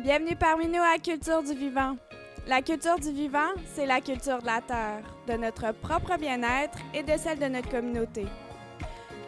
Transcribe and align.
Bienvenue 0.00 0.34
parmi 0.34 0.66
nous 0.66 0.82
à 0.82 0.98
Culture 0.98 1.40
du 1.44 1.54
Vivant. 1.54 1.96
La 2.48 2.62
culture 2.62 2.98
du 2.98 3.12
vivant, 3.12 3.52
c'est 3.74 3.86
la 3.86 4.00
culture 4.00 4.40
de 4.40 4.46
la 4.46 4.60
Terre, 4.60 5.04
de 5.28 5.34
notre 5.34 5.72
propre 5.72 6.18
bien-être 6.18 6.76
et 6.92 7.04
de 7.04 7.16
celle 7.16 7.38
de 7.38 7.46
notre 7.46 7.70
communauté. 7.70 8.26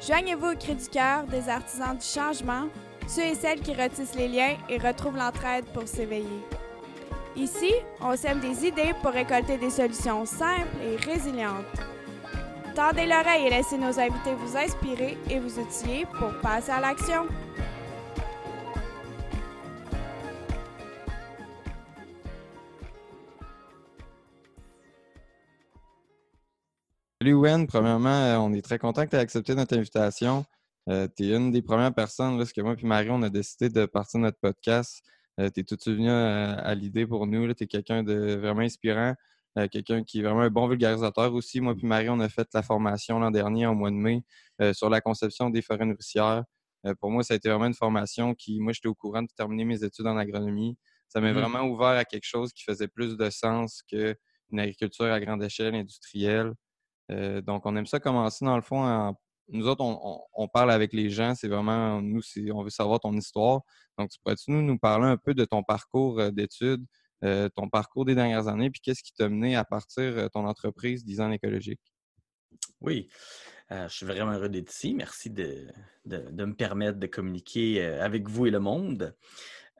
Joignez-vous 0.05 0.53
au 0.53 0.57
cri 0.57 0.75
du 0.75 0.89
cœur 0.89 1.23
des 1.29 1.49
artisans 1.49 1.97
du 1.97 2.05
changement, 2.05 2.67
ceux 3.07 3.23
et 3.23 3.35
celles 3.37 3.61
qui 3.61 3.75
retissent 3.75 4.17
les 4.17 4.27
liens 4.27 4.57
et 4.69 4.79
retrouvent 4.79 5.17
l'entraide 5.17 5.66
pour 5.66 5.87
s'éveiller. 5.87 6.43
Ici, 7.37 7.73
on 8.01 8.17
sème 8.17 8.41
des 8.41 8.67
idées 8.67 8.93
pour 9.03 9.12
récolter 9.12 9.59
des 9.59 9.71
solutions 9.71 10.27
simples 10.27 10.77
et 10.83 10.96
résilientes. 10.96 11.64
Tendez 12.75 13.07
l'oreille 13.07 13.46
et 13.46 13.51
laissez 13.51 13.79
nos 13.79 14.01
invités 14.01 14.35
vous 14.35 14.57
inspirer 14.57 15.17
et 15.30 15.39
vous 15.39 15.61
outiller 15.61 16.07
pour 16.19 16.37
passer 16.43 16.73
à 16.73 16.80
l'action. 16.80 17.27
Wen, 27.35 27.66
premièrement, 27.66 28.08
euh, 28.08 28.36
on 28.39 28.53
est 28.53 28.62
très 28.62 28.79
content 28.79 29.04
que 29.04 29.11
tu 29.11 29.16
aies 29.16 29.21
accepté 29.21 29.54
notre 29.54 29.76
invitation. 29.76 30.44
Euh, 30.89 31.08
tu 31.17 31.25
es 31.25 31.36
une 31.36 31.50
des 31.50 31.62
premières 31.62 31.94
personnes, 31.94 32.39
parce 32.39 32.53
que 32.53 32.61
moi 32.61 32.77
et 32.78 32.86
Marie, 32.86 33.11
on 33.11 33.22
a 33.22 33.30
décidé 33.30 33.69
de 33.69 33.86
partir 33.86 34.20
notre 34.20 34.39
podcast. 34.39 35.03
Euh, 35.41 35.50
tu 35.50 35.61
es 35.61 35.64
tout 35.64 35.77
de 35.77 35.81
suite 35.81 35.97
venu 35.97 36.11
à, 36.11 36.75
l'idée 36.75 37.06
pour 37.06 37.27
nous. 37.27 37.53
Tu 37.55 37.64
es 37.64 37.67
quelqu'un 37.67 38.03
de 38.03 38.36
vraiment 38.36 38.61
inspirant, 38.61 39.14
quelqu'un 39.72 40.05
qui 40.05 40.20
est 40.20 40.22
vraiment 40.22 40.42
un 40.42 40.50
bon 40.50 40.69
vulgarisateur 40.69 41.33
aussi. 41.34 41.61
Moi 41.61 41.75
et 41.81 41.86
Marie, 41.86 42.08
on 42.11 42.20
a 42.20 42.28
fait 42.28 42.48
la 42.55 42.62
formation 42.62 43.19
l'an 43.19 43.31
dernier, 43.31 43.67
au 43.67 43.75
mois 43.75 43.91
de 43.91 43.97
mai, 43.97 44.22
sur 44.72 44.89
la 44.91 45.00
conception 45.00 45.50
des 45.50 45.62
forêts 45.62 45.86
nourricières. 45.86 46.45
pour 47.00 47.11
moi, 47.11 47.22
ça 47.22 47.34
a 47.34 47.36
été 47.36 47.48
vraiment 47.48 47.67
une 47.67 47.75
formation 47.75 48.34
qui, 48.34 48.61
moi, 48.61 48.72
j'étais 48.72 48.89
au 48.89 48.95
courant 48.95 49.22
de 49.22 49.28
terminer 49.36 49.64
mes 49.64 49.83
études 49.84 50.06
en 50.06 50.17
agronomie. 50.17 50.77
Ça 51.08 51.20
m'a 51.20 51.33
mmh. 51.33 51.39
vraiment 51.39 51.62
ouvert 51.64 51.89
à 51.89 52.05
quelque 52.05 52.27
chose 52.27 52.53
qui 52.53 52.62
faisait 52.64 52.89
plus 52.89 53.17
de 53.17 53.31
sens 53.31 53.83
qu'une 53.83 54.14
agriculture 54.58 55.06
à 55.06 55.20
grande 55.20 55.42
échelle 55.42 55.75
industrielle. 55.75 56.53
Euh, 57.11 57.41
donc, 57.41 57.67
on 57.67 57.77
aime 57.77 57.87
ça 57.87 58.01
commencer 58.01 58.45
dans 58.45 58.57
le 58.57 58.62
fond. 58.62 59.15
Nous 59.49 59.69
autres, 59.69 59.85
on, 59.85 60.49
parle 60.49 60.73
avec 60.73 60.93
les 60.93 61.09
gens. 61.09 61.35
C'est 61.35 61.48
vraiment, 61.48 62.03
nous, 62.03 62.21
on 62.53 62.63
veut 62.65 62.71
savoir 62.71 63.01
ton 63.01 63.13
histoire. 63.13 63.61
Donc, 63.98 64.11
tu 64.11 64.19
pourrais-tu 64.23 64.51
nous, 64.51 64.63
nous 64.63 64.79
parler 64.79 65.07
un 65.07 65.17
peu 65.17 65.35
de 65.35 65.45
ton 65.45 65.63
parcours 65.63 66.19
euh, 66.19 66.31
d'études, 66.31 66.85
euh, 67.25 67.48
ton 67.55 67.69
parcours 67.69 68.05
des 68.05 68.15
dernières 68.15 68.48
années, 68.48 68.71
puis 68.71 68.81
qu'est-ce 68.81 69.03
qui 69.03 69.13
t'a 69.13 69.29
mené 69.29 69.57
à 69.57 69.65
partir 69.65 70.29
ton 70.33 70.47
entreprise 70.47 71.05
Design 71.05 71.33
écologique? 71.33 71.81
Oui, 72.81 73.09
je 73.70 73.89
suis 73.89 74.07
vraiment 74.07 74.33
heureux 74.33 74.48
d'être 74.48 74.70
ici. 74.70 74.95
Merci 74.95 75.31
de, 75.31 75.67
me 76.05 76.53
permettre 76.53 76.98
de 76.98 77.07
communiquer 77.07 77.83
avec 77.85 78.29
vous 78.29 78.47
et 78.47 78.51
le 78.51 78.61
monde. 78.61 79.15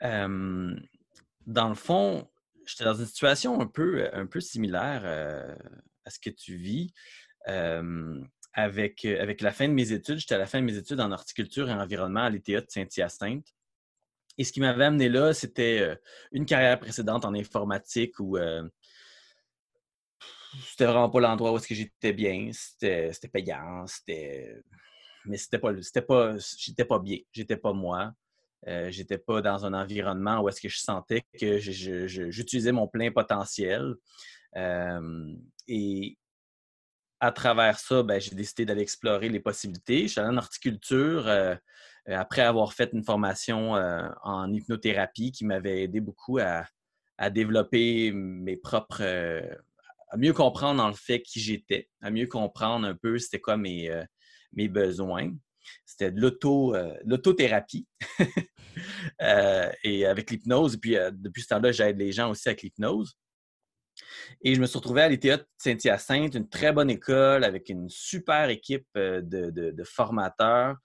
dans 0.01 1.69
le 1.69 1.75
fond, 1.75 2.29
j'étais 2.67 2.85
dans 2.85 2.95
une 2.95 3.07
situation 3.07 3.61
un 3.61 3.67
peu, 3.67 4.09
un 4.13 4.27
peu 4.27 4.41
similaire 4.41 5.05
à 6.07 6.11
ce 6.11 6.19
que 6.19 6.31
tu 6.31 6.57
vis. 6.57 6.95
avec, 8.55 9.05
avec 9.05 9.43
la 9.43 9.53
fin 9.53 9.69
de 9.69 9.75
mes 9.75 9.93
études, 9.93 10.19
j'étais 10.19 10.35
à 10.35 10.39
la 10.39 10.47
fin 10.47 10.61
de 10.61 10.65
mes 10.65 10.79
études 10.79 11.01
en 11.01 11.13
horticulture 11.13 11.69
et 11.69 11.75
environnement 11.75 12.25
à 12.25 12.31
l'ETA 12.31 12.63
de 12.63 12.67
Saint-Hyacinthe. 12.69 13.53
Et 14.39 14.45
ce 14.45 14.53
qui 14.53 14.61
m'avait 14.61 14.85
amené 14.85 15.09
là, 15.11 15.35
c'était 15.35 15.99
une 16.33 16.47
carrière 16.47 16.79
précédente 16.79 17.25
en 17.25 17.35
informatique 17.35 18.19
où 18.19 18.39
c'était 20.65 20.87
vraiment 20.87 21.11
pas 21.11 21.21
l'endroit 21.21 21.53
où 21.53 21.57
est-ce 21.57 21.69
que 21.69 21.75
j'étais 21.75 22.13
bien, 22.13 22.51
c'était 22.53 23.13
payant, 23.33 23.87
c'était 23.87 24.63
mais 25.25 25.37
c'était 25.37 25.59
pas 25.59 25.71
c'était 25.83 26.03
pas 26.03 26.37
j'étais 26.59 26.85
pas 26.85 26.99
bien, 26.99 27.19
j'étais 27.33 27.57
pas 27.57 27.73
moi. 27.73 28.13
Euh, 28.69 28.91
j'étais 28.91 29.19
pas 29.19 29.43
dans 29.43 29.65
un 29.65 29.75
environnement 29.75 30.41
où 30.41 30.49
est-ce 30.49 30.61
que 30.61 30.69
je 30.69 30.79
sentais 30.79 31.23
que 31.39 31.59
j'utilisais 31.59 32.73
mon 32.73 32.89
plein 32.89 33.13
potentiel 33.13 33.95
et 34.57 36.19
à 37.21 37.33
travers 37.33 37.79
ça, 37.79 38.03
ben, 38.03 38.21
j'ai 38.21 38.35
décidé 38.35 38.65
d'aller 38.65 38.83
explorer 38.83 39.29
les 39.29 39.41
possibilités. 39.41 40.03
Je 40.03 40.13
suis 40.13 40.21
allé 40.21 40.31
en 40.31 40.37
horticulture 40.37 41.29
après 42.07 42.43
avoir 42.43 42.73
fait 42.73 42.91
une 42.93 43.05
formation 43.05 43.73
en 43.73 44.53
hypnothérapie 44.53 45.33
qui 45.33 45.45
m'avait 45.45 45.83
aidé 45.83 46.01
beaucoup 46.01 46.39
à, 46.39 46.67
développer 47.31 48.13
mes 48.13 48.57
propres. 48.57 49.03
à 49.03 50.17
mieux 50.17 50.33
comprendre 50.33 50.79
dans 50.79 50.89
le 50.89 50.95
fait 50.95 51.23
qui 51.23 51.41
j'étais, 51.41 51.89
à 52.03 52.11
mieux 52.11 52.27
comprendre 52.27 52.87
un 52.87 52.95
peu 52.95 53.19
c'était 53.19 53.41
quoi 53.41 53.57
mes, 53.57 53.91
mes 54.53 54.69
besoins. 54.69 55.33
C'était 55.85 56.13
de 56.13 56.21
l'autothérapie. 57.05 57.87
et 59.21 60.07
avec 60.07 60.31
l'hypnose, 60.31 60.75
et 60.75 60.79
puis 60.79 60.97
depuis 61.13 61.43
ce 61.43 61.49
temps-là, 61.49 61.73
j'aide 61.73 61.99
les 61.99 62.13
gens 62.13 62.31
aussi 62.31 62.49
avec 62.49 62.63
l'hypnose. 62.63 63.17
Et 64.43 64.55
je 64.55 64.61
me 64.61 64.67
suis 64.67 64.79
retrouvé 64.79 65.03
à 65.03 65.09
l'ETA 65.09 65.39
de 65.39 65.47
Saint-Hyacinthe, 65.59 66.35
une 66.35 66.49
très 66.49 66.73
bonne 66.73 66.91
école 66.91 67.45
avec 67.45 67.69
une 67.69 67.89
super 67.89 68.49
équipe 68.49 68.87
euh, 68.97 69.21
de, 69.23 69.85
formateurs. 69.85 70.77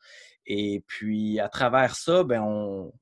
Et 0.45 0.83
puis, 0.87 1.39
à 1.39 1.49
travers 1.49 1.95
ça, 1.95 2.23
ben, 2.23 2.41
on... 2.41 2.93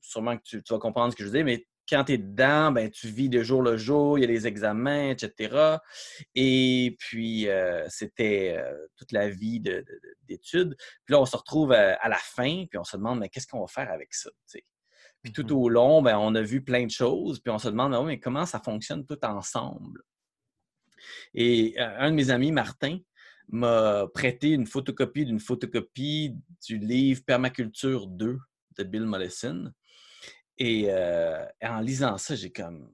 sûrement 0.00 0.36
que 0.36 0.42
tu, 0.42 0.62
vas 0.68 0.78
comprendre 0.78 1.12
ce 1.12 1.16
que 1.16 1.24
je 1.24 1.30
dire, 1.30 1.44
mais 1.44 1.66
quand 1.88 2.04
tu 2.04 2.12
es 2.12 2.18
dedans, 2.18 2.70
ben, 2.70 2.88
tu 2.90 3.08
vis 3.08 3.28
de 3.28 3.42
jour 3.42 3.62
le 3.62 3.76
jour, 3.76 4.18
il 4.18 4.22
y 4.22 4.24
a 4.24 4.28
les 4.28 4.46
examens, 4.46 5.10
etc. 5.10 5.78
Et 6.34 6.96
puis, 6.98 7.48
euh, 7.48 7.84
c'était 7.88 8.56
euh, 8.56 8.86
toute 8.96 9.12
la 9.12 9.28
vie 9.28 9.60
d'études. 9.60 10.76
Puis 11.04 11.12
là, 11.12 11.20
on 11.20 11.26
se 11.26 11.36
retrouve 11.36 11.72
à, 11.72 12.08
la 12.08 12.18
fin, 12.18 12.64
puis 12.70 12.78
on 12.78 12.84
se 12.84 12.96
demande, 12.96 13.18
mais 13.18 13.28
qu'est-ce 13.28 13.46
qu'on 13.46 13.60
va 13.60 13.66
faire 13.66 13.90
avec 13.90 14.14
ça? 14.14 14.30
Puis 15.22 15.32
tout 15.32 15.46
mmh 15.46 15.52
au 15.52 15.68
long, 15.68 16.02
ben, 16.02 16.18
on 16.18 16.34
a 16.34 16.42
vu 16.42 16.62
plein 16.62 16.86
de 16.86 16.90
choses, 16.90 17.40
puis 17.40 17.50
on 17.50 17.58
se 17.58 17.68
demande, 17.68 18.06
mais 18.06 18.18
comment 18.18 18.46
ça 18.46 18.60
fonctionne 18.60 19.04
tout 19.04 19.18
ensemble? 19.22 20.02
Et 21.34 21.74
euh, 21.78 21.98
un 21.98 22.10
de 22.10 22.16
mes 22.16 22.30
amis, 22.30 22.52
Martin, 22.52 22.98
m'a 23.48 24.06
prêté 24.14 24.50
une 24.50 24.66
photocopie 24.66 25.24
d'une 25.24 25.40
photocopie 25.40 26.36
du 26.66 26.78
livre 26.78 27.22
Permaculture 27.24 28.06
2 28.06 28.38
de 28.78 28.84
Bill 28.84 29.04
Mollison. 29.04 29.72
Et 30.56 30.86
euh, 30.88 31.44
en 31.62 31.80
lisant 31.80 32.16
ça, 32.16 32.34
j'ai 32.34 32.52
comme. 32.52 32.92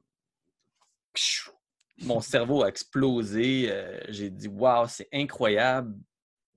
Mon 1.98 2.20
cerveau 2.20 2.62
a 2.62 2.68
explosé. 2.68 3.70
Euh, 3.70 4.00
j'ai 4.08 4.30
dit, 4.30 4.48
waouh, 4.48 4.88
c'est 4.88 5.08
incroyable 5.12 5.94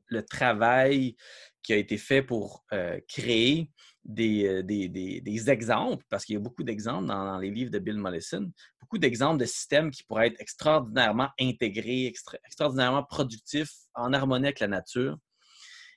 le 0.08 0.26
travail 0.26 1.16
qui 1.62 1.74
a 1.74 1.76
été 1.76 1.98
fait 1.98 2.24
pour 2.24 2.66
créer 3.08 3.70
euh, 4.08 4.64
des, 4.64 4.90
des, 4.90 5.50
exemples, 5.50 6.04
parce 6.10 6.26
qu'il 6.26 6.34
y 6.34 6.38
a 6.38 6.42
beaucoup 6.42 6.64
d'exemples 6.64 7.08
dans, 7.08 7.38
les 7.38 7.52
livres 7.52 7.70
de 7.70 7.80
Bill 7.80 7.98
Mollison, 7.98 8.52
beaucoup 8.82 8.98
d'exemples 8.98 9.40
de 9.40 9.46
systèmes 9.46 9.92
qui 9.92 10.04
pourraient 10.04 10.28
être 10.28 10.40
extraordinairement 10.42 11.30
intégrés, 11.40 12.12
extraordinairement 12.46 13.04
productifs, 13.04 13.74
en 13.94 14.14
harmonie 14.14 14.46
avec 14.46 14.62
la 14.62 14.68
nature. 14.68 15.18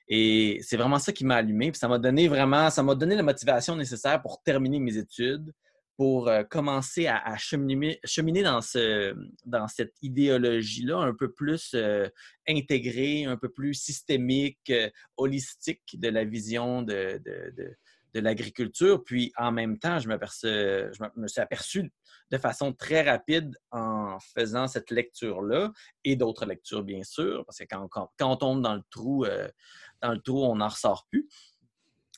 Et 0.07 0.59
c'est 0.61 0.77
vraiment 0.77 0.99
ça 0.99 1.11
qui 1.13 1.25
m'a 1.25 1.37
allumé. 1.37 1.71
Puis 1.71 1.79
ça 1.79 1.87
m'a 1.87 1.97
donné 1.97 2.27
vraiment, 2.27 2.69
ça 2.69 2.83
m'a 2.83 2.93
donné 2.93 3.15
la 3.15 3.23
motivation 3.23 3.75
nécessaire 3.75 4.21
pour 4.21 4.43
terminer 4.43 4.79
mes 4.79 4.97
études, 4.97 5.51
pour 5.95 6.27
euh, 6.27 6.43
commencer 6.43 7.07
à, 7.07 7.35
cheminer, 7.37 7.99
cheminer, 8.03 8.43
dans, 8.43 8.61
ce, 8.61 9.15
dans 9.45 9.67
cette 9.67 9.95
idéologie-là 10.01 10.97
un 10.97 11.15
peu 11.15 11.31
plus 11.31 11.71
euh, 11.73 12.07
intégrée, 12.47 13.25
un 13.25 13.37
peu 13.37 13.49
plus 13.49 13.73
systémique, 13.73 14.71
holistique 15.17 15.99
de 15.99 16.09
la 16.09 16.25
vision 16.25 16.81
de 16.81 17.21
l'agriculture. 18.19 19.03
Puis 19.03 19.31
en 19.37 19.51
même 19.51 19.79
temps, 19.79 19.99
je, 19.99 20.09
je 20.09 21.19
me 21.19 21.27
suis 21.27 21.41
aperçu 21.41 21.91
de 22.31 22.37
façon 22.37 22.73
très 22.73 23.01
rapide 23.01 23.55
en 23.71 24.17
faisant 24.35 24.67
cette 24.67 24.89
lecture-là 24.91 25.71
et 26.03 26.15
d'autres 26.15 26.45
lectures, 26.45 26.83
bien 26.83 27.03
sûr, 27.03 27.45
parce 27.45 27.59
que 27.59 27.65
quand, 27.69 27.87
quand, 27.87 28.09
on 28.21 28.35
tombe 28.35 28.61
dans 28.61 28.73
le 28.73 28.81
trou, 28.89 29.25
euh, 29.25 29.47
dans 30.01 30.11
le 30.11 30.19
trou, 30.19 30.43
on 30.43 30.55
n'en 30.55 30.67
ressort 30.67 31.05
plus. 31.11 31.27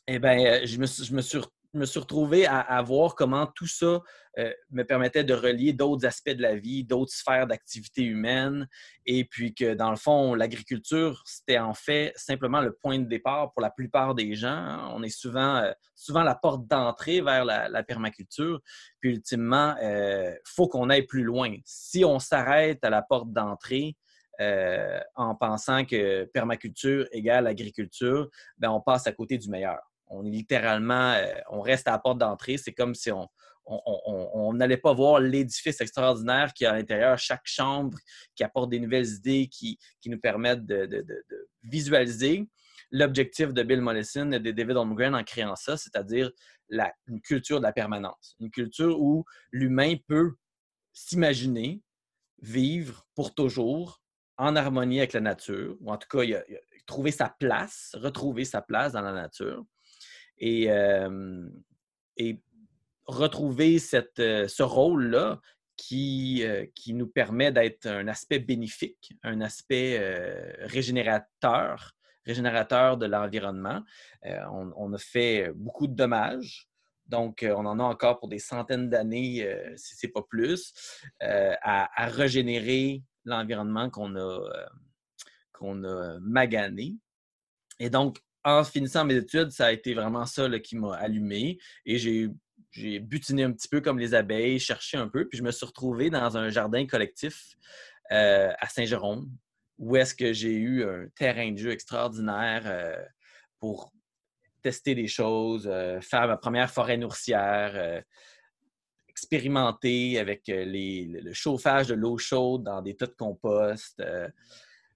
Eh 0.07 0.19
bien, 0.19 0.63
je 0.65 0.77
me, 0.77 0.85
je 0.85 1.13
me 1.13 1.21
suis 1.21 1.39
me 1.77 1.85
suis 1.85 1.99
retrouvé 1.99 2.45
à, 2.47 2.81
voir 2.81 3.15
comment 3.15 3.47
tout 3.47 3.67
ça 3.67 4.01
euh, 4.37 4.51
me 4.71 4.83
permettait 4.83 5.23
de 5.23 5.33
relier 5.33 5.73
d'autres 5.73 6.05
aspects 6.05 6.31
de 6.31 6.41
la 6.41 6.55
vie, 6.55 6.83
d'autres 6.83 7.13
sphères 7.13 7.47
d'activité 7.47 8.03
humaine, 8.03 8.67
et 9.05 9.25
puis 9.25 9.53
que 9.53 9.73
dans 9.73 9.89
le 9.89 9.95
fond, 9.95 10.33
l'agriculture, 10.33 11.21
c'était 11.25 11.59
en 11.59 11.73
fait 11.73 12.13
simplement 12.15 12.61
le 12.61 12.73
point 12.73 12.99
de 12.99 13.05
départ 13.05 13.51
pour 13.53 13.61
la 13.61 13.69
plupart 13.69 14.15
des 14.15 14.35
gens. 14.35 14.91
On 14.93 15.03
est 15.03 15.09
souvent, 15.09 15.57
euh, 15.57 15.71
souvent 15.95 16.23
la 16.23 16.35
porte 16.35 16.67
d'entrée 16.67 17.21
vers 17.21 17.45
la, 17.45 17.83
permaculture, 17.83 18.59
puis 18.99 19.11
ultimement, 19.11 19.75
il 19.81 19.85
euh, 19.85 20.35
faut 20.45 20.67
qu'on 20.67 20.89
aille 20.89 21.05
plus 21.05 21.23
loin. 21.23 21.55
Si 21.65 22.03
on 22.03 22.19
s'arrête 22.19 22.83
à 22.83 22.89
la 22.89 23.01
porte 23.01 23.31
d'entrée, 23.31 23.95
en 25.15 25.33
pensant 25.33 25.85
que 25.85 26.25
permaculture 26.25 27.07
égale 27.13 27.47
agriculture, 27.47 28.29
ben 28.57 28.69
on 28.69 28.81
passe 28.81 29.07
à 29.07 29.13
côté 29.13 29.37
du 29.37 29.49
meilleur 29.49 29.79
on 30.07 30.25
est 30.25 30.29
littéralement, 30.29 31.13
euh, 31.13 31.33
on 31.49 31.61
reste 31.61 31.87
à 31.87 31.91
la 31.91 31.99
porte 31.99 32.17
d'entrée. 32.17 32.57
C'est 32.57 32.73
comme 32.73 32.95
si 32.95 33.11
on 33.11 34.53
n'allait 34.53 34.77
pas 34.77 34.93
voir 34.93 35.19
l'édifice 35.19 35.81
extraordinaire 35.81 36.53
qui 36.53 36.65
a 36.65 36.71
à 36.71 36.75
l'intérieur, 36.75 37.17
chaque 37.17 37.45
chambre 37.45 37.97
qui 38.35 38.43
apporte 38.43 38.69
des 38.69 38.79
nouvelles 38.79 39.07
idées 39.07 39.47
qui, 39.47 39.79
nous 40.05 40.19
permettent 40.19 40.65
de, 40.65 41.05
visualiser. 41.63 42.47
L'objectif 42.91 43.51
de 43.51 43.63
Bill 43.63 43.81
Mollison 43.81 44.31
et 44.31 44.39
de 44.39 44.51
David 44.51 44.77
Holmgren 44.77 45.15
en 45.15 45.23
créant 45.23 45.55
ça, 45.55 45.75
c'est-à-dire 45.75 46.31
une 47.07 47.19
culture 47.21 47.57
de 47.57 47.63
la 47.63 47.73
permanence, 47.73 48.35
une 48.39 48.51
culture 48.51 49.01
où 49.01 49.25
l'humain 49.51 49.95
peut 50.07 50.35
s'imaginer 50.93 51.81
vivre 52.41 53.05
pour 53.15 53.33
toujours 53.33 54.01
en 54.37 54.55
harmonie 54.55 54.99
avec 54.99 55.13
la 55.13 55.21
nature, 55.21 55.75
ou 55.81 55.91
en 55.91 55.97
tout 55.97 56.07
cas, 56.07 56.23
trouver 56.85 57.11
sa 57.11 57.29
place, 57.39 57.95
retrouver 57.95 58.45
sa 58.45 58.61
place 58.61 58.93
dans 58.93 59.01
la 59.01 59.13
nature 59.13 59.65
et, 60.37 60.69
et 62.17 62.41
retrouver 63.05 63.79
cette, 63.79 64.17
ce 64.17 64.63
rôle-là 64.63 65.39
qui, 65.77 66.43
qui 66.73 66.93
nous 66.93 67.07
permet 67.07 67.51
d'être 67.51 67.85
un 67.85 68.07
aspect 68.07 68.39
bénéfique, 68.39 69.13
un 69.23 69.41
aspect 69.41 69.99
régénérateur, 70.61 71.95
régénérateur 72.25 72.97
de 72.97 73.05
l'environnement. 73.05 73.83
On, 74.23 74.71
on, 74.75 74.93
a 74.93 74.97
fait 74.97 75.51
beaucoup 75.53 75.87
de 75.87 75.95
dommages. 75.95 76.67
Donc, 77.07 77.45
on 77.47 77.65
en 77.65 77.79
a 77.79 77.83
encore 77.83 78.19
pour 78.19 78.29
des 78.29 78.39
centaines 78.39 78.89
d'années, 78.89 79.47
si 79.75 79.95
ce 79.95 80.07
n'est 80.07 80.11
pas 80.11 80.23
plus, 80.23 80.73
à, 81.21 82.03
à, 82.03 82.07
régénérer 82.07 83.03
l'environnement 83.25 83.89
qu'on 83.89 84.15
a, 84.15 84.39
qu'on 85.51 85.83
a 85.83 86.19
magané. 86.19 86.95
Et 87.79 87.89
donc, 87.89 88.19
en 88.45 88.63
finissant 88.63 89.03
mes 89.03 89.15
études, 89.15 89.49
ça 89.49 89.65
a 89.65 89.71
été 89.71 89.93
vraiment 89.95 90.25
ça 90.25 90.47
qui 90.59 90.77
m'a 90.77 90.95
allumé. 90.95 91.57
Et 91.85 91.97
j'ai, 91.97 92.29
butiné 92.99 93.43
un 93.43 93.51
petit 93.51 93.69
peu 93.69 93.81
comme 93.81 93.97
les 93.97 94.13
abeilles, 94.13 94.59
cherché 94.59 94.97
un 94.97 95.07
peu. 95.07 95.27
Puis 95.27 95.37
je 95.37 95.43
me 95.43 95.51
suis 95.51 95.65
retrouvé 95.65 96.09
dans 96.09 96.37
un 96.37 96.49
jardin 96.49 96.85
collectif 96.85 97.55
euh, 98.11 98.51
à 98.59 98.67
Saint-Jérôme, 98.67 99.31
où 99.77 99.95
est-ce 99.95 100.13
que 100.13 100.31
j'ai 100.33 100.53
eu 100.53 100.83
un 100.83 101.07
terrain 101.15 101.51
de 101.51 101.57
jeu 101.57 101.71
extraordinaire 101.71 102.63
euh, 102.65 103.01
pour 103.59 103.91
tester 104.61 104.93
des 104.93 105.07
choses, 105.07 105.67
euh, 105.71 106.01
faire 106.01 106.27
ma 106.27 106.37
première 106.37 106.69
forêt 106.69 106.97
nourricière, 106.97 108.03
expérimenter 109.07 110.19
avec 110.19 110.43
le 110.47 111.33
chauffage 111.33 111.87
de 111.87 111.95
l'eau 111.95 112.17
chaude 112.17 112.63
dans 112.63 112.81
des 112.81 112.95
tas 112.95 113.07
de 113.07 113.13
compost 113.13 114.03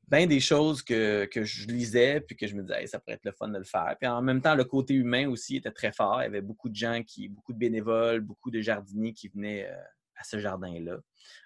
bien 0.09 0.25
des 0.27 0.39
choses 0.39 0.81
que, 0.81 1.27
je 1.33 1.67
lisais, 1.67 2.21
puis 2.21 2.35
que 2.35 2.47
je 2.47 2.55
me 2.55 2.63
disais, 2.63 2.87
ça 2.87 2.99
pourrait 2.99 3.15
être 3.15 3.25
le 3.25 3.31
fun 3.31 3.47
de 3.47 3.57
le 3.57 3.63
faire. 3.63 3.95
Puis 3.99 4.09
en 4.09 4.21
même 4.21 4.41
temps, 4.41 4.55
le 4.55 4.63
côté 4.63 4.93
humain 4.93 5.29
aussi 5.29 5.57
était 5.57 5.71
très 5.71 5.91
fort. 5.91 6.21
Il 6.21 6.25
y 6.25 6.27
avait 6.27 6.41
beaucoup 6.41 6.69
de 6.69 6.75
gens, 6.75 7.03
qui, 7.03 7.29
beaucoup 7.29 7.53
de 7.53 7.59
bénévoles, 7.59 8.21
beaucoup 8.21 8.51
de 8.51 8.61
jardiniers 8.61 9.13
qui 9.13 9.27
venaient 9.27 9.67
euh, 9.69 9.81
à 10.15 10.23
ce 10.23 10.39
jardin-là. 10.39 10.97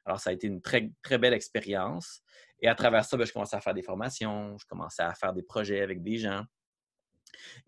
Alors, 0.05 0.19
ça 0.19 0.29
a 0.29 0.33
été 0.33 0.47
une 0.47 0.61
très, 0.61 0.91
très 1.01 1.17
belle 1.17 1.33
expérience. 1.33 2.21
Et 2.61 2.67
à 2.67 2.75
travers 2.75 3.03
ça, 3.03 3.17
ben, 3.17 3.25
je 3.25 3.33
commençais 3.33 3.55
à 3.55 3.61
faire 3.61 3.73
des 3.73 3.83
formations, 3.83 4.57
je 4.57 4.65
commençais 4.65 5.03
à 5.03 5.13
faire 5.13 5.33
des 5.33 5.43
projets 5.43 5.81
avec 5.81 6.01
des 6.01 6.17
gens. 6.17 6.43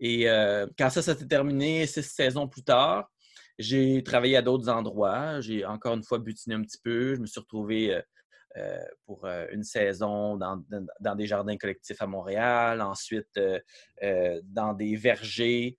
Et 0.00 0.28
euh, 0.28 0.66
quand 0.78 0.90
ça, 0.90 1.02
s'est 1.02 1.26
terminé, 1.26 1.86
six 1.86 2.02
saisons 2.02 2.48
plus 2.48 2.62
tard, 2.62 3.10
j'ai 3.58 4.02
travaillé 4.02 4.36
à 4.36 4.42
d'autres 4.42 4.68
endroits. 4.68 5.40
J'ai 5.40 5.64
encore 5.64 5.94
une 5.94 6.04
fois 6.04 6.18
butiné 6.18 6.54
un 6.54 6.62
petit 6.62 6.78
peu. 6.82 7.14
Je 7.14 7.20
me 7.20 7.26
suis 7.26 7.40
retrouvé 7.40 8.00
euh, 8.56 8.78
pour 9.04 9.26
euh, 9.26 9.46
une 9.52 9.64
saison 9.64 10.36
dans, 10.36 10.62
des 11.14 11.26
jardins 11.26 11.56
collectifs 11.58 12.00
à 12.00 12.06
Montréal, 12.06 12.80
ensuite 12.80 13.38
euh, 13.38 14.40
dans 14.44 14.72
des 14.72 14.96
vergers 14.96 15.76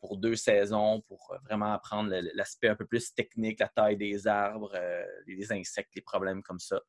pour 0.00 0.16
deux 0.16 0.34
saisons 0.34 1.00
pour 1.02 1.32
vraiment 1.44 1.72
apprendre 1.72 2.12
l'aspect 2.34 2.66
un 2.66 2.74
peu 2.74 2.86
plus 2.86 3.14
technique, 3.14 3.60
la 3.60 3.68
taille 3.68 3.96
des 3.96 4.26
arbres, 4.26 4.76
les 5.28 5.52
insectes, 5.52 5.94
les 5.94 6.02
problèmes 6.02 6.42
comme 6.42 6.58
ça. 6.58 6.80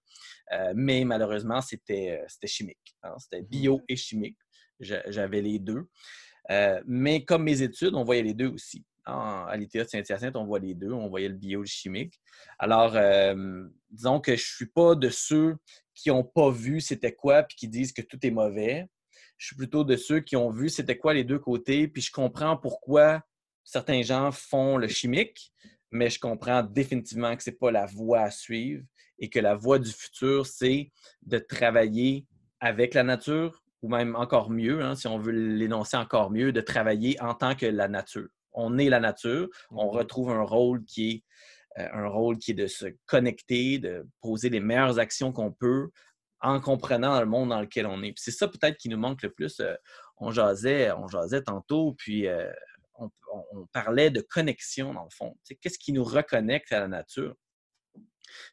mais 0.74 1.06
malheureusement, 1.06 1.62
c'était 1.62 2.26
chimique. 2.46 2.96
Hein, 3.04 3.14
c'était 3.20 3.44
mmh. 3.44 3.50
bio 3.50 3.82
et 3.88 3.96
chimique. 3.96 4.40
J'avais 4.80 5.44
les 5.44 5.60
deux. 5.60 5.88
mais 6.88 7.24
comme 7.24 7.44
mes 7.44 7.62
études, 7.62 7.94
on 7.94 8.04
voyait 8.04 8.24
les 8.24 8.34
deux 8.34 8.48
aussi 8.48 8.84
à 9.08 9.56
l'ITA 9.58 9.84
de 9.84 9.90
Saint-Hyacinthe, 9.90 10.36
on 10.36 10.46
voit 10.46 10.60
les 10.60 10.74
deux. 10.74 10.92
On 10.92 11.08
voyait 11.08 11.30
le 11.30 11.36
bio 11.36 11.62
et 11.62 11.64
le 11.64 11.68
chimique. 11.68 12.20
Alors, 12.60 12.94
euh, 12.96 13.66
disons 13.90 14.20
que 14.20 14.36
je 14.36 14.42
ne 14.42 14.56
suis 14.56 14.66
pas 14.68 14.96
de 14.96 15.10
ceux 15.10 15.56
qui 15.94 16.10
n'ont 16.10 16.24
pas 16.24 16.52
vu 16.52 16.82
c'était 16.82 17.14
quoi 17.14 17.44
puis 17.44 17.56
qui 17.56 17.68
disent 17.68 17.94
que 17.94 18.02
tout 18.02 18.20
est 18.26 18.32
mauvais. 18.32 18.88
Je 19.38 19.48
suis 19.48 19.56
plutôt 19.56 19.84
de 19.84 19.96
ceux 19.96 20.20
qui 20.20 20.36
ont 20.36 20.50
vu 20.50 20.70
c'était 20.70 20.98
quoi 20.98 21.14
les 21.14 21.24
deux 21.24 21.40
côtés, 21.40 21.88
puis 21.88 22.02
je 22.02 22.12
comprends 22.12 22.58
pourquoi 22.58 23.22
certains 23.64 24.02
gens 24.02 24.32
font 24.32 24.78
le 24.78 24.88
chimique, 24.88 25.54
mais 25.92 26.10
je 26.10 26.20
comprends 26.20 26.64
définitivement 26.64 27.36
que 27.36 27.44
ce 27.44 27.50
n'est 27.50 27.56
pas 27.56 27.72
la 27.72 27.86
voie 27.86 28.22
à 28.22 28.32
suivre 28.32 28.84
et 29.20 29.30
que 29.30 29.40
la 29.40 29.56
voie 29.56 29.80
du 29.80 29.92
futur, 29.92 30.46
c'est 30.46 30.92
de 31.24 31.38
travailler 31.38 32.26
avec 32.60 32.94
la 32.94 33.04
nature, 33.04 33.64
ou 33.82 33.90
même 33.90 34.16
encore 34.16 34.50
mieux, 34.50 34.82
hein, 34.82 34.96
si 34.96 35.08
on 35.08 35.20
veut 35.20 35.32
l'énoncer 35.32 35.98
encore 35.98 36.32
mieux, 36.32 36.52
de 36.52 36.62
travailler 36.62 37.22
en 37.22 37.36
tant 37.36 37.56
que 37.56 37.68
la 37.68 37.88
nature 37.88 38.30
on 38.58 38.78
est 38.78 38.90
la 38.90 39.00
nature, 39.00 39.48
on 39.72 39.90
retrouve 39.90 40.32
un 40.32 40.42
rôle 40.42 40.84
qui 40.84 41.10
est 41.10 41.24
euh, 41.80 41.88
un 41.94 42.08
rôle 42.08 42.38
qui 42.38 42.52
est 42.52 42.56
de 42.56 42.68
se 42.68 42.88
connecter, 43.06 43.80
de 43.80 44.08
poser 44.22 44.50
les 44.50 44.60
meilleures 44.60 45.00
actions 45.00 45.32
qu'on 45.32 45.52
peut 45.52 45.90
en 46.42 46.60
comprenant 46.60 47.20
le 47.20 47.26
monde 47.26 47.50
dans 47.50 47.62
lequel 47.62 47.86
on 47.86 48.02
est. 48.04 48.14
C'est 48.18 48.32
ça 48.32 48.48
peut-être 48.48 48.78
qui 48.78 48.90
nous 48.90 48.98
manque 48.98 49.22
le 49.24 49.32
plus. 49.32 49.60
Euh, 49.60 49.76
on 50.18 50.32
jasait, 50.32 50.92
on 50.92 51.08
jasait 51.08 51.44
tantôt, 51.44 51.94
puis 51.98 52.28
euh, 52.28 52.52
on, 53.00 53.10
parlait 53.72 54.10
de 54.10 54.22
connexion 54.22 54.94
dans 54.94 55.04
le 55.04 55.10
fond. 55.12 55.36
Qu'est-ce 55.62 55.78
qui 55.78 55.94
nous 55.94 56.04
reconnecte 56.04 56.72
à 56.72 56.80
la 56.80 56.88
nature? 56.88 57.36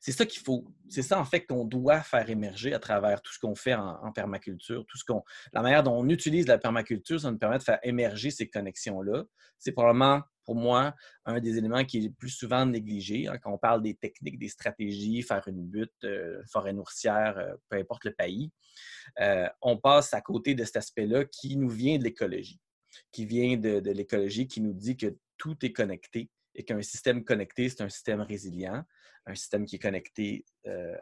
C'est 0.01 0.13
ça 0.13 0.27
qu'il 0.27 0.43
faut, 0.43 0.65
c'est 0.89 1.03
ça 1.03 1.19
en 1.19 1.25
fait 1.25 1.47
qu'on 1.47 1.65
doit 1.65 2.01
faire 2.03 2.29
émerger 2.29 2.75
à 2.75 2.79
travers 2.79 3.23
tout 3.23 3.33
ce 3.33 3.39
qu'on 3.39 3.55
fait 3.55 3.75
en, 3.75 4.13
permaculture, 4.13 4.85
tout 4.87 4.99
ce 4.99 5.05
qu'on, 5.05 5.23
la 5.53 5.63
manière 5.63 5.83
dont 5.83 5.95
on 5.95 6.09
utilise 6.09 6.47
la 6.47 6.59
permaculture, 6.59 7.21
ça 7.21 7.31
nous 7.31 7.39
permet 7.39 7.59
de 7.59 7.63
faire 7.63 7.79
émerger 7.83 8.31
ces 8.31 8.49
connexions-là. 8.49 9.25
C'est 9.59 9.73
probablement 9.73 10.23
pour 10.45 10.55
moi 10.55 10.95
un 11.25 11.41
des 11.41 11.57
éléments 11.57 11.85
qui 11.85 11.99
est 11.99 12.03
le 12.03 12.13
plus 12.13 12.31
souvent 12.31 12.67
négligé 12.67 13.27
hein, 13.29 13.39
quand 13.39 13.53
on 13.53 13.59
parle 13.59 13.83
des 13.83 13.95
techniques, 13.95 14.39
des 14.39 14.49
stratégies, 14.49 15.23
faire 15.23 15.47
une 15.49 15.65
butte, 15.67 15.93
euh, 16.05 16.43
forêt 16.51 16.73
nourricière, 16.73 17.39
euh, 17.39 17.55
peu 17.69 17.79
importe 17.79 18.05
le 18.05 18.13
pays. 18.13 18.51
Euh, 19.21 19.49
on 19.63 19.79
passe 19.79 20.13
à 20.13 20.21
côté 20.21 20.55
de 20.55 20.65
cet 20.65 20.77
aspect-là 20.77 21.25
qui 21.25 21.57
nous 21.57 21.71
vient 21.71 21.99
de 21.99 22.05
l'écologie, 22.05 22.61
qui 23.11 23.25
vient 23.25 23.57
de 23.57 23.91
l'écologie, 23.91 24.47
qui 24.47 24.61
nous 24.61 24.75
dit 24.75 24.97
que 24.97 25.17
tout 25.39 25.57
est 25.65 25.73
connecté 25.73 26.31
et 26.55 26.65
qu'un 26.65 26.81
système 26.83 27.25
connecté, 27.25 27.69
c'est 27.69 27.83
un 27.83 27.89
système 27.89 28.21
résilient 28.21 28.85
un 29.27 29.35
système 29.35 29.65
qui 29.65 29.77
est 29.77 29.81
connecté 29.81 30.45
euh, 30.67 30.97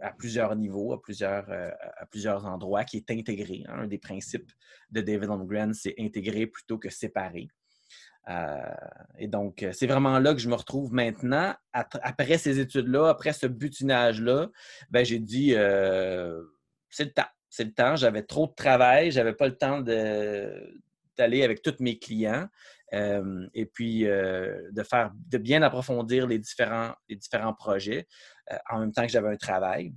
à 0.00 0.12
plusieurs 0.12 0.54
niveaux, 0.56 0.92
à 0.92 1.02
plusieurs, 1.02 1.50
euh, 1.50 1.70
à 1.96 2.06
plusieurs 2.06 2.46
endroits, 2.46 2.84
qui 2.84 2.98
est 2.98 3.10
intégré. 3.10 3.64
Hein. 3.68 3.80
Un 3.80 3.86
des 3.86 3.98
principes 3.98 4.52
de 4.90 5.00
David 5.00 5.30
Holmgren, 5.30 5.74
c'est 5.74 5.94
intégrer 5.98 6.46
plutôt 6.46 6.78
que 6.78 6.90
séparer. 6.90 7.48
Euh, 8.28 8.56
et 9.18 9.28
donc, 9.28 9.66
c'est 9.72 9.86
vraiment 9.86 10.18
là 10.18 10.32
que 10.32 10.40
je 10.40 10.48
me 10.48 10.54
retrouve 10.54 10.92
maintenant. 10.92 11.54
Après 11.72 12.38
ces 12.38 12.58
études-là, 12.60 13.08
après 13.08 13.32
ce 13.32 13.46
butinage-là, 13.46 14.50
ben, 14.90 15.04
j'ai 15.04 15.18
dit, 15.18 15.50
c'est 16.90 17.04
le 17.04 17.12
temps. 17.12 17.26
C'est 17.50 17.64
le 17.64 17.72
temps. 17.72 17.96
J'avais 17.96 18.22
trop 18.22 18.46
de 18.46 18.54
travail. 18.54 19.10
J'avais 19.10 19.34
pas 19.34 19.46
le 19.46 19.56
temps 19.56 19.80
d'aller 19.80 21.42
avec 21.42 21.60
tous 21.60 21.76
mes 21.80 21.98
clients. 21.98 22.48
Euh, 22.94 23.46
et 23.54 23.66
puis 23.66 24.06
euh, 24.06 24.70
de 24.72 24.82
faire, 24.82 25.12
de 25.28 25.38
bien 25.38 25.62
approfondir 25.62 26.26
les 26.26 26.38
différents, 26.38 26.94
les 27.08 27.16
différents 27.16 27.54
projets 27.54 28.06
euh, 28.52 28.56
en 28.70 28.78
même 28.78 28.92
temps 28.92 29.02
que 29.02 29.12
j'avais 29.12 29.30
un 29.30 29.36
travail. 29.36 29.92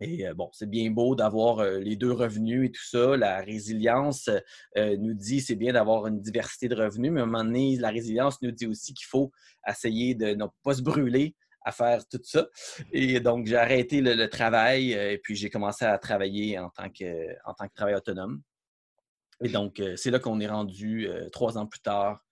Et 0.00 0.26
bon, 0.34 0.50
c'est 0.52 0.68
bien 0.68 0.90
beau 0.90 1.14
d'avoir 1.14 1.62
les 1.64 1.94
deux 1.94 2.10
revenus 2.10 2.66
et 2.66 2.72
tout 2.72 2.84
ça. 2.84 3.16
La 3.16 3.38
résilience 3.38 4.28
nous 4.74 5.14
dit 5.14 5.40
c'est 5.40 5.54
bien 5.54 5.72
d'avoir 5.72 6.08
une 6.08 6.20
diversité 6.20 6.68
de 6.68 6.74
revenus, 6.74 7.12
mais 7.12 7.20
à 7.20 7.22
un 7.22 7.26
moment 7.26 7.44
donné, 7.44 7.76
la 7.76 7.90
résilience 7.90 8.42
nous 8.42 8.50
dit 8.50 8.66
aussi 8.66 8.94
qu'il 8.94 9.06
faut 9.06 9.30
essayer 9.64 10.16
de 10.16 10.34
ne 10.34 10.46
pas 10.64 10.74
se 10.74 10.82
brûler 10.82 11.36
à 11.64 11.70
faire 11.70 12.04
tout 12.08 12.18
ça. 12.24 12.48
Et 12.90 13.20
donc, 13.20 13.46
j'ai 13.46 13.56
arrêté 13.56 14.00
le, 14.00 14.28
travail 14.28 14.90
et 14.90 15.18
puis 15.18 15.36
j'ai 15.36 15.50
commencé 15.50 15.84
à 15.84 15.96
travailler 15.98 16.58
en 16.58 16.70
tant 16.70 16.90
que, 16.90 17.36
en 17.44 17.54
tant 17.54 17.68
que 17.68 17.74
travailleur 17.74 18.00
autonome. 18.00 18.42
Et 19.42 19.48
donc, 19.48 19.80
euh, 19.80 19.96
c'est 19.96 20.10
là 20.10 20.18
qu'on 20.18 20.40
est 20.40 20.46
rendu 20.46 21.08
euh, 21.08 21.28
trois 21.30 21.58
ans 21.58 21.66
plus 21.66 21.80
tard. 21.80 22.24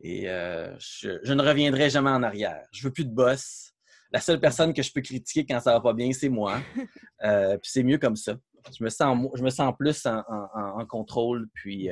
Et 0.00 0.28
euh, 0.28 0.76
je, 0.78 1.32
ne 1.32 1.42
reviendrai 1.42 1.88
jamais 1.88 2.10
en 2.10 2.22
arrière. 2.22 2.66
Je 2.72 2.86
veux 2.86 2.92
plus 2.92 3.04
de 3.04 3.14
boss. 3.14 3.72
La 4.10 4.20
seule 4.20 4.40
personne 4.40 4.72
que 4.72 4.82
je 4.82 4.92
peux 4.92 5.00
critiquer 5.00 5.46
quand 5.46 5.60
ça 5.60 5.72
va 5.72 5.80
pas 5.80 5.92
bien, 5.92 6.12
c'est 6.12 6.28
moi. 6.28 6.60
puis 7.20 7.70
c'est 7.70 7.82
mieux 7.82 7.98
comme 7.98 8.16
ça. 8.16 8.36
Je 8.76 8.82
me 8.82 8.90
sens, 8.90 9.28
je 9.34 9.42
me 9.42 9.50
sens 9.50 9.74
plus 9.78 10.06
en, 10.06 10.86
contrôle, 10.86 11.48
puis 11.52 11.88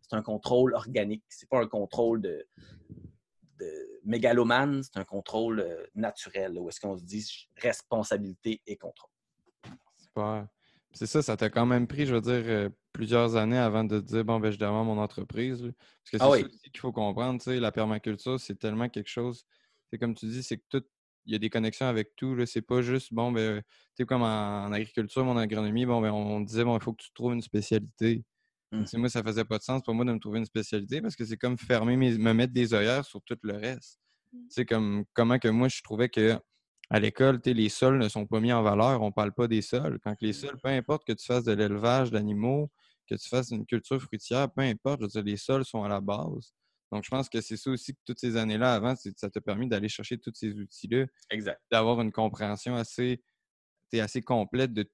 c'est 0.00 0.16
un 0.16 0.22
contrôle 0.22 0.74
organique. 0.74 1.24
C'est 1.28 1.48
pas 1.48 1.60
un 1.60 1.66
contrôle 1.66 2.22
de, 2.22 2.46
mégalomane, 4.04 4.82
c'est 4.82 4.98
un 4.98 5.04
contrôle 5.04 5.66
naturel, 5.94 6.58
où 6.58 6.68
est-ce 6.68 6.80
qu'on 6.80 6.96
se 6.96 7.02
dit 7.02 7.48
responsabilité 7.56 8.62
et 8.66 8.76
contrôle. 8.76 9.10
Super. 9.96 10.46
C'est 10.98 11.06
ça, 11.06 11.22
ça 11.22 11.36
t'a 11.36 11.48
quand 11.48 11.64
même 11.64 11.86
pris, 11.86 12.06
je 12.06 12.14
veux 12.16 12.20
dire, 12.20 12.70
plusieurs 12.92 13.36
années 13.36 13.56
avant 13.56 13.84
de 13.84 14.00
dire 14.00 14.24
bon 14.24 14.40
ben 14.40 14.50
je 14.50 14.58
demande 14.58 14.84
mon 14.88 14.98
entreprise. 14.98 15.60
Parce 15.60 16.10
que 16.10 16.18
c'est 16.18 16.44
ah 16.44 16.50
ça 16.50 16.70
qu'il 16.72 16.80
faut 16.80 16.90
comprendre, 16.90 17.38
tu 17.40 17.52
sais, 17.52 17.60
la 17.60 17.70
permaculture, 17.70 18.40
c'est 18.40 18.58
tellement 18.58 18.88
quelque 18.88 19.08
chose. 19.08 19.44
C'est 19.88 19.98
comme 19.98 20.16
tu 20.16 20.26
dis, 20.26 20.42
c'est 20.42 20.56
que 20.56 20.64
tout, 20.68 20.82
il 21.24 21.34
y 21.34 21.36
a 21.36 21.38
des 21.38 21.50
connexions 21.50 21.86
avec 21.86 22.16
tout. 22.16 22.44
C'est 22.46 22.62
pas 22.62 22.82
juste 22.82 23.14
bon 23.14 23.30
ben 23.30 23.62
tu 23.62 23.66
sais, 23.98 24.06
comme 24.06 24.22
en, 24.22 24.72
agriculture, 24.72 25.24
mon 25.24 25.36
agronomie, 25.36 25.86
bon 25.86 26.00
ben 26.00 26.10
on 26.10 26.40
disait 26.40 26.64
bon, 26.64 26.76
il 26.76 26.82
faut 26.82 26.92
que 26.92 27.04
tu 27.04 27.12
trouves 27.12 27.34
une 27.34 27.42
spécialité. 27.42 28.24
Mmh. 28.72 28.84
Moi, 28.94 29.08
ça 29.08 29.22
faisait 29.22 29.44
pas 29.44 29.58
de 29.58 29.62
sens 29.62 29.82
pour 29.82 29.94
moi 29.94 30.04
de 30.04 30.12
me 30.12 30.18
trouver 30.18 30.40
une 30.40 30.46
spécialité 30.46 31.00
parce 31.00 31.14
que 31.14 31.24
c'est 31.24 31.36
comme 31.36 31.56
fermer 31.56 31.96
me 31.96 32.32
mettre 32.32 32.52
des 32.52 32.74
œillères 32.74 33.04
sur 33.04 33.22
tout 33.22 33.38
le 33.42 33.54
reste. 33.54 34.00
C'est 34.48 34.62
mmh. 34.62 34.66
comme 34.66 35.04
comment 35.12 35.38
que 35.38 35.46
moi 35.46 35.68
je 35.68 35.80
trouvais 35.80 36.08
que 36.08 36.40
à 36.90 37.00
l'école, 37.00 37.40
les 37.44 37.68
sols 37.68 37.98
ne 37.98 38.08
sont 38.08 38.26
pas 38.26 38.40
mis 38.40 38.52
en 38.52 38.62
valeur, 38.62 39.02
on 39.02 39.12
parle 39.12 39.32
pas 39.32 39.46
des 39.46 39.62
sols. 39.62 39.98
Quand 40.02 40.14
les 40.20 40.32
sols, 40.32 40.58
peu 40.62 40.70
importe 40.70 41.06
que 41.06 41.12
tu 41.12 41.26
fasses 41.26 41.44
de 41.44 41.52
l'élevage 41.52 42.10
d'animaux, 42.10 42.70
que 43.06 43.14
tu 43.14 43.28
fasses 43.28 43.50
une 43.50 43.66
culture 43.66 44.00
fruitière, 44.00 44.50
peu 44.50 44.62
importe, 44.62 45.02
les 45.16 45.36
sols 45.36 45.64
sont 45.64 45.82
à 45.82 45.88
la 45.88 46.00
base. 46.00 46.54
Donc, 46.90 47.04
je 47.04 47.10
pense 47.10 47.28
que 47.28 47.42
c'est 47.42 47.58
ça 47.58 47.70
aussi 47.70 47.92
que 47.94 48.00
toutes 48.06 48.18
ces 48.18 48.36
années-là 48.36 48.74
avant, 48.74 48.94
ça 48.96 49.28
t'a 49.28 49.40
permis 49.42 49.68
d'aller 49.68 49.90
chercher 49.90 50.16
tous 50.16 50.32
ces 50.34 50.52
outils-là. 50.52 51.04
Exact. 51.30 51.60
D'avoir 51.70 52.00
une 52.00 52.12
compréhension 52.12 52.74
assez 52.74 53.22
assez 53.96 54.20
complète 54.20 54.72
de, 54.74 54.84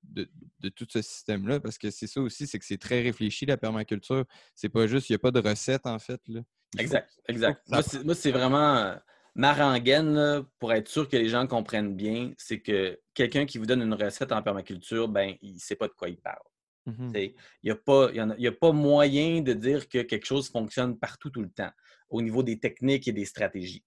tout 0.70 0.86
ce 0.88 1.02
système-là, 1.02 1.58
parce 1.58 1.78
que 1.78 1.90
c'est 1.90 2.06
ça 2.06 2.20
aussi, 2.20 2.46
c'est 2.46 2.60
que 2.60 2.64
c'est 2.64 2.78
très 2.78 3.02
réfléchi, 3.02 3.44
la 3.44 3.56
permaculture. 3.56 4.24
C'est 4.54 4.68
pas 4.68 4.86
juste, 4.86 5.08
il 5.08 5.12
n'y 5.12 5.16
a 5.16 5.18
pas 5.18 5.32
de 5.32 5.40
recette, 5.40 5.86
en 5.86 5.98
fait. 5.98 6.20
Là. 6.28 6.42
exact, 6.78 7.10
exact. 7.28 7.68
Moi, 7.68 8.14
c'est 8.14 8.30
vraiment 8.30 8.96
ma 9.34 9.52
rengaine, 9.52 10.44
pour 10.58 10.72
être 10.72 10.88
sûr 10.88 11.08
que 11.08 11.16
les 11.16 11.28
gens 11.28 11.46
comprennent 11.46 11.94
bien, 11.94 12.32
c'est 12.38 12.60
que 12.60 13.00
quelqu'un 13.14 13.46
qui 13.46 13.58
vous 13.58 13.66
donne 13.66 13.82
une 13.82 13.94
recette 13.94 14.32
en 14.32 14.42
permaculture, 14.42 15.08
ben, 15.08 15.34
il 15.42 15.54
ne 15.54 15.58
sait 15.58 15.76
pas 15.76 15.88
de 15.88 15.92
quoi 15.92 16.08
il 16.08 16.18
parle. 16.18 16.42
Mmh 16.86 17.12
il 17.16 17.34
n'y 17.64 17.70
a, 17.70 17.76
pas, 17.76 18.10
a 18.10 18.52
pas 18.52 18.72
moyen 18.72 19.40
de 19.40 19.54
dire 19.54 19.88
que 19.88 20.02
quelque 20.02 20.26
chose 20.26 20.50
fonctionne 20.50 20.98
partout 20.98 21.30
tout 21.30 21.40
le 21.40 21.48
temps 21.48 21.70
au 22.10 22.20
niveau 22.20 22.42
des 22.42 22.58
techniques 22.58 23.08
et 23.08 23.12
des 23.12 23.24
stratégies. 23.24 23.84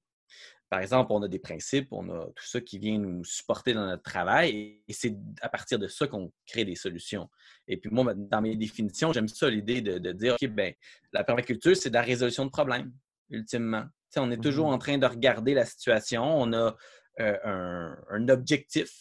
Par 0.70 0.82
exemple, 0.82 1.14
on 1.14 1.22
a 1.22 1.28
des 1.28 1.40
principes, 1.40 1.88
on 1.92 2.10
a 2.10 2.26
tout 2.26 2.46
ça 2.46 2.60
qui 2.60 2.78
vient 2.78 2.98
nous 2.98 3.24
supporter 3.24 3.74
dans 3.74 3.86
notre 3.86 4.04
travail 4.04 4.82
et 4.86 4.94
c'est 4.94 5.16
à 5.42 5.48
partir 5.48 5.80
de 5.80 5.88
ça 5.88 6.08
qu'on 6.08 6.34
crée 6.46 6.66
des 6.66 6.76
solutions. 6.76 7.30
Et 7.68 7.78
puis 7.78 7.90
moi, 7.90 8.14
dans 8.14 8.42
mes 8.42 8.56
définitions, 8.58 9.14
j'aime 9.14 9.30
ça 9.30 9.50
l'idée 9.50 9.82
de, 9.82 10.12
dire, 10.12 10.34
OK, 10.34 10.50
ben, 10.50 10.74
la 11.14 11.24
permaculture, 11.24 11.78
c'est 11.78 11.90
de 11.90 11.94
la 11.94 12.02
résolution 12.02 12.46
de 12.46 12.52
problèmes, 12.52 12.92
ultimement. 13.30 13.86
On 14.16 14.32
est 14.32 14.42
toujours 14.42 14.70
mmh 14.70 14.74
en 14.74 14.78
train 14.78 14.98
de 14.98 15.06
regarder 15.06 15.54
la 15.54 15.66
situation, 15.66 16.24
on 16.24 16.54
a 16.54 16.76
euh, 17.20 17.96
un, 18.10 18.30
objectif 18.30 18.92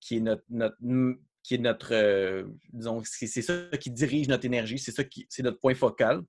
qui 0.00 0.18
est 0.18 0.20
notre, 0.20 0.44
qui 1.42 1.54
est 1.54 1.58
notre, 1.58 1.94
euh, 1.94 2.44
disons, 2.72 3.02
c'est 3.04 3.26
ça 3.42 3.54
qui 3.80 3.90
dirige 3.90 4.28
notre 4.28 4.44
énergie, 4.44 4.78
c'est 4.78 4.92
ça 4.92 5.04
qui, 5.04 5.26
c'est 5.28 5.42
notre 5.42 5.58
point 5.58 5.74
focal. 5.74 6.22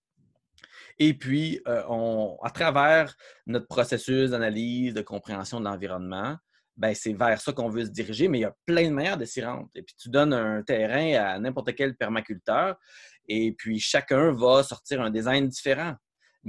Et 1.00 1.14
puis, 1.14 1.62
euh, 1.68 1.84
on, 1.90 2.38
à 2.44 2.50
travers 2.50 3.16
notre 3.46 3.68
processus 3.68 4.32
d'analyse, 4.32 4.94
de 4.94 5.02
compréhension 5.02 5.60
de 5.60 5.66
l'environnement, 5.66 6.38
ben, 6.76 6.94
c'est 6.94 7.14
vers 7.14 7.42
ça 7.42 7.54
qu'on 7.54 7.70
veut 7.70 7.86
se 7.86 7.90
diriger, 7.90 8.28
mais 8.28 8.40
il 8.40 8.42
y 8.42 8.46
a 8.46 8.56
plein 8.66 8.88
de 8.88 8.94
manières 8.94 9.18
de 9.18 9.26
s'y 9.26 9.44
rendre. 9.44 9.68
Et 9.76 9.82
puis, 9.82 9.96
tu 10.00 10.10
donnes 10.10 10.34
un 10.34 10.62
terrain 10.64 11.14
à 11.14 11.40
n'importe 11.40 11.74
quel 11.76 11.96
permaculteur, 11.96 12.78
et 13.28 13.52
puis 13.52 13.80
chacun 13.80 14.32
va 14.32 14.64
sortir 14.64 15.02
un 15.02 15.10
design 15.10 15.48
différent. 15.48 15.96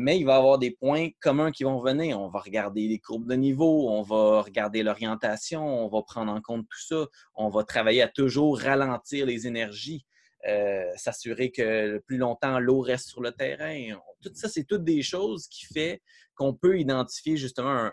Mais 0.00 0.16
il 0.16 0.24
va 0.24 0.34
y 0.34 0.36
avoir 0.36 0.58
des 0.58 0.70
points 0.70 1.08
communs 1.20 1.50
qui 1.50 1.64
vont 1.64 1.80
venir. 1.80 2.20
On 2.20 2.28
va 2.28 2.38
regarder 2.38 2.86
les 2.86 3.00
courbes 3.00 3.28
de 3.28 3.34
niveau, 3.34 3.90
on 3.90 4.02
va 4.02 4.42
regarder 4.42 4.84
l'orientation, 4.84 5.84
on 5.84 5.88
va 5.88 6.02
prendre 6.02 6.30
en 6.30 6.40
compte 6.40 6.66
tout 6.70 6.86
ça. 6.86 7.06
On 7.34 7.48
va 7.48 7.64
travailler 7.64 8.02
à 8.02 8.08
toujours 8.08 8.60
ralentir 8.60 9.26
les 9.26 9.48
énergies. 9.48 10.06
Euh, 10.46 10.84
s'assurer 10.94 11.50
que 11.50 11.62
le 11.94 12.00
plus 12.00 12.16
longtemps 12.16 12.60
l'eau 12.60 12.78
reste 12.78 13.08
sur 13.08 13.20
le 13.20 13.32
terrain. 13.32 13.98
Tout 14.22 14.30
ça, 14.34 14.48
c'est 14.48 14.62
toutes 14.62 14.84
des 14.84 15.02
choses 15.02 15.48
qui 15.48 15.66
fait 15.66 16.00
qu'on 16.36 16.54
peut 16.54 16.78
identifier 16.78 17.36
justement 17.36 17.90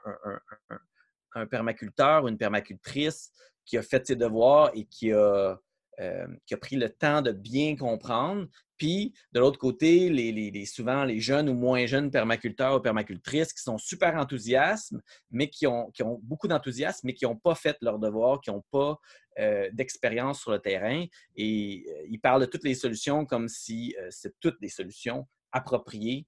un, 1.34 1.48
permaculteur 1.48 2.24
ou 2.24 2.28
une 2.28 2.38
permacultrice 2.38 3.32
qui 3.66 3.80
a 3.80 3.82
fait 3.82 4.06
ses 4.06 4.16
devoirs 4.16 4.70
et 4.76 4.86
qui 4.86 5.12
a, 5.12 5.60
euh, 6.02 6.28
qui 6.46 6.54
a 6.54 6.58
pris 6.58 6.76
le 6.76 6.90
temps 6.90 7.22
de 7.22 7.32
bien 7.32 7.78
comprendre. 7.78 8.48
Puis, 8.76 9.14
de 9.32 9.40
l'autre 9.40 9.58
côté, 9.58 10.10
les, 10.10 10.66
souvent 10.66 11.06
les 11.06 11.22
jeunes 11.22 11.48
ou 11.48 11.54
moins 11.54 11.86
jeunes 11.86 12.12
permaculteurs 12.12 12.76
ou 12.76 12.82
permacultrices 12.82 13.54
qui 13.54 13.64
sont 13.64 13.78
super 13.78 14.16
enthousiastes, 14.16 14.94
mais 15.32 15.50
qui 15.50 15.68
ont, 15.68 15.92
qui 15.92 16.04
beaucoup 16.22 16.50
d'enthousiasme, 16.50 17.08
mais 17.08 17.14
qui 17.14 17.24
n'ont 17.24 17.38
pas 17.38 17.56
fait 17.56 17.78
leur 17.80 17.98
devoir, 17.98 18.42
qui 18.42 18.50
n'ont 18.50 18.66
pas 18.72 19.00
euh, 19.40 19.70
d'expérience 19.72 20.42
sur 20.42 20.52
le 20.52 20.60
terrain 20.60 21.06
et 21.38 21.86
euh, 21.88 22.08
il 22.10 22.20
parle 22.20 22.42
de 22.42 22.46
toutes 22.46 22.66
les 22.66 22.76
solutions 22.76 23.26
comme 23.26 23.48
si 23.48 23.96
c'est 24.10 24.38
toutes 24.42 24.60
des 24.60 24.70
solutions 24.70 25.26
appropriées, 25.54 26.28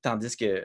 tandis 0.00 0.36
que 0.36 0.64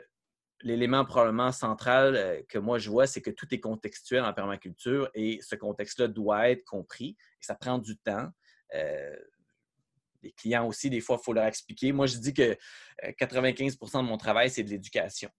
l'élément 0.60 1.04
probablement 1.04 1.50
central 1.50 2.44
que 2.48 2.58
moi 2.58 2.78
je 2.78 2.88
vois, 2.88 3.08
c'est 3.08 3.20
que 3.20 3.30
tout 3.30 3.46
est 3.52 3.60
contextuel 3.60 4.24
en 4.24 4.32
permaculture 4.32 5.10
et 5.14 5.40
ce 5.42 5.56
contexte-là 5.56 6.06
doit 6.06 6.50
être 6.50 6.64
compris 6.64 7.16
et 7.18 7.44
ça 7.44 7.56
prend 7.56 7.78
du 7.78 7.96
temps. 7.96 8.30
Les 8.72 10.32
clients 10.32 10.66
aussi, 10.66 10.90
des 10.90 11.00
fois, 11.00 11.18
il 11.20 11.24
faut 11.24 11.32
leur 11.32 11.44
expliquer. 11.44 11.92
Moi, 11.92 12.06
je 12.06 12.16
dis 12.16 12.32
que 12.32 12.56
95% 13.02 14.02
de 14.02 14.08
mon 14.08 14.16
travail, 14.16 14.50
c'est 14.50 14.62
de 14.62 14.70
l'éducation. 14.70 15.30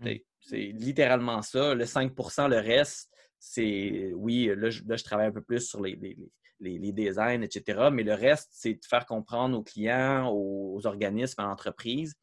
Mm-hmm. 0.00 0.24
C'est 0.40 0.72
littéralement 0.74 1.42
ça. 1.42 1.74
Le 1.74 1.84
5% 1.84 2.48
le 2.48 2.58
reste, 2.58 3.10
c'est 3.38 4.12
oui, 4.14 4.50
là 4.56 4.70
je, 4.70 5.04
travaille 5.04 5.26
un 5.26 5.32
peu 5.32 5.42
plus 5.42 5.60
sur 5.60 5.80
les, 5.82 5.98
les, 6.60 6.92
designs, 6.92 7.42
etc. 7.42 7.88
Mais 7.92 8.02
le 8.02 8.14
reste, 8.14 8.48
c'est 8.52 8.74
de 8.74 8.84
faire 8.84 9.06
comprendre 9.06 9.58
aux 9.58 9.62
clients, 9.62 10.30
aux, 10.32 10.86
organismes, 10.86 11.40
à 11.40 11.44
l'entreprise 11.44 12.14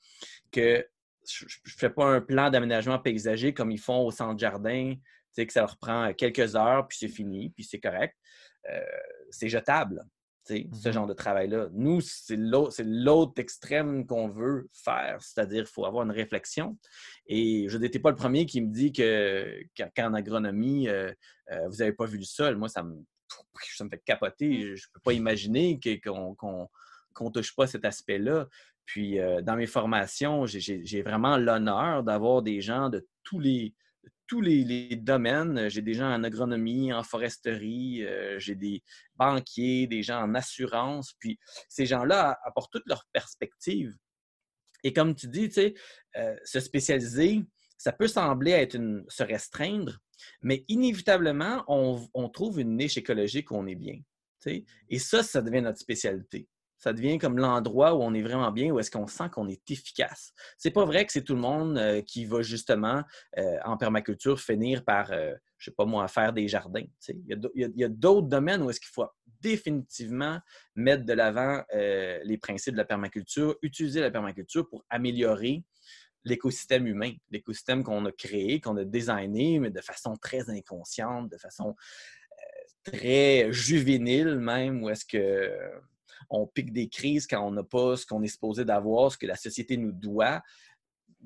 que 0.51 0.85
je 1.25 1.45
ne 1.45 1.71
fais 1.77 1.89
pas 1.89 2.05
un 2.05 2.21
plan 2.21 2.49
d'aménagement 2.49 2.99
paysager 2.99 3.53
comme 3.53 3.71
ils 3.71 3.79
font 3.79 4.05
au 4.05 4.11
centre 4.11 4.37
jardin, 4.37 4.95
que 5.35 5.51
ça 5.51 5.61
leur 5.61 5.77
prend 5.77 6.13
quelques 6.13 6.55
heures, 6.55 6.87
puis 6.87 6.97
c'est 6.99 7.07
fini, 7.07 7.49
puis 7.49 7.63
c'est 7.63 7.79
correct. 7.79 8.15
Euh, 8.69 8.81
c'est 9.33 9.49
jetable 9.49 10.05
ce 10.45 10.89
mmh 10.89 10.91
genre 10.91 11.07
de 11.07 11.13
travail-là. 11.13 11.69
Nous, 11.71 12.01
c'est 12.01 12.35
l'autre 12.37 13.33
extrême 13.37 14.05
qu'on 14.05 14.27
veut 14.27 14.69
faire, 14.73 15.17
c'est-à-dire 15.21 15.63
qu'il 15.63 15.73
faut 15.73 15.85
avoir 15.85 16.03
une 16.03 16.11
réflexion. 16.11 16.77
Et 17.27 17.67
je 17.69 17.77
n'étais 17.77 17.99
pas 17.99 18.09
le 18.09 18.15
premier 18.15 18.45
qui 18.45 18.61
me 18.61 18.71
dit 18.71 18.91
que 18.91 19.63
qu'en 19.95 20.13
agronomie, 20.13 20.89
euh, 20.89 21.11
euh, 21.51 21.67
vous 21.69 21.77
n'avez 21.77 21.93
pas 21.93 22.05
vu 22.05 22.17
le 22.17 22.25
sol. 22.25 22.57
Moi, 22.57 22.67
ça 22.67 22.83
me, 22.83 22.95
ça 23.75 23.85
me 23.85 23.89
fait 23.89 24.01
capoter. 24.03 24.75
Je 24.75 24.87
ne 24.87 24.93
peux 24.93 24.99
pas 25.03 25.13
imaginer 25.13 25.79
qu'on 26.03 26.35
ne 27.21 27.29
touche 27.29 27.55
pas 27.55 27.67
cet 27.67 27.85
aspect-là. 27.85 28.47
Puis, 28.85 29.19
euh, 29.19 29.41
dans 29.41 29.55
mes 29.55 29.67
formations, 29.67 30.45
j'ai 30.45 31.01
vraiment 31.03 31.37
l'honneur 31.37 32.03
d'avoir 32.03 32.41
des 32.41 32.59
gens 32.59 32.89
de 32.89 33.07
tous 33.23 33.39
les, 33.39 33.73
tous 34.27 34.41
les, 34.41 34.95
domaines. 34.95 35.69
J'ai 35.69 35.81
des 35.81 35.93
gens 35.93 36.11
en 36.11 36.23
agronomie, 36.23 36.93
en 36.93 37.03
foresterie, 37.03 38.03
euh, 38.05 38.39
j'ai 38.39 38.55
des 38.55 38.83
banquiers, 39.15 39.87
des 39.87 40.03
gens 40.03 40.21
en 40.21 40.35
assurance. 40.35 41.13
Puis 41.19 41.39
ces 41.69 41.85
gens-là 41.85 42.37
apportent 42.43 42.71
toutes 42.71 42.87
leurs 42.87 43.05
perspectives. 43.11 43.95
Et 44.83 44.93
comme 44.93 45.15
tu 45.15 45.27
dis, 45.27 45.47
tu 45.47 45.55
sais, 45.55 45.73
euh, 46.17 46.35
se 46.43 46.59
spécialiser, 46.59 47.41
ça 47.77 47.91
peut 47.91 48.07
sembler 48.07 48.51
être 48.51 48.75
une, 48.75 49.03
se 49.07 49.23
restreindre, 49.23 49.99
mais 50.41 50.63
inévitablement, 50.67 51.63
on, 51.67 52.07
on 52.13 52.29
trouve 52.29 52.59
une 52.59 52.77
niche 52.77 52.97
écologique 52.97 53.51
où 53.51 53.55
on 53.55 53.67
est 53.67 53.75
bien. 53.75 53.99
Et 54.89 54.99
ça, 54.99 55.23
ça 55.23 55.41
devient 55.41 55.61
notre 55.61 55.79
spécialité 55.79 56.47
ça 56.83 56.91
devient 56.91 57.17
comme 57.17 57.37
l'endroit 57.37 57.95
où 57.95 58.01
on 58.01 58.13
est 58.13 58.21
vraiment 58.21 58.51
bien, 58.51 58.69
où 58.69 58.77
est-ce 58.77 58.91
qu'on 58.91 59.07
sent 59.07 59.29
qu'on 59.31 59.47
est 59.47 59.71
efficace. 59.71 60.33
C'est 60.57 60.71
pas 60.71 60.83
vrai 60.83 61.05
que 61.05 61.13
c'est 61.13 61.21
tout 61.23 61.33
le 61.33 61.39
monde 61.39 61.77
euh, 61.77 62.01
qui 62.01 62.25
va 62.25 62.41
justement 62.41 63.03
euh, 63.37 63.57
en 63.63 63.77
permaculture 63.77 64.37
finir 64.37 64.83
par, 64.83 65.07
je 65.07 65.13
euh, 65.13 65.35
je 65.59 65.69
sais 65.69 65.75
pas 65.75 65.85
moi, 65.85 66.05
faire 66.09 66.33
des 66.33 66.49
jardins. 66.49 66.83
Il 67.07 67.71
y 67.77 67.83
a, 67.85 67.87
d'autres 67.87 68.27
domaines 68.27 68.61
où 68.63 68.69
est-ce 68.69 68.81
qu'il 68.81 68.89
faut 68.89 69.07
définitivement 69.39 70.39
mettre 70.75 71.05
de 71.05 71.13
l'avant 71.13 71.63
les 71.71 72.37
principes 72.37 72.73
de 72.73 72.79
la 72.79 72.85
permaculture, 72.85 73.55
utiliser 73.61 74.01
la 74.01 74.11
permaculture 74.11 74.67
pour 74.67 74.83
améliorer 74.89 75.63
l'écosystème 76.25 76.85
humain, 76.85 77.13
l'écosystème 77.31 77.81
qu'on 77.83 78.03
a 78.05 78.11
créé, 78.11 78.59
qu'on 78.59 78.75
a 78.75 78.83
designé, 78.83 79.59
mais 79.59 79.69
de 79.69 79.79
façon 79.79 80.17
très 80.17 80.49
inconsciente, 80.49 81.29
de 81.29 81.37
façon 81.37 81.75
très 82.83 83.49
juvénile 83.53 84.35
même, 84.35 84.83
où 84.83 84.89
est-ce 84.89 85.05
que 85.05 85.49
on 86.29 86.47
pique 86.47 86.73
des 86.73 86.89
crises 86.89 87.27
quand 87.27 87.45
on 87.45 87.51
n'a 87.51 87.63
pas 87.63 87.95
ce 87.95 88.05
qu'on 88.05 88.21
est 88.23 88.27
supposé 88.27 88.65
d'avoir, 88.65 89.11
ce 89.11 89.17
que 89.17 89.25
la 89.25 89.35
société 89.35 89.77
nous 89.77 89.91
doit. 89.91 90.41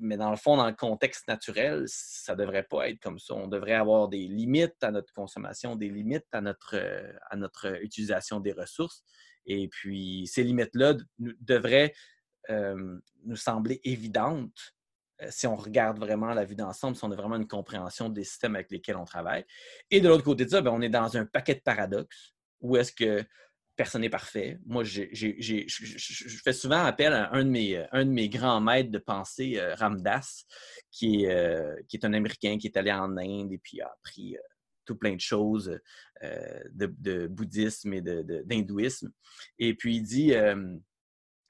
Mais 0.00 0.16
dans 0.16 0.30
le 0.30 0.36
fond, 0.36 0.56
dans 0.56 0.66
le 0.66 0.74
contexte 0.74 1.26
naturel, 1.26 1.84
ça 1.86 2.34
ne 2.34 2.38
devrait 2.38 2.62
pas 2.62 2.88
être 2.88 3.00
comme 3.00 3.18
ça. 3.18 3.34
On 3.34 3.48
devrait 3.48 3.74
avoir 3.74 4.08
des 4.08 4.28
limites 4.28 4.82
à 4.82 4.92
notre 4.92 5.12
consommation, 5.12 5.74
des 5.74 5.88
limites 5.88 6.26
à 6.32 6.40
notre, 6.40 6.76
euh, 6.76 7.12
à 7.30 7.36
notre 7.36 7.82
utilisation 7.82 8.38
des 8.38 8.52
ressources. 8.52 9.02
Et 9.44 9.68
puis, 9.68 10.26
ces 10.26 10.44
limites-là 10.44 10.94
devraient 11.18 11.92
euh, 12.50 12.98
nous 13.24 13.36
sembler 13.36 13.80
évidentes 13.82 14.74
euh, 15.22 15.28
si 15.30 15.46
on 15.46 15.56
regarde 15.56 15.98
vraiment 15.98 16.32
la 16.32 16.44
vue 16.44 16.54
d'ensemble, 16.54 16.96
si 16.96 17.04
on 17.04 17.10
a 17.10 17.16
vraiment 17.16 17.36
une 17.36 17.48
compréhension 17.48 18.08
des 18.08 18.24
systèmes 18.24 18.54
avec 18.54 18.70
lesquels 18.70 18.96
on 18.96 19.04
travaille. 19.04 19.44
Et 19.90 20.00
de 20.00 20.08
l'autre 20.08 20.24
côté 20.24 20.44
de 20.44 20.50
ça, 20.50 20.60
ben, 20.60 20.70
on 20.70 20.80
est 20.80 20.88
dans 20.88 21.16
un 21.16 21.26
paquet 21.26 21.54
de 21.54 21.60
paradoxes 21.60 22.34
où 22.60 22.76
est-ce 22.76 22.92
que 22.92 23.24
personne 23.78 24.02
n'est 24.02 24.10
parfait. 24.10 24.58
Moi, 24.66 24.84
je 24.84 25.04
fais 26.44 26.52
souvent 26.52 26.84
appel 26.84 27.14
à 27.14 27.32
un 27.32 27.44
de 27.44 27.48
mes, 27.48 27.82
un 27.92 28.04
de 28.04 28.10
mes 28.10 28.28
grands 28.28 28.60
maîtres 28.60 28.90
de 28.90 28.98
pensée, 28.98 29.54
euh, 29.56 29.74
Ramdas, 29.74 30.44
qui 30.90 31.24
est, 31.24 31.30
euh, 31.30 31.74
qui 31.88 31.96
est 31.96 32.04
un 32.04 32.12
Américain 32.12 32.58
qui 32.58 32.66
est 32.66 32.76
allé 32.76 32.92
en 32.92 33.16
Inde 33.16 33.52
et 33.52 33.58
puis 33.58 33.80
a 33.80 33.86
appris 33.86 34.36
euh, 34.36 34.40
tout 34.84 34.96
plein 34.96 35.14
de 35.14 35.20
choses 35.20 35.78
de, 36.72 37.26
bouddhisme 37.26 37.92
et 37.92 38.00
d'hindouisme. 38.00 39.10
et 39.58 39.74
puis, 39.74 39.96
il 39.96 40.02
dit 40.02 40.32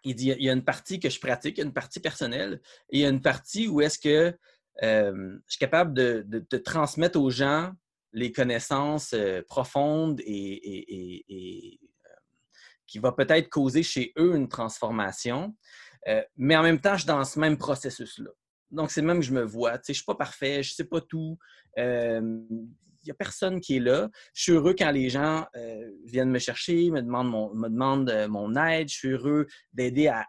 il 0.04 0.14
dit 0.14 0.30
il 0.30 0.44
y 0.44 0.50
a 0.50 0.52
une 0.52 0.64
partie 0.64 0.99
que 0.99 1.08
je 1.08 1.20
pratique, 1.20 1.58
une 1.58 1.73
partie 1.73 2.00
personnelle, 2.00 2.61
et 2.90 2.99
il 2.99 3.00
y 3.00 3.04
a 3.04 3.08
une 3.08 3.23
partie 3.23 3.68
où 3.68 3.80
est-ce 3.80 3.99
que 3.99 4.37
euh, 4.82 5.38
je 5.47 5.52
suis 5.52 5.58
capable 5.58 5.92
de, 5.94 6.58
transmettre 6.58 7.20
aux 7.20 7.30
gens 7.30 7.73
les 8.12 8.32
connaissances 8.32 9.12
euh, 9.12 9.42
profondes 9.47 10.20
et, 10.25 11.23
euh, 11.30 11.88
qui 12.88 12.99
va 12.99 13.12
peut-être 13.12 13.49
causer 13.49 13.85
chez 13.85 14.12
eux 14.18 14.35
une 14.35 14.49
transformation. 14.49 15.54
mais 16.37 16.57
en 16.57 16.62
même 16.62 16.80
temps, 16.80 16.95
je 16.95 17.02
suis 17.02 17.07
dans 17.07 17.25
ce 17.25 17.38
même 17.38 17.57
processus-là. 17.57 18.30
Donc, 18.71 18.90
c'est 18.90 19.02
même 19.02 19.21
que 19.21 19.25
je 19.25 19.33
me 19.33 19.45
vois. 19.45 19.75
je 19.75 19.92
ne 19.92 19.95
suis 19.95 20.04
pas 20.04 20.16
parfait, 20.16 20.62
je 20.64 20.73
ne 20.73 20.75
sais 20.75 20.85
pas 20.85 21.00
tout 21.00 21.38
n'y 23.09 23.12
a 23.12 23.14
personne 23.14 23.61
qui 23.61 23.76
est 23.76 23.80
là. 23.80 24.11
Je 24.35 24.42
suis 24.42 24.52
heureux 24.52 24.75
quand 24.78 24.90
les 24.90 25.09
gens 25.09 25.47
euh, 25.57 25.90
viennent 26.04 26.30
me 26.30 26.38
chercher, 26.38 26.90
me 26.90 27.00
demandent 27.00 27.30
mon, 28.28 28.57
euh, 28.57 28.64
aide. 28.66 28.88
Je 28.88 28.95
suis 28.95 29.09
heureux 29.09 29.47
d'aider 29.73 30.09
à, 30.09 30.26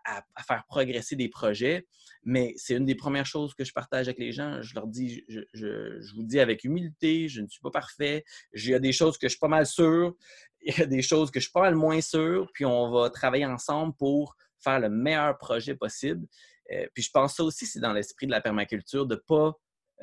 faire 0.47 0.63
progresser 0.67 1.15
des 1.15 1.29
projets. 1.29 1.85
Mais 2.23 2.53
c'est 2.57 2.75
une 2.75 2.85
des 2.85 2.95
premières 2.95 3.25
choses 3.25 3.53
que 3.53 3.63
je 3.63 3.71
partage 3.71 4.07
avec 4.07 4.19
les 4.19 4.31
gens. 4.31 4.61
Je 4.61 4.75
leur 4.75 4.87
dis, 4.87 5.23
je, 5.27 6.15
vous 6.15 6.23
dis 6.23 6.39
avec 6.39 6.63
humilité, 6.63 7.29
je 7.29 7.41
ne 7.41 7.47
suis 7.47 7.61
pas 7.61 7.71
parfait. 7.71 8.23
Il 8.53 8.69
y 8.69 8.73
a 8.73 8.79
des 8.79 8.91
choses 8.91 9.17
que 9.17 9.27
je 9.27 9.31
suis 9.31 9.39
pas 9.39 9.47
mal 9.47 9.65
sûr. 9.65 10.15
Il 10.61 10.77
y 10.77 10.81
a 10.81 10.85
des 10.85 11.01
choses 11.01 11.31
que 11.31 11.39
je 11.39 11.45
suis 11.45 11.51
pas 11.53 11.61
mal 11.61 11.75
moins 11.75 12.01
sûr. 12.01 12.49
Puis 12.53 12.65
on 12.65 12.91
va 12.91 13.09
travailler 13.09 13.45
ensemble 13.45 13.95
pour 13.97 14.35
faire 14.61 14.79
le 14.79 14.89
meilleur 14.89 15.37
projet 15.37 15.75
possible. 15.75 16.27
Euh, 16.71 16.85
puis 16.93 17.03
je 17.03 17.11
pense 17.11 17.35
ça 17.35 17.43
aussi, 17.43 17.65
c'est 17.65 17.79
dans 17.79 17.93
l'esprit 17.93 18.27
de 18.27 18.31
la 18.31 18.41
permaculture, 18.41 19.05
de 19.05 19.15
ne 19.15 19.19
pas 19.19 19.53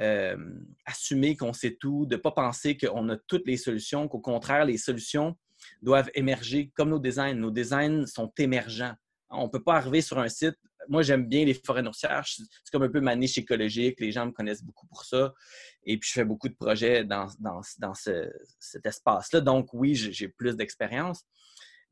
euh, 0.00 0.36
assumer 0.84 1.36
qu'on 1.36 1.52
sait 1.52 1.76
tout, 1.78 2.06
de 2.06 2.16
ne 2.16 2.20
pas 2.20 2.32
penser 2.32 2.76
qu'on 2.76 3.08
a 3.08 3.16
toutes 3.28 3.46
les 3.46 3.56
solutions, 3.56 4.08
qu'au 4.08 4.20
contraire, 4.20 4.64
les 4.64 4.78
solutions 4.78 5.36
doivent 5.82 6.10
émerger 6.14 6.70
comme 6.74 6.90
nos 6.90 6.98
designs. 6.98 7.34
Nos 7.34 7.50
designs 7.50 8.06
sont 8.06 8.32
émergents. 8.38 8.94
On 9.30 9.48
peut 9.48 9.62
pas 9.62 9.76
arriver 9.76 10.00
sur 10.00 10.18
un 10.18 10.28
site. 10.28 10.56
Moi, 10.88 11.02
j'aime 11.02 11.26
bien 11.26 11.44
les 11.44 11.54
forêts 11.54 11.82
nourricières. 11.82 12.24
C'est 12.26 12.44
comme 12.70 12.84
un 12.84 12.88
peu 12.88 13.00
ma 13.00 13.16
niche 13.16 13.38
écologique. 13.38 13.98
Les 14.00 14.12
gens 14.12 14.26
me 14.26 14.30
connaissent 14.30 14.62
beaucoup 14.62 14.86
pour 14.86 15.04
ça. 15.04 15.34
Et 15.82 15.98
puis, 15.98 16.08
je 16.08 16.14
fais 16.14 16.24
beaucoup 16.24 16.48
de 16.48 16.54
projets 16.54 17.04
dans, 17.04 17.26
dans, 17.40 17.94
cet 17.94 18.86
espace-là. 18.86 19.40
Donc, 19.40 19.70
oui, 19.72 19.94
j'ai 19.94 20.28
plus 20.28 20.56
d'expérience. 20.56 21.24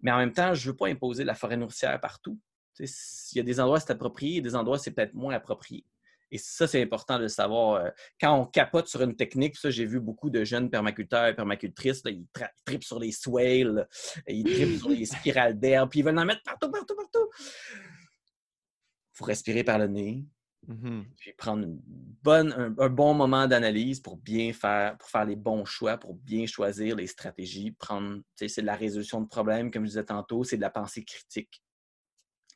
Mais 0.00 0.12
en 0.12 0.19
même 0.19 0.33
temps, 0.33 0.55
je 0.55 0.71
veux 0.71 0.76
pas 0.76 0.88
imposer 0.88 1.25
la 1.25 1.35
forêt 1.35 1.57
nourricière 1.57 1.99
partout. 2.00 2.38
Il 2.79 2.88
y 3.35 3.41
a 3.41 3.43
des 3.43 3.61
endroits 3.61 3.81
c'est 3.81 3.93
approprié, 3.93 4.41
des 4.41 4.55
endroits 4.57 4.79
c'est 4.79 4.91
peut-être 4.91 5.14
moins 5.14 5.35
approprié. 5.35 5.85
Et 6.31 6.38
ça, 6.38 6.66
c'est 6.66 6.83
important 6.83 7.19
de 7.19 7.23
le 7.23 7.28
savoir. 7.28 7.75
Euh, 7.75 7.90
quand 8.21 8.35
on 8.38 8.47
capote 8.47 8.88
sur 8.88 9.02
une 9.02 9.14
technique, 9.14 9.57
ça, 9.57 9.71
j'ai 9.71 9.87
vu 9.87 10.00
beaucoup 10.00 10.31
de 10.31 10.45
jeunes 10.45 10.71
permaculteurs 10.71 11.26
et 11.26 11.35
permacultrices, 11.35 12.02
ils, 12.07 12.26
tripent 12.64 12.85
sur 12.85 12.99
les 12.99 13.12
swales, 13.12 13.87
ils 14.26 14.45
tripent 14.45 14.78
sur 14.78 14.88
les 14.88 15.04
spirales 15.07 15.59
d'air, 15.59 15.88
puis 15.88 16.00
ils 16.00 16.02
veulent 16.04 16.19
en 16.19 16.25
mettre 16.25 16.43
partout, 16.43 16.71
partout, 16.71 16.97
partout. 16.97 17.28
Il 17.38 19.19
faut 19.19 19.25
respirer 19.26 19.62
par 19.62 19.78
le 19.78 19.87
nez, 19.87 20.25
mm-hmm. 20.66 21.04
puis 21.16 21.33
prendre 21.35 21.62
une 21.64 21.81
bonne, 22.23 22.75
un, 22.78 22.88
bon 22.88 23.14
moment 23.14 23.47
d'analyse 23.47 24.00
pour 24.00 24.16
bien 24.16 24.52
faire, 24.52 24.99
pour 24.99 25.09
faire 25.09 25.25
les 25.25 25.37
bons 25.37 25.64
choix, 25.64 25.99
pour 25.99 26.14
bien 26.14 26.47
choisir 26.47 26.97
les 26.97 27.07
stratégies. 27.07 27.71
Prendre, 27.73 28.23
c'est 28.35 28.61
de 28.61 28.66
la 28.66 28.75
résolution 28.75 29.21
de 29.21 29.28
problèmes, 29.28 29.71
comme 29.71 29.85
je 29.85 29.90
disais 29.90 30.04
tantôt, 30.04 30.43
c'est 30.43 30.57
de 30.57 30.62
la 30.62 30.71
pensée 30.71 31.04
critique. 31.04 31.62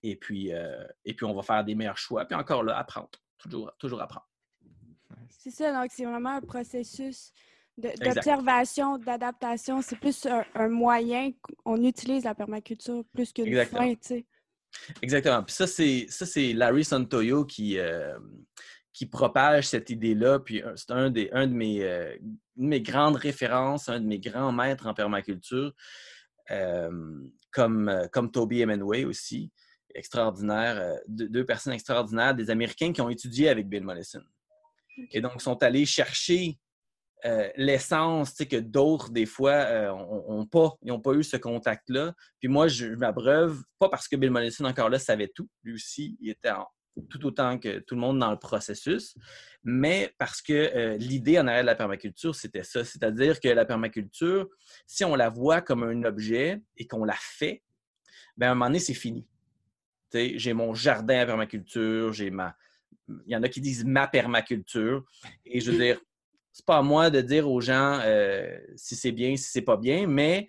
Et 0.02 0.16
puis, 0.16 0.52
euh, 0.52 0.84
et 1.04 1.14
puis, 1.14 1.26
on 1.26 1.34
va 1.34 1.42
faire 1.42 1.64
des 1.64 1.74
meilleurs 1.74 1.98
choix. 1.98 2.24
Puis 2.24 2.36
encore 2.36 2.62
là, 2.62 2.76
apprendre 2.78 3.10
toujours, 3.38 3.72
toujours 3.78 4.00
apprendre. 4.02 4.28
C'est 5.30 5.50
ça, 5.50 5.72
donc 5.72 5.90
c'est 5.94 6.04
vraiment 6.04 6.36
un 6.36 6.40
processus 6.40 7.32
d'observation, 7.76 8.98
d'adaptation. 8.98 9.82
C'est 9.82 9.98
plus 9.98 10.26
un, 10.54 10.68
moyen 10.68 11.32
qu'on 11.62 11.82
utilise 11.82 12.24
la 12.24 12.34
permaculture 12.34 13.04
plus 13.12 13.32
qu'une 13.32 13.64
fin, 13.64 13.94
tu 13.94 13.98
sais. 14.02 14.26
Exactement. 15.00 15.42
Puis 15.42 15.54
ça, 15.54 15.66
c'est 15.66 16.52
Larry 16.52 16.84
Santoyo 16.84 17.44
qui, 17.44 17.78
euh, 17.78 18.18
qui 18.92 19.06
propage 19.06 19.68
cette 19.68 19.90
idée-là. 19.90 20.40
Puis 20.40 20.62
c'est 20.76 20.90
un, 20.90 21.10
des, 21.10 21.30
un 21.32 21.46
de 21.46 21.54
mes, 21.54 21.82
euh, 21.82 22.16
mes 22.56 22.80
grandes 22.80 23.16
références, 23.16 23.88
un 23.88 24.00
de 24.00 24.06
mes 24.06 24.18
grands 24.18 24.52
maîtres 24.52 24.86
en 24.86 24.94
permaculture, 24.94 25.72
euh, 26.50 27.22
comme, 27.50 28.08
comme 28.12 28.30
Toby 28.30 28.60
Hemingway 28.60 29.04
aussi 29.04 29.50
extraordinaires, 29.94 30.76
euh, 30.76 30.96
deux, 31.08 31.44
personnes 31.44 31.72
extraordinaires, 31.72 32.34
des 32.34 32.50
Américains 32.50 32.92
qui 32.92 33.00
ont 33.00 33.08
étudié 33.08 33.48
avec 33.48 33.68
Bill 33.68 33.82
Mollison. 33.82 34.22
Et 35.12 35.20
donc, 35.20 35.40
sont 35.40 35.62
allés 35.62 35.86
chercher 35.86 36.58
euh, 37.24 37.48
l'essence 37.56 38.34
que 38.34 38.56
d'autres, 38.56 39.10
des 39.10 39.26
fois, 39.26 39.64
n'ont 39.88 40.42
euh, 40.42 40.46
pas, 40.46 40.72
ils 40.82 41.00
pas 41.00 41.12
eu 41.12 41.22
ce 41.22 41.36
contact-là. 41.36 42.14
Puis 42.40 42.48
moi, 42.48 42.68
je, 42.68 42.86
m'abreuve, 42.86 43.62
pas 43.78 43.88
parce 43.88 44.08
que 44.08 44.16
Bill 44.16 44.30
Mollison, 44.30 44.64
encore 44.64 44.88
là, 44.88 44.98
savait 44.98 45.28
tout. 45.28 45.48
Lui 45.62 45.74
aussi, 45.74 46.16
il 46.20 46.30
était 46.30 46.50
tout 47.08 47.24
autant 47.26 47.58
que 47.58 47.78
tout 47.78 47.94
le 47.94 48.00
monde 48.00 48.18
dans 48.18 48.32
le 48.32 48.38
processus, 48.38 49.14
mais 49.62 50.12
parce 50.18 50.42
que 50.42 50.96
l'idée 50.96 51.38
en 51.38 51.46
arrière 51.46 51.62
de 51.62 51.66
la 51.66 51.76
permaculture, 51.76 52.34
c'était 52.34 52.64
ça. 52.64 52.84
C'est-à-dire 52.84 53.38
que 53.38 53.48
la 53.48 53.64
permaculture, 53.64 54.48
si 54.84 55.04
on 55.04 55.14
la 55.14 55.28
voit 55.28 55.60
comme 55.60 55.84
un 55.84 56.02
objet 56.02 56.60
et 56.76 56.88
qu'on 56.88 57.04
la 57.04 57.14
fait, 57.16 57.62
bien, 58.36 58.48
à 58.48 58.50
un 58.50 58.54
moment 58.54 58.66
donné, 58.66 58.80
c'est 58.80 58.94
fini 58.94 59.28
j'ai 60.12 60.52
mon 60.52 60.74
jardin 60.74 61.20
à 61.20 61.26
permaculture, 61.26 62.12
j'ai 62.12 62.30
ma. 62.30 62.56
Il 63.08 63.32
y 63.32 63.36
en 63.36 63.42
a 63.42 63.48
qui 63.48 63.60
disent 63.60 63.84
ma 63.84 64.06
permaculture. 64.06 65.04
Et 65.46 65.60
je 65.60 65.70
veux 65.70 65.78
dire, 65.78 66.00
c'est 66.52 66.66
pas 66.66 66.78
à 66.78 66.82
moi 66.82 67.10
de 67.10 67.20
dire 67.20 67.48
aux 67.48 67.60
gens 67.60 68.00
euh, 68.04 68.58
si 68.76 68.96
c'est 68.96 69.12
bien, 69.12 69.36
si 69.36 69.50
c'est 69.50 69.62
pas 69.62 69.76
bien, 69.76 70.06
mais 70.06 70.48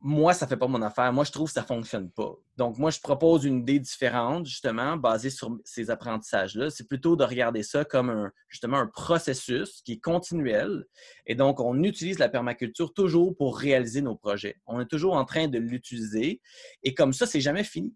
moi, 0.00 0.32
ça 0.32 0.46
fait 0.46 0.56
pas 0.56 0.66
mon 0.66 0.80
affaire. 0.80 1.12
Moi, 1.12 1.24
je 1.24 1.32
trouve 1.32 1.48
que 1.48 1.52
ça 1.52 1.62
fonctionne 1.62 2.10
pas. 2.10 2.34
Donc, 2.56 2.78
moi, 2.78 2.90
je 2.90 3.00
propose 3.00 3.44
une 3.44 3.60
idée 3.60 3.78
différente, 3.78 4.46
justement, 4.46 4.96
basée 4.96 5.30
sur 5.30 5.58
ces 5.64 5.90
apprentissages-là. 5.90 6.70
C'est 6.70 6.88
plutôt 6.88 7.16
de 7.16 7.24
regarder 7.24 7.62
ça 7.62 7.84
comme 7.84 8.08
un, 8.08 8.32
justement 8.48 8.78
un 8.78 8.86
processus 8.86 9.82
qui 9.82 9.92
est 9.92 10.00
continuel. 10.00 10.86
Et 11.26 11.34
donc, 11.34 11.60
on 11.60 11.82
utilise 11.82 12.18
la 12.18 12.30
permaculture 12.30 12.94
toujours 12.94 13.36
pour 13.36 13.58
réaliser 13.58 14.00
nos 14.00 14.16
projets. 14.16 14.56
On 14.66 14.80
est 14.80 14.86
toujours 14.86 15.14
en 15.16 15.24
train 15.26 15.48
de 15.48 15.58
l'utiliser. 15.58 16.40
Et 16.82 16.94
comme 16.94 17.12
ça, 17.12 17.26
c'est 17.26 17.40
jamais 17.40 17.64
fini 17.64 17.94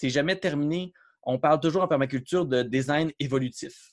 c'est 0.00 0.08
jamais 0.08 0.36
terminé. 0.36 0.94
On 1.22 1.38
parle 1.38 1.60
toujours 1.60 1.82
en 1.82 1.88
permaculture 1.88 2.46
de 2.46 2.62
design 2.62 3.12
évolutif. 3.18 3.92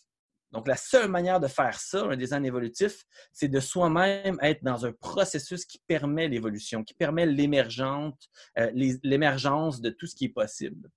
Donc, 0.52 0.66
la 0.70 0.78
seule 0.78 1.10
manière 1.10 1.42
de 1.42 1.48
faire 1.48 1.78
ça, 1.78 2.06
un 2.06 2.16
design 2.16 2.46
évolutif, 2.46 3.04
c'est 3.34 3.50
de 3.50 3.60
soi-même 3.60 4.38
être 4.42 4.64
dans 4.64 4.86
un 4.86 4.94
processus 4.94 5.66
qui 5.66 5.80
permet 5.86 6.30
l'évolution, 6.30 6.86
qui 6.86 6.94
permet 6.94 7.26
euh, 7.26 8.72
l'émergence 9.04 9.82
de 9.82 9.90
tout 9.90 10.08
ce 10.08 10.16
qui 10.16 10.26
est 10.26 10.34
possible. 10.34 10.90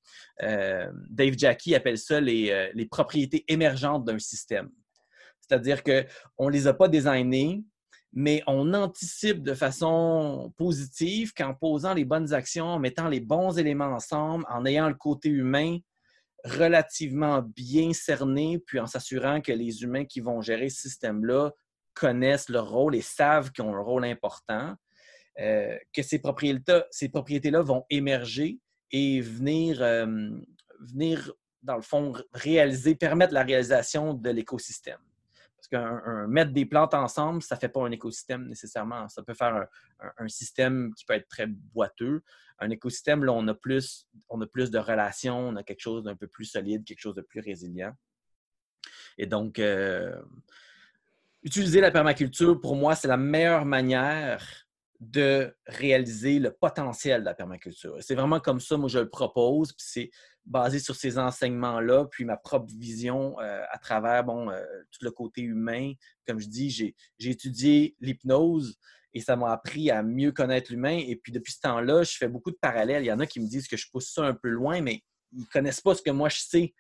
Euh, 0.45 0.89
Dave 1.09 1.35
Jackie 1.37 1.75
appelle 1.75 1.99
ça 1.99 2.21
les, 2.21 2.51
euh, 2.51 2.71
les 2.75 2.87
propriétés 2.87 3.45
émergentes 3.49 4.05
d'un 4.05 4.21
système. 4.21 4.71
C'est-à-dire 5.41 5.83
qu'on 5.83 6.47
ne 6.47 6.53
les 6.53 6.69
a 6.69 6.75
pas 6.75 6.87
designées, 6.87 7.65
mais 8.13 8.43
on 8.47 8.75
anticipe 8.75 9.43
de 9.43 9.55
façon 9.55 10.53
positive 10.57 11.33
qu'en 11.33 11.55
posant 11.55 11.95
les 11.95 12.05
bonnes 12.05 12.33
actions, 12.33 12.67
en 12.67 12.79
mettant 12.79 13.09
les 13.09 13.21
bons 13.21 13.57
éléments 13.57 13.95
ensemble, 13.95 14.45
en 14.49 14.65
ayant 14.67 14.89
le 14.89 14.95
côté 14.95 15.29
humain 15.29 15.79
relativement 16.45 17.43
bien 17.43 17.93
cerné, 17.93 18.59
puis 18.67 18.81
en 18.81 18.87
s'assurant 18.87 19.41
que 19.41 19.53
les 19.53 19.83
humains 19.83 20.07
qui 20.07 20.21
vont 20.21 20.41
gérer 20.41 20.71
ce 20.71 20.83
système-là 20.83 21.51
connaissent 21.95 22.49
leur 22.49 22.71
rôle 22.71 22.97
et 22.97 23.03
savent 23.03 23.53
qu'ils 23.53 23.65
ont 23.65 23.75
un 23.75 23.83
rôle 23.83 24.05
important, 24.05 24.75
euh, 25.39 25.77
que 25.93 26.03
ces 26.03 26.19
propriétés-là 26.19 26.87
propriétés 27.13 27.51
vont 27.51 27.85
émerger 27.91 28.59
et 28.91 29.21
venir, 29.21 29.83
euh, 29.83 30.07
venir, 30.81 31.33
dans 31.63 31.77
le 31.77 31.83
fond, 31.83 32.15
réaliser, 32.33 32.95
permettre 32.95 33.35
la 33.35 33.43
réalisation 33.43 34.15
de 34.15 34.31
l'écosystème 34.31 34.99
mettre 36.29 36.53
des 36.53 36.67
plantes 36.67 36.95
ensemble, 36.95 37.43
ça 37.43 37.55
ne 37.55 37.61
fait 37.61 37.69
pas 37.69 37.81
un 37.81 37.91
écosystème 37.91 38.47
nécessairement. 38.49 39.09
Ça 39.09 39.23
peut 39.23 39.35
faire 39.35 39.67
un, 40.19 40.29
système 40.29 40.93
qui 40.95 41.05
peut 41.05 41.15
être 41.15 41.29
très 41.29 41.47
boiteux. 41.47 42.23
Un 42.59 42.71
écosystème, 42.71 43.25
là, 43.25 43.33
on 43.33 43.47
a 43.49 43.55
plus, 43.55 44.07
on 44.29 44.41
a 44.41 44.47
plus 44.47 44.71
de 44.71 44.79
relations, 44.79 45.49
on 45.49 45.57
a 45.57 45.63
quelque 45.63 45.81
chose 45.81 46.05
d'un 46.05 46.17
peu 46.17 46.27
plus 46.27 46.45
solide, 46.45 46.85
quelque 46.85 47.01
chose 47.01 47.15
de 47.15 47.23
plus 47.23 47.41
résilient. 47.41 47.93
Et 49.19 49.27
donc, 49.27 49.59
euh, 49.59 50.21
utiliser 51.43 51.81
la 51.81 51.91
permaculture, 51.91 52.61
pour 52.61 52.77
moi, 52.77 52.95
c'est 52.95 53.09
la 53.09 53.17
meilleure 53.17 53.65
manière 53.65 54.67
de 55.01 55.57
réaliser 55.67 56.39
le 56.39 56.53
potentiel 56.53 57.23
de 57.23 57.25
la 57.25 57.35
permaculture. 57.35 57.97
C'est 58.01 58.15
vraiment 58.15 58.39
comme 58.39 58.61
ça, 58.61 58.77
moi, 58.77 58.89
je 58.89 58.99
le 58.99 59.09
propose. 59.09 59.73
Puis 59.73 59.87
c'est 59.89 60.11
basé 60.45 60.79
sur 60.79 60.95
ces 60.95 61.19
enseignements-là, 61.19 62.07
puis 62.07 62.25
ma 62.25 62.37
propre 62.37 62.71
vision 62.77 63.39
euh, 63.41 63.63
à 63.71 63.79
travers 63.79 64.25
bon, 64.25 64.51
euh, 64.51 64.63
tout 64.91 65.05
le 65.05 65.11
côté 65.11 65.41
humain. 65.41 65.93
Comme 66.27 66.39
je 66.39 66.49
dis, 66.49 66.71
j'ai 66.71 66.95
étudié 67.19 67.97
l'hypnose 68.01 68.77
et 69.15 69.21
ça 69.21 69.37
m'a 69.37 69.53
appris 69.53 69.91
à 69.91 70.03
mieux 70.03 70.33
connaître 70.33 70.71
l'humain. 70.71 70.99
Et 70.99 71.17
puis 71.17 71.33
depuis 71.33 71.53
ce 71.53 71.61
temps-là, 71.61 72.03
je 72.03 72.17
fais 72.17 72.29
beaucoup 72.29 72.51
de 72.51 72.59
parallèles. 72.61 73.03
Il 73.03 73.07
y 73.07 73.13
en 73.13 73.21
a 73.21 73.27
qui 73.27 73.41
me 73.41 73.49
disent 73.49 73.69
que 73.69 73.79
je 73.79 73.91
pousse 73.91 74.13
ça 74.13 74.25
un 74.25 74.35
peu 74.35 74.49
loin, 74.49 74.83
mais 74.83 75.03
ils 75.33 75.41
ne 75.41 75.47
connaissent 75.47 75.81
pas 75.81 75.95
ce 75.95 76.03
que 76.03 76.11
moi 76.11 76.29
je 76.29 76.41
sais 76.41 76.75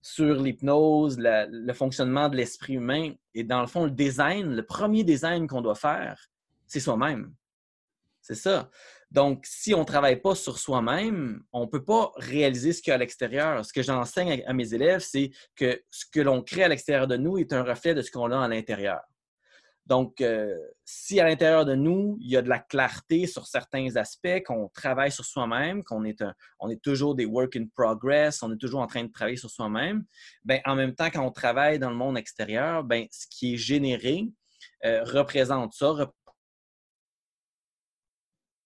sur 0.00 0.40
l'hypnose, 0.40 1.18
le 1.18 1.72
fonctionnement 1.72 2.28
de 2.28 2.36
l'esprit 2.36 2.74
humain. 2.74 3.12
Et 3.34 3.44
dans 3.44 3.60
le 3.60 3.66
fond, 3.66 3.84
le 3.84 3.90
design, 3.90 4.54
le 4.54 4.64
premier 4.64 5.04
design 5.04 5.46
qu'on 5.46 5.60
doit 5.60 5.74
faire, 5.74 6.30
c'est 6.66 6.80
soi-même 6.80 7.34
C'est 8.28 8.34
ça. 8.34 8.68
Donc, 9.10 9.46
si 9.46 9.72
on 9.72 9.80
ne 9.80 9.84
travaille 9.84 10.20
pas 10.20 10.34
sur 10.34 10.58
soi-même, 10.58 11.42
on 11.50 11.62
ne 11.62 11.66
peut 11.66 11.82
pas 11.82 12.12
réaliser 12.16 12.74
ce 12.74 12.82
qu'il 12.82 12.90
y 12.90 12.92
a 12.92 12.96
à 12.96 12.98
l'extérieur. 12.98 13.64
Ce 13.64 13.72
que 13.72 13.82
j'enseigne 13.82 14.44
à 14.46 14.52
mes 14.52 14.74
élèves, 14.74 15.00
c'est 15.00 15.30
que 15.56 15.82
ce 15.90 16.04
que 16.12 16.20
l'on 16.20 16.42
crée 16.42 16.62
à 16.62 16.68
l'extérieur 16.68 17.06
de 17.06 17.16
nous 17.16 17.38
est 17.38 17.54
un 17.54 17.62
reflet 17.62 17.94
de 17.94 18.02
ce 18.02 18.10
qu'on 18.10 18.30
a 18.30 18.38
à 18.38 18.46
l'intérieur. 18.46 19.00
Donc, 19.86 20.20
euh, 20.20 20.54
si 20.84 21.18
à 21.20 21.24
l'intérieur 21.24 21.64
de 21.64 21.74
nous, 21.74 22.18
il 22.20 22.30
y 22.30 22.36
a 22.36 22.42
de 22.42 22.50
la 22.50 22.58
clarté 22.58 23.26
sur 23.26 23.46
certains 23.46 23.96
aspects, 23.96 24.42
qu'on 24.44 24.68
travaille 24.74 25.10
sur 25.10 25.24
soi-même, 25.24 25.82
qu'on 25.84 26.04
est, 26.04 26.22
on 26.60 26.68
est 26.68 26.82
toujours 26.82 27.14
des 27.14 27.24
work 27.24 27.56
in 27.56 27.64
progress, 27.74 28.42
on 28.42 28.52
est 28.52 28.58
toujours 28.58 28.82
en 28.82 28.86
train 28.86 29.04
de 29.04 29.10
travailler 29.10 29.38
sur 29.38 29.48
soi-même, 29.48 30.04
ben, 30.44 30.60
en 30.66 30.74
même 30.74 30.94
temps, 30.94 31.08
quand 31.10 31.24
on 31.24 31.32
travaille 31.32 31.78
dans 31.78 31.88
le 31.88 31.96
monde 31.96 32.18
extérieur, 32.18 32.84
ben, 32.84 33.06
ce 33.10 33.26
qui 33.30 33.54
est 33.54 33.56
généré 33.56 34.28
euh, 34.84 35.02
représente 35.04 35.72
ça, 35.72 36.12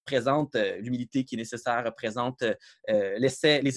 représente 0.02 0.56
euh, 0.56 0.76
l'humilité 0.78 1.24
qui 1.24 1.36
est 1.36 1.38
nécessaire, 1.38 1.84
représente 1.84 2.42
euh, 2.42 2.54
euh, 2.90 3.18
les 3.18 3.26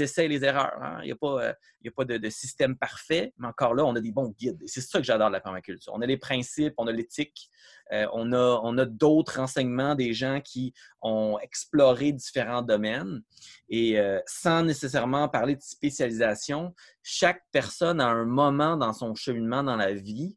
essais 0.01 0.25
et 0.25 0.27
les 0.27 0.43
erreurs. 0.43 0.73
Hein. 0.81 0.99
Il 1.03 1.05
n'y 1.05 1.11
a 1.11 1.15
pas, 1.15 1.49
a 1.49 1.91
pas 1.95 2.05
de, 2.05 2.29
système 2.29 2.75
parfait, 2.75 3.33
mais 3.38 3.47
encore 3.47 3.73
là, 3.73 3.85
on 3.85 3.95
a 3.95 4.01
des 4.01 4.11
bons 4.11 4.33
guides. 4.38 4.61
c'est 4.65 4.81
ça 4.81 4.99
que 4.99 5.05
j'adore 5.05 5.27
de 5.27 5.33
la 5.33 5.41
permaculture. 5.41 5.93
On 5.95 6.01
a 6.01 6.05
les 6.05 6.17
principes, 6.17 6.73
on 6.77 6.88
a 6.88 6.91
l'éthique, 6.91 7.49
on 7.91 8.33
a, 8.33 8.59
on 8.63 8.77
a 8.79 8.85
d'autres 8.85 9.39
enseignements 9.39 9.93
des 9.93 10.13
gens 10.13 10.41
qui 10.41 10.73
ont 11.01 11.38
exploré 11.39 12.11
différents 12.11 12.63
domaines. 12.63 13.21
Et 13.69 13.97
sans 14.25 14.63
nécessairement 14.63 15.29
parler 15.29 15.55
de 15.55 15.61
spécialisation, 15.61 16.73
chaque 17.03 17.43
personne 17.51 18.01
a 18.01 18.07
un 18.07 18.25
moment 18.25 18.75
dans 18.75 18.93
son 18.93 19.13
cheminement 19.13 19.63
dans 19.63 19.75
la 19.75 19.93
vie 19.93 20.35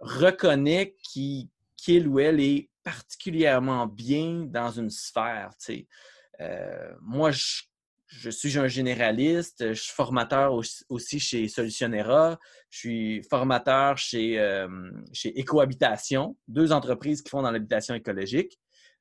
reconnaît 0.00 0.96
qu'il 1.02 2.08
ou 2.08 2.18
elle 2.18 2.40
est 2.40 2.69
particulièrement 2.82 3.86
bien 3.86 4.44
dans 4.46 4.70
une 4.70 4.90
sphère. 4.90 5.50
Euh, 6.40 6.92
moi, 7.02 7.30
je, 7.30 8.30
suis 8.30 8.58
un 8.58 8.68
généraliste, 8.68 9.72
je 9.74 9.80
suis 9.80 9.92
formateur 9.92 10.58
aussi 10.88 11.20
chez 11.20 11.48
Solutionnera, 11.48 12.38
je 12.70 12.78
suis 12.78 13.22
formateur 13.24 13.98
chez, 13.98 14.38
euh, 14.38 14.68
chez 15.12 15.38
Écohabitation, 15.38 16.36
deux 16.48 16.72
entreprises 16.72 17.22
qui 17.22 17.30
font 17.30 17.42
dans 17.42 17.50
l'habitation 17.50 17.94
écologique, 17.94 18.58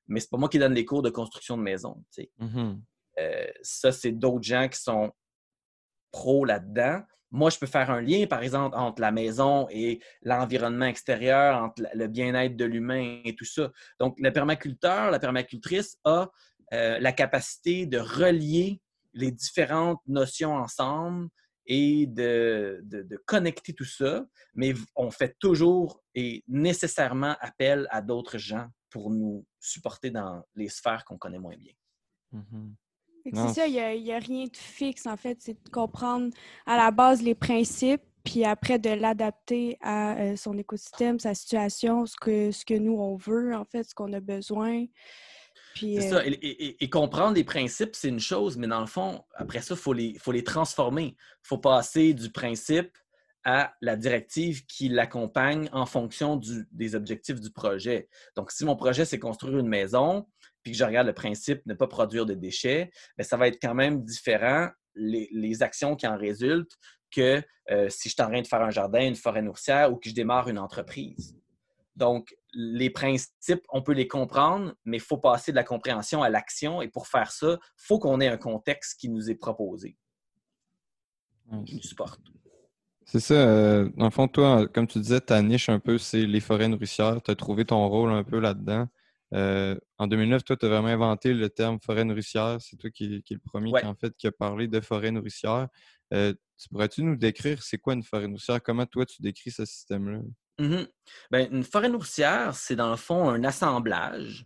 mais 0.07 0.19
c'est 0.19 0.29
pas 0.29 0.37
moi 0.37 0.49
qui 0.49 0.59
donne 0.59 0.73
les 0.73 0.85
cours 0.85 1.01
de 1.01 1.09
construction 1.09 1.57
de 1.57 1.63
maison. 1.63 2.03
Mmh 2.37 2.75
euh, 3.17 3.47
ça, 3.63 3.91
c'est 3.91 4.13
d'autres 4.13 4.43
gens 4.43 4.69
qui 4.69 4.79
sont 4.79 5.11
pros 6.09 6.45
là-dedans 6.45 7.01
moi, 7.31 7.49
je 7.49 7.59
peux 7.59 7.67
faire 7.67 7.91
un 7.91 8.01
lien, 8.01 8.25
par 8.27 8.41
exemple, 8.41 8.75
entre 8.75 9.01
la 9.01 9.11
maison 9.11 9.67
et 9.69 9.99
l'environnement 10.23 10.85
extérieur, 10.85 11.61
entre 11.61 11.83
le 11.93 12.07
bien-être 12.07 12.55
de 12.55 12.65
l'humain 12.65 13.21
et 13.23 13.35
tout 13.35 13.45
ça. 13.45 13.71
Donc, 13.99 14.15
le 14.19 14.31
permaculteur, 14.31 15.11
la 15.11 15.19
permacultrice 15.19 15.97
a 16.03 16.29
euh, 16.73 16.99
la 16.99 17.11
capacité 17.11 17.85
de 17.85 17.99
relier 17.99 18.81
les 19.13 19.31
différentes 19.31 20.01
notions 20.07 20.55
ensemble 20.55 21.29
et 21.65 22.07
de, 22.07 22.83
connecter 23.25 23.73
tout 23.73 23.85
ça, 23.85 24.25
mais 24.55 24.73
on 24.95 25.11
fait 25.11 25.35
toujours 25.39 26.01
et 26.15 26.43
nécessairement 26.47 27.35
appel 27.41 27.87
à 27.91 28.01
d'autres 28.01 28.39
gens 28.39 28.67
pour 28.89 29.11
nous 29.11 29.45
supporter 29.59 30.09
dans 30.09 30.43
les 30.55 30.67
sphères 30.67 31.05
qu'on 31.05 31.17
connaît 31.17 31.39
moins 31.39 31.55
bien. 31.55 31.73
Mmh 32.31 32.73
c'est 33.25 33.53
ça, 33.53 33.67
il 33.67 34.03
n'y 34.03 34.11
a, 34.11 34.19
rien 34.19 34.45
de 34.45 34.57
fixe, 34.57 35.05
en 35.05 35.17
fait. 35.17 35.37
C'est 35.41 35.63
de 35.63 35.69
comprendre 35.69 36.31
à 36.65 36.77
la 36.77 36.91
base 36.91 37.21
les 37.21 37.35
principes, 37.35 38.01
puis 38.23 38.45
après 38.45 38.79
de 38.79 38.89
l'adapter 38.89 39.77
à 39.81 40.17
euh, 40.17 40.35
son 40.35 40.57
écosystème, 40.57 41.19
sa 41.19 41.33
situation, 41.33 42.05
ce 42.05 42.15
que, 42.19 42.51
ce 42.51 42.65
que 42.65 42.73
nous, 42.73 42.97
on 42.97 43.15
veut, 43.15 43.55
en 43.55 43.65
fait, 43.65 43.83
ce 43.83 43.93
qu'on 43.93 44.13
a 44.13 44.19
besoin. 44.19 44.85
C'est 45.75 46.09
ça. 46.09 46.17
Euh 46.17 46.35
et, 46.41 46.89
comprendre 46.89 47.35
les 47.35 47.43
principes, 47.43 47.95
c'est 47.95 48.09
une 48.09 48.19
chose, 48.19 48.57
mais 48.57 48.67
dans 48.67 48.81
le 48.81 48.87
fond, 48.87 49.23
après 49.35 49.61
ça, 49.61 49.75
il 49.75 49.79
faut 49.79 49.93
les, 49.93 50.17
faut 50.19 50.31
les 50.31 50.43
transformer. 50.43 51.15
Il 51.17 51.47
faut 51.47 51.57
passer 51.57 52.13
du 52.13 52.31
principe 52.31 52.97
à 53.45 53.73
la 53.81 53.95
directive 53.95 54.65
qui 54.65 54.89
l'accompagne 54.89 55.69
en 55.71 55.85
fonction 55.85 56.35
du, 56.35 56.67
des 56.71 56.95
objectifs 56.95 57.39
du 57.39 57.51
projet. 57.51 58.09
Donc, 58.35 58.51
si 58.51 58.65
mon 58.65 58.75
projet, 58.75 59.05
c'est 59.05 59.19
construire 59.19 59.57
une 59.59 59.67
maison, 59.67 60.27
puis 60.63 60.71
que 60.73 60.77
je 60.77 60.83
regarde 60.83 61.07
le 61.07 61.13
principe 61.13 61.65
ne 61.65 61.73
pas 61.73 61.87
produire 61.87 62.25
de 62.25 62.33
déchets, 62.33 62.91
bien, 63.17 63.25
ça 63.25 63.37
va 63.37 63.47
être 63.47 63.59
quand 63.61 63.73
même 63.73 64.03
différent 64.03 64.69
les, 64.95 65.63
actions 65.63 65.95
qui 65.95 66.07
en 66.07 66.17
résultent 66.17 66.77
que 67.11 67.41
euh, 67.71 67.89
si 67.89 68.09
je 68.09 68.13
suis 68.13 68.23
en 68.23 68.27
train 68.27 68.41
de 68.41 68.47
faire 68.47 68.61
un 68.61 68.69
jardin, 68.69 69.01
une 69.01 69.15
forêt 69.15 69.41
nourricière 69.41 69.91
ou 69.91 69.95
que 69.95 70.09
je 70.09 70.13
démarre 70.13 70.49
une 70.49 70.59
entreprise. 70.59 71.37
Donc, 71.95 72.33
les 72.53 72.89
principes, 72.89 73.63
on 73.69 73.81
peut 73.81 73.93
les 73.93 74.07
comprendre, 74.07 74.73
mais 74.85 74.97
il 74.97 75.03
faut 75.03 75.17
passer 75.17 75.51
de 75.51 75.57
la 75.57 75.63
compréhension 75.63 76.23
à 76.23 76.29
l'action. 76.29 76.81
Et 76.81 76.87
pour 76.87 77.07
faire 77.07 77.31
ça, 77.31 77.57
il 77.61 77.85
faut 77.85 77.99
qu'on 77.99 78.21
ait 78.21 78.27
un 78.27 78.37
contexte 78.37 78.99
qui 78.99 79.09
nous 79.09 79.29
est 79.29 79.35
proposé, 79.35 79.97
qui 81.65 81.75
nous 81.75 81.83
supporte. 81.83 82.21
C'est 83.05 83.19
ça. 83.19 83.33
Euh, 83.33 83.89
dans 83.97 84.05
le 84.05 84.11
fond, 84.11 84.27
toi, 84.27 84.67
comme 84.67 84.87
tu 84.87 84.99
disais, 84.99 85.19
ta 85.19 85.41
niche 85.41 85.67
un 85.67 85.79
peu, 85.79 85.97
c'est 85.97 86.25
les 86.25 86.39
forêts 86.39 86.67
nourricières. 86.67 87.21
Tu 87.23 87.31
as 87.31 87.35
trouvé 87.35 87.65
ton 87.65 87.87
rôle 87.87 88.11
un 88.11 88.23
peu 88.23 88.39
là-dedans. 88.39 88.87
Euh, 89.33 89.75
en 89.97 90.07
2009, 90.07 90.43
toi, 90.43 90.57
tu 90.57 90.65
as 90.65 90.69
vraiment 90.69 90.87
inventé 90.87 91.33
le 91.33 91.49
terme 91.49 91.79
forêt 91.79 92.03
nourricière. 92.03 92.57
C'est 92.59 92.77
toi 92.77 92.89
qui, 92.89 93.15
est 93.15 93.31
le 93.31 93.39
premier 93.39 93.71
qui, 93.71 93.85
en 93.85 93.95
fait, 93.95 94.15
qui 94.15 94.27
a 94.27 94.31
parlé 94.31 94.67
de 94.67 94.79
forêt 94.79 95.11
nourricière. 95.11 95.67
Euh, 96.13 96.33
tu 96.57 96.69
pourrais-tu 96.69 97.03
nous 97.03 97.15
décrire 97.15 97.61
c'est 97.61 97.77
quoi 97.77 97.93
une 97.93 98.03
forêt 98.03 98.27
nourricière? 98.27 98.61
Comment 98.61 98.85
toi, 98.85 99.05
tu 99.05 99.21
décris 99.21 99.51
ce 99.51 99.65
système-là? 99.65 100.19
Mmh 100.59 100.83
ben, 101.31 101.47
une 101.53 101.63
forêt 101.63 101.87
nourricière, 101.87 102.53
c'est 102.53 102.75
dans 102.75 102.89
le 102.89 102.97
fond 102.97 103.29
un 103.29 103.45
assemblage, 103.45 104.45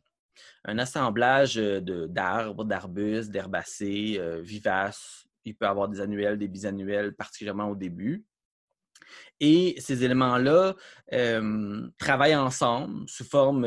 un 0.63 0.77
assemblage 0.77 1.55
d'arbres, 1.55 2.65
d'arbustes, 2.65 3.31
d'herbacées 3.31 4.21
vivaces. 4.41 5.25
Il 5.43 5.55
peut 5.55 5.65
y 5.65 5.67
avoir 5.67 5.89
des 5.89 6.01
annuels, 6.01 6.37
des 6.37 6.47
bisannuels, 6.47 7.15
particulièrement 7.15 7.69
au 7.69 7.75
début. 7.75 8.23
Et 9.39 9.75
ces 9.79 10.03
éléments-là 10.03 10.75
travaillent 11.97 12.35
ensemble 12.35 13.07
sous 13.07 13.25
forme, 13.25 13.65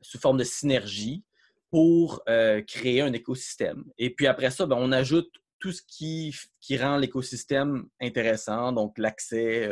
sous 0.00 0.18
forme 0.18 0.38
de 0.38 0.44
synergie 0.44 1.24
pour 1.70 2.22
créer 2.66 3.00
un 3.00 3.12
écosystème. 3.12 3.84
Et 3.98 4.10
puis 4.14 4.26
après 4.26 4.50
ça, 4.50 4.66
ben, 4.66 4.76
on 4.78 4.92
ajoute 4.92 5.30
tout 5.58 5.72
ce 5.72 5.82
qui 5.86 6.32
rend 6.78 6.96
l'écosystème 6.96 7.86
intéressant, 8.00 8.72
donc 8.72 8.96
l'accès 8.98 9.68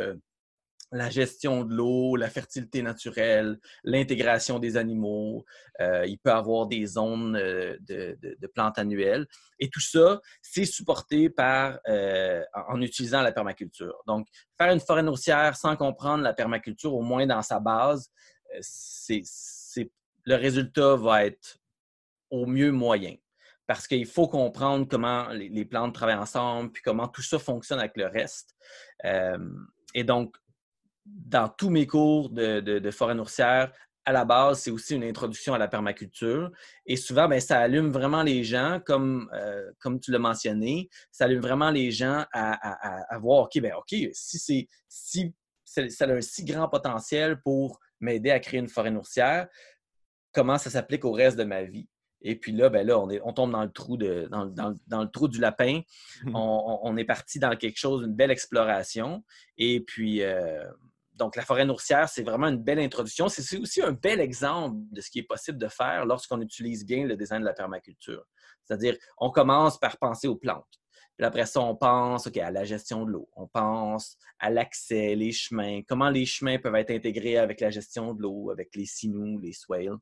la 0.90 1.10
gestion 1.10 1.64
de 1.64 1.74
l'eau, 1.74 2.16
la 2.16 2.30
fertilité 2.30 2.82
naturelle, 2.82 3.58
l'intégration 3.84 4.58
des 4.58 4.76
animaux. 4.76 5.44
Euh, 5.80 6.06
il 6.06 6.18
peut 6.18 6.32
avoir 6.32 6.66
des 6.66 6.86
zones 6.86 7.36
euh, 7.36 7.76
de, 7.80 8.46
plantes 8.54 8.78
annuelles. 8.78 9.26
Et 9.58 9.68
tout 9.68 9.80
ça, 9.80 10.20
c'est 10.40 10.64
supporté 10.64 11.28
par, 11.28 11.78
euh, 11.88 12.42
en 12.68 12.80
utilisant 12.80 13.22
la 13.22 13.32
permaculture. 13.32 14.02
Donc, 14.06 14.26
faire 14.56 14.72
une 14.72 14.80
forêt 14.80 15.02
nourricière 15.02 15.56
sans 15.56 15.76
comprendre 15.76 16.22
la 16.22 16.32
permaculture, 16.32 16.94
au 16.94 17.02
moins 17.02 17.26
dans 17.26 17.42
sa 17.42 17.60
base, 17.60 18.10
c'est, 18.60 19.22
le 20.24 20.34
résultat 20.34 20.96
va 20.96 21.26
être 21.26 21.58
au 22.30 22.46
mieux 22.46 22.72
moyen. 22.72 23.14
Parce 23.66 23.86
qu'il 23.86 24.06
faut 24.06 24.28
comprendre 24.28 24.88
comment 24.88 25.28
les, 25.28 25.64
plantes 25.66 25.94
travaillent 25.94 26.16
ensemble, 26.16 26.72
puis 26.72 26.82
comment 26.82 27.06
tout 27.08 27.20
ça 27.20 27.38
fonctionne 27.38 27.78
avec 27.78 27.98
le 27.98 28.06
reste. 28.06 28.56
et 29.94 30.04
donc, 30.04 30.34
dans 31.26 31.48
tous 31.48 31.70
mes 31.70 31.86
cours 31.86 32.30
de, 32.30 32.90
forêt 32.90 33.14
nourricière, 33.14 33.72
à 34.04 34.12
la 34.12 34.24
base, 34.24 34.60
c'est 34.60 34.70
aussi 34.70 34.94
une 34.94 35.04
introduction 35.04 35.52
à 35.52 35.58
la 35.58 35.68
permaculture. 35.68 36.50
Et 36.86 36.96
souvent, 36.96 37.28
ben, 37.28 37.40
ça 37.40 37.60
allume 37.60 37.90
vraiment 37.90 38.22
les 38.22 38.42
gens, 38.42 38.80
comme, 38.84 39.28
euh, 39.34 39.70
comme 39.80 40.00
tu 40.00 40.10
l'as 40.10 40.18
mentionné, 40.18 40.88
ça 41.10 41.24
allume 41.24 41.42
vraiment 41.42 41.70
les 41.70 41.90
gens 41.90 42.24
à, 42.32 43.18
voir, 43.20 43.42
OK, 43.42 43.60
ben, 43.60 43.74
OK, 43.74 43.94
si, 44.12 44.38
c'est, 44.38 44.68
si 44.88 45.34
ça 45.66 46.04
a 46.04 46.12
un 46.12 46.20
si 46.22 46.44
grand 46.44 46.68
potentiel 46.68 47.40
pour 47.42 47.80
m'aider 48.00 48.30
à 48.30 48.40
créer 48.40 48.60
une 48.60 48.68
forêt 48.68 48.90
nourricière, 48.90 49.46
comment 50.32 50.56
ça 50.56 50.70
s'applique 50.70 51.04
au 51.04 51.12
reste 51.12 51.36
de 51.36 51.44
ma 51.44 51.64
vie? 51.64 51.86
Et 52.22 52.36
puis 52.36 52.52
là, 52.52 52.68
ben 52.68 52.86
là, 52.86 52.98
on, 52.98 53.10
est, 53.10 53.20
on 53.22 53.32
tombe 53.32 53.52
dans 53.52 53.62
le 53.62 53.70
trou 53.70 53.96
de, 53.96 54.26
dans, 54.30 54.46
dans, 54.46 55.02
le 55.02 55.08
trou 55.08 55.28
du 55.28 55.38
lapin. 55.38 55.82
On, 56.26 56.80
on, 56.82 56.96
est 56.96 57.04
parti 57.04 57.38
dans 57.38 57.54
quelque 57.56 57.78
chose, 57.78 58.04
une 58.04 58.14
belle 58.14 58.30
exploration. 58.30 59.22
Et 59.56 59.80
puis, 59.80 60.22
euh, 60.22 60.64
donc, 61.18 61.34
la 61.34 61.42
forêt 61.42 61.64
nourricière, 61.64 62.08
c'est 62.08 62.22
vraiment 62.22 62.46
une 62.46 62.62
belle 62.62 62.78
introduction. 62.78 63.28
C'est 63.28 63.58
aussi 63.58 63.82
un 63.82 63.92
bel 63.92 64.20
exemple 64.20 64.76
de 64.92 65.00
ce 65.00 65.10
qui 65.10 65.18
est 65.18 65.24
possible 65.24 65.58
de 65.58 65.68
faire 65.68 66.06
lorsqu'on 66.06 66.40
utilise 66.40 66.86
bien 66.86 67.04
le 67.06 67.16
design 67.16 67.40
de 67.40 67.46
la 67.46 67.52
permaculture. 67.52 68.24
C'est-à-dire, 68.64 68.96
on 69.18 69.30
commence 69.30 69.78
par 69.78 69.98
penser 69.98 70.28
aux 70.28 70.36
plantes. 70.36 70.64
Puis 71.16 71.26
après 71.26 71.46
ça, 71.46 71.60
on 71.60 71.74
pense 71.74 72.28
à 72.28 72.50
la 72.52 72.64
gestion 72.64 73.04
de 73.04 73.10
l'eau. 73.10 73.28
On 73.34 73.48
pense 73.48 74.16
à 74.38 74.50
l'accès, 74.50 75.16
les 75.16 75.32
chemins, 75.32 75.80
comment 75.88 76.10
les 76.10 76.24
chemins 76.24 76.58
peuvent 76.58 76.76
être 76.76 76.92
intégrés 76.92 77.36
avec 77.36 77.60
la 77.60 77.70
gestion 77.70 78.14
de 78.14 78.22
l'eau, 78.22 78.50
avec 78.52 78.76
les 78.76 78.86
sinous, 78.86 79.40
les 79.40 79.52
swales. 79.52 79.96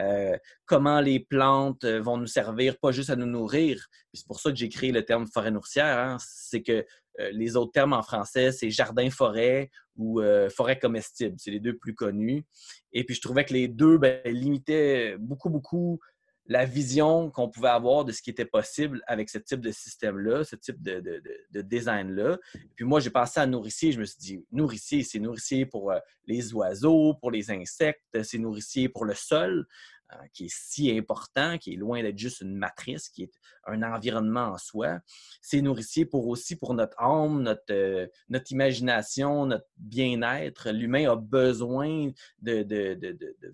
Euh, 0.00 0.36
comment 0.66 1.00
les 1.00 1.20
plantes 1.20 1.84
euh, 1.84 2.00
vont 2.00 2.16
nous 2.16 2.26
servir, 2.26 2.78
pas 2.78 2.92
juste 2.92 3.10
à 3.10 3.16
nous 3.16 3.26
nourrir. 3.26 3.86
C'est 4.12 4.26
pour 4.26 4.40
ça 4.40 4.50
que 4.50 4.56
j'ai 4.56 4.68
créé 4.68 4.92
le 4.92 5.04
terme 5.04 5.26
forêt 5.26 5.50
nourricière. 5.50 5.98
Hein. 5.98 6.16
C'est 6.20 6.62
que 6.62 6.84
les 7.30 7.54
autres 7.54 7.70
termes 7.70 7.92
en 7.92 8.02
français, 8.02 8.50
c'est 8.50 8.70
jardin-forêt 8.70 9.70
ou 9.94 10.20
forêt 10.52 10.80
comestible. 10.80 11.36
C'est 11.38 11.52
les 11.52 11.60
deux 11.60 11.76
plus 11.76 11.94
connus. 11.94 12.44
Et 12.92 13.04
puis, 13.04 13.14
je 13.14 13.20
trouvais 13.20 13.44
que 13.44 13.52
les 13.52 13.68
deux 13.68 13.98
ben, 13.98 14.20
limitaient 14.24 15.14
beaucoup, 15.20 15.48
beaucoup 15.48 16.00
la 16.46 16.64
vision 16.64 17.30
qu'on 17.30 17.48
pouvait 17.48 17.68
avoir 17.68 18.04
de 18.04 18.12
ce 18.12 18.20
qui 18.20 18.30
était 18.30 18.44
possible 18.44 19.02
avec 19.06 19.30
ce 19.30 19.38
type 19.38 19.60
de 19.60 19.70
système-là, 19.70 20.44
ce 20.44 20.56
type 20.56 20.82
de, 20.82 21.22
design-là. 21.52 22.38
Puis 22.76 22.84
moi, 22.84 23.00
j'ai 23.00 23.10
pensé 23.10 23.40
à 23.40 23.46
nourricier. 23.46 23.92
Je 23.92 24.00
me 24.00 24.04
suis 24.04 24.18
dit, 24.18 24.44
nourricier, 24.52 25.02
c'est 25.02 25.18
nourricier 25.18 25.64
pour 25.64 25.90
euh, 25.90 25.98
les 26.26 26.52
oiseaux, 26.52 27.14
pour 27.14 27.30
les 27.30 27.50
insectes, 27.50 28.22
c'est 28.22 28.38
nourricier 28.38 28.88
pour 28.88 29.04
le 29.04 29.14
sol, 29.14 29.66
euh, 30.12 30.16
qui 30.34 30.46
est 30.46 30.54
si 30.54 30.90
important, 30.90 31.56
qui 31.56 31.72
est 31.72 31.76
loin 31.76 32.02
d'être 32.02 32.18
juste 32.18 32.42
une 32.42 32.56
matrice, 32.56 33.08
qui 33.08 33.22
est 33.22 33.32
un 33.66 33.82
environnement 33.82 34.48
en 34.48 34.58
soi. 34.58 35.00
C'est 35.40 35.62
nourricier 35.62 36.04
pour 36.04 36.28
aussi 36.28 36.56
pour 36.56 36.74
notre 36.74 37.00
âme, 37.00 37.42
notre, 37.42 37.72
euh, 37.72 38.06
notre 38.28 38.52
imagination, 38.52 39.46
notre 39.46 39.66
bien-être. 39.78 40.70
L'humain 40.70 41.10
a 41.10 41.16
besoin 41.16 42.10
de, 42.42 42.66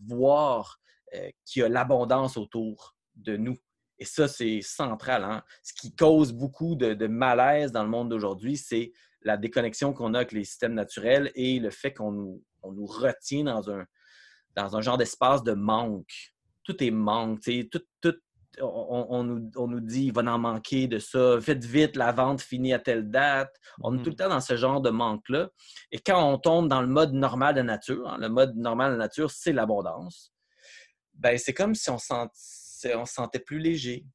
voir 0.04 0.80
euh, 1.14 1.30
qui 1.44 1.62
a 1.62 1.68
l'abondance 1.68 2.36
autour 2.36 2.94
de 3.16 3.36
nous. 3.36 3.56
Et 3.98 4.04
ça, 4.04 4.28
c'est 4.28 4.60
central. 4.62 5.24
Hein. 5.24 5.42
Ce 5.62 5.72
qui 5.74 5.94
cause 5.94 6.32
beaucoup 6.32 6.74
de, 6.76 7.06
malaise 7.06 7.72
dans 7.72 7.82
le 7.82 7.90
monde 7.90 8.08
d'aujourd'hui, 8.08 8.56
c'est 8.56 8.92
la 9.22 9.36
déconnexion 9.36 9.92
qu'on 9.92 10.14
a 10.14 10.18
avec 10.18 10.32
les 10.32 10.44
systèmes 10.44 10.74
naturels 10.74 11.30
et 11.34 11.58
le 11.58 11.70
fait 11.70 11.92
qu'on 11.92 12.12
nous, 12.12 12.44
nous 12.64 12.86
retient 12.86 13.44
dans 13.44 13.70
un, 13.70 13.84
dans 14.56 14.76
un 14.76 14.80
genre 14.80 14.96
d'espace 14.96 15.42
de 15.42 15.52
manque. 15.52 16.32
Tout 16.64 16.82
est 16.82 16.90
manque. 16.90 17.40
Tout, 17.70 17.82
tout, 18.00 18.14
on, 18.60 19.24
nous, 19.24 19.50
on, 19.56 19.68
nous, 19.68 19.80
dit 19.80 20.06
il 20.06 20.12
va 20.12 20.22
en 20.32 20.38
manquer 20.38 20.86
de 20.86 20.98
ça, 20.98 21.40
faites 21.40 21.64
vite, 21.64 21.96
la 21.96 22.12
vente 22.12 22.40
finit 22.40 22.72
à 22.72 22.78
telle 22.78 23.10
date. 23.10 23.54
On 23.80 23.94
est 23.94 23.98
tout 23.98 24.04
le 24.04 24.10
mm-hmm. 24.12 24.16
temps 24.16 24.28
dans 24.28 24.40
ce 24.40 24.56
genre 24.56 24.80
de 24.80 24.90
manque-là. 24.90 25.50
Et 25.92 25.98
quand 25.98 26.24
on 26.24 26.38
tombe 26.38 26.68
dans 26.68 26.80
le 26.80 26.88
mode 26.88 27.12
normal 27.12 27.54
de 27.54 27.62
nature, 27.62 28.08
hein, 28.08 28.16
le 28.18 28.28
mode 28.28 28.56
normal 28.56 28.92
de 28.92 28.96
nature, 28.96 29.30
c'est 29.30 29.52
l'abondance 29.52 30.32
ben, 31.20 31.36
c'est 31.38 31.52
comme 31.52 31.74
si 31.74 31.90
on, 31.90 31.96
on 31.96 33.06
se 33.06 33.12
sentait 33.12 33.38
plus 33.38 33.58
léger. 33.58 34.06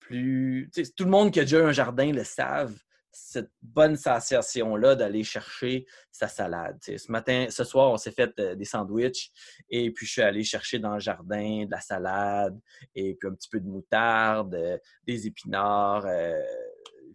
Plus... 0.00 0.70
tout 0.96 1.04
le 1.04 1.10
monde 1.10 1.30
qui 1.30 1.40
a 1.40 1.44
déjà 1.44 1.64
un 1.64 1.72
jardin 1.72 2.12
le 2.12 2.24
savent, 2.24 2.76
cette 3.10 3.50
bonne 3.62 3.96
sensation-là 3.96 4.96
d'aller 4.96 5.24
chercher 5.24 5.86
sa 6.10 6.26
salade. 6.26 6.78
ce 6.82 7.12
matin, 7.12 7.46
ce 7.48 7.64
soir, 7.64 7.90
on 7.90 7.96
s'est 7.96 8.10
fait 8.10 8.32
euh, 8.40 8.54
des 8.54 8.64
sandwichs 8.64 9.30
et 9.70 9.90
puis 9.92 10.06
je 10.06 10.12
suis 10.12 10.22
allé 10.22 10.42
chercher 10.42 10.78
dans 10.78 10.94
le 10.94 11.00
jardin 11.00 11.64
de 11.64 11.70
la 11.70 11.80
salade 11.80 12.58
et 12.94 13.14
puis 13.14 13.28
un 13.28 13.34
petit 13.34 13.48
peu 13.48 13.60
de 13.60 13.68
moutarde, 13.68 14.54
euh, 14.54 14.78
des 15.06 15.26
épinards 15.26 16.06
euh, 16.06 16.42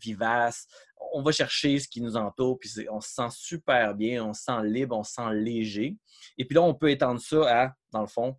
vivaces. 0.01 0.67
On 1.12 1.21
va 1.21 1.31
chercher 1.31 1.79
ce 1.79 1.88
qui 1.88 2.01
nous 2.01 2.15
entoure, 2.15 2.59
puis 2.59 2.69
on 2.89 3.01
se 3.01 3.09
sent 3.09 3.29
super 3.31 3.95
bien, 3.95 4.23
on 4.23 4.33
se 4.33 4.43
sent 4.43 4.63
libre, 4.63 4.97
on 4.97 5.03
se 5.03 5.13
sent 5.13 5.33
léger. 5.33 5.97
Et 6.38 6.45
puis 6.45 6.55
là, 6.55 6.62
on 6.62 6.75
peut 6.75 6.91
étendre 6.91 7.19
ça 7.19 7.63
à, 7.63 7.73
dans 7.91 8.01
le 8.01 8.07
fond, 8.07 8.38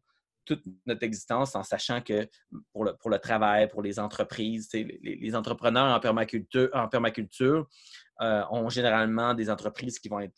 toute 0.50 0.64
notre 0.84 1.04
existence 1.04 1.54
en 1.54 1.62
sachant 1.62 2.00
que 2.00 2.28
pour 2.72 2.84
le, 2.84 2.96
pour 2.96 3.08
le 3.08 3.18
travail, 3.18 3.68
pour 3.68 3.82
les 3.82 4.00
entreprises, 4.00 4.68
les, 4.72 5.34
entrepreneurs 5.36 5.94
en 5.94 6.00
permaculture, 6.00 6.68
en 6.72 6.88
permaculture 6.88 7.68
euh, 8.20 8.42
ont 8.50 8.68
généralement 8.68 9.34
des 9.34 9.48
entreprises 9.48 10.00
qui 10.00 10.08
vont 10.08 10.18
être 10.18 10.36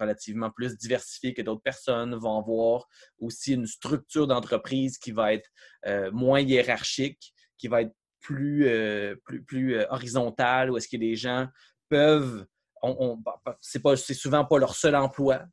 relativement 0.00 0.50
plus 0.50 0.76
diversifiées 0.76 1.32
que 1.32 1.42
d'autres 1.42 1.62
personnes, 1.62 2.16
vont 2.16 2.38
avoir 2.38 2.88
aussi 3.20 3.54
une 3.54 3.66
structure 3.66 4.26
d'entreprise 4.26 4.98
qui 4.98 5.12
va 5.12 5.32
être 5.32 5.48
euh, 5.86 6.10
moins 6.10 6.40
hiérarchique, 6.40 7.32
qui 7.56 7.68
va 7.68 7.82
être 7.82 7.94
plus, 8.20 8.66
euh, 8.66 9.14
plus, 9.24 9.42
plus 9.44 9.80
horizontale, 9.90 10.72
où 10.72 10.76
est-ce 10.76 10.88
que 10.88 10.96
les 10.96 11.14
gens 11.14 11.46
peuvent 11.88 12.46
on, 12.82 13.16
bah, 13.16 13.40
bah, 13.44 13.56
c'est 13.60 14.14
souvent 14.14 14.44
pas 14.44 14.58
leur 14.58 14.76
seul 14.76 14.94
emploi. 14.94 15.44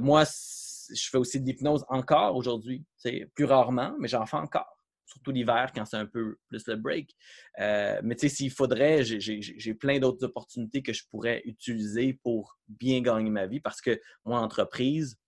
moi, 0.00 0.24
je 0.92 1.08
fais 1.10 1.18
aussi 1.18 1.40
de 1.40 1.46
l'hypnose 1.46 1.84
encore 1.88 2.36
aujourd'hui. 2.36 2.84
Plus 3.34 3.44
rarement, 3.44 3.94
mais 3.98 4.08
j'en 4.08 4.26
fais 4.26 4.36
encore. 4.36 4.78
Surtout 5.06 5.32
l'hiver 5.32 5.70
quand 5.74 5.84
c'est 5.84 5.98
un 5.98 6.06
peu 6.06 6.38
plus 6.48 6.66
le 6.66 6.76
break. 6.76 7.14
Euh, 7.60 8.00
mais 8.02 8.14
tu 8.14 8.28
sais, 8.28 8.34
s'il 8.34 8.50
faudrait, 8.50 9.04
j'ai 9.04 9.74
plein 9.74 9.98
d'autres 9.98 10.24
opportunités 10.24 10.82
que 10.82 10.92
je 10.92 11.02
pourrais 11.10 11.42
utiliser 11.44 12.18
pour 12.22 12.58
bien 12.68 13.00
gagner 13.00 13.30
ma 13.30 13.46
vie 13.46 13.60
parce 13.60 13.80
que 13.80 14.00
moi, 14.24 14.40
entreprise, 14.40 15.18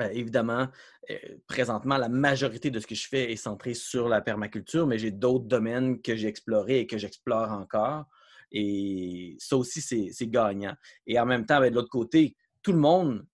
euh, 0.00 0.08
évidemment, 0.12 0.68
euh, 1.10 1.16
présentement, 1.46 1.96
la 1.96 2.08
majorité 2.08 2.70
de 2.70 2.80
ce 2.80 2.86
que 2.86 2.94
je 2.94 3.06
fais 3.06 3.32
est 3.32 3.36
centré 3.36 3.74
sur 3.74 4.08
la 4.08 4.20
permaculture, 4.20 4.86
mais 4.86 4.98
j'ai 4.98 5.10
d'autres 5.10 5.46
domaines 5.46 6.00
que 6.00 6.16
j'ai 6.16 6.28
explorés 6.28 6.80
et 6.80 6.86
que 6.86 6.98
j'explore 6.98 7.50
encore. 7.50 8.06
Et 8.52 9.36
ça 9.38 9.56
aussi, 9.56 9.80
c'est 9.80 10.26
gagnant. 10.26 10.74
Et 11.06 11.18
en 11.20 11.26
même 11.26 11.46
temps, 11.46 11.60
ben, 11.60 11.70
de 11.70 11.76
l'autre 11.76 11.88
côté, 11.88 12.36
tout 12.62 12.72
le 12.72 12.78
monde 12.78 13.24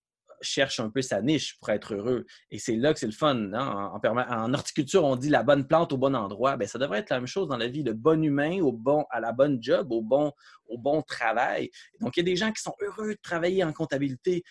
cherche 0.40 0.80
un 0.80 0.90
peu 0.90 1.02
sa 1.02 1.22
niche 1.22 1.58
pour 1.58 1.70
être 1.70 1.94
heureux. 1.94 2.26
Et 2.50 2.58
c'est 2.58 2.76
là 2.76 2.92
que 2.92 2.98
c'est 2.98 3.06
le 3.06 3.12
fun. 3.12 3.52
Hein. 3.52 3.92
En, 4.04 4.54
horticulture, 4.54 5.04
on 5.04 5.16
dit 5.16 5.28
la 5.28 5.42
bonne 5.42 5.66
plante 5.66 5.92
au 5.92 5.98
bon 5.98 6.14
endroit. 6.14 6.56
Bien, 6.56 6.66
ça 6.66 6.78
devrait 6.78 7.00
être 7.00 7.10
la 7.10 7.18
même 7.18 7.26
chose 7.26 7.48
dans 7.48 7.56
la 7.56 7.68
vie. 7.68 7.82
Le 7.82 7.92
bon 7.92 8.22
humain 8.22 8.60
au 8.60 8.72
bon, 8.72 9.04
à 9.10 9.20
la 9.20 9.32
bonne 9.32 9.62
job, 9.62 9.92
au 9.92 10.02
bon, 10.02 10.32
au 10.66 10.78
bon 10.78 11.02
travail. 11.02 11.70
Donc, 12.00 12.16
il 12.16 12.20
y 12.20 12.22
a 12.22 12.24
des 12.24 12.36
gens 12.36 12.52
qui 12.52 12.62
sont 12.62 12.74
heureux 12.80 13.14
de 13.14 13.20
travailler 13.22 13.64
en 13.64 13.72
comptabilité. 13.72 14.42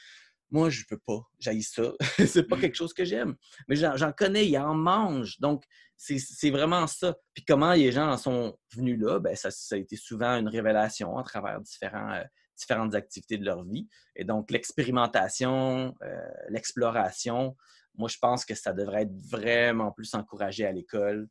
Moi, 0.51 0.69
je 0.69 0.81
ne 0.81 0.85
peux 0.87 1.01
pas. 1.05 1.21
J'haïs 1.39 1.63
ça. 1.63 1.91
c'est 2.27 2.47
pas 2.47 2.57
quelque 2.57 2.75
chose 2.75 2.93
que 2.93 3.03
j'aime. 3.03 3.35
Mais 3.67 3.75
j'en 3.75 4.11
connais, 4.11 4.47
ils 4.47 4.57
en 4.57 4.73
mangent. 4.73 5.39
Donc, 5.39 5.63
c'est 5.97 6.49
vraiment 6.49 6.87
ça. 6.87 7.15
Puis 7.33 7.43
comment 7.45 7.73
les 7.73 7.91
gens 7.91 8.09
en 8.11 8.17
sont 8.17 8.57
venus 8.73 8.99
là, 8.99 9.19
bien, 9.19 9.35
ça, 9.35 9.51
ça, 9.51 9.75
a 9.75 9.77
été 9.77 9.95
souvent 9.95 10.37
une 10.37 10.49
révélation 10.49 11.17
à 11.17 11.23
travers 11.23 11.59
différents, 11.61 12.11
euh, 12.11 12.23
différentes 12.55 12.95
activités 12.95 13.37
de 13.37 13.45
leur 13.45 13.63
vie. 13.63 13.87
Et 14.15 14.23
donc, 14.23 14.51
l'expérimentation, 14.51 15.95
euh, 16.01 16.27
l'exploration, 16.49 17.55
moi, 17.95 18.09
je 18.09 18.17
pense 18.17 18.45
que 18.45 18.55
ça 18.55 18.73
devrait 18.73 19.03
être 19.03 19.15
vraiment 19.29 19.91
plus 19.91 20.13
encouragé 20.13 20.65
à 20.65 20.71
l'école. 20.71 21.27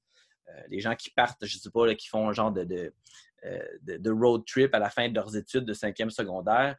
Euh, 0.48 0.60
les 0.68 0.80
gens 0.80 0.94
qui 0.94 1.10
partent, 1.10 1.44
je 1.44 1.56
ne 1.56 1.60
sais 1.60 1.70
pas, 1.70 1.94
qui 1.94 2.08
font 2.08 2.28
un 2.28 2.32
genre 2.32 2.54
euh, 2.56 2.64
de, 3.82 3.96
de, 3.96 4.10
road 4.10 4.44
trip 4.46 4.74
à 4.74 4.78
la 4.78 4.90
fin 4.90 5.08
de 5.08 5.14
leurs 5.14 5.36
études 5.36 5.64
de 5.64 5.74
cinquième 5.74 6.10
secondaire, 6.10 6.76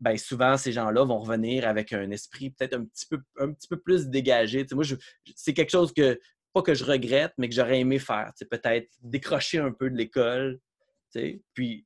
ben 0.00 0.16
souvent, 0.16 0.56
ces 0.56 0.70
gens-là 0.70 1.04
vont 1.04 1.18
revenir 1.18 1.66
avec 1.66 1.92
un 1.92 2.10
esprit 2.12 2.50
peut-être 2.50 2.74
un 2.74 2.84
petit 2.84 3.06
peu, 3.06 3.18
un 3.38 3.52
petit 3.52 3.66
peu 3.66 3.80
plus 3.80 4.06
dégagé. 4.06 4.64
moi, 4.72 4.84
c'est 5.34 5.54
quelque 5.54 5.70
chose 5.70 5.92
que, 5.92 6.20
pas 6.52 6.62
que 6.62 6.74
je 6.74 6.84
regrette, 6.84 7.32
mais 7.36 7.48
que 7.48 7.54
j'aurais 7.54 7.80
aimé 7.80 7.98
faire. 7.98 8.32
Peut-être 8.48 8.88
décrocher 9.02 9.58
un 9.58 9.72
peu 9.72 9.90
de 9.90 9.96
l'école, 9.96 10.60
puis 11.52 11.84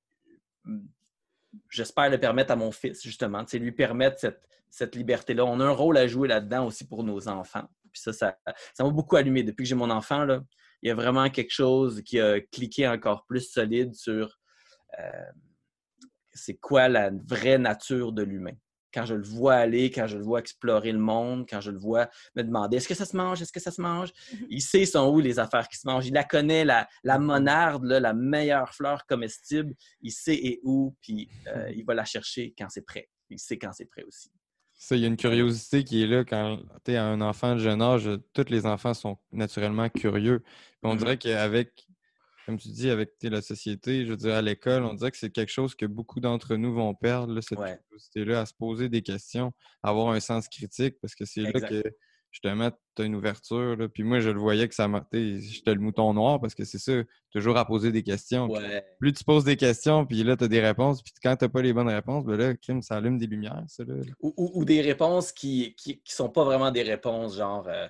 j'espère 1.69 2.11
le 2.11 2.19
permettre 2.19 2.53
à 2.53 2.57
mon 2.57 2.71
fils, 2.71 3.03
justement, 3.03 3.45
lui 3.53 3.73
permettre 3.73 4.35
cette, 4.69 4.95
liberté-là. 4.95 5.45
On 5.45 5.61
a 5.61 5.65
un 5.65 5.71
rôle 5.71 5.99
à 5.99 6.07
jouer 6.07 6.29
là-dedans 6.29 6.67
aussi 6.67 6.87
pour 6.87 7.05
nos 7.05 7.29
enfants. 7.29 7.69
Puis 7.93 8.01
ça, 8.01 8.13
ça, 8.13 8.37
m'a 8.81 8.91
beaucoup 8.91 9.17
allumé. 9.17 9.43
Depuis 9.43 9.65
que 9.65 9.69
j'ai 9.69 9.75
mon 9.75 9.91
enfant, 9.91 10.25
là, 10.25 10.41
il 10.83 10.89
y 10.89 10.91
a 10.91 10.95
vraiment 10.95 11.29
quelque 11.29 11.53
chose 11.53 12.03
qui 12.03 12.19
a 12.21 12.41
cliqué 12.41 12.89
encore 12.89 13.27
plus 13.27 13.51
solide 13.51 13.95
sur 13.95 14.39
euh, 14.99 15.31
c'est 16.33 16.55
quoi 16.55 16.89
la 16.89 17.11
vraie 17.11 17.59
nature 17.59 18.13
de 18.13 18.23
l'humain 18.23 18.55
quand 18.93 19.05
je 19.07 19.15
le 19.15 19.23
vois 19.23 19.55
aller, 19.55 19.91
quand 19.91 20.07
je 20.07 20.17
le 20.17 20.25
vois 20.25 20.41
explorer 20.41 20.93
le 20.93 20.99
monde, 20.99 21.47
quand 21.49 21.61
je 21.61 21.71
le 21.71 21.79
vois 21.79 22.09
me 22.37 22.43
demander 22.43 22.77
est-ce 22.77 22.89
que 22.89 22.95
ça 22.95 23.05
se 23.05 23.17
mange, 23.17 23.41
est-ce 23.43 23.53
que 23.53 23.61
ça 23.61 23.71
se 23.71 23.81
mange, 23.81 24.11
mm-hmm. 24.11 24.47
il 24.51 24.61
sait 24.61 24.85
sont 24.85 25.09
où 25.09 25.21
les 25.21 25.39
affaires 25.39 25.69
qui 25.69 25.79
se 25.79 25.87
mangent. 25.87 26.07
Il 26.07 26.15
la 26.15 26.25
connaît, 26.25 26.65
la, 26.65 26.89
la 27.05 27.19
monarde, 27.19 27.85
la 27.85 28.13
meilleure 28.13 28.75
fleur 28.75 29.07
comestible. 29.07 29.75
Il 30.01 30.13
sait 30.13 30.35
et 30.35 30.61
où, 30.63 30.95
puis 31.01 31.29
euh, 31.49 31.71
il 31.75 31.85
va 31.85 31.95
la 31.95 32.05
chercher 32.05 32.55
quand 32.57 32.69
c'est 32.69 32.87
prêt. 32.87 33.09
Il 33.31 33.39
sait 33.39 33.59
quand 33.59 33.73
c'est 33.73 33.87
prêt 33.87 34.05
aussi. 34.05 34.31
Ça, 34.75 34.97
il 34.97 35.03
y 35.03 35.05
a 35.05 35.09
une 35.09 35.17
curiosité 35.17 35.85
qui 35.85 36.03
est 36.03 36.07
là 36.07 36.25
quand 36.25 36.59
tu 36.85 36.93
es 36.93 36.97
un 36.97 37.21
enfant 37.21 37.55
de 37.55 37.61
jeune 37.61 37.81
âge. 37.81 38.11
Tous 38.33 38.49
les 38.49 38.67
enfants 38.67 38.95
sont 38.95 39.17
naturellement 39.31 39.89
curieux. 39.89 40.43
on 40.83 40.95
mm-hmm. 40.95 40.99
dirait 40.99 41.19
qu'avec 41.19 41.87
comme 42.47 42.59
tu 42.59 42.69
dis, 42.69 42.91
avec 42.91 43.11
la 43.23 43.43
société, 43.43 44.05
je 44.05 44.11
veux 44.11 44.17
dire, 44.17 44.35
à 44.35 44.43
l'école, 44.43 44.83
on 44.85 44.95
dirait 44.95 45.11
que 45.11 45.17
c'est 45.17 45.31
quelque 45.31 45.53
chose 45.53 45.75
que 45.75 45.87
beaucoup 45.87 46.21
d'entre 46.21 46.57
nous 46.57 46.75
vont 46.75 46.95
perdre, 46.95 47.41
cette 47.41 47.59
curiosité-là, 47.59 48.41
à 48.41 48.47
se 48.47 48.55
poser 48.55 48.89
des 48.89 49.03
questions, 49.03 49.53
à 49.83 49.91
avoir 49.91 50.09
un 50.11 50.21
sens 50.21 50.49
critique, 50.49 50.97
parce 51.01 51.15
que 51.15 51.25
c'est 51.25 51.43
là 51.43 51.61
que 51.61 51.83
justement, 52.33 52.71
tu 52.97 53.03
as 53.03 53.05
une 53.05 53.15
ouverture. 53.15 53.77
Puis 53.93 54.03
moi, 54.03 54.21
je 54.21 54.31
le 54.31 54.41
voyais 54.41 54.67
que 54.67 54.75
ça 54.75 54.89
m'a. 54.89 55.07
J'étais 55.13 55.75
le 55.75 55.81
mouton 55.81 56.13
noir 56.15 56.41
parce 56.41 56.55
que 56.55 56.65
c'est 56.65 56.79
ça, 56.79 56.93
toujours 57.31 57.57
à 57.59 57.67
poser 57.67 57.93
des 57.93 58.03
questions. 58.03 58.49
Plus 58.99 59.13
tu 59.13 59.23
poses 59.23 59.45
des 59.45 59.57
questions, 59.57 60.05
puis 60.07 60.25
là, 60.25 60.37
tu 60.37 60.45
as 60.45 60.49
des 60.49 60.61
réponses. 60.61 61.03
Puis 61.03 61.13
quand 61.23 61.37
tu 61.37 61.45
n'as 61.45 61.49
pas 61.51 61.63
les 61.63 61.73
bonnes 61.73 61.89
réponses, 61.89 62.25
ben 62.25 62.37
là, 62.37 62.55
crime, 62.55 62.83
ça 62.83 62.97
allume 62.97 63.19
des 63.19 63.27
lumières, 63.27 63.63
ça. 63.69 63.85
Ou, 64.21 64.65
des 64.65 64.81
réponses 64.81 65.31
qui 65.31 65.77
ne 65.87 65.95
sont 66.07 66.31
pas 66.31 66.45
vraiment 66.45 66.71
des 66.71 66.83
réponses, 66.83 67.37
genre. 67.37 67.67
Euh, 67.69 67.87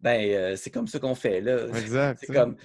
ben, 0.00 0.20
euh, 0.34 0.56
c'est 0.56 0.70
comme 0.70 0.86
ça 0.86 0.98
qu'on 0.98 1.14
fait, 1.14 1.40
là. 1.40 1.66
Exact. 1.68 2.18
C'est 2.20 2.32
comme, 2.32 2.56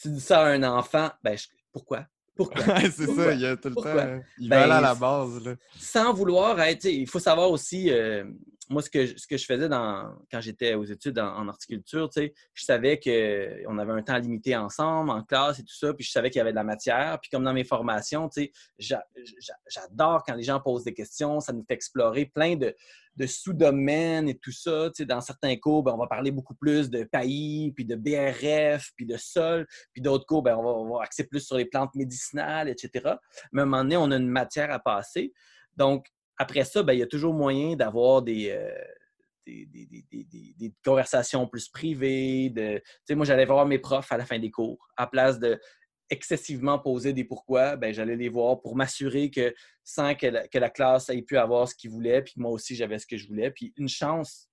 tu 0.00 0.08
dis 0.08 0.20
ça 0.20 0.40
à 0.40 0.50
un 0.50 0.62
enfant, 0.62 1.10
ben, 1.22 1.36
pourquoi? 1.72 2.06
Pourquoi? 2.34 2.62
c'est 2.80 3.06
ça, 3.06 3.32
il 3.32 3.40
y 3.40 3.46
a 3.46 3.56
tout 3.56 3.68
le 3.68 3.74
temps. 3.74 4.22
Il 4.38 4.48
va 4.48 4.62
aller 4.62 4.72
à 4.72 4.80
la 4.80 4.94
ben, 4.94 5.00
base. 5.00 5.44
Là. 5.44 5.54
Sans 5.76 6.12
vouloir 6.12 6.60
être. 6.60 6.84
Il 6.84 7.08
faut 7.08 7.18
savoir 7.18 7.50
aussi, 7.50 7.90
euh, 7.90 8.24
moi, 8.68 8.82
ce 8.82 8.90
que, 8.90 9.06
je, 9.06 9.16
ce 9.16 9.26
que 9.26 9.36
je 9.36 9.44
faisais 9.44 9.68
quand 9.68 10.40
j'étais 10.40 10.74
aux 10.74 10.84
études 10.84 11.18
en, 11.18 11.48
horticulture, 11.48 12.10
je 12.16 12.64
savais 12.64 12.98
qu'on 12.98 13.78
avait 13.78 13.92
un 13.92 14.02
temps 14.02 14.18
limité 14.18 14.56
ensemble, 14.56 15.10
en 15.10 15.22
classe 15.22 15.58
et 15.58 15.62
tout 15.62 15.74
ça, 15.74 15.94
puis 15.94 16.04
je 16.04 16.10
savais 16.10 16.30
qu'il 16.30 16.38
y 16.38 16.42
avait 16.42 16.50
de 16.50 16.56
la 16.56 16.64
matière. 16.64 17.18
Puis 17.20 17.30
comme 17.30 17.44
dans 17.44 17.52
mes 17.52 17.64
formations, 17.64 18.28
j'adore 18.78 20.22
quand 20.26 20.34
les 20.34 20.42
gens 20.42 20.60
posent 20.60 20.84
des 20.84 20.94
questions, 20.94 21.40
ça 21.40 21.52
nous 21.52 21.64
fait 21.66 21.74
explorer 21.74 22.26
plein 22.26 22.56
de, 22.56 22.74
sous-domaines 23.26 24.28
et 24.28 24.38
tout 24.38 24.52
ça. 24.52 24.90
dans 25.00 25.20
certains 25.20 25.56
cours, 25.56 25.82
ben, 25.82 25.92
on 25.92 25.98
va 25.98 26.06
parler 26.06 26.30
beaucoup 26.30 26.54
plus 26.54 26.90
de 26.90 27.04
paillis, 27.04 27.72
puis 27.72 27.84
de 27.84 27.96
BRF, 27.96 28.92
puis 28.94 29.06
de 29.06 29.16
sol. 29.16 29.66
Puis 29.92 30.02
d'autres 30.02 30.26
cours, 30.26 30.42
ben, 30.42 30.56
on, 30.56 30.62
va, 30.62 30.70
on 30.70 30.96
va 30.96 31.02
axer 31.02 31.24
plus 31.24 31.40
sur 31.40 31.56
les 31.56 31.64
plantes 31.64 31.94
médicinales, 31.94 32.68
etc. 32.68 33.14
Mais 33.52 33.62
à 33.62 33.64
un 33.64 33.66
moment 33.66 33.82
donné, 33.82 33.96
on 33.96 34.10
a 34.10 34.16
une 34.16 34.28
matière 34.28 34.70
à 34.70 34.78
passer. 34.78 35.32
Donc, 35.76 36.06
après 36.38 36.64
ça, 36.64 36.82
ben, 36.82 36.92
il 36.92 37.00
y 37.00 37.02
a 37.02 37.06
toujours 37.06 37.34
moyen 37.34 37.74
d'avoir 37.76 38.22
des, 38.22 38.50
euh, 38.50 38.70
des, 39.46 40.72
conversations 40.84 41.46
plus 41.46 41.68
privées. 41.68 42.50
De, 42.50 42.80
moi, 43.14 43.26
j'allais 43.26 43.44
voir 43.44 43.66
mes 43.66 43.78
profs 43.78 44.12
à 44.12 44.16
la 44.16 44.24
fin 44.24 44.38
des 44.38 44.50
cours. 44.50 44.88
À 44.96 45.06
place 45.06 45.38
de 45.38 45.60
excessivement 46.10 46.78
poser 46.78 47.12
des 47.12 47.24
pourquoi, 47.24 47.76
ben, 47.76 47.92
j'allais 47.92 48.16
les 48.16 48.30
voir 48.30 48.62
pour 48.62 48.76
m'assurer 48.76 49.30
que 49.30 49.54
sans 49.84 50.14
que 50.14 50.26
la, 50.26 50.70
classe 50.70 51.10
ait 51.10 51.22
pu 51.22 51.36
avoir 51.36 51.68
ce 51.68 51.74
qu'ils 51.74 51.90
voulaient, 51.90 52.22
puis 52.22 52.34
moi 52.36 52.50
aussi, 52.50 52.74
j'avais 52.74 52.98
ce 52.98 53.06
que 53.06 53.18
je 53.18 53.26
voulais. 53.28 53.50
Puis 53.50 53.74
une 53.76 53.88
chance, 53.88 54.48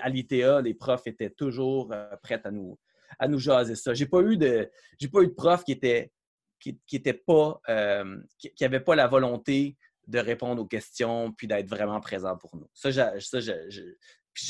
à 0.00 0.08
l'ITA, 0.08 0.60
les 0.60 0.74
profs 0.74 1.06
étaient 1.06 1.30
toujours 1.30 1.92
euh, 1.92 2.14
prêts 2.22 2.40
à 2.44 2.50
nous, 2.50 2.78
à 3.18 3.28
nous 3.28 3.38
jaser 3.38 3.74
ça. 3.74 3.92
J'ai 3.92 4.06
pas 4.06 4.20
eu 4.20 4.36
de, 4.36 4.70
j'ai 5.00 5.08
pas 5.08 5.22
eu 5.22 5.28
de 5.28 5.32
prof 5.32 5.64
qui 5.64 5.72
était 5.72 6.12
qui, 6.60 6.80
qui 6.86 7.00
pas, 7.00 7.60
euh, 7.68 8.16
qui, 8.38 8.50
pas 8.68 8.94
la 8.94 9.06
volonté 9.06 9.76
de 10.06 10.18
répondre 10.18 10.62
aux 10.62 10.66
questions 10.66 11.32
puis 11.32 11.46
d'être 11.46 11.68
vraiment 11.68 12.00
présent 12.00 12.36
pour 12.36 12.56
nous. 12.56 12.68
Ça, 12.72 12.90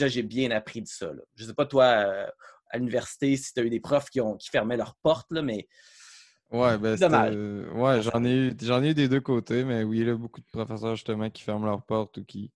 j'ai 0.08 0.22
bien 0.22 0.50
appris 0.50 0.82
de 0.82 0.88
ça. 0.88 1.12
Je 1.34 1.42
ne 1.42 1.48
sais 1.48 1.54
pas, 1.54 1.66
toi, 1.66 1.84
euh, 1.84 2.26
à 2.70 2.78
l'université, 2.78 3.36
si 3.36 3.52
tu 3.52 3.60
as 3.60 3.64
eu 3.64 3.70
des 3.70 3.80
profs 3.80 4.10
qui, 4.10 4.20
ont, 4.20 4.36
qui 4.36 4.48
fermaient 4.50 4.76
leurs 4.76 4.96
portes, 4.96 5.30
là, 5.30 5.42
mais. 5.42 5.68
Ouais, 6.50 6.78
ben, 6.78 6.96
ouais 7.74 8.02
j'en 8.02 8.24
ai, 8.24 8.30
eu, 8.30 8.48
ai 8.50 8.90
eu 8.90 8.94
des 8.94 9.08
deux 9.08 9.20
côtés, 9.20 9.64
mais 9.64 9.82
oui, 9.82 10.00
il 10.00 10.06
y 10.06 10.10
a 10.10 10.14
beaucoup 10.14 10.40
de 10.40 10.46
professeurs 10.46 10.94
justement 10.94 11.28
qui 11.30 11.42
ferment 11.42 11.66
leurs 11.66 11.84
portes 11.84 12.18
ou 12.18 12.24
qui 12.24 12.52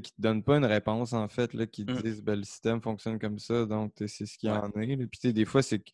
qui 0.00 0.12
ne 0.12 0.16
te 0.16 0.22
donnent 0.22 0.42
pas 0.42 0.56
une 0.56 0.64
réponse, 0.64 1.12
en 1.12 1.28
fait, 1.28 1.54
là, 1.54 1.66
qui 1.66 1.84
mmh. 1.84 2.02
disent 2.02 2.22
ben, 2.22 2.36
le 2.36 2.44
système 2.44 2.80
fonctionne 2.80 3.18
comme 3.18 3.38
ça, 3.38 3.66
donc 3.66 3.92
c'est 4.06 4.26
ce 4.26 4.38
qu'il 4.38 4.48
y 4.48 4.52
en 4.52 4.64
a. 4.64 4.70
Puis 4.70 5.32
des 5.32 5.44
fois, 5.44 5.62
c'est 5.62 5.78
que 5.78 5.90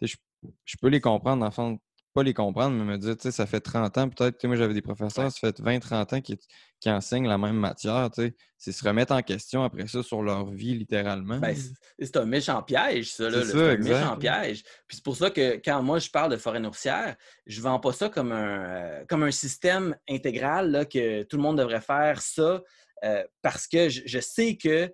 je, 0.00 0.16
je, 0.64 0.76
peux 0.80 0.88
les 0.88 1.00
comprendre, 1.00 1.44
en 1.44 1.50
pas 2.12 2.22
les 2.22 2.34
comprendre, 2.34 2.76
mais 2.76 2.84
me 2.84 2.98
dire, 2.98 3.16
tu 3.16 3.22
sais, 3.22 3.30
ça 3.30 3.46
fait 3.46 3.60
30 3.60 3.98
ans, 3.98 4.08
peut-être, 4.08 4.44
moi 4.44 4.56
j'avais 4.56 4.74
des 4.74 4.82
professeurs, 4.82 5.30
ça 5.30 5.38
fait 5.38 5.60
20-30 5.60 6.14
ans 6.14 6.20
qui, 6.20 6.38
qui, 6.80 6.90
enseignent 6.90 7.26
la 7.26 7.38
même 7.38 7.56
matière, 7.56 8.10
tu 8.14 8.22
sais. 8.22 8.34
C'est 8.58 8.72
se 8.72 8.84
remettre 8.86 9.12
en 9.12 9.22
question 9.22 9.64
après 9.64 9.86
ça 9.86 10.02
sur 10.02 10.22
leur 10.22 10.50
vie, 10.50 10.74
littéralement. 10.74 11.38
Ben, 11.38 11.56
c'est 11.98 12.16
un 12.16 12.26
méchant 12.26 12.62
piège, 12.62 13.12
ça, 13.12 13.28
là. 13.30 13.44
C'est 13.44 13.56
un 13.56 13.76
méchant 13.76 14.16
piège. 14.16 14.62
Puis 14.86 14.96
c'est 14.96 15.04
pour 15.04 15.16
ça 15.16 15.30
que 15.30 15.56
quand 15.64 15.82
moi 15.82 15.98
je 15.98 16.10
parle 16.10 16.30
de 16.32 16.36
forêt 16.36 16.60
nourricière, 16.60 17.16
je 17.46 17.58
ne 17.58 17.62
vends 17.62 17.80
pas 17.80 17.92
ça 17.92 18.08
comme 18.08 18.32
un, 18.32 18.64
euh, 18.64 19.04
comme 19.08 19.22
un 19.22 19.30
système 19.30 19.96
intégral, 20.08 20.70
là, 20.70 20.84
que 20.84 21.22
tout 21.24 21.36
le 21.36 21.42
monde 21.42 21.58
devrait 21.58 21.80
faire 21.80 22.20
ça, 22.20 22.62
euh, 23.04 23.24
parce 23.42 23.66
que 23.66 23.88
je 23.88 24.20
sais 24.20 24.56
que 24.56 24.92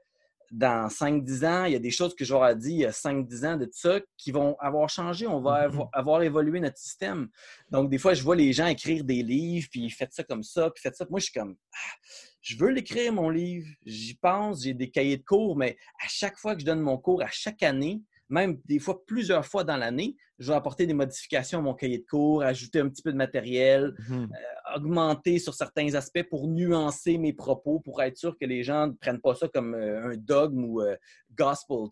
dans 0.50 0.88
5-10 0.88 1.46
ans, 1.46 1.64
il 1.64 1.72
y 1.72 1.76
a 1.76 1.80
des 1.80 1.90
choses 1.90 2.14
que 2.14 2.24
j'aurais 2.24 2.56
dit 2.56 2.72
il 2.72 2.78
y 2.80 2.86
a 2.86 2.90
5-10 2.90 3.46
ans 3.46 3.56
de 3.56 3.64
tout 3.66 3.72
ça 3.74 4.00
qui 4.16 4.32
vont 4.32 4.56
avoir 4.60 4.88
changé. 4.88 5.26
On 5.26 5.40
va 5.40 5.68
mm-hmm. 5.68 5.88
avoir, 5.92 6.22
évolué 6.22 6.60
notre 6.60 6.78
système. 6.78 7.28
Donc, 7.70 7.90
des 7.90 7.98
fois, 7.98 8.14
je 8.14 8.22
vois 8.22 8.36
les 8.36 8.52
gens 8.52 8.66
écrire 8.66 9.04
des 9.04 9.22
livres, 9.22 9.68
puis 9.70 9.88
faites 9.90 10.12
ça 10.12 10.24
comme 10.24 10.42
ça, 10.42 10.70
puis 10.70 10.82
faites 10.82 10.96
ça. 10.96 11.06
Moi, 11.10 11.20
je 11.20 11.24
suis 11.24 11.34
comme, 11.34 11.56
ah, 11.74 11.96
je 12.40 12.56
veux 12.56 12.70
l'écrire, 12.70 13.12
mon 13.12 13.30
livre. 13.30 13.68
J'y 13.84 14.14
pense, 14.14 14.62
j'ai 14.62 14.74
des 14.74 14.90
cahiers 14.90 15.18
de 15.18 15.24
cours, 15.24 15.56
mais 15.56 15.76
à 16.02 16.08
chaque 16.08 16.38
fois 16.38 16.54
que 16.54 16.60
je 16.60 16.66
donne 16.66 16.80
mon 16.80 16.98
cours, 16.98 17.22
à 17.22 17.30
chaque 17.30 17.62
année, 17.62 18.02
même 18.28 18.58
des 18.66 18.78
fois 18.78 19.04
plusieurs 19.06 19.46
fois 19.46 19.64
dans 19.64 19.76
l'année, 19.76 20.16
je 20.38 20.52
vais 20.52 20.56
apporter 20.56 20.86
des 20.86 20.94
modifications 20.94 21.58
à 21.58 21.62
mon 21.62 21.74
cahier 21.74 21.98
de 21.98 22.06
cours, 22.06 22.42
ajouter 22.42 22.80
un 22.80 22.88
petit 22.88 23.02
peu 23.02 23.12
de 23.12 23.16
matériel, 23.16 23.94
mmh 24.08 24.14
euh, 24.14 24.76
augmenter 24.76 25.38
sur 25.38 25.54
certains 25.54 25.94
aspects 25.94 26.22
pour 26.28 26.46
nuancer 26.46 27.16
mes 27.16 27.32
propos, 27.32 27.80
pour 27.80 28.02
être 28.02 28.18
sûr 28.18 28.36
que 28.36 28.44
les 28.44 28.62
gens 28.62 28.88
ne 28.88 28.92
prennent 28.92 29.20
pas 29.20 29.34
ça 29.34 29.48
comme 29.48 29.74
euh, 29.74 30.12
un 30.12 30.16
dogme 30.16 30.62
ou 30.64 30.82
euh, 30.82 30.94
gospel. 31.34 31.88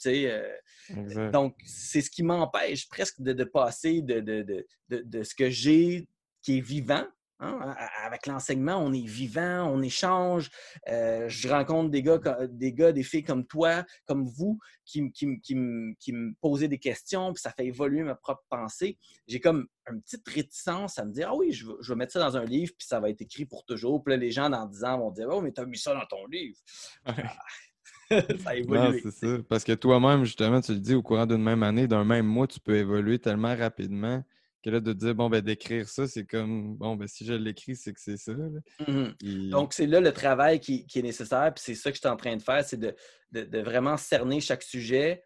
donc, 1.32 1.56
c'est 1.64 2.02
ce 2.02 2.10
qui 2.10 2.22
m'empêche 2.22 2.86
presque 2.88 3.22
de, 3.22 3.44
passer 3.44 4.02
de, 4.02 4.20
de, 4.20 5.22
ce 5.22 5.34
que 5.34 5.48
j'ai 5.48 6.06
qui 6.42 6.58
est 6.58 6.60
vivant 6.60 7.06
Hein, 7.38 7.74
avec 8.02 8.26
l'enseignement, 8.26 8.78
on 8.78 8.94
est 8.94 9.06
vivant, 9.06 9.70
on 9.70 9.82
échange. 9.82 10.50
Euh, 10.88 11.28
je 11.28 11.48
rencontre 11.48 11.90
des 11.90 12.02
gars, 12.02 12.18
des 12.48 12.72
gars, 12.72 12.92
des 12.92 13.02
filles 13.02 13.24
comme 13.24 13.46
toi, 13.46 13.84
comme 14.06 14.24
vous, 14.24 14.58
qui, 14.86 15.12
qui, 15.12 15.54
me 15.54 16.32
posaient 16.40 16.68
des 16.68 16.78
questions, 16.78 17.34
puis 17.34 17.42
ça 17.42 17.50
fait 17.50 17.66
évoluer 17.66 18.02
ma 18.04 18.14
propre 18.14 18.42
pensée. 18.48 18.96
J'ai 19.26 19.40
comme 19.40 19.66
une 19.90 20.00
petite 20.00 20.26
réticence 20.26 20.98
à 20.98 21.04
me 21.04 21.12
dire 21.12 21.28
Ah 21.30 21.36
oui, 21.36 21.52
je 21.52 21.66
vais, 21.66 21.94
mettre 21.94 22.14
ça 22.14 22.20
dans 22.20 22.38
un 22.38 22.44
livre, 22.44 22.72
puis 22.78 22.86
ça 22.86 23.00
va 23.00 23.10
être 23.10 23.20
écrit 23.20 23.44
pour 23.44 23.66
toujours. 23.66 24.02
Puis 24.02 24.14
là, 24.14 24.16
les 24.16 24.30
gens, 24.30 24.48
dans 24.48 24.64
10 24.64 24.84
ans, 24.84 24.98
vont 24.98 25.10
dire 25.10 25.28
Oh, 25.30 25.42
mais 25.42 25.52
tu 25.52 25.60
as 25.60 25.66
mis 25.66 25.78
ça 25.78 25.92
dans 25.92 26.06
ton 26.06 26.24
livre. 26.26 26.56
ça 28.10 28.50
a 28.50 28.54
évolué. 28.54 29.00
c'est 29.02 29.10
ça. 29.10 29.42
Parce 29.46 29.64
que 29.64 29.72
toi-même, 29.72 30.24
justement, 30.24 30.62
tu 30.62 30.72
le 30.72 30.80
dis, 30.80 30.94
au 30.94 31.02
courant 31.02 31.26
d'une 31.26 31.42
même 31.42 31.62
année, 31.62 31.86
d'un 31.86 32.04
même 32.04 32.26
mois, 32.26 32.46
tu 32.46 32.60
peux 32.60 32.76
évoluer 32.76 33.18
tellement 33.18 33.54
rapidement 33.54 34.24
là, 34.70 34.80
de 34.80 34.92
dire, 34.92 35.14
bon, 35.14 35.28
ben, 35.28 35.40
d'écrire 35.40 35.88
ça, 35.88 36.06
c'est 36.06 36.24
comme, 36.24 36.76
bon, 36.76 36.96
ben, 36.96 37.06
si 37.06 37.24
je 37.24 37.32
l'écris, 37.32 37.76
c'est 37.76 37.92
que 37.92 38.00
c'est 38.00 38.16
ça. 38.16 38.32
Mmh 38.32 39.50
Donc, 39.50 39.72
c'est 39.72 39.86
là 39.86 40.00
le 40.00 40.12
travail 40.12 40.60
qui, 40.60 40.86
est 40.94 41.02
nécessaire, 41.02 41.52
puis 41.54 41.62
c'est 41.64 41.74
ça 41.74 41.90
que 41.90 41.96
je 41.96 42.00
suis 42.00 42.08
en 42.08 42.16
train 42.16 42.36
de 42.36 42.42
faire, 42.42 42.64
c'est 42.64 42.78
de, 42.80 42.94
vraiment 43.60 43.96
cerner 43.96 44.40
chaque 44.40 44.62
sujet 44.62 45.22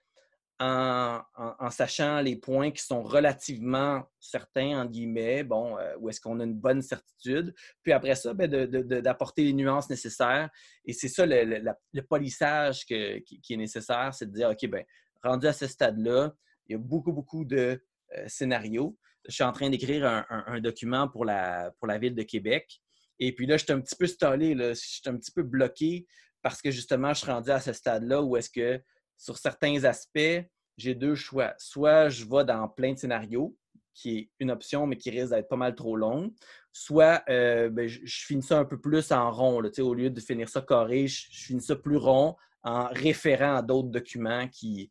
en, 0.58 1.22
sachant 1.70 2.20
les 2.20 2.36
points 2.36 2.70
qui 2.70 2.84
sont 2.84 3.02
relativement 3.02 4.02
certains, 4.20 4.78
en 4.78 4.84
guillemets, 4.84 5.42
bon, 5.42 5.78
euh, 5.78 5.96
où 5.98 6.10
est-ce 6.10 6.20
qu'on 6.20 6.38
a 6.40 6.44
une 6.44 6.54
bonne 6.54 6.82
certitude. 6.82 7.54
Puis 7.82 7.92
après 7.92 8.14
ça, 8.14 8.34
ben, 8.34 8.50
d'apporter 8.50 9.44
les 9.44 9.54
nuances 9.54 9.88
nécessaires. 9.88 10.50
Et 10.84 10.92
c'est 10.92 11.08
ça 11.08 11.24
le, 11.24 12.02
polissage 12.02 12.84
qui, 12.84 12.94
est 12.94 13.56
nécessaire, 13.56 14.12
c'est 14.12 14.26
de 14.26 14.32
dire, 14.32 14.50
OK, 14.50 14.68
ben, 14.68 14.84
rendu 15.22 15.46
à 15.46 15.54
ce 15.54 15.66
stade-là, 15.66 16.34
il 16.68 16.72
y 16.72 16.74
a 16.74 16.78
beaucoup, 16.78 17.12
beaucoup 17.12 17.46
de 17.46 17.82
euh, 18.16 18.24
scénarios 18.26 18.98
je 19.28 19.34
suis 19.34 19.44
en 19.44 19.52
train 19.52 19.70
d'écrire 19.70 20.24
un, 20.28 20.60
document 20.60 21.08
pour 21.08 21.24
la, 21.24 21.72
pour 21.78 21.86
la 21.86 21.98
ville 21.98 22.14
de 22.14 22.22
Québec. 22.22 22.80
Et 23.18 23.34
puis 23.34 23.46
là, 23.46 23.56
je 23.56 23.64
suis 23.64 23.72
un 23.72 23.80
petit 23.80 23.96
peu 23.96 24.06
stallé, 24.06 24.56
je 24.56 24.74
suis 24.74 25.02
un 25.06 25.16
petit 25.16 25.30
peu 25.30 25.42
bloqué 25.42 26.06
parce 26.42 26.62
que 26.62 26.70
justement, 26.70 27.12
je 27.12 27.20
suis 27.20 27.30
rendu 27.30 27.50
à 27.50 27.60
ce 27.60 27.72
stade-là 27.72 28.22
où 28.22 28.36
est-ce 28.36 28.50
que 28.50 28.80
sur 29.18 29.36
certains 29.36 29.84
aspects, 29.84 30.42
j'ai 30.78 30.94
deux 30.94 31.14
choix. 31.14 31.54
Soit 31.58 32.08
je 32.08 32.24
vais 32.24 32.44
dans 32.44 32.66
plein 32.68 32.94
de 32.94 32.98
scénarios, 32.98 33.54
qui 33.92 34.16
est 34.16 34.30
une 34.38 34.50
option, 34.50 34.86
mais 34.86 34.96
qui 34.96 35.10
risque 35.10 35.30
d'être 35.30 35.48
pas 35.48 35.56
mal 35.56 35.74
trop 35.74 35.96
long. 35.96 36.32
Soit 36.72 37.22
euh, 37.28 37.68
ben, 37.68 37.86
je, 37.86 38.00
finis 38.04 38.42
ça 38.42 38.58
un 38.58 38.64
peu 38.64 38.80
plus 38.80 39.12
en 39.12 39.30
rond. 39.30 39.60
Là, 39.60 39.68
au 39.80 39.94
lieu 39.94 40.08
de 40.08 40.20
finir 40.20 40.48
ça 40.48 40.62
carré, 40.62 41.06
je, 41.06 41.26
je 41.30 41.44
finis 41.44 41.60
ça 41.60 41.76
plus 41.76 41.98
rond 41.98 42.36
en 42.62 42.86
référant 42.88 43.56
à 43.56 43.62
d'autres 43.62 43.90
documents 43.90 44.48
qui, 44.48 44.90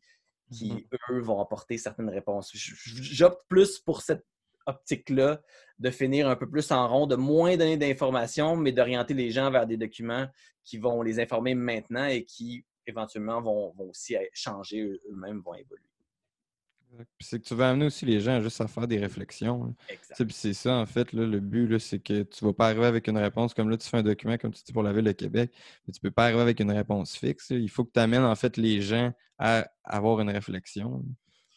qui, 0.52 0.72
mmh 0.72 0.96
eux, 1.12 1.20
vont 1.20 1.40
apporter 1.40 1.78
certaines 1.78 2.10
réponses. 2.10 2.50
J'opte 2.54 3.42
plus 3.48 3.78
pour 3.78 4.02
cette 4.02 4.24
optique-là, 4.66 5.40
de 5.78 5.90
finir 5.90 6.28
un 6.28 6.36
peu 6.36 6.48
plus 6.48 6.70
en 6.70 6.86
rond, 6.86 7.06
de 7.06 7.16
moins 7.16 7.56
donner 7.56 7.76
d'informations, 7.76 8.56
mais 8.56 8.72
d'orienter 8.72 9.14
les 9.14 9.30
gens 9.30 9.50
vers 9.50 9.66
des 9.66 9.76
documents 9.76 10.26
qui 10.64 10.78
vont 10.78 11.02
les 11.02 11.18
informer 11.18 11.54
maintenant 11.54 12.06
et 12.06 12.24
qui, 12.24 12.64
éventuellement, 12.86 13.40
vont, 13.40 13.72
vont 13.72 13.90
aussi 13.90 14.16
changer 14.32 14.82
eux-mêmes, 14.82 15.40
vont 15.40 15.54
évoluer. 15.54 15.89
C'est 17.20 17.38
que 17.38 17.44
tu 17.44 17.54
vas 17.54 17.70
amener 17.70 17.86
aussi 17.86 18.04
les 18.04 18.20
gens 18.20 18.40
juste 18.40 18.60
à 18.60 18.66
faire 18.66 18.88
des 18.88 18.98
réflexions. 18.98 19.64
Hein. 19.64 20.24
C'est 20.30 20.54
ça, 20.54 20.76
en 20.76 20.86
fait, 20.86 21.12
le 21.12 21.40
but, 21.40 21.78
c'est 21.78 22.00
que 22.00 22.22
tu 22.22 22.44
ne 22.44 22.50
vas 22.50 22.54
pas 22.54 22.66
arriver 22.66 22.86
avec 22.86 23.08
une 23.08 23.18
réponse 23.18 23.54
comme 23.54 23.70
là, 23.70 23.76
tu 23.76 23.88
fais 23.88 23.98
un 23.98 24.02
document, 24.02 24.36
comme 24.38 24.52
tu 24.52 24.62
dis, 24.64 24.72
pour 24.72 24.82
la 24.82 24.92
Ville 24.92 25.04
de 25.04 25.12
Québec, 25.12 25.52
mais 25.86 25.92
tu 25.92 26.00
ne 26.02 26.08
peux 26.08 26.12
pas 26.12 26.24
arriver 26.24 26.40
avec 26.40 26.60
une 26.60 26.72
réponse 26.72 27.16
fixe. 27.16 27.50
Il 27.50 27.70
faut 27.70 27.84
que 27.84 27.92
tu 27.92 28.00
amènes, 28.00 28.24
en 28.24 28.34
fait, 28.34 28.56
les 28.56 28.80
gens 28.80 29.12
à 29.38 29.70
avoir 29.84 30.20
une 30.20 30.30
réflexion. 30.30 31.04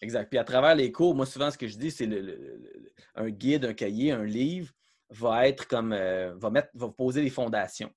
Exact. 0.02 0.30
Puis 0.30 0.38
à 0.38 0.44
travers 0.44 0.76
les 0.76 0.92
cours, 0.92 1.16
moi, 1.16 1.26
souvent, 1.26 1.50
ce 1.50 1.58
que 1.58 1.68
je 1.68 1.78
dis, 1.78 1.92
c'est 1.92 2.10
un 3.16 3.30
guide, 3.30 3.66
un 3.66 3.74
cahier, 3.74 4.12
un 4.12 4.26
livre 4.26 4.72
va 5.10 5.48
être 5.48 5.68
comme, 5.68 5.94
euh, 5.94 6.34
va, 6.36 6.50
mettre, 6.50 6.70
va 6.74 6.90
poser 6.90 7.22
les 7.22 7.30
fondations. 7.30 7.92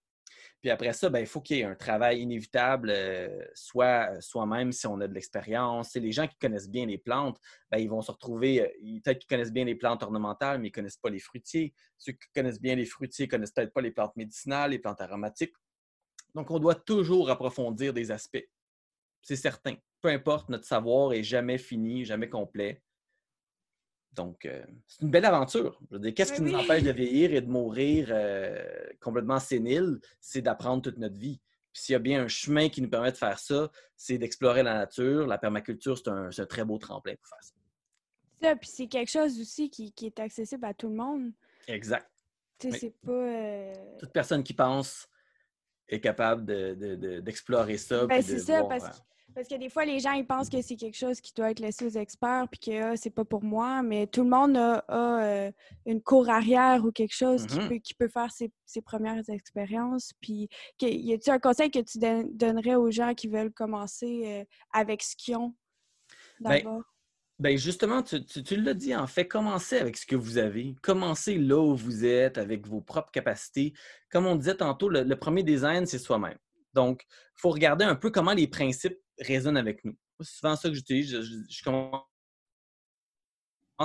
Puis 0.67 0.73
après 0.73 0.93
ça, 0.95 1.09
ben, 1.11 1.21
il 1.21 1.27
faut 1.27 1.41
qu'il 1.41 1.59
y 1.59 1.61
ait 1.61 1.65
un 1.65 1.77
travail 1.77 2.23
inévitable, 2.23 2.91
euh, 2.91 3.29
soit 3.55 4.11
euh, 4.11 4.21
soi-même 4.21 4.73
si 4.73 4.85
on 4.89 5.01
a 5.01 5.07
de 5.07 5.15
l'expérience. 5.15 5.95
Les 5.95 6.11
gens 6.11 6.27
qui 6.27 6.37
connaissent 6.41 6.69
bien 6.69 6.87
les 6.87 6.99
plantes, 6.99 7.39
ben, 7.71 7.79
ils 7.79 7.89
vont 7.89 8.03
se 8.03 8.11
retrouver, 8.11 8.63
euh, 8.63 9.01
peut-être 9.05 9.21
qu'ils 9.21 9.29
connaissent 9.29 9.53
bien 9.53 9.65
les 9.65 9.77
plantes 9.77 10.03
ornementales, 10.03 10.59
mais 10.59 10.67
ils 10.67 10.71
ne 10.73 10.75
connaissent 10.75 10.97
pas 10.97 11.09
les 11.09 11.21
fruitiers. 11.21 11.73
Ceux 11.99 12.15
qui 12.15 12.27
connaissent 12.35 12.61
bien 12.61 12.75
les 12.75 12.85
fruitiers 12.85 13.27
ne 13.27 13.31
connaissent 13.31 13.53
peut-être 13.53 13.73
pas 13.73 13.81
les 13.81 13.93
plantes 13.93 14.17
médicinales, 14.17 14.73
les 14.73 14.81
plantes 14.81 15.01
aromatiques. 15.01 15.55
Donc, 16.35 16.51
on 16.51 16.59
doit 16.59 16.75
toujours 16.75 17.31
approfondir 17.31 17.95
des 17.95 18.11
aspects. 18.11 18.49
C'est 19.23 19.37
certain. 19.37 19.77
Peu 20.01 20.09
importe, 20.09 20.49
notre 20.49 20.65
savoir 20.65 21.13
est 21.13 21.23
jamais 21.23 21.59
fini, 21.59 22.05
jamais 22.05 22.29
complet. 22.29 22.83
Donc, 24.17 24.47
euh, 24.47 24.65
c'est 24.89 25.03
une 25.03 25.11
belle 25.11 25.27
aventure. 25.27 25.79
qu'est-ce 26.17 26.33
qui 26.33 26.43
nous 26.43 26.55
empêche 26.55 26.83
de 26.83 26.91
vieillir 26.91 27.35
et 27.35 27.41
de 27.43 27.49
mourir 27.49 28.09
euh, 28.11 28.65
complètement 29.01 29.39
sénile? 29.39 30.01
C'est 30.21 30.41
d'apprendre 30.41 30.83
toute 30.83 30.97
notre 30.97 31.19
vie. 31.19 31.39
Puis 31.73 31.83
s'il 31.83 31.93
y 31.93 31.97
a 31.97 31.99
bien 31.99 32.23
un 32.23 32.29
chemin 32.29 32.71
qui 32.71 32.81
nous 32.81 32.89
permet 32.89 33.13
de 33.13 33.17
faire 33.19 33.39
ça, 33.39 33.71
c'est 33.95 34.17
d'explorer 34.17 34.63
la 34.63 34.75
nature. 34.75 35.27
La 35.27 35.37
permaculture, 35.37 35.99
c'est 35.99 36.09
un, 36.09 36.31
un, 36.37 36.47
très 36.47 36.65
beau 36.65 36.79
tremplin 36.79 37.15
pour 37.15 37.29
faire 37.29 37.43
ça. 37.43 37.53
Ça, 38.41 38.57
puis 38.57 38.69
c'est 38.73 38.87
quelque 38.87 39.11
chose 39.11 39.39
aussi 39.39 39.69
qui, 39.69 39.93
qui, 39.93 40.07
est 40.07 40.19
accessible 40.19 40.65
à 40.65 40.73
tout 40.73 40.89
le 40.89 40.95
monde. 40.95 41.33
Exact. 41.69 42.11
Tu 42.59 42.71
sais, 42.71 42.79
c'est 42.79 42.95
pas. 43.05 43.13
Euh, 43.13 43.75
Toute 43.99 44.13
personne 44.13 44.43
qui 44.43 44.55
pense 44.55 45.09
est 45.89 46.01
capable 46.01 46.47
d'explorer 47.23 47.75
de, 47.75 47.79
ça. 47.79 48.07
Ben, 48.07 48.23
c'est 48.23 48.39
ça, 48.39 48.65
parce, 48.65 48.99
que, 48.99 49.05
parce 49.37 49.49
que 49.49 49.55
des 49.57 49.69
fois, 49.69 49.85
les 49.85 50.01
gens, 50.01 50.13
ils 50.13 50.27
pensent 50.27 50.49
que 50.49 50.63
c'est 50.63 50.77
quelque 50.77 50.97
chose 50.97 51.21
qui 51.21 51.35
doit 51.35 51.51
être 51.51 51.61
laissé 51.61 51.85
aux 51.85 51.91
experts, 51.91 52.47
puis 52.51 52.59
que 52.59 52.83
ah, 52.83 52.97
c'est 52.97 53.11
pas 53.11 53.27
pour 53.27 53.45
moi, 53.45 53.83
mais 53.83 54.07
tout 54.07 54.23
le 54.23 54.31
monde 54.31 54.57
a, 54.57 54.83
euh, 54.89 55.53
une 55.85 56.01
cour 56.01 56.31
arrière 56.31 56.83
ou 56.87 56.91
quelque 56.91 57.15
chose 57.15 57.47
qui, 57.47 57.59
mm-hmm. 57.59 57.69
peut, 57.69 57.77
qui 57.77 57.93
peut 57.93 58.09
faire 58.09 58.33
ses, 58.33 58.51
ses 58.65 58.81
premières 58.81 59.29
expériences. 59.29 60.13
Puis, 60.23 60.49
y 60.81 61.13
a-t-il 61.13 61.31
un 61.31 61.39
conseil 61.39 61.71
que 61.71 61.81
tu 61.81 61.99
donnerais 62.33 62.77
aux 62.77 62.91
gens 62.91 63.13
qui 63.13 63.29
veulent 63.29 63.53
commencer 63.53 64.23
euh, 64.25 64.45
avec 64.73 65.03
ce 65.03 65.15
qu'ils 65.15 65.37
ont 65.37 65.55
ben, 66.41 66.57
d'abord? 66.57 66.83
Ben 67.39 67.59
justement, 67.59 68.03
tu, 68.03 68.25
tu, 68.25 68.57
l'as 68.57 68.73
dit, 68.73 68.97
en 68.97 69.07
fait, 69.07 69.29
commencez 69.29 69.77
avec 69.77 69.99
ce 69.99 70.07
que 70.07 70.17
vous 70.17 70.39
avez. 70.39 70.75
Commencez 70.81 71.37
là 71.37 71.61
où 71.61 71.77
vous 71.77 72.07
êtes, 72.07 72.39
avec 72.39 72.67
vos 72.67 72.81
propres 72.81 73.11
capacités. 73.11 73.75
Comme 74.11 74.25
on 74.25 74.37
disait 74.37 74.57
tantôt, 74.57 74.89
le, 74.89 75.15
premier 75.17 75.43
design, 75.43 75.85
c'est 75.85 75.99
soi-même. 75.99 76.39
Donc, 76.77 77.05
il 77.09 77.41
faut 77.41 77.51
regarder 77.51 77.85
un 77.85 77.97
peu 77.97 78.11
comment 78.11 78.35
les 78.35 78.47
principes 78.47 78.99
résonnent 79.19 79.57
avec 79.57 79.83
nous. 79.85 79.97
C'est 80.21 80.37
souvent 80.37 80.57
ça 80.57 80.69
que 80.69 80.75
j'utilise. 80.75 81.11
Je, 81.11 81.65
commence 81.65 82.05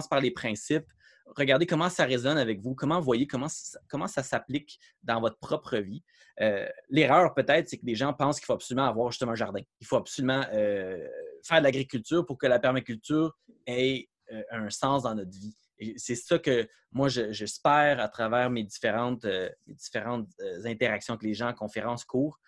par 0.10 0.20
les 0.20 0.32
principes. 0.32 0.92
Regardez 1.26 1.66
comment 1.66 1.90
ça 1.90 2.04
résonne 2.04 2.38
avec 2.38 2.60
vous, 2.60 2.76
comment 2.76 3.00
vous 3.00 3.06
voyez, 3.06 3.28
comment, 3.28 3.48
comment 3.88 4.08
ça 4.08 4.24
s'applique 4.24 4.78
dans 5.04 5.22
votre 5.22 5.38
propre 5.38 5.78
vie. 5.78 6.04
Euh, 6.42 6.68
l'erreur, 6.90 7.34
peut-être, 7.34 7.70
c'est 7.70 7.78
que 7.78 7.86
les 7.86 7.96
gens 7.96 8.14
pensent 8.14 8.40
qu'il 8.40 8.46
faut 8.46 8.54
absolument 8.54 8.88
avoir 8.88 9.12
justement 9.12 9.32
un 9.32 9.36
jardin. 9.36 9.62
Il 9.80 9.88
faut 9.88 9.96
absolument 9.96 10.44
euh, 10.52 11.08
faire 11.44 11.60
de 11.60 11.64
l'agriculture 11.64 12.26
pour 12.26 12.38
que 12.38 12.48
la 12.48 12.60
permaculture 12.60 13.38
ait 13.68 14.10
euh, 14.34 14.44
un 14.52 14.70
sens 14.70 15.04
dans 15.04 15.16
notre 15.16 15.32
vie. 15.32 15.56
C'est 15.98 16.16
ça 16.16 16.38
que 16.38 16.68
moi, 16.92 17.08
j'espère 17.08 18.00
à 18.00 18.08
travers 18.08 18.50
mes 18.50 18.64
différentes, 18.64 19.26
euh, 19.26 19.50
différentes 19.68 20.28
interactions 20.66 21.16
avec 21.16 21.24
les 21.24 21.34
gens, 21.34 21.54
conférences, 21.54 22.06
cours, 22.06 22.40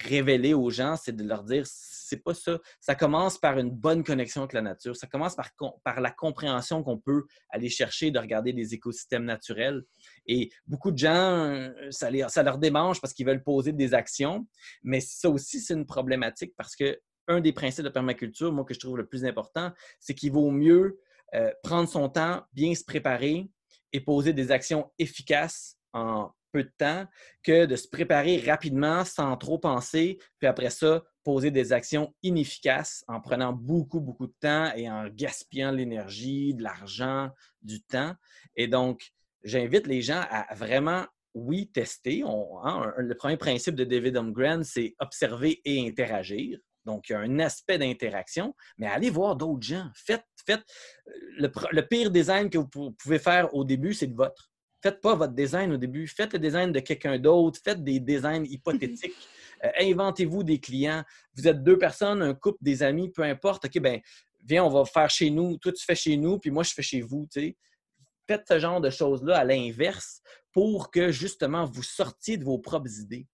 révéler 0.00 0.54
aux 0.54 0.70
gens, 0.70 0.96
c'est 0.96 1.14
de 1.14 1.24
leur 1.24 1.44
dire, 1.44 1.64
c'est 1.66 2.22
pas 2.22 2.34
ça. 2.34 2.58
Ça 2.80 2.94
commence 2.94 3.38
par 3.38 3.58
une 3.58 3.70
bonne 3.70 4.04
connexion 4.04 4.42
avec 4.42 4.52
la 4.52 4.62
nature. 4.62 4.96
Ça 4.96 5.06
commence 5.06 5.36
par, 5.36 6.00
la 6.00 6.10
compréhension 6.10 6.82
qu'on 6.82 6.98
peut 6.98 7.24
aller 7.50 7.68
chercher 7.68 8.10
de 8.10 8.18
regarder 8.18 8.52
des 8.52 8.74
écosystèmes 8.74 9.24
naturels. 9.24 9.82
Et 10.26 10.50
beaucoup 10.66 10.90
de 10.90 10.98
gens, 10.98 11.70
ça, 11.90 12.10
ça 12.28 12.42
leur 12.42 12.58
démange 12.58 13.00
parce 13.00 13.12
qu'ils 13.14 13.26
veulent 13.26 13.42
poser 13.42 13.72
des 13.72 13.94
actions. 13.94 14.46
Mais 14.82 15.00
ça 15.00 15.30
aussi, 15.30 15.60
c'est 15.60 15.74
une 15.74 15.86
problématique 15.86 16.54
parce 16.56 16.76
que 16.76 16.98
un 17.26 17.40
des 17.40 17.52
principes 17.52 17.84
de 17.84 17.90
permaculture, 17.90 18.52
moi, 18.52 18.64
que 18.64 18.74
je 18.74 18.80
trouve 18.80 18.98
le 18.98 19.06
plus 19.06 19.24
important, 19.24 19.72
c'est 19.98 20.14
qu'il 20.14 20.32
vaut 20.32 20.50
mieux 20.50 21.00
euh, 21.34 21.50
prendre 21.62 21.88
son 21.88 22.08
temps, 22.08 22.44
bien 22.52 22.74
se 22.74 22.84
préparer 22.84 23.48
et 23.92 24.00
poser 24.00 24.32
des 24.32 24.50
actions 24.50 24.92
efficaces 24.98 25.78
en 25.92 26.30
peu 26.54 26.62
de 26.62 26.72
temps 26.78 27.04
que 27.42 27.66
de 27.66 27.74
se 27.74 27.88
préparer 27.88 28.38
rapidement 28.38 29.04
sans 29.04 29.36
trop 29.36 29.58
penser, 29.58 30.18
puis 30.38 30.46
après 30.46 30.70
ça, 30.70 31.02
poser 31.24 31.50
des 31.50 31.72
actions 31.72 32.14
inefficaces 32.22 33.04
en 33.08 33.20
prenant 33.20 33.52
beaucoup, 33.52 34.00
beaucoup 34.00 34.28
de 34.28 34.34
temps 34.40 34.72
et 34.76 34.88
en 34.88 35.08
gaspillant 35.08 35.72
l'énergie, 35.72 36.54
de 36.54 36.62
l'argent, 36.62 37.30
du 37.60 37.82
temps. 37.82 38.14
Et 38.54 38.68
donc, 38.68 39.10
j'invite 39.42 39.88
les 39.88 40.00
gens 40.00 40.22
à 40.30 40.54
vraiment, 40.54 41.04
oui, 41.34 41.70
tester. 41.72 42.22
Hein, 42.22 42.92
le 42.98 43.14
premier 43.16 43.36
principe 43.36 43.74
de 43.74 43.82
David 43.82 44.16
Umgren, 44.16 44.62
c'est 44.62 44.94
observer 45.00 45.60
et 45.64 45.84
interagir. 45.84 46.58
Donc, 46.84 47.08
il 47.08 47.12
y 47.12 47.16
a 47.16 47.20
un 47.20 47.38
aspect 47.40 47.78
d'interaction, 47.78 48.54
mais 48.78 48.86
allez 48.86 49.10
voir 49.10 49.34
d'autres 49.34 49.66
gens. 49.66 49.88
Faites, 49.94 50.26
faites 50.46 50.62
le, 51.06 51.80
pire 51.80 52.10
design 52.10 52.48
que 52.48 52.58
vous 52.58 52.92
pouvez 52.92 53.18
faire 53.18 53.52
au 53.54 53.64
début, 53.64 53.94
c'est 53.94 54.06
le 54.06 54.14
vôtre. 54.14 54.50
Faites 54.84 55.00
pas 55.00 55.14
votre 55.14 55.32
design 55.32 55.72
au 55.72 55.76
début, 55.78 56.06
faites 56.06 56.34
le 56.34 56.38
design 56.38 56.70
de 56.70 56.80
quelqu'un 56.80 57.18
d'autre, 57.18 57.58
faites 57.64 57.82
des 57.82 58.00
designs 58.00 58.44
hypothétiques. 58.44 59.14
Euh, 59.62 59.70
inventez-vous 59.80 60.42
des 60.42 60.58
clients. 60.58 61.04
Vous 61.36 61.46
êtes 61.46 61.62
deux 61.62 61.78
personnes, 61.78 62.20
un 62.22 62.34
couple, 62.34 62.58
des 62.60 62.82
amis, 62.82 63.08
peu 63.08 63.22
importe. 63.22 63.64
OK, 63.64 63.78
ben 63.78 64.00
viens, 64.44 64.64
on 64.64 64.68
va 64.68 64.84
faire 64.84 65.08
chez 65.08 65.30
nous. 65.30 65.56
Toi, 65.58 65.72
tu 65.72 65.84
fais 65.84 65.94
chez 65.94 66.16
nous, 66.16 66.40
puis 66.40 66.50
moi, 66.50 66.64
je 66.64 66.74
fais 66.74 66.82
chez 66.82 67.00
vous. 67.00 67.26
Faites 67.32 68.42
ce 68.48 68.58
genre 68.58 68.80
de 68.80 68.90
choses-là 68.90 69.38
à 69.38 69.44
l'inverse 69.44 70.20
pour 70.52 70.90
que 70.90 71.12
justement 71.12 71.64
vous 71.66 71.84
sortiez 71.84 72.36
de 72.36 72.44
vos 72.44 72.58
propres 72.58 72.90
idées 72.98 73.28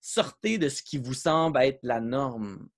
sortez 0.00 0.58
de 0.58 0.68
ce 0.68 0.82
qui 0.82 0.98
vous 0.98 1.14
semble 1.14 1.60
être 1.60 1.80
la 1.82 2.00
norme. 2.00 2.68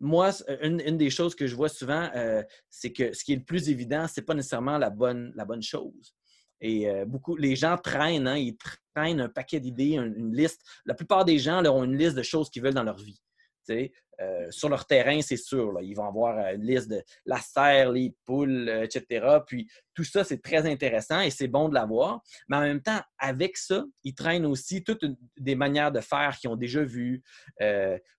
Moi, 0.00 0.30
une, 0.62 0.98
des 0.98 1.10
choses 1.10 1.34
que 1.34 1.46
je 1.46 1.54
vois 1.54 1.68
souvent, 1.68 2.10
euh, 2.14 2.42
c'est 2.68 2.92
que 2.92 3.12
ce 3.12 3.24
qui 3.24 3.32
est 3.32 3.36
le 3.36 3.44
plus 3.44 3.70
évident, 3.70 4.06
ce 4.06 4.20
n'est 4.20 4.24
pas 4.24 4.34
nécessairement 4.34 4.76
la 4.76 4.90
bonne, 4.90 5.32
la 5.34 5.44
bonne 5.44 5.62
chose. 5.62 6.14
Et 6.60 6.88
euh, 6.88 7.04
beaucoup, 7.04 7.36
les 7.36 7.56
gens 7.56 7.76
traînent, 7.76 8.28
hein, 8.28 8.36
ils 8.36 8.56
traînent 8.94 9.20
un 9.20 9.28
paquet 9.28 9.60
d'idées, 9.60 9.96
une, 9.96 10.34
liste. 10.34 10.62
La 10.84 10.94
plupart 10.94 11.24
des 11.24 11.38
gens 11.38 11.64
ont 11.66 11.84
une 11.84 11.96
liste 11.96 12.16
de 12.16 12.22
choses 12.22 12.50
qu'ils 12.50 12.62
veulent 12.62 12.74
dans 12.74 12.84
leur 12.84 12.98
vie. 12.98 13.20
Euh, 14.20 14.50
sur 14.50 14.68
leur 14.68 14.86
terrain, 14.86 15.20
c'est 15.22 15.38
sûr. 15.38 15.72
Ils 15.80 15.94
vont 15.94 16.06
avoir 16.06 16.38
euh, 16.38 16.54
une 16.54 16.62
liste 16.62 16.88
de 16.88 17.02
la 17.24 17.38
serre, 17.38 17.90
les 17.92 18.14
poules, 18.24 18.68
etc. 18.82 19.38
Puis 19.46 19.68
tout 19.94 20.04
ça, 20.04 20.22
c'est 20.22 20.40
très 20.42 20.70
intéressant 20.70 21.20
et 21.20 21.30
c'est 21.30 21.48
bon 21.48 21.68
de 21.68 21.74
l'avoir. 21.74 22.20
Mais 22.48 22.56
en 22.56 22.60
même 22.60 22.82
temps, 22.82 23.00
avec 23.18 23.56
ça, 23.56 23.84
ils 24.04 24.14
traînent 24.14 24.46
aussi 24.46 24.84
toutes 24.84 25.04
des 25.36 25.54
manières 25.54 25.90
de 25.90 26.00
faire 26.00 26.36
qu'ils 26.38 26.50
ont 26.50 26.56
déjà 26.56 26.82
vues. 26.82 27.22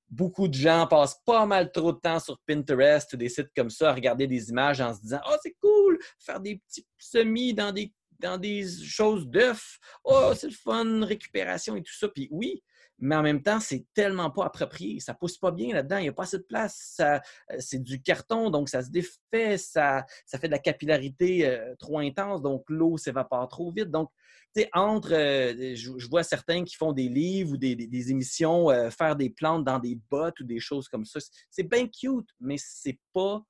beaucoup 0.10 0.48
de 0.48 0.54
gens 0.54 0.88
passent 0.88 1.22
pas 1.26 1.46
mal 1.46 1.72
trop 1.72 1.94
de 1.94 2.00
temps 2.00 2.20
sur 2.20 2.40
Pinterest 2.46 3.14
ou 3.14 3.18
des 3.18 3.30
sites 3.30 3.52
comme 3.56 3.70
ça 3.70 3.92
à 3.92 3.94
regarder 3.94 4.28
des 4.28 4.50
images 4.50 4.82
en 4.82 4.94
se 4.94 5.02
disant 5.02 5.22
Oh, 5.28 5.36
c'est 5.42 5.56
cool, 5.62 5.98
faire 6.20 6.40
des 6.40 6.58
petits 6.58 6.86
semis 6.98 7.54
dans 7.54 7.72
des 7.72 7.94
dans 8.20 8.38
des 8.38 8.68
choses 8.68 9.28
d'œufs. 9.28 9.80
Oh, 10.04 10.32
c'est 10.36 10.48
le 10.48 10.54
fun, 10.54 11.06
récupération 11.06 11.76
et 11.76 11.84
tout 11.84 11.94
ça. 11.94 12.08
Puis 12.10 12.28
oui, 12.32 12.64
mais 13.00 13.16
en 13.16 13.24
même 13.24 13.42
temps, 13.42 13.60
c'est 13.60 13.86
tellement 13.94 14.32
pas 14.32 14.46
approprié. 14.46 15.00
Ça 15.00 15.14
pousse 15.14 15.38
pas 15.38 15.52
bien 15.52 15.74
là-dedans. 15.74 15.98
Il 15.98 16.04
n'y 16.04 16.10
a 16.10 16.14
pas 16.14 16.24
assez 16.24 16.38
de 16.38 16.44
place. 16.44 16.98
Euh, 17.02 17.20
c'est 17.60 17.82
du 17.82 18.02
carton, 18.02 18.50
donc 18.50 18.70
ça 18.70 18.84
se 18.84 18.90
défait. 18.90 19.58
Ça, 19.58 20.06
ça 20.26 20.40
fait 20.40 20.48
de 20.48 20.54
la 20.54 20.60
capillarité 20.60 21.48
euh, 21.48 21.76
trop 21.78 22.00
intense, 22.00 22.42
donc 22.42 22.64
l'eau 22.70 22.98
s'évapore 22.98 23.48
trop 23.50 23.72
vite. 23.72 23.92
Donc, 23.92 24.10
tu 24.56 24.62
sais, 24.62 24.70
entre, 24.74 25.14
euh, 25.14 25.76
je, 25.76 26.08
vois 26.08 26.24
certains 26.24 26.64
qui 26.64 26.76
font 26.76 26.94
des 26.94 27.10
livres 27.10 27.54
ou 27.54 27.58
des, 27.58 27.76
des, 27.76 28.12
émissions, 28.12 28.70
faire 28.92 29.18
des 29.18 29.30
plantes 29.30 29.66
dans 29.66 29.80
des 29.80 30.00
bottes 30.10 30.40
ou 30.40 30.46
des 30.46 30.60
choses 30.60 30.88
comme 30.88 31.04
ça. 31.04 31.20
C'est 31.50 31.64
bien 31.64 31.88
cute, 31.88 32.30
mais 32.40 32.56
c'est 32.58 33.00
pas, 33.12 33.44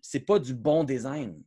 c'est 0.00 0.20
pas 0.20 0.38
du 0.38 0.54
bon 0.54 0.84
design. 0.84 1.42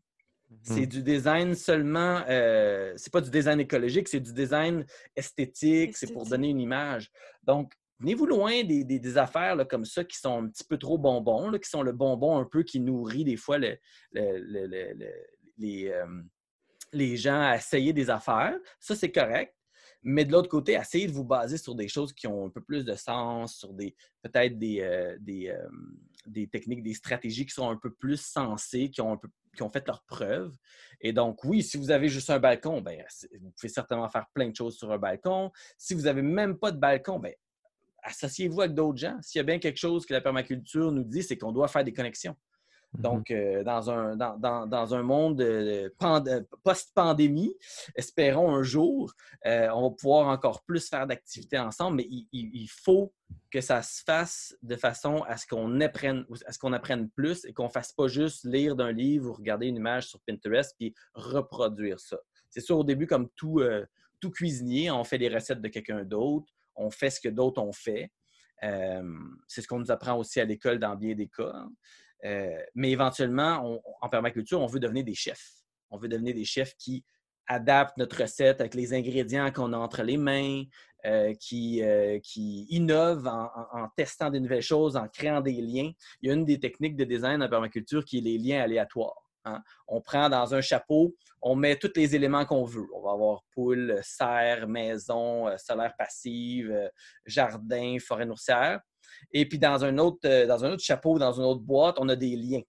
C'est 0.61 0.81
hmm. 0.81 0.85
du 0.85 1.03
design 1.03 1.55
seulement, 1.55 2.23
euh, 2.29 2.93
c'est 2.95 3.11
pas 3.11 3.21
du 3.21 3.29
design 3.29 3.59
écologique, 3.59 4.07
c'est 4.07 4.19
du 4.19 4.33
design 4.33 4.85
esthétique, 5.15 5.97
c'est 5.97 6.11
pour 6.11 6.25
donner 6.25 6.49
une 6.49 6.59
image. 6.59 7.09
Donc, 7.43 7.73
venez-vous 7.99 8.25
loin 8.25 8.63
des, 8.63 9.17
affaires 9.17 9.57
comme 9.67 9.85
ça 9.85 10.03
qui 10.03 10.17
sont 10.17 10.43
un 10.43 10.47
petit 10.47 10.63
peu 10.63 10.77
trop 10.77 10.97
bonbons, 10.97 11.51
qui 11.59 11.69
sont 11.69 11.81
le 11.81 11.91
bonbon 11.91 12.37
un 12.37 12.45
peu 12.45 12.63
qui 12.63 12.79
nourrit 12.79 13.23
des 13.23 13.37
fois 13.37 13.57
les, 13.57 13.79
euh, 14.15 16.05
les 16.91 17.17
gens 17.17 17.41
à 17.41 17.55
essayer 17.55 17.93
des 17.93 18.09
affaires. 18.09 18.57
Ça, 18.79 18.95
c'est 18.95 19.11
correct. 19.11 19.53
Mais 20.05 20.25
de 20.25 20.33
l'autre 20.33 20.49
côté, 20.49 20.73
essayez 20.73 21.07
de 21.07 21.13
vous 21.13 21.23
baser 21.23 21.57
sur 21.57 21.75
des 21.75 21.87
choses 21.87 22.11
qui 22.11 22.27
ont 22.27 22.45
un 22.45 22.49
peu 22.49 22.61
plus 22.61 22.83
de 22.83 22.93
sens, 22.93 23.55
sur 23.55 23.73
des 23.73 23.95
peut-être 24.21 24.59
des, 24.59 24.81
euh, 24.81 25.17
des, 25.19 25.55
des, 26.25 26.47
techniques, 26.47 26.83
des 26.83 26.93
stratégies 26.93 27.45
qui 27.45 27.53
sont 27.53 27.69
un 27.69 27.77
peu 27.77 27.91
plus 27.93 28.17
sensées, 28.17 28.89
qui 28.89 29.01
ont 29.01 29.19
fait 29.71 29.87
leurs 29.87 30.03
preuves. 30.03 30.55
Et 31.01 31.13
donc, 31.13 31.43
oui, 31.43 31.63
si 31.63 31.77
vous 31.77 31.91
avez 31.91 32.09
juste 32.09 32.29
un 32.29 32.39
balcon, 32.39 32.81
ben, 32.81 33.03
vous 33.39 33.51
pouvez 33.51 33.69
certainement 33.69 34.09
faire 34.09 34.25
plein 34.33 34.49
de 34.49 34.55
choses 34.55 34.77
sur 34.77 34.91
un 34.91 34.97
balcon. 34.97 35.51
Si 35.77 35.93
vous 35.93 36.03
n'avez 36.03 36.21
même 36.21 36.57
pas 36.57 36.71
de 36.71 36.77
balcon, 36.77 37.19
ben, 37.19 37.33
associez-vous 38.03 38.61
avec 38.61 38.73
d'autres 38.73 38.97
gens. 38.97 39.17
S'il 39.21 39.39
y 39.39 39.41
a 39.41 39.43
bien 39.43 39.59
quelque 39.59 39.77
chose 39.77 40.05
que 40.05 40.13
la 40.13 40.21
permaculture 40.21 40.91
nous 40.91 41.03
dit, 41.03 41.23
c'est 41.23 41.37
qu'on 41.37 41.51
doit 41.51 41.67
faire 41.67 41.83
des 41.83 41.93
connexions. 41.93 42.35
Mhm. 42.95 43.01
Donc, 43.01 43.31
euh, 43.31 43.63
dans, 43.63 43.89
un, 43.89 44.15
dans, 44.15 44.95
un 44.95 45.03
monde 45.03 45.43
post-pandémie, 46.63 47.55
espérons 47.95 48.53
un 48.55 48.63
jour, 48.63 49.13
euh, 49.45 49.69
on 49.73 49.89
va 49.89 49.95
pouvoir 49.95 50.27
encore 50.27 50.63
plus 50.63 50.87
faire 50.87 51.07
d'activités 51.07 51.57
ensemble, 51.57 51.97
mais 51.97 52.07
il, 52.09 52.67
faut 52.67 53.13
que 53.51 53.61
ça 53.61 53.81
se 53.81 54.03
fasse 54.03 54.55
de 54.61 54.75
façon 54.75 55.23
à 55.27 55.37
ce 55.37 55.47
qu'on 55.47 55.79
apprenne, 55.81 56.25
à 56.45 56.51
ce 56.51 56.59
qu'on 56.59 56.73
apprenne 56.73 57.09
plus 57.09 57.45
et 57.45 57.53
qu'on 57.53 57.65
ne 57.65 57.71
fasse 57.71 57.93
pas 57.93 58.07
juste 58.07 58.45
lire 58.45 58.75
d'un 58.75 58.91
livre 58.91 59.29
ou 59.29 59.33
regarder 59.33 59.67
une 59.67 59.77
image 59.77 60.07
sur 60.07 60.19
Pinterest 60.21 60.75
puis 60.77 60.93
reproduire 61.13 61.99
ça. 61.99 62.17
C'est 62.49 62.61
sûr, 62.61 62.77
au 62.77 62.83
début, 62.83 63.07
comme 63.07 63.29
tout, 63.35 63.59
euh, 63.59 63.85
tout 64.19 64.29
cuisinier, 64.29 64.91
on 64.91 65.03
fait 65.03 65.17
des 65.17 65.29
recettes 65.29 65.61
de 65.61 65.67
quelqu'un 65.67 66.03
d'autre, 66.03 66.51
on 66.75 66.91
fait 66.91 67.09
ce 67.09 67.19
que 67.19 67.29
d'autres 67.29 67.61
ont 67.61 67.73
fait. 67.73 68.11
c'est 69.47 69.61
ce 69.61 69.67
qu'on 69.67 69.79
nous 69.79 69.91
apprend 69.91 70.17
aussi 70.17 70.39
à 70.39 70.45
l'école 70.45 70.79
dans 70.79 70.95
bien 70.95 71.15
des 71.15 71.27
cas. 71.27 71.51
Hein. 71.53 71.71
Euh, 72.25 72.57
mais 72.75 72.91
éventuellement, 72.91 73.81
en 74.01 74.09
permaculture, 74.09 74.61
on 74.61 74.67
veut 74.67 74.79
devenir 74.79 75.03
des 75.03 75.15
chefs. 75.15 75.51
On 75.91 75.97
veut 75.97 76.07
devenir 76.07 76.33
des 76.33 76.45
chefs 76.45 76.75
qui 76.77 77.03
adapte 77.47 77.97
notre 77.97 78.21
recette 78.21 78.61
avec 78.61 78.73
les 78.73 78.93
ingrédients 78.93 79.51
qu'on 79.51 79.73
a 79.73 79.77
entre 79.77 80.03
les 80.03 80.15
mains, 80.15 80.63
euh, 81.05 81.33
qui, 81.33 81.83
euh, 81.83 82.19
qui 82.19 82.65
innove 82.69 83.27
en, 83.27 83.89
testant 83.97 84.29
de 84.29 84.39
nouvelles 84.39 84.61
choses, 84.61 84.95
en 84.95 85.09
créant 85.09 85.41
des 85.41 85.61
liens. 85.61 85.91
Il 86.21 86.29
y 86.29 86.31
a 86.31 86.33
une 86.33 86.45
des 86.45 86.59
techniques 86.59 86.95
de 86.95 87.03
design 87.03 87.43
en 87.43 87.49
permaculture 87.49 88.05
qui 88.05 88.19
est 88.19 88.21
les 88.21 88.37
liens 88.37 88.61
aléatoires. 88.61 89.29
Hein. 89.43 89.61
On 89.89 89.99
prend 89.99 90.29
dans 90.29 90.55
un 90.55 90.61
chapeau, 90.61 91.13
on 91.41 91.55
met 91.55 91.75
tous 91.75 91.91
les 91.97 92.15
éléments 92.15 92.45
qu'on 92.45 92.63
veut. 92.63 92.87
On 92.95 93.01
va 93.01 93.11
avoir 93.11 93.41
poule, 93.53 93.99
serre, 94.01 94.69
maison, 94.69 95.49
solaire 95.57 95.93
passive, 95.97 96.89
jardin, 97.25 97.97
forêt 97.99 98.25
nourricière. 98.25 98.79
Et 99.31 99.47
puis 99.47 99.59
dans 99.59 99.83
un, 99.83 99.97
autre, 99.97 100.45
dans 100.45 100.65
un 100.65 100.71
autre 100.71 100.83
chapeau, 100.83 101.19
dans 101.19 101.33
une 101.33 101.45
autre 101.45 101.61
boîte, 101.61 101.97
on 101.99 102.09
a 102.09 102.15
des 102.15 102.35
liens. 102.35 102.61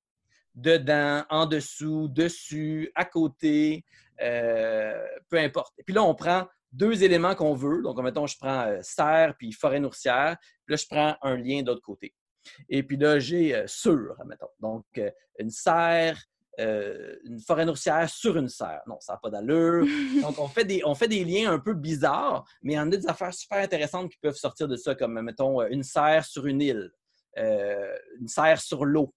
Dedans, 0.55 1.25
en 1.31 1.47
dessous, 1.47 2.09
dessus, 2.09 2.91
à 2.95 3.05
côté, 3.05 3.85
peu 4.19 5.37
importe. 5.39 5.75
Et 5.79 5.83
puis 5.85 5.95
là, 5.95 6.05
on 6.05 6.15
prend 6.15 6.47
deux 6.75 7.05
éléments 7.05 7.35
qu'on 7.35 7.55
veut. 7.55 7.83
Donc, 7.83 7.99
mettons, 8.01 8.27
je 8.27 8.37
prends 8.37 8.67
euh, 8.67 8.79
serre 8.83 9.35
puis 9.39 9.53
forêt 9.53 9.81
nourricière. 9.81 10.37
Puis 10.67 10.75
là, 10.75 10.77
je 10.77 10.87
prends 10.89 11.17
un 11.23 11.37
lien 11.37 11.63
d'autre 11.63 11.83
côté. 11.83 12.15
Et 12.69 12.83
puis 12.83 12.97
là, 12.97 13.19
j'ai 13.19 13.55
euh, 13.55 13.67
sur, 13.67 14.17
mettons. 14.27 14.49
Donc, 14.61 14.85
euh, 14.99 15.11
une 15.39 15.51
serre, 15.51 16.19
une 16.59 17.41
forêt 17.41 17.65
nourricière 17.65 18.09
sur 18.09 18.37
une 18.37 18.49
serre. 18.49 18.83
Non, 18.87 18.99
ça 19.01 19.15
n'a 19.15 19.19
pas 19.19 19.31
d'allure. 19.31 19.85
Donc, 20.23 20.39
on 20.39 20.49
fait, 20.49 20.65
des, 20.65 20.83
on 20.85 20.95
fait 20.95 21.09
des 21.09 21.25
liens 21.25 21.53
un 21.53 21.59
peu 21.59 21.75
bizarres, 21.75 22.45
mais 22.63 22.75
il 22.75 22.77
y 22.77 22.79
en 22.79 22.91
a 22.93 22.97
des 22.97 23.07
affaires 23.07 23.35
super 23.35 23.59
intéressantes 23.59 24.11
qui 24.11 24.19
peuvent 24.19 24.37
sortir 24.37 24.69
de 24.69 24.77
ça, 24.77 24.95
comme, 24.95 25.21
mettons, 25.21 25.63
une 25.67 25.83
serre 25.83 26.25
sur 26.25 26.47
une 26.47 26.63
île, 26.63 26.91
une 27.37 28.29
serre 28.29 28.61
sur 28.61 28.85
l'eau. 28.85 29.13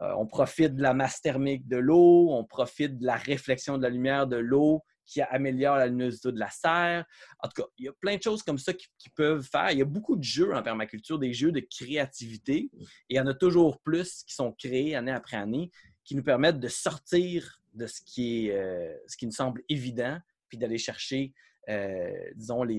on 0.00 0.26
profite 0.26 0.74
de 0.74 0.82
la 0.82 0.94
masse 0.94 1.20
thermique 1.20 1.66
de 1.66 1.78
l'eau, 1.78 2.28
on 2.30 2.44
profite 2.44 2.98
de 2.98 3.06
la 3.06 3.16
réflexion 3.16 3.78
de 3.78 3.82
la 3.82 3.90
lumière 3.90 4.26
de 4.26 4.36
l'eau 4.36 4.82
qui 5.06 5.22
améliore 5.22 5.76
la 5.76 5.86
luminosité 5.86 6.32
de 6.32 6.38
la 6.38 6.50
serre. 6.50 7.04
En 7.38 7.48
tout 7.48 7.62
cas, 7.62 7.68
il 7.78 7.86
y 7.86 7.88
a 7.88 7.92
plein 7.92 8.16
de 8.16 8.22
choses 8.22 8.42
comme 8.42 8.58
ça 8.58 8.72
qui, 8.74 8.88
peuvent 9.14 9.42
faire. 9.42 9.70
Il 9.70 9.78
y 9.78 9.82
a 9.82 9.86
beaucoup 9.86 10.16
de 10.16 10.22
jeux 10.22 10.54
en 10.54 10.62
permaculture, 10.62 11.18
des 11.18 11.32
jeux 11.32 11.52
de 11.52 11.60
créativité, 11.60 12.70
et 12.74 12.84
il 13.10 13.16
y 13.16 13.20
en 13.20 13.26
a 13.26 13.34
toujours 13.34 13.80
plus 13.80 14.24
qui 14.24 14.34
sont 14.34 14.52
créés 14.52 14.94
année 14.94 15.12
après 15.12 15.36
année, 15.36 15.70
qui 16.06 16.14
nous 16.14 16.22
permettent 16.22 16.60
de 16.60 16.68
sortir 16.68 17.60
de 17.74 17.86
ce 17.86 18.00
qui, 18.00 18.46
est, 18.46 18.52
euh, 18.52 18.96
ce 19.08 19.16
qui 19.16 19.26
nous 19.26 19.32
semble 19.32 19.62
évident, 19.68 20.18
puis 20.48 20.56
d'aller 20.56 20.78
chercher, 20.78 21.34
euh, 21.68 22.30
disons, 22.36 22.62
les, 22.62 22.78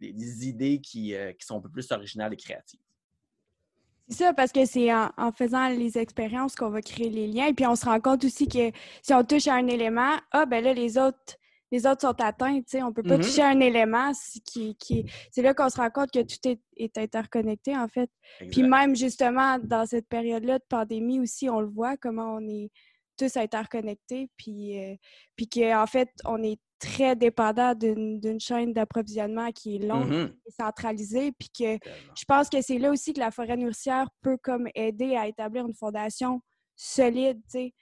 idées 0.00 0.80
qui, 0.80 1.14
euh, 1.14 1.32
qui 1.34 1.46
sont 1.46 1.58
un 1.58 1.60
peu 1.60 1.68
plus 1.68 1.92
originales 1.92 2.32
et 2.32 2.36
créatives. 2.36 2.80
C'est 4.08 4.24
ça, 4.24 4.32
parce 4.32 4.52
que 4.52 4.64
c'est 4.64 4.92
en, 4.92 5.32
faisant 5.36 5.68
les 5.68 5.98
expériences 5.98 6.54
qu'on 6.54 6.70
va 6.70 6.80
créer 6.80 7.10
les 7.10 7.26
liens. 7.26 7.48
Et 7.48 7.54
puis, 7.54 7.66
on 7.66 7.76
se 7.76 7.84
rend 7.84 8.00
compte 8.00 8.24
aussi 8.24 8.48
que 8.48 8.70
si 9.02 9.12
on 9.12 9.24
touche 9.24 9.48
à 9.48 9.54
un 9.54 9.66
élément, 9.66 10.16
ah, 10.30 10.46
ben 10.46 10.62
là, 10.64 10.72
les 10.72 10.96
autres 10.96 11.36
les 11.72 11.86
autres 11.86 12.02
sont 12.02 12.20
atteints. 12.20 12.60
On 12.74 12.86
ne 12.86 12.90
peut 12.90 13.02
pas 13.02 13.16
mm-hmm. 13.16 13.22
toucher 13.22 13.42
un 13.42 13.60
élément 13.60 14.12
qui, 14.44 14.76
c'est 15.30 15.42
là 15.42 15.54
qu'on 15.54 15.68
se 15.68 15.76
rend 15.76 15.90
compte 15.90 16.10
que 16.10 16.22
tout 16.22 16.56
est, 16.76 16.98
interconnecté, 16.98 17.76
en 17.76 17.88
fait. 17.88 18.10
Puis 18.50 18.62
même 18.62 18.94
justement, 18.94 19.58
dans 19.58 19.86
cette 19.86 20.08
période-là 20.08 20.58
de 20.58 20.64
pandémie 20.68 21.20
aussi, 21.20 21.50
on 21.50 21.60
le 21.60 21.68
voit, 21.68 21.96
comment 21.96 22.36
on 22.36 22.48
est 22.48 22.70
tous 23.18 23.36
interconnectés, 23.38 24.28
puis, 24.36 24.78
euh, 24.78 24.94
puis 25.36 25.48
qu'en 25.48 25.86
fait, 25.86 26.10
on 26.26 26.42
est 26.42 26.60
très 26.78 27.16
dépendant 27.16 27.74
d'une 27.74 28.38
chaîne 28.38 28.74
d'approvisionnement 28.74 29.50
qui 29.52 29.76
est 29.76 29.78
longue 29.78 30.12
mm-hmm. 30.12 30.34
et 30.46 30.50
centralisée, 30.50 31.32
puis 31.32 31.48
que 31.48 31.78
je 32.14 32.24
pense 32.28 32.50
que 32.50 32.60
c'est 32.60 32.78
là 32.78 32.90
aussi 32.90 33.14
que 33.14 33.20
la 33.20 33.30
forêt 33.30 33.56
nourricière 33.56 34.10
peut 34.20 34.36
comme 34.42 34.68
aider 34.74 35.16
à 35.16 35.26
établir 35.26 35.66
une 35.66 35.74
fondation 35.74 36.42
solide, 36.76 37.40
tu 37.50 37.58
sais 37.58 37.74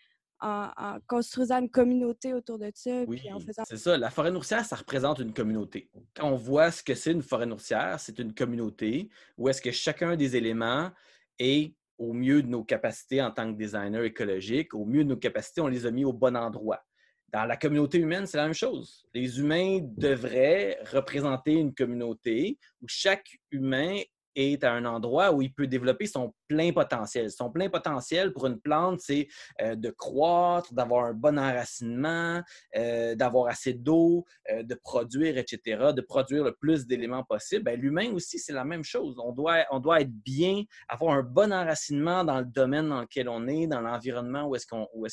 en, 0.44 0.98
construisant 1.06 1.60
une 1.60 1.70
communauté 1.70 2.34
autour 2.34 2.58
de 2.58 2.70
ça. 2.74 3.02
Oui, 3.06 3.22
c'est 3.66 3.76
ça. 3.76 3.96
La 3.96 4.10
forêt 4.10 4.30
nourricière, 4.30 4.64
ça 4.64 4.76
représente 4.76 5.18
une 5.20 5.32
communauté. 5.32 5.90
Quand 6.14 6.28
on 6.28 6.36
voit 6.36 6.70
ce 6.70 6.82
que 6.82 6.94
c'est 6.94 7.12
une 7.12 7.22
forêt 7.22 7.46
nourricière, 7.46 7.98
c'est 7.98 8.18
une 8.18 8.34
communauté 8.34 9.08
où 9.38 9.48
est-ce 9.48 9.62
que 9.62 9.70
chacun 9.70 10.16
des 10.16 10.36
éléments 10.36 10.90
est 11.38 11.74
au 11.96 12.12
mieux 12.12 12.42
de 12.42 12.48
nos 12.48 12.64
capacités 12.64 13.22
en 13.22 13.30
tant 13.30 13.50
que 13.50 13.56
designer 13.56 14.04
écologique, 14.04 14.74
au 14.74 14.84
mieux 14.84 15.04
de 15.04 15.10
nos 15.10 15.16
capacités, 15.16 15.60
on 15.60 15.68
les 15.68 15.86
a 15.86 15.90
mis 15.90 16.04
au 16.04 16.12
bon 16.12 16.36
endroit. 16.36 16.84
Dans 17.32 17.44
la 17.46 17.56
communauté 17.56 17.98
humaine, 17.98 18.26
c'est 18.26 18.36
la 18.36 18.44
même 18.44 18.54
chose. 18.54 19.06
Les 19.12 19.40
humains 19.40 19.80
devraient 19.96 20.78
représenter 20.92 21.54
une 21.54 21.74
communauté 21.74 22.58
où 22.82 22.86
chaque 22.86 23.38
humain 23.50 24.00
est 24.34 24.64
à 24.64 24.72
un 24.72 24.84
endroit 24.84 25.32
où 25.32 25.42
il 25.42 25.52
peut 25.52 25.66
développer 25.66 26.06
son 26.06 26.34
plein 26.48 26.72
potentiel. 26.72 27.30
Son 27.30 27.50
plein 27.50 27.68
potentiel 27.68 28.32
pour 28.32 28.46
une 28.46 28.60
plante, 28.60 29.00
c'est 29.00 29.28
euh, 29.60 29.74
de 29.74 29.90
croître, 29.90 30.72
d'avoir 30.74 31.06
un 31.06 31.14
bon 31.14 31.38
enracinement, 31.38 32.42
euh, 32.76 33.14
d'avoir 33.14 33.48
assez 33.48 33.74
d'eau, 33.74 34.24
euh, 34.50 34.62
de 34.62 34.74
produire, 34.74 35.38
etc., 35.38 35.92
de 35.94 36.00
produire 36.00 36.44
le 36.44 36.52
plus 36.52 36.86
d'éléments 36.86 37.24
possible. 37.24 37.64
Ben, 37.64 37.80
l'humain 37.80 38.12
aussi, 38.12 38.38
c'est 38.38 38.52
la 38.52 38.64
même 38.64 38.84
chose. 38.84 39.16
On 39.18 39.32
doit, 39.32 39.64
on 39.70 39.80
doit 39.80 40.00
être 40.00 40.12
bien, 40.12 40.62
avoir 40.88 41.14
un 41.14 41.22
bon 41.22 41.52
enracinement 41.52 42.24
dans 42.24 42.38
le 42.40 42.46
domaine 42.46 42.88
dans 42.88 43.02
lequel 43.02 43.28
on 43.28 43.46
est, 43.46 43.66
dans 43.66 43.80
l'environnement 43.80 44.46
où 44.46 44.56
est-ce 44.56 44.66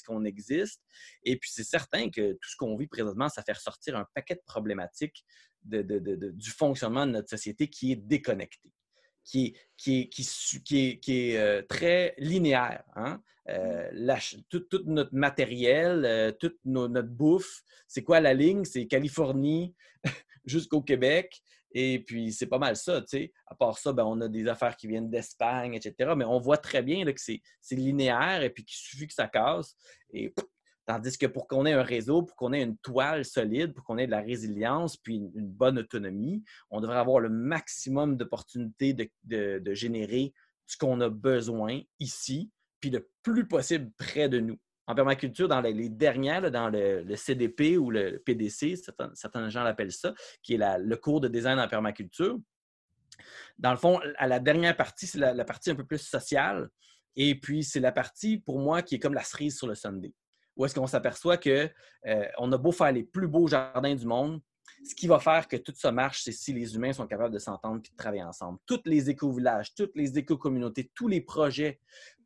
qu'on 0.03 0.25
est 0.25 0.29
existe. 0.31 0.81
Et 1.23 1.37
puis, 1.37 1.49
c'est 1.51 1.63
certain 1.63 2.09
que 2.09 2.33
tout 2.33 2.49
ce 2.49 2.55
qu'on 2.55 2.77
vit 2.77 2.87
présentement, 2.87 3.29
ça 3.29 3.43
fait 3.43 3.53
ressortir 3.53 3.97
un 3.97 4.05
paquet 4.13 4.35
de 4.35 4.41
problématiques 4.45 5.25
du 5.63 6.49
fonctionnement 6.49 7.05
de 7.05 7.11
notre 7.11 7.29
société 7.29 7.67
qui 7.67 7.91
est 7.91 7.95
déconnecté 7.95 8.71
qui 9.23 9.55
est, 9.77 10.09
qui 10.09 10.31
est, 11.09 11.67
très 11.67 12.13
linéaire. 12.17 12.83
Hein. 12.95 13.21
Euh, 13.49 13.91
mmh. 13.91 14.41
tout, 14.49 14.83
notre 14.85 15.13
matériel, 15.13 16.05
euh, 16.05 16.31
toute 16.31 16.59
notre 16.63 17.09
bouffe, 17.09 17.63
c'est 17.87 18.03
quoi 18.03 18.19
la 18.19 18.33
ligne? 18.33 18.65
C'est 18.65 18.85
Californie 18.85 19.75
jusqu'au 20.45 20.81
Québec. 20.81 21.41
Et 21.73 21.99
puis, 21.99 22.33
c'est 22.33 22.47
pas 22.47 22.59
mal 22.59 22.75
ça, 22.75 23.01
tu 23.01 23.07
sais. 23.07 23.33
À 23.47 23.55
part 23.55 23.77
ça, 23.77 23.93
ben, 23.93 24.03
on 24.03 24.19
a 24.21 24.27
des 24.27 24.47
affaires 24.47 24.75
qui 24.75 24.87
viennent 24.87 25.09
d'Espagne, 25.09 25.73
etc. 25.73 26.13
Mais 26.17 26.25
on 26.25 26.39
voit 26.39 26.57
très 26.57 26.81
bien 26.81 27.05
que 27.05 27.19
c'est 27.19 27.41
linéaire 27.71 28.43
et 28.43 28.49
puis 28.49 28.65
qu'il 28.65 28.75
suffit 28.75 29.07
que 29.07 29.13
ça 29.13 29.27
casse. 29.27 29.75
Et 30.13 30.33
Tandis 30.85 31.17
que 31.17 31.27
pour 31.27 31.47
qu'on 31.47 31.65
ait 31.65 31.73
un 31.73 31.83
réseau, 31.83 32.23
pour 32.23 32.35
qu'on 32.35 32.53
ait 32.53 32.63
une 32.63 32.77
toile 32.77 33.23
solide, 33.23 33.73
pour 33.73 33.83
qu'on 33.83 33.97
ait 33.97 34.07
de 34.07 34.11
la 34.11 34.21
résilience, 34.21 34.97
puis 34.97 35.15
une, 35.15 35.47
bonne 35.47 35.77
autonomie, 35.77 36.43
on 36.71 36.81
devrait 36.81 36.97
avoir 36.97 37.19
le 37.19 37.29
maximum 37.29 38.17
d'opportunités 38.17 38.95
de, 39.23 39.73
générer 39.73 40.33
ce 40.65 40.77
qu'on 40.77 40.99
a 41.01 41.09
besoin 41.09 41.81
ici, 41.99 42.49
puis 42.79 42.89
le 42.89 43.07
plus 43.21 43.47
possible 43.47 43.91
près 43.97 44.27
de 44.27 44.39
nous. 44.39 44.57
En 44.87 44.95
permaculture, 44.95 45.47
dans 45.47 45.61
les, 45.61 45.89
dernières, 45.89 46.49
dans 46.49 46.69
le, 46.69 47.15
CDP 47.15 47.77
ou 47.77 47.91
le 47.91 48.17
PDC, 48.25 48.75
certains, 49.13 49.49
gens 49.49 49.63
l'appellent 49.63 49.91
ça, 49.91 50.13
qui 50.41 50.55
est 50.55 50.77
le 50.79 50.95
cours 50.95 51.21
de 51.21 51.27
design 51.27 51.59
en 51.59 51.67
permaculture. 51.67 52.39
Dans 53.59 53.71
le 53.71 53.77
fond, 53.77 53.99
à 54.17 54.27
la 54.27 54.39
dernière 54.39 54.75
partie, 54.75 55.05
c'est 55.05 55.19
la, 55.19 55.33
la, 55.33 55.45
partie 55.45 55.69
un 55.69 55.75
peu 55.75 55.85
plus 55.85 55.99
sociale. 55.99 56.69
Et 57.15 57.39
puis, 57.39 57.63
c'est 57.63 57.79
la 57.79 57.91
partie, 57.91 58.39
pour 58.39 58.59
moi, 58.59 58.81
qui 58.81 58.95
est 58.95 58.99
comme 58.99 59.13
la 59.13 59.23
cerise 59.23 59.57
sur 59.57 59.67
le 59.67 59.75
Sunday 59.75 60.13
où 60.55 60.65
est-ce 60.65 60.75
qu'on 60.75 60.87
s'aperçoit 60.87 61.37
qu'on 61.37 61.69
euh, 62.07 62.25
a 62.37 62.57
beau 62.57 62.71
faire 62.71 62.91
les 62.91 63.03
plus 63.03 63.27
beaux 63.27 63.47
jardins 63.47 63.95
du 63.95 64.05
monde, 64.05 64.41
ce 64.83 64.95
qui 64.95 65.07
va 65.07 65.19
faire 65.19 65.47
que 65.47 65.57
tout 65.57 65.73
ça 65.75 65.91
marche, 65.91 66.23
c'est 66.23 66.31
si 66.31 66.53
les 66.53 66.75
humains 66.75 66.93
sont 66.93 67.07
capables 67.07 67.33
de 67.33 67.39
s'entendre 67.39 67.81
et 67.85 67.89
de 67.89 67.95
travailler 67.95 68.23
ensemble. 68.23 68.59
Tous 68.65 68.81
les 68.85 69.09
éco-villages, 69.09 69.73
toutes 69.75 69.95
les 69.95 70.17
éco-communautés, 70.17 70.91
tous 70.95 71.07
les 71.07 71.21
projets, 71.21 71.79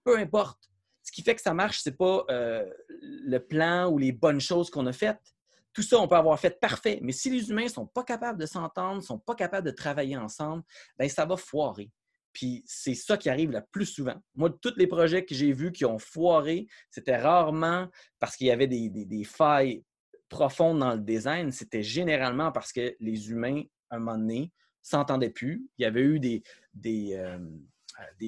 peu 0.03 0.17
importe. 0.17 0.69
Ce 1.03 1.11
qui 1.11 1.21
fait 1.21 1.35
que 1.35 1.41
ça 1.41 1.53
marche, 1.53 1.81
ce 1.81 1.89
n'est 1.89 1.95
pas 1.95 2.25
euh, 2.29 2.65
le 2.89 3.37
plan 3.39 3.89
ou 3.89 3.97
les 3.97 4.11
bonnes 4.11 4.39
choses 4.39 4.69
qu'on 4.69 4.85
a 4.87 4.93
faites. 4.93 5.21
Tout 5.73 5.83
ça, 5.83 5.99
on 5.99 6.07
peut 6.07 6.15
avoir 6.15 6.39
fait 6.39 6.59
parfait. 6.59 6.99
Mais 7.01 7.11
si 7.11 7.29
les 7.29 7.49
humains 7.49 7.65
ne 7.65 7.69
sont 7.69 7.85
pas 7.85 8.03
capables 8.03 8.39
de 8.39 8.45
s'entendre, 8.45 8.95
ne 8.95 9.01
sont 9.01 9.19
pas 9.19 9.35
capables 9.35 9.67
de 9.67 9.75
travailler 9.75 10.17
ensemble, 10.17 10.63
bien, 10.97 11.09
ça 11.09 11.25
va 11.25 11.35
foirer. 11.35 11.91
Puis 12.35 12.63
c'est 12.67 12.95
ça 12.95 13.17
qui 13.17 13.29
arrive 13.29 13.51
le 13.51 13.61
plus 13.71 13.85
souvent. 13.85 14.15
Moi, 14.35 14.53
tous 14.61 14.73
les 14.75 14.87
projets 14.87 15.23
que 15.23 15.33
j'ai 15.33 15.53
vus 15.53 15.71
qui 15.71 15.85
ont 15.85 15.97
foiré, 15.97 16.67
c'était 16.91 17.15
rarement 17.15 17.87
parce 18.19 18.35
qu'il 18.35 18.47
y 18.47 18.51
avait 18.51 18.67
des, 18.67 19.23
failles 19.23 19.83
profondes 20.27 20.79
dans 20.79 20.93
le 20.93 20.99
design. 20.99 21.53
C'était 21.53 21.81
généralement 21.81 22.51
parce 22.51 22.73
que 22.73 22.93
les 22.99 23.29
humains, 23.29 23.63
à 23.89 23.95
un 23.95 23.99
moment 23.99 24.17
donné, 24.17 24.51
s'entendaient 24.81 25.29
plus. 25.29 25.65
Il 25.77 25.83
y 25.83 25.85
avait 25.85 26.01
eu 26.01 26.19
des, 26.19 26.43
des, 26.73 27.13
euh, 27.13 27.39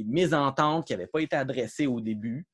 mésententes 0.05 0.87
qui 0.87 0.93
n'avaient 0.93 1.07
pas 1.07 1.21
été 1.21 1.35
adressées 1.35 1.85
au 1.85 1.99
début. 1.99 2.47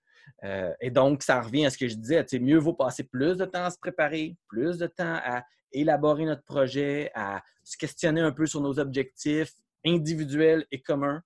Euh, 0.44 0.74
et 0.82 0.90
donc, 0.90 1.22
ça 1.22 1.40
revient 1.40 1.68
à 1.68 1.70
ce 1.70 1.78
que 1.78 1.88
je 1.88 1.96
disais, 1.96 2.26
mieux 2.40 2.58
vaut 2.58 2.74
passer 2.74 3.04
plus 3.04 3.38
de 3.38 3.46
temps 3.46 3.66
à 3.66 3.70
se 3.70 3.78
préparer, 3.78 4.36
plus 4.48 4.80
de 4.80 4.88
temps 4.88 5.20
à 5.24 5.46
élaborer 5.72 6.26
notre 6.26 6.44
projet, 6.44 7.12
à 7.14 7.44
se 7.64 7.78
questionner 7.78 8.22
un 8.22 8.32
peu 8.32 8.48
sur 8.48 8.60
nos 8.60 8.80
objectifs 8.80 9.54
individuels 9.86 10.66
et 10.72 10.82
communs, 10.82 11.18
euh, 11.18 11.22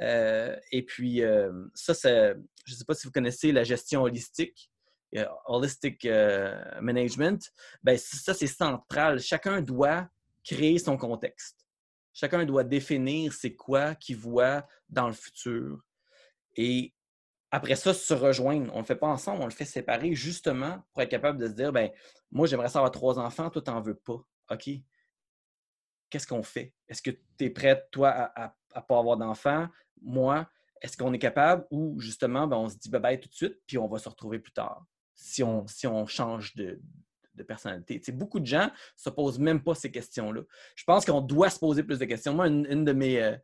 et 0.00 0.84
puis, 0.86 1.22
euh, 1.22 1.66
ça, 1.74 1.92
je 2.02 2.72
ne 2.72 2.76
sais 2.76 2.84
pas 2.84 2.94
si 2.94 3.06
vous 3.06 3.12
connaissez 3.12 3.52
la 3.52 3.64
gestion 3.64 4.02
holistique, 4.02 4.70
euh, 5.16 5.26
holistic 5.46 6.06
management. 6.80 7.52
Ben, 7.82 7.98
ça, 7.98 8.34
c'est 8.34 8.46
central. 8.46 9.20
Chacun 9.20 9.60
doit 9.60 10.08
créer 10.44 10.78
son 10.78 10.96
contexte. 10.96 11.66
Chacun 12.12 12.44
doit 12.44 12.64
définir 12.64 13.32
c'est 13.32 13.54
quoi 13.54 13.94
qu'il 13.94 14.16
voit 14.16 14.66
dans 14.88 15.06
le 15.06 15.12
futur. 15.12 15.80
Et 16.56 16.92
après 17.50 17.76
ça, 17.76 17.94
se 17.94 18.14
rejoindre. 18.14 18.72
On 18.72 18.76
ne 18.76 18.82
le 18.82 18.86
fait 18.86 18.96
pas 18.96 19.06
ensemble, 19.06 19.42
on 19.42 19.46
le 19.46 19.52
fait 19.52 19.64
séparer 19.64 20.14
justement 20.14 20.82
pour 20.92 21.02
être 21.02 21.10
capable 21.10 21.38
de 21.38 21.46
se 21.46 21.52
dire, 21.52 21.72
ben 21.72 21.90
moi, 22.30 22.46
j'aimerais 22.46 22.68
savoir 22.68 22.90
trois 22.90 23.18
enfants, 23.18 23.50
toi, 23.50 23.62
tu 23.62 23.70
n'en 23.70 23.80
veux 23.80 23.94
pas. 23.94 24.20
OK? 24.50 24.70
Qu'est-ce 26.10 26.26
qu'on 26.26 26.42
fait? 26.42 26.74
Est-ce 26.88 27.02
que 27.02 27.10
tu 27.10 27.44
es 27.44 27.50
prête, 27.50 27.88
toi, 27.90 28.10
à 28.10 28.54
ne 28.74 28.80
pas 28.80 28.98
avoir 28.98 29.16
d'enfants? 29.16 29.68
Moi, 30.02 30.48
est-ce 30.80 30.96
qu'on 30.96 31.12
est 31.12 31.18
capable 31.18 31.66
ou 31.70 31.98
justement, 32.00 32.46
ben, 32.46 32.56
on 32.56 32.68
se 32.68 32.76
dit 32.76 32.88
bye 32.88 33.00
bye 33.00 33.20
tout 33.20 33.28
de 33.28 33.34
suite, 33.34 33.58
puis 33.66 33.78
on 33.78 33.88
va 33.88 33.98
se 33.98 34.08
retrouver 34.08 34.38
plus 34.38 34.52
tard 34.52 34.84
si 35.18 35.42
on, 35.42 36.06
change 36.06 36.54
de, 36.54 36.80
personnalité. 37.46 38.00
beaucoup 38.12 38.40
de 38.40 38.46
gens 38.46 38.66
ne 38.66 38.70
se 38.96 39.10
posent 39.10 39.38
même 39.38 39.62
pas 39.62 39.74
ces 39.74 39.90
questions-là. 39.90 40.42
Je 40.76 40.84
pense 40.84 41.04
qu'on 41.04 41.20
doit 41.20 41.50
se 41.50 41.58
poser 41.58 41.82
plus 41.82 41.98
de 41.98 42.04
questions. 42.04 42.34
Moi, 42.34 42.46
une, 42.46 42.84
de 42.84 42.92
mes, 42.92 43.20
euh, 43.20 43.36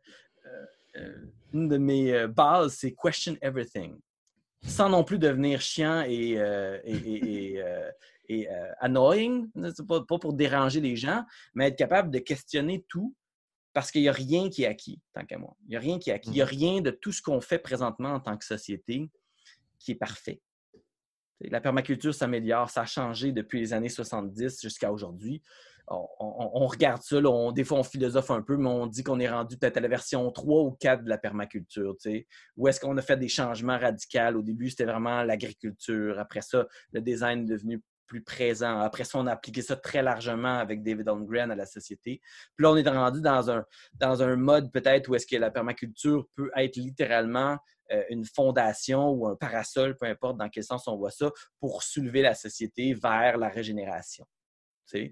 euh, 0.45 0.65
euh, 0.97 1.25
une 1.53 1.67
de 1.67 2.27
bases, 2.27 2.75
c'est 2.75 2.93
question 2.93 3.35
everything. 3.41 3.99
Sans 4.65 4.89
non 4.89 5.03
plus 5.03 5.19
devenir 5.19 5.61
chiant 5.61 6.03
et, 6.07 6.39
annoying, 8.79 9.49
pas 9.87 10.01
pour 10.01 10.33
déranger 10.33 10.79
les 10.79 10.95
gens, 10.95 11.23
mais 11.53 11.67
être 11.67 11.77
capable 11.77 12.09
de 12.09 12.19
questionner 12.19 12.85
tout 12.87 13.13
parce 13.75 13.91
qu'il 13.91 14.01
n'y 14.03 14.09
a 14.09 14.13
rien 14.13 14.49
qui 14.49 14.63
est 14.63 14.67
acquis, 14.67 15.01
tant 15.13 15.25
qu'à 15.25 15.37
moi. 15.37 15.53
Il 15.65 15.71
n'y 15.71 15.75
a 15.75 15.79
rien 15.81 15.99
qui 15.99 16.09
est 16.09 16.13
acquis. 16.13 16.29
Il 16.29 16.35
n'y 16.35 16.41
a 16.41 16.45
mmh. 16.45 16.47
rien 16.47 16.81
de 16.81 16.91
tout 16.91 17.11
ce 17.11 17.21
qu'on 17.21 17.41
fait 17.41 17.59
présentement 17.59 18.13
en 18.13 18.21
tant 18.21 18.37
que 18.37 18.45
société 18.45 19.11
qui 19.77 19.91
est 19.91 19.95
parfait. 19.95 20.41
La 21.41 21.59
permaculture 21.59 22.15
s'améliore, 22.15 22.69
ça 22.69 22.83
a 22.83 22.85
changé 22.85 23.33
depuis 23.33 23.59
les 23.59 23.73
années 23.73 23.89
70 23.89 24.61
jusqu'à 24.61 24.93
aujourd'hui. 24.93 25.43
On, 25.89 26.65
regarde 26.67 27.01
ça, 27.03 27.17
des 27.51 27.63
fois 27.65 27.79
on 27.79 27.83
philosophe 27.83 28.31
un 28.31 28.41
peu, 28.41 28.55
mais 28.55 28.69
on 28.69 28.87
dit 28.87 29.03
qu'on 29.03 29.19
est 29.19 29.29
rendu 29.29 29.57
peut-être 29.57 29.77
à 29.77 29.81
la 29.81 29.89
version 29.89 30.31
3 30.31 30.63
ou 30.63 30.71
4 30.71 31.03
de 31.03 31.09
la 31.09 31.17
permaculture. 31.17 31.97
Où 32.55 32.67
est-ce 32.69 32.79
qu'on 32.79 32.97
a 32.97 33.01
fait 33.01 33.17
des 33.17 33.27
changements 33.27 33.77
radicaux? 33.77 34.39
Au 34.39 34.41
début, 34.41 34.69
c'était 34.69 34.85
vraiment 34.85 35.21
l'agriculture. 35.21 36.17
Après 36.17 36.41
ça, 36.41 36.65
le 36.93 37.01
design 37.01 37.41
est 37.41 37.51
devenu 37.51 37.83
plus 38.07 38.23
présent. 38.23 38.79
Après 38.79 39.03
ça, 39.03 39.17
on 39.19 39.27
a 39.27 39.33
appliqué 39.33 39.61
ça 39.61 39.75
très 39.75 40.01
largement 40.01 40.57
avec 40.57 40.83
David 40.83 41.07
Holmgren 41.07 41.51
à 41.51 41.55
la 41.55 41.65
société. 41.65 42.21
Puis 42.55 42.63
là, 42.63 42.71
on 42.71 42.77
est 42.77 42.87
rendu 42.87 43.21
dans 43.21 43.51
un, 43.51 43.65
dans 43.95 44.23
un 44.23 44.35
mode 44.35 44.71
peut-être 44.71 45.09
où 45.09 45.15
est-ce 45.15 45.27
que 45.27 45.35
la 45.37 45.51
permaculture 45.51 46.27
peut 46.35 46.51
être 46.55 46.75
littéralement 46.77 47.57
euh, 47.91 48.03
une 48.09 48.25
fondation 48.25 49.11
ou 49.11 49.27
un 49.27 49.35
parasol, 49.35 49.95
peu 49.95 50.07
importe 50.07 50.37
dans 50.37 50.49
quel 50.49 50.63
sens 50.63 50.87
on 50.87 50.97
voit 50.97 51.11
ça, 51.11 51.31
pour 51.59 51.83
soulever 51.83 52.21
la 52.21 52.33
société 52.33 52.93
vers 52.93 53.37
la 53.37 53.49
régénération. 53.49 54.25
Mmh. 54.93 55.09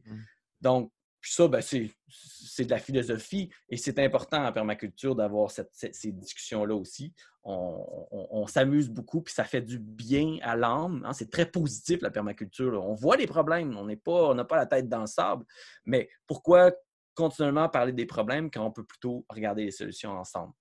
Donc, 0.61 0.91
ça, 1.31 1.47
ben, 1.47 1.61
c'est 1.61 2.65
de 2.65 2.69
la 2.69 2.77
philosophie 2.77 3.49
et 3.69 3.77
c'est 3.77 3.99
important 3.99 4.45
en 4.45 4.51
permaculture 4.51 5.15
d'avoir 5.15 5.51
ces 5.51 6.11
discussions-là 6.11 6.75
aussi. 6.75 7.13
On, 7.43 8.45
s'amuse 8.47 8.89
beaucoup 8.89 9.21
puis 9.21 9.33
ça 9.33 9.43
fait 9.43 9.61
du 9.61 9.79
bien 9.79 10.37
à 10.41 10.55
l'âme. 10.55 11.03
Hein. 11.05 11.13
C'est 11.13 11.29
très 11.29 11.45
positif 11.45 12.01
la 12.01 12.11
permaculture. 12.11 12.83
On 12.83 12.93
voit 12.93 13.17
les 13.17 13.27
problèmes, 13.27 13.75
on 13.77 13.85
n'a 13.85 13.95
pas, 13.95 14.45
pas 14.45 14.57
la 14.57 14.65
tête 14.65 14.87
dans 14.87 15.01
le 15.01 15.07
sable. 15.07 15.45
Mais 15.85 16.09
pourquoi 16.27 16.71
continuellement 17.15 17.69
parler 17.69 17.93
des 17.93 18.05
problèmes 18.05 18.49
quand 18.49 18.65
on 18.65 18.71
peut 18.71 18.85
plutôt 18.85 19.25
regarder 19.29 19.65
les 19.65 19.71
solutions 19.71 20.11
ensemble? 20.11 20.53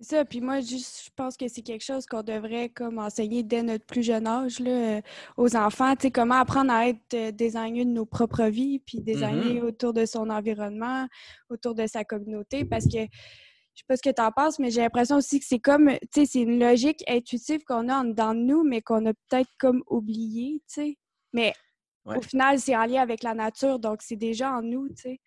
C'est 0.00 0.16
ça. 0.16 0.24
Puis 0.24 0.40
moi, 0.40 0.60
juste, 0.60 1.04
je 1.04 1.10
pense 1.14 1.36
que 1.36 1.46
c'est 1.48 1.60
quelque 1.60 1.84
chose 1.84 2.06
qu'on 2.06 2.22
devrait 2.22 2.70
comme 2.70 2.98
enseigner 2.98 3.42
dès 3.42 3.62
notre 3.62 3.84
plus 3.84 4.02
jeune 4.02 4.26
âge 4.26 4.58
là, 4.58 4.70
euh, 4.70 5.00
aux 5.36 5.56
enfants. 5.56 5.94
Tu 5.94 6.02
sais, 6.02 6.10
comment 6.10 6.36
apprendre 6.36 6.72
à 6.72 6.88
être 6.88 7.14
euh, 7.14 7.32
de 7.32 7.84
nos 7.84 8.06
propres 8.06 8.46
vies, 8.46 8.78
puis 8.78 9.00
designer 9.00 9.62
mm-hmm. 9.62 9.66
autour 9.66 9.92
de 9.92 10.06
son 10.06 10.30
environnement, 10.30 11.06
autour 11.50 11.74
de 11.74 11.86
sa 11.86 12.04
communauté. 12.04 12.64
Parce 12.64 12.84
que 12.84 13.00
je 13.00 13.80
sais 13.80 13.84
pas 13.86 13.96
ce 13.96 14.02
que 14.02 14.14
tu 14.14 14.22
en 14.22 14.32
penses, 14.32 14.58
mais 14.58 14.70
j'ai 14.70 14.80
l'impression 14.80 15.16
aussi 15.16 15.38
que 15.38 15.44
c'est 15.46 15.58
comme, 15.58 15.90
tu 15.90 16.20
sais, 16.20 16.26
c'est 16.26 16.40
une 16.40 16.58
logique 16.58 17.04
intuitive 17.06 17.62
qu'on 17.64 17.88
a 17.88 17.98
en 17.98 18.04
dedans 18.04 18.34
de 18.34 18.40
nous, 18.40 18.64
mais 18.64 18.80
qu'on 18.80 19.04
a 19.04 19.12
peut-être 19.28 19.50
comme 19.58 19.82
oublié, 19.86 20.62
tu 20.66 20.74
sais. 20.74 20.98
Mais 21.34 21.52
au 22.06 22.22
final, 22.22 22.58
c'est 22.58 22.74
en 22.74 22.86
lien 22.86 23.02
avec 23.02 23.22
la 23.22 23.34
nature, 23.34 23.78
donc 23.78 24.00
c'est 24.02 24.16
déjà 24.16 24.50
en 24.52 24.62
nous, 24.62 24.88
tu 24.88 25.02
sais. 25.02 25.20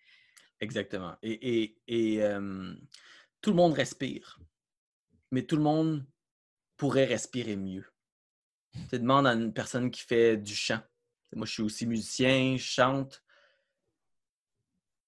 Exactement. 0.60 1.14
Et, 1.22 1.76
et, 1.86 2.20
tout 3.40 3.50
le 3.50 3.56
monde 3.56 3.74
respire 3.74 4.40
mais 5.30 5.42
tout 5.42 5.56
le 5.56 5.62
monde 5.62 6.06
pourrait 6.76 7.04
respirer 7.04 7.56
mieux. 7.56 7.84
Tu 8.90 8.98
demandes 8.98 9.26
à 9.26 9.32
une 9.32 9.52
personne 9.52 9.90
qui 9.90 10.02
fait 10.02 10.36
du 10.36 10.54
chant. 10.54 10.80
Moi, 11.34 11.46
je 11.46 11.52
suis 11.52 11.62
aussi 11.62 11.86
musicien, 11.86 12.56
je 12.56 12.64
chante. 12.64 13.22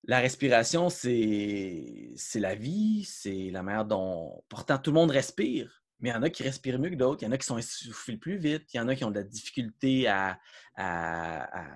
La 0.05 0.21
respiration, 0.21 0.89
c'est 0.89 2.15
la 2.37 2.55
vie, 2.55 3.05
c'est 3.05 3.51
la 3.51 3.63
manière 3.63 3.85
dont. 3.85 4.45
Pourtant, 4.49 4.79
tout 4.79 4.91
le 4.91 4.95
monde 4.95 5.11
respire, 5.11 5.83
mais 5.99 6.11
il 6.11 6.13
y 6.13 6.17
en 6.17 6.23
a 6.23 6.31
qui 6.31 6.45
respirent 6.45 6.79
mieux 6.79 6.91
que 6.91 6.95
d'autres. 6.95 7.23
Il 7.23 7.27
y 7.27 7.29
en 7.29 7.33
a 7.33 7.39
qui 7.39 7.47
sont 7.47 7.59
essoufflés 7.59 8.17
plus 8.17 8.37
vite. 8.37 8.73
Il 8.73 8.77
y 8.77 8.81
en 8.81 8.89
a 8.89 8.95
qui 8.95 9.05
ont 9.05 9.11
de 9.11 9.17
la 9.17 9.25
difficulté 9.25 10.07
à, 10.07 10.39
à 10.77 11.67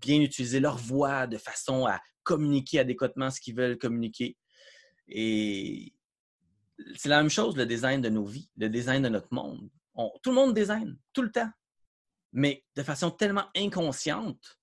bien 0.00 0.20
utiliser 0.20 0.60
leur 0.60 0.76
voix 0.76 1.26
de 1.26 1.38
façon 1.38 1.86
à 1.86 2.00
communiquer 2.22 2.78
adéquatement 2.80 3.30
ce 3.30 3.40
qu'ils 3.40 3.56
veulent 3.56 3.78
communiquer. 3.78 4.36
Et 5.08 5.93
c'est 6.96 7.08
la 7.08 7.18
même 7.18 7.30
chose, 7.30 7.56
le 7.56 7.66
design 7.66 8.00
de 8.00 8.08
nos 8.08 8.24
vies, 8.24 8.50
le 8.56 8.68
design 8.68 9.02
de 9.02 9.08
notre 9.08 9.32
monde. 9.32 9.70
tout 10.22 10.30
le 10.30 10.34
monde 10.34 10.54
design, 10.54 10.96
tout 11.12 11.22
le 11.22 11.30
temps, 11.30 11.50
mais 12.32 12.64
de 12.74 12.82
façon 12.82 13.10
tellement 13.10 13.46
inconsciente, 13.56 14.58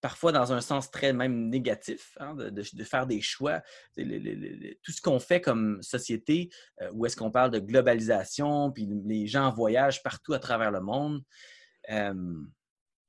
parfois 0.00 0.32
dans 0.32 0.52
un 0.52 0.60
sens 0.60 0.90
très 0.90 1.12
même 1.12 1.48
négatif, 1.48 2.16
hein, 2.20 2.34
de, 2.34 2.84
faire 2.84 3.06
des 3.06 3.20
choix. 3.20 3.62
tout 3.96 4.92
ce 4.92 5.00
qu'on 5.00 5.20
fait 5.20 5.40
comme 5.40 5.82
société, 5.82 6.50
euh, 6.82 6.90
où 6.92 7.06
est-ce 7.06 7.16
qu'on 7.16 7.30
parle 7.30 7.50
de 7.50 7.58
globalisation, 7.58 8.72
puis 8.72 8.88
les 9.04 9.26
gens 9.26 9.52
voyagent 9.52 10.02
partout 10.02 10.34
à 10.34 10.38
travers 10.38 10.70
le 10.70 10.80
monde, 10.80 11.22
euh, 11.90 12.42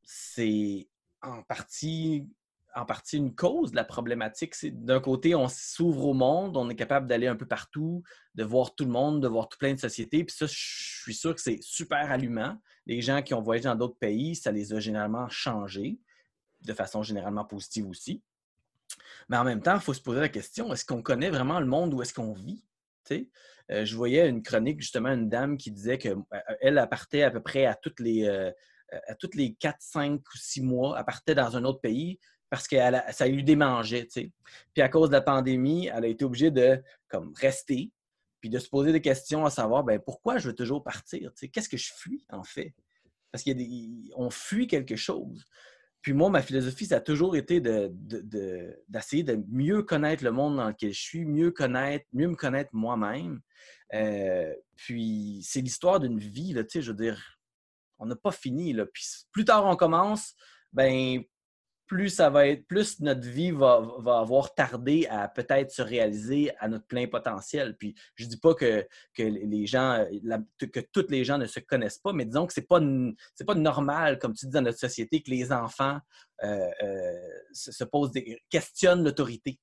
c'est 0.03 0.87
en 1.21 1.41
partie 1.43 2.29
en 2.77 2.85
partie 2.85 3.17
une 3.17 3.33
cause 3.33 3.71
de 3.71 3.75
la 3.75 3.83
problématique. 3.83 4.55
C'est 4.55 4.71
d'un 4.71 4.99
côté, 4.99 5.35
on 5.35 5.47
s'ouvre 5.47 6.05
au 6.05 6.13
monde, 6.13 6.55
on 6.57 6.69
est 6.69 6.75
capable 6.75 7.07
d'aller 7.07 7.27
un 7.27 7.35
peu 7.35 7.45
partout, 7.45 8.03
de 8.35 8.43
voir 8.43 8.75
tout 8.75 8.85
le 8.85 8.91
monde, 8.91 9.21
de 9.21 9.27
voir 9.27 9.49
tout 9.49 9.57
plein 9.57 9.73
de 9.73 9.79
sociétés. 9.79 10.23
Puis 10.23 10.35
ça, 10.35 10.45
je 10.45 10.53
suis 10.55 11.15
sûr 11.15 11.33
que 11.33 11.41
c'est 11.41 11.59
super 11.61 12.11
allumant. 12.11 12.57
Les 12.85 13.01
gens 13.01 13.21
qui 13.21 13.33
ont 13.33 13.41
voyagé 13.41 13.65
dans 13.65 13.75
d'autres 13.75 13.97
pays, 13.97 14.35
ça 14.35 14.51
les 14.51 14.73
a 14.73 14.79
généralement 14.79 15.27
changés, 15.29 15.99
de 16.61 16.73
façon 16.73 17.03
généralement 17.03 17.45
positive 17.45 17.89
aussi. 17.89 18.23
Mais 19.27 19.37
en 19.37 19.43
même 19.43 19.61
temps, 19.61 19.75
il 19.75 19.81
faut 19.81 19.93
se 19.93 20.01
poser 20.01 20.21
la 20.21 20.29
question, 20.29 20.71
est-ce 20.71 20.85
qu'on 20.85 21.01
connaît 21.01 21.29
vraiment 21.29 21.59
le 21.59 21.65
monde 21.65 21.93
où 21.93 22.01
est-ce 22.01 22.13
qu'on 22.13 22.33
vit? 22.33 22.63
Euh, 23.71 23.85
je 23.85 23.95
voyais 23.95 24.27
une 24.29 24.43
chronique, 24.43 24.81
justement, 24.81 25.09
une 25.09 25.29
dame 25.29 25.57
qui 25.57 25.71
disait 25.71 25.97
qu'elle 25.97 26.17
euh, 26.63 26.85
partait 26.85 27.23
à 27.23 27.31
peu 27.31 27.41
près 27.41 27.65
à 27.65 27.75
toutes 27.75 27.99
les... 27.99 28.25
Euh, 28.25 28.51
à 29.09 29.15
toutes 29.15 29.35
les 29.35 29.53
4, 29.55 29.75
5 29.81 30.21
ou 30.21 30.37
6 30.37 30.61
mois, 30.61 30.95
elle 30.97 31.03
partait 31.03 31.35
dans 31.35 31.57
un 31.57 31.65
autre 31.65 31.81
pays, 31.81 32.21
parce 32.49 32.67
que 32.67 32.75
ça 33.11 33.27
lui 33.27 33.43
démangeait. 33.43 34.07
Puis 34.07 34.81
à 34.81 34.89
cause 34.89 35.09
de 35.09 35.15
la 35.15 35.21
pandémie, 35.21 35.87
elle 35.87 36.05
a 36.05 36.07
été 36.07 36.25
obligée 36.25 36.51
de 36.51 36.81
comme, 37.07 37.33
rester, 37.35 37.91
puis 38.39 38.49
de 38.49 38.59
se 38.59 38.69
poser 38.69 38.91
des 38.91 39.01
questions 39.01 39.45
à 39.45 39.49
savoir 39.49 39.83
ben, 39.83 39.99
pourquoi 39.99 40.37
je 40.37 40.49
veux 40.49 40.55
toujours 40.55 40.83
partir? 40.83 41.31
Qu'est-ce 41.51 41.69
que 41.69 41.77
je 41.77 41.91
fuis 41.93 42.25
en 42.29 42.43
fait? 42.43 42.73
Parce 43.31 43.43
qu'on 43.43 44.29
fuit 44.29 44.67
quelque 44.67 44.95
chose. 44.95 45.45
Puis 46.01 46.13
moi, 46.13 46.29
ma 46.29 46.41
philosophie, 46.41 46.85
ça 46.85 46.97
a 46.97 47.01
toujours 47.01 47.35
été 47.35 47.59
d'essayer 47.59 49.23
de, 49.23 49.35
de, 49.35 49.43
mieux 49.49 49.83
connaître 49.83 50.23
le 50.23 50.31
monde 50.31 50.55
dans 50.55 50.69
lequel 50.69 50.93
je 50.93 51.01
suis, 51.01 51.25
mieux 51.25 51.51
connaître, 51.51 52.05
mieux 52.13 52.29
me 52.29 52.35
connaître 52.35 52.69
moi-même. 52.71 53.41
Euh, 53.93 54.53
puis 54.75 55.41
c'est 55.43 55.59
l'histoire 55.61 55.99
d'une 55.99 56.19
vie, 56.19 56.53
je 56.53 56.79
veux 56.79 56.97
dire, 56.97 57.21
on 57.99 58.05
n'a 58.05 58.15
pas 58.15 58.31
fini. 58.31 58.73
Puis 58.93 59.05
plus 59.31 59.43
tard 59.43 59.65
on 59.65 59.75
commence, 59.75 60.33
ben 60.71 61.21
plus 61.87 62.09
ça 62.09 62.29
va 62.29 62.47
être, 62.47 62.67
plus 62.67 62.99
notre 62.99 63.27
vie 63.27 63.51
va, 63.51 63.81
avoir 64.05 64.53
tardé 64.53 65.07
à 65.09 65.27
peut-être 65.27 65.71
se 65.71 65.81
réaliser 65.81 66.51
à 66.59 66.67
notre 66.67 66.85
plein 66.85 67.07
potentiel. 67.07 67.75
Puis 67.77 67.95
je 68.15 68.25
dis 68.25 68.37
pas 68.37 68.53
que, 68.53 68.85
que 69.13 69.23
les 69.23 69.65
gens, 69.65 70.05
que 70.59 70.79
tous 70.91 71.07
les 71.09 71.23
gens 71.23 71.37
ne 71.37 71.47
se 71.47 71.59
connaissent 71.59 71.97
pas, 71.97 72.13
mais 72.13 72.25
disons 72.25 72.45
que 72.45 72.53
c'est 72.53 72.67
pas 72.67 72.81
c'est 73.35 73.45
pas 73.45 73.55
normal, 73.55 74.19
comme 74.19 74.33
tu 74.33 74.45
dis 74.45 74.51
dans 74.51 74.61
notre 74.61 74.79
société, 74.79 75.21
que 75.23 75.31
les 75.31 75.51
enfants 75.51 75.99
euh, 76.43 76.69
euh, 76.83 77.13
se, 77.53 77.83
posent 77.85 78.11
des 78.11 78.41
questionnent 78.49 79.03
l'autorité. 79.03 79.59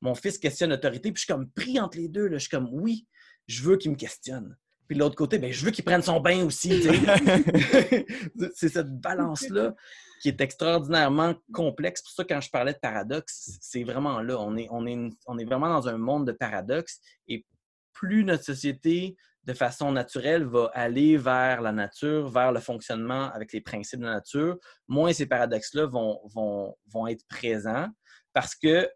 Mon 0.00 0.14
fils 0.14 0.38
questionne 0.38 0.70
l'autorité, 0.70 1.12
puis 1.12 1.20
je 1.20 1.24
suis 1.24 1.32
comme 1.32 1.50
pris 1.50 1.78
entre 1.78 1.98
les 1.98 2.08
deux. 2.08 2.26
Là. 2.26 2.38
Je 2.38 2.42
suis 2.42 2.50
comme 2.50 2.68
oui, 2.72 3.06
je 3.46 3.62
veux 3.62 3.76
qu'il 3.76 3.90
me 3.90 3.96
questionne. 3.96 4.56
Puis 4.88 4.96
de 4.96 5.00
l'autre 5.00 5.16
côté, 5.16 5.38
ben, 5.38 5.52
je 5.52 5.64
veux 5.64 5.70
qu'il 5.70 5.84
prenne 5.84 6.02
son 6.02 6.20
bain 6.20 6.44
aussi. 6.44 6.82
c'est 8.54 8.68
cette 8.68 9.00
balance-là 9.00 9.74
qui 10.20 10.28
est 10.28 10.40
extraordinairement 10.40 11.34
complexe. 11.52 12.02
Pour 12.02 12.12
ça, 12.12 12.24
quand 12.24 12.40
je 12.40 12.50
parlais 12.50 12.72
de 12.72 12.78
paradoxe, 12.78 13.58
c'est 13.60 13.84
vraiment 13.84 14.20
là. 14.20 14.38
On 14.38 14.56
est, 14.56 14.68
on, 14.70 14.86
est, 14.86 15.10
on 15.26 15.38
est 15.38 15.44
vraiment 15.44 15.68
dans 15.68 15.88
un 15.88 15.98
monde 15.98 16.26
de 16.26 16.32
paradoxes. 16.32 17.00
Et 17.28 17.44
plus 17.92 18.24
notre 18.24 18.44
société, 18.44 19.16
de 19.44 19.52
façon 19.52 19.92
naturelle, 19.92 20.44
va 20.44 20.70
aller 20.74 21.16
vers 21.16 21.60
la 21.60 21.72
nature, 21.72 22.28
vers 22.28 22.52
le 22.52 22.60
fonctionnement 22.60 23.30
avec 23.32 23.52
les 23.52 23.60
principes 23.60 24.00
de 24.00 24.06
la 24.06 24.14
nature, 24.14 24.58
moins 24.88 25.12
ces 25.12 25.26
paradoxes-là 25.26 25.86
vont, 25.86 26.20
vont, 26.34 26.76
vont 26.86 27.06
être 27.06 27.24
présents 27.28 27.88
parce 28.32 28.54
que 28.54 28.88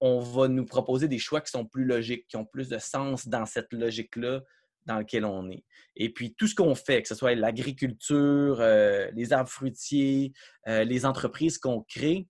on 0.00 0.18
va 0.18 0.48
nous 0.48 0.66
proposer 0.66 1.06
des 1.06 1.20
choix 1.20 1.40
qui 1.40 1.52
sont 1.52 1.64
plus 1.64 1.84
logiques, 1.84 2.26
qui 2.26 2.36
ont 2.36 2.44
plus 2.44 2.68
de 2.68 2.78
sens 2.78 3.28
dans 3.28 3.46
cette 3.46 3.72
logique-là 3.72 4.40
dans 4.86 4.98
lequel 4.98 5.24
on 5.24 5.48
est. 5.50 5.64
Et 5.96 6.12
puis, 6.12 6.34
tout 6.34 6.46
ce 6.46 6.54
qu'on 6.54 6.74
fait, 6.74 7.02
que 7.02 7.08
ce 7.08 7.14
soit 7.14 7.34
l'agriculture, 7.34 8.60
euh, 8.60 9.10
les 9.14 9.32
arbres 9.32 9.50
fruitiers, 9.50 10.32
euh, 10.68 10.84
les 10.84 11.04
entreprises 11.04 11.58
qu'on 11.58 11.82
crée, 11.82 12.28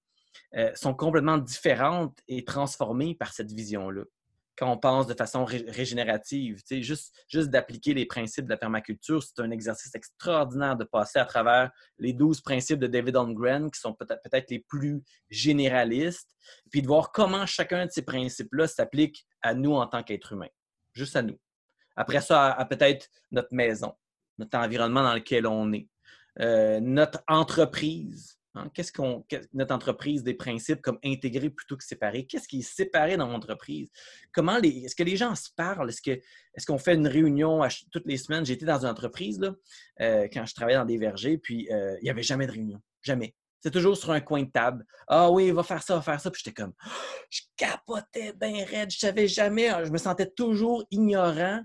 euh, 0.57 0.71
sont 0.75 0.95
complètement 0.95 1.39
différentes 1.39 2.19
et 2.29 2.45
transformées 2.45 3.15
par 3.15 3.33
cette 3.33 3.53
vision-là. 3.53 4.03
Quand 4.57 4.71
on 4.71 4.77
pense 4.77 5.07
de 5.07 5.15
façon 5.15 5.47
régénérative, 5.47 6.61
juste, 6.83 7.15
juste 7.27 7.49
d'appliquer 7.49 7.95
les 7.95 8.05
principes 8.05 8.45
de 8.45 8.51
la 8.51 8.59
permaculture, 8.59 9.23
c'est 9.23 9.41
un 9.41 9.51
exercice 9.51 9.95
extraordinaire 9.95 10.77
de 10.77 10.85
passer 10.85 11.19
à 11.19 11.25
travers 11.25 11.71
les 11.99 12.13
douze 12.13 12.43
principes 12.43 12.79
de 12.79 12.87
David 12.87 13.17
Holmgren, 13.17 13.71
qui 13.71 13.81
sont 13.81 13.95
peut-être 13.95 14.21
peut 14.23 14.43
les 14.51 14.59
plus 14.59 15.03
généralistes, 15.31 16.37
puis 16.71 16.83
de 16.83 16.87
voir 16.87 17.13
comment 17.13 17.47
chacun 17.47 17.87
de 17.87 17.91
ces 17.91 18.03
principes-là 18.03 18.69
s'applique 18.69 19.27
à 19.41 19.55
nous 19.55 19.73
en 19.73 19.87
tant 19.87 20.03
qu'êtres 20.03 20.33
humains, 20.35 20.53
juste 20.93 21.17
à 21.17 21.23
nous. 21.23 21.39
Après 21.97 22.21
ça, 22.21 22.57
peut-être 22.69 23.09
notre 23.31 23.55
maison, 23.55 23.95
notre 24.39 24.59
environnement 24.59 25.03
dans 25.03 25.15
lequel 25.15 25.47
on 25.47 25.73
est, 25.73 25.89
euh, 26.41 26.81
notre 26.81 27.23
entreprise. 27.29 28.39
Hein. 28.55 28.71
Qu'est-ce 28.75 28.93
qu'on, 28.93 29.25
notre 29.53 29.75
entreprise, 29.75 30.23
des 30.23 30.35
principes 30.35 30.83
comme 30.83 30.99
intégrer 31.05 31.51
plutôt 31.51 31.77
que 31.77 31.85
séparer? 31.85 32.27
Qu'est-ce 32.27 32.49
qui 32.49 32.61
est 32.61 32.63
séparé 32.63 33.17
dans 33.17 33.29
l'entreprise? 33.29 33.91
Comment 34.33 34.59
les, 34.59 34.85
est-ce 34.85 34.95
que 34.95 35.03
les 35.03 35.17
gens 35.17 35.35
se 35.35 35.49
parlent? 35.55 35.89
Est-ce, 35.89 36.03
que, 36.03 36.11
est-ce 36.11 36.67
qu'on 36.67 36.79
fait 36.79 36.95
une 36.95 37.07
réunion 37.07 37.61
toutes 37.91 38.07
les 38.07 38.19
semaines? 38.19 38.45
J'étais 38.45 38.67
dans 38.67 38.81
une 38.81 38.91
entreprise 38.91 39.41
là, 39.41 39.55
euh, 40.01 40.29
quand 40.33 40.45
je 40.47 40.55
travaillais 40.55 40.79
dans 40.79 40.85
des 40.85 40.99
vergers, 40.99 41.39
puis 41.39 41.71
euh, 41.71 41.97
il 42.01 42.05
n'y 42.05 42.11
avait 42.11 42.23
jamais 42.23 42.47
de 42.47 42.53
réunion. 42.53 42.81
Jamais. 43.03 43.35
C'est 43.61 43.71
toujours 43.71 43.97
sur 43.97 44.11
un 44.11 44.21
coin 44.21 44.43
de 44.43 44.51
table. 44.51 44.85
Ah 45.07 45.31
oui, 45.31 45.51
va 45.53 45.63
faire 45.63 45.83
ça, 45.83 45.95
va 45.95 46.03
faire 46.03 46.21
ça. 46.21 46.31
Puis 46.31 46.43
j'étais 46.45 46.63
comme, 46.63 46.73
je 47.31 47.43
capotais 47.57 48.33
bien 48.33 48.65
raide. 48.65 48.91
Je 48.91 48.99
savais 48.99 49.29
jamais. 49.29 49.69
Je 49.85 49.91
me 49.91 49.99
sentais 49.99 50.27
toujours 50.27 50.85
ignorant 50.91 51.63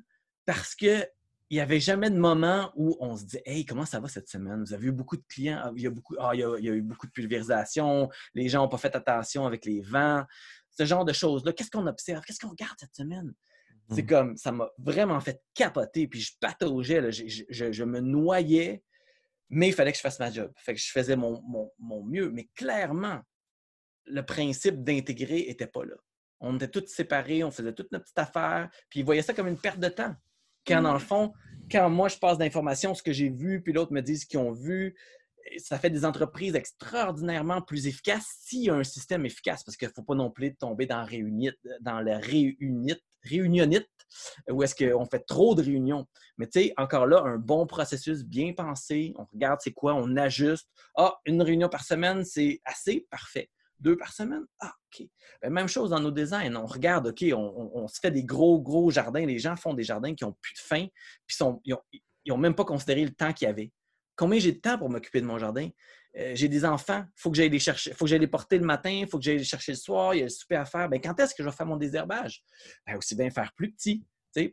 parce 0.47 0.73
que 0.73 1.05
il 1.49 1.55
n'y 1.55 1.61
avait 1.61 1.79
jamais 1.79 2.09
de 2.09 2.17
moment 2.17 2.73
où 2.75 2.97
on 2.99 3.15
se 3.15 3.23
dit 3.23 3.39
Hey, 3.45 3.65
comment 3.65 3.85
ça 3.85 3.99
va 3.99 4.07
cette 4.07 4.27
semaine? 4.27 4.63
Vous 4.63 4.73
avez 4.73 4.87
eu 4.87 4.91
beaucoup 4.91 5.15
de 5.15 5.23
clients, 5.29 5.71
il 5.75 5.83
y 5.83 5.87
a, 5.87 5.89
beaucoup, 5.89 6.15
ah, 6.19 6.31
il, 6.33 6.39
y 6.39 6.43
a, 6.43 6.73
eu 6.73 6.81
beaucoup 6.81 7.05
de 7.05 7.11
pulvérisation, 7.11 8.09
les 8.33 8.49
gens 8.49 8.63
n'ont 8.63 8.69
pas 8.69 8.77
fait 8.77 8.95
attention 8.95 9.45
avec 9.45 9.63
les 9.63 9.81
vents, 9.81 10.25
ce 10.71 10.85
genre 10.85 11.05
de 11.05 11.13
choses-là. 11.13 11.53
Qu'est-ce 11.53 11.71
qu'on 11.71 11.87
observe? 11.87 12.23
Qu'est-ce 12.25 12.39
qu'on 12.39 12.49
regarde 12.49 12.75
cette 12.77 12.95
semaine? 12.95 13.33
C'est 13.89 14.03
mmh. 14.03 14.07
comme 14.07 14.35
ça 14.35 14.51
m'a 14.51 14.69
vraiment 14.77 15.19
fait 15.21 15.41
capoter, 15.53 16.07
puis 16.09 16.19
je 16.19 16.33
pataugeais, 16.41 17.11
je, 17.11 17.83
me 17.85 18.01
noyais, 18.01 18.83
mais 19.49 19.69
il 19.69 19.73
fallait 19.73 19.91
que 19.91 19.97
je 19.97 20.01
fasse 20.01 20.19
ma 20.19 20.29
job. 20.29 20.51
Fait 20.57 20.73
que 20.73 20.79
je 20.79 20.91
faisais 20.91 21.15
mon, 21.15 21.41
mon 21.79 22.03
mieux. 22.03 22.29
Mais 22.29 22.49
clairement, 22.55 23.21
le 24.05 24.21
principe 24.25 24.83
d'intégrer 24.83 25.45
n'était 25.47 25.67
pas 25.67 25.85
là. 25.85 25.95
On 26.39 26.55
était 26.55 26.67
tous 26.67 26.87
séparés, 26.87 27.43
on 27.43 27.51
faisait 27.51 27.73
toute 27.73 27.91
notre 27.91 28.03
petite 28.03 28.19
affaire, 28.19 28.69
puis 28.89 28.99
ils 28.99 29.05
voyaient 29.05 29.21
ça 29.21 29.33
comme 29.33 29.47
une 29.47 29.59
perte 29.59 29.79
de 29.79 29.89
temps. 29.89 30.15
Quand, 30.67 30.81
dans 30.81 30.93
le 30.93 30.99
fond, 30.99 31.33
quand 31.71 31.89
moi, 31.89 32.07
je 32.07 32.17
passe 32.17 32.37
d'informations, 32.37 32.93
ce 32.93 33.03
que 33.03 33.11
j'ai 33.11 33.29
vu, 33.29 33.61
puis 33.61 33.73
l'autre 33.73 33.93
me 33.93 34.01
dit 34.01 34.17
ce 34.17 34.25
qu'ils 34.25 34.39
ont 34.39 34.51
vu, 34.51 34.95
ça 35.57 35.79
fait 35.79 35.89
des 35.89 36.05
entreprises 36.05 36.55
extraordinairement 36.55 37.61
plus 37.61 37.87
efficaces 37.87 38.37
s'il 38.41 38.63
y 38.63 38.69
a 38.69 38.75
un 38.75 38.83
système 38.83 39.25
efficace, 39.25 39.63
parce 39.63 39.77
qu'il 39.77 39.87
ne 39.87 39.93
faut 39.93 40.03
pas 40.03 40.15
non 40.15 40.29
plus 40.29 40.55
tomber 40.55 40.85
dans, 40.85 41.03
réunite, 41.05 41.57
dans 41.81 42.01
la 42.01 42.17
réunite, 42.17 43.01
réunionnite, 43.23 43.87
où 44.49 44.63
est-ce 44.63 44.75
qu'on 44.75 45.05
fait 45.05 45.25
trop 45.25 45.55
de 45.55 45.61
réunions. 45.61 46.05
Mais 46.37 46.47
tu 46.47 46.61
sais, 46.61 46.73
encore 46.77 47.07
là, 47.07 47.21
un 47.23 47.37
bon 47.37 47.65
processus 47.65 48.23
bien 48.23 48.53
pensé, 48.53 49.13
on 49.17 49.25
regarde 49.25 49.59
c'est 49.61 49.73
quoi, 49.73 49.95
on 49.95 50.15
ajuste. 50.17 50.69
Ah, 50.95 51.15
une 51.25 51.41
réunion 51.41 51.69
par 51.69 51.83
semaine, 51.83 52.23
c'est 52.23 52.61
assez 52.65 53.07
parfait. 53.09 53.49
Deux 53.79 53.95
par 53.95 54.11
semaine? 54.11 54.45
Ah, 54.59 54.73
OK. 54.85 55.07
Ben, 55.41 55.51
même 55.51 55.67
chose 55.67 55.91
dans 55.91 55.99
nos 55.99 56.11
designs. 56.11 56.55
On 56.55 56.65
regarde, 56.65 57.07
OK, 57.07 57.23
on, 57.33 57.87
se 57.87 57.99
fait 57.99 58.11
des 58.11 58.23
gros, 58.23 58.59
gros 58.59 58.89
jardins. 58.89 59.25
Les 59.25 59.39
gens 59.39 59.55
font 59.55 59.73
des 59.73 59.83
jardins 59.83 60.15
qui 60.15 60.23
n'ont 60.23 60.35
plus 60.41 60.53
de 60.53 60.59
fin, 60.59 60.87
puis 61.25 61.37
ils 61.65 61.75
n'ont 62.29 62.37
même 62.37 62.55
pas 62.55 62.65
considéré 62.65 63.03
le 63.05 63.11
temps 63.11 63.33
qu'il 63.33 63.47
y 63.47 63.49
avait. 63.49 63.71
Combien 64.15 64.39
j'ai 64.39 64.51
de 64.51 64.59
temps 64.59 64.77
pour 64.77 64.89
m'occuper 64.89 65.21
de 65.21 65.27
mon 65.27 65.37
jardin? 65.37 65.69
Euh, 66.17 66.31
j'ai 66.33 66.47
des 66.47 66.65
enfants, 66.65 67.03
il 67.05 67.21
faut 67.21 67.29
que 67.29 67.37
j'aille 67.37 67.49
les 67.49 67.59
chercher, 67.59 67.93
faut 67.93 68.05
que 68.05 68.09
j'aille 68.09 68.19
les 68.19 68.27
porter 68.27 68.57
le 68.57 68.65
matin, 68.65 68.89
il 68.89 69.07
faut 69.07 69.19
que 69.19 69.23
j'aille 69.23 69.37
les 69.37 69.43
chercher 69.43 69.73
le 69.73 69.77
soir, 69.77 70.15
il 70.15 70.17
y 70.17 70.21
a 70.21 70.23
le 70.23 70.29
souper 70.29 70.55
à 70.55 70.65
faire. 70.65 70.89
Ben, 70.89 70.99
quand 70.99 71.19
est-ce 71.19 71.35
que 71.35 71.43
je 71.43 71.49
vais 71.49 71.55
faire 71.55 71.67
mon 71.67 71.77
désherbage? 71.77 72.43
Ben, 72.87 72.97
aussi 72.97 73.15
bien 73.15 73.29
faire 73.29 73.53
plus 73.55 73.71
petit. 73.71 74.03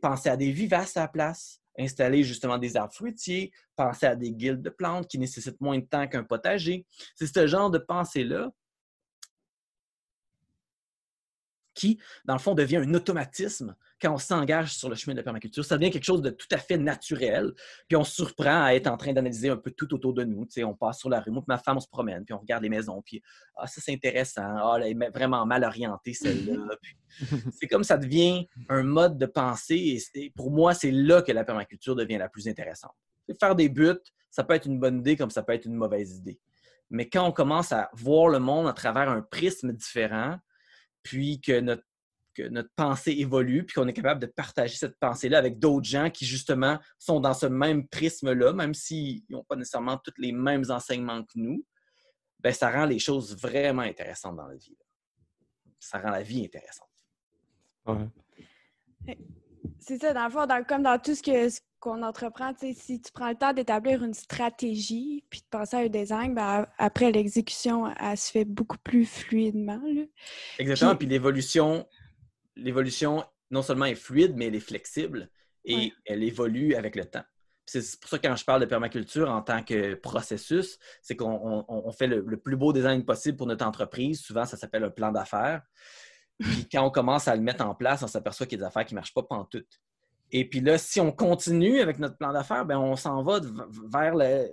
penser 0.03 0.29
à 0.29 0.37
des 0.37 0.51
vivaces 0.51 0.99
à 0.99 1.03
la 1.03 1.09
place 1.09 1.63
installer 1.79 2.23
justement 2.23 2.59
des 2.59 2.77
arbres 2.77 2.95
fruitiers, 2.95 3.53
penser 3.77 4.07
à 4.07 4.17
des 4.17 4.33
guildes 4.33 4.63
de 4.63 4.71
plantes 4.71 5.09
qui 5.09 5.19
nécessitent 5.19 5.61
moins 5.61 5.79
de 5.79 5.85
temps 5.85 6.07
qu'un 6.07 6.25
potager. 6.25 6.87
C'est 7.15 7.27
ce 7.27 7.47
genre 7.47 7.71
de 7.71 7.79
pensée-là 7.79 8.51
qui, 11.75 11.99
dans 12.25 12.35
le 12.35 12.39
fond, 12.39 12.55
devient 12.55 12.79
un 12.79 12.95
automatisme 12.95 13.75
quand 14.01 14.15
on 14.15 14.19
s'engage 14.19 14.75
sur 14.75 14.89
le 14.89 14.95
chemin 14.95 15.15
de 15.15 15.19
la 15.19 15.23
permaculture. 15.23 15.65
Ça 15.65 15.77
devient 15.77 15.91
quelque 15.91 16.05
chose 16.05 16.23
de 16.23 16.31
tout 16.31 16.47
à 16.51 16.59
fait 16.59 16.77
naturel. 16.77 17.53
Puis 17.89 17.97
on 17.97 18.05
se 18.05 18.15
surprend 18.15 18.65
à 18.65 18.75
être 18.75 18.87
en 18.87 18.97
train 18.97 19.13
d'analyser 19.13 19.49
un 19.49 19.57
peu 19.57 19.71
tout 19.71 19.93
autour 19.95 20.15
de 20.15 20.25
nous. 20.25 20.47
on 20.65 20.75
passe 20.75 20.99
sur 20.99 21.09
la 21.09 21.21
rue, 21.21 21.31
moi 21.31 21.43
ma 21.47 21.59
femme, 21.59 21.77
on 21.77 21.81
se 21.81 21.89
promène, 21.89 22.25
puis 22.25 22.35
on 22.35 22.39
regarde 22.39 22.63
les 22.63 22.69
maisons, 22.69 23.03
puis 23.03 23.23
ah, 23.57 23.67
ça 23.67 23.81
c'est 23.81 23.93
intéressant, 23.93 24.43
ah, 24.43 24.79
elle 24.81 25.03
est 25.03 25.11
vraiment 25.11 25.45
mal 25.47 25.65
orientée 25.65 26.13
celle-là. 26.13 26.77
c'est 27.53 27.67
comme 27.67 27.85
ça 27.85 27.97
devient 27.97 28.49
un 28.69 28.83
mode 28.83 29.19
de 29.19 29.27
pensée. 29.27 29.99
Et 30.15 30.31
pour 30.31 30.51
moi, 30.51 30.75
c'est 30.75 30.91
là 30.91 31.23
que 31.23 31.33
la 31.33 31.45
permaculture 31.45 31.95
devient 31.95 32.19
la 32.19 32.29
plus 32.29 32.49
intéressante. 32.49 32.95
Faire 33.41 33.55
des 33.55 33.69
buts, 33.69 33.93
ça 34.31 34.45
peut 34.45 34.55
être 34.55 34.67
une 34.67 34.79
bonne 34.79 34.99
idée 34.99 35.17
comme 35.17 35.31
ça 35.31 35.43
peut 35.43 35.53
être 35.53 35.65
une 35.65 35.75
mauvaise 35.75 36.17
idée. 36.17 36.41
Mais 36.91 37.09
quand 37.09 37.27
on 37.27 37.33
commence 37.33 37.73
à 37.73 37.89
voir 37.95 38.29
le 38.29 38.39
monde 38.39 38.69
à 38.69 38.73
travers 38.73 39.09
un 39.09 39.23
prisme 39.23 39.73
différent, 39.73 40.39
puis 41.05 41.41
que 41.41 41.61
notre, 41.61 41.85
notre 42.39 42.71
pensée 42.75 43.13
évolue, 43.13 43.65
puis 43.65 43.75
qu'on 43.75 43.87
est 43.87 43.93
capable 43.93 44.21
de 44.21 44.27
partager 44.27 44.75
cette 44.75 44.99
pensée-là 44.99 45.39
avec 45.39 45.61
d'autres 45.61 45.87
gens 45.87 46.11
qui, 46.11 46.27
justement, 46.27 46.81
sont 46.99 47.21
dans 47.21 47.35
ce 47.35 47.47
même 47.47 47.87
prisme-là, 47.87 48.53
même 48.53 48.75
s'ils 48.75 49.23
n'ont 49.29 49.45
pas 49.45 49.55
nécessairement 49.55 49.99
tous 49.99 50.15
les 50.19 50.33
mêmes 50.33 50.65
enseignements 50.69 51.23
que 51.23 51.35
nous, 51.37 51.65
ben, 52.41 52.53
ça 52.53 52.71
rend 52.71 52.87
les 52.87 52.99
choses 52.99 53.37
vraiment 53.37 53.83
intéressantes 53.83 54.37
dans 54.37 54.49
la 54.49 54.57
vie. 54.57 54.77
Ça 55.79 56.01
rend 56.01 56.11
la 56.11 56.23
vie 56.23 56.45
intéressante. 56.45 56.89
C'est 59.79 59.99
ça, 59.99 60.13
dans 60.13 60.25
le 60.25 60.31
fond, 60.31 60.47
comme 60.69 60.83
dans 60.83 60.99
tout 60.99 61.15
ce 61.15 61.23
que, 61.23 61.49
qu'on 61.81 62.03
entreprend, 62.03 62.53
si 62.59 63.01
tu 63.01 63.13
prends 63.13 63.29
le 63.29 63.35
temps 63.35 63.53
d'établir 63.53 64.03
une 64.03 64.15
stratégie 64.15 65.25
puis 65.29 65.41
de 65.41 65.47
penser 65.51 65.77
à 65.77 65.81
un 65.81 65.89
design, 65.89 66.35
ben, 66.35 66.67
après 66.79 67.13
l'exécution, 67.13 67.93
elle 68.01 68.17
se 68.17 68.31
fait 68.31 68.45
beaucoup 68.45 68.79
plus 68.79 69.05
fluidement. 69.05 69.81
Exactement. 70.59 70.97
Puis, 70.97 71.07
l'évolution, 71.07 71.87
l'évolution 72.57 73.25
non 73.51 73.63
seulement 73.63 73.85
est 73.85 73.95
fluide, 73.95 74.35
mais 74.37 74.47
elle 74.47 74.55
est 74.55 74.61
flexible 74.61 75.31
et 75.65 75.93
elle 76.07 76.23
évolue 76.23 76.75
avec 76.75 76.97
le 76.97 77.05
temps. 77.05 77.25
C'est 77.67 77.99
pour 77.99 78.11
ça 78.11 78.19
que 78.19 78.27
quand 78.27 78.37
je 78.37 78.45
parle 78.45 78.61
de 78.61 78.67
permaculture 78.67 79.31
en 79.31 79.41
tant 79.41 79.63
que 79.63 79.95
processus, 79.95 80.79
c'est 81.01 81.17
qu'on 81.17 81.93
fait 81.97 82.07
le, 82.07 82.23
le, 82.27 82.37
plus 82.37 82.57
beau 82.57 82.75
design 82.75 83.05
possible 83.05 83.39
pour 83.39 83.47
notre 83.47 83.67
entreprise. 83.67 84.21
Souvent, 84.21 84.45
ça 84.45 84.59
s'appelle 84.59 84.85
un 84.85 84.91
plan 84.91 85.13
d'affaires. 85.13 85.63
Puis 86.39 86.69
quand 86.71 86.85
on 86.85 86.91
commence 86.91 87.29
à 87.29 87.37
le 87.37 87.43
mettre 87.43 87.65
en 87.65 87.75
place, 87.75 88.03
on 88.03 88.07
s'aperçoit 88.07 88.47
qu'il 88.47 88.59
y 88.59 88.63
a 88.63 88.65
des 88.65 88.69
affaires 88.69 88.85
qui 88.85 88.95
ne 88.95 88.99
marchent 88.99 89.15
pas 89.15 89.23
pantoute. 89.23 89.81
Et 90.33 90.49
puis 90.49 90.61
là, 90.61 90.79
si 90.79 91.01
on 91.01 91.13
continue 91.13 91.81
avec 91.81 91.99
notre 91.99 92.17
plan 92.17 92.33
d'affaires, 92.33 92.65
ben 92.65 92.79
on 92.79 92.97
s'en 92.97 93.23
va 93.23 93.41
vers 93.93 94.15
le, 94.17 94.49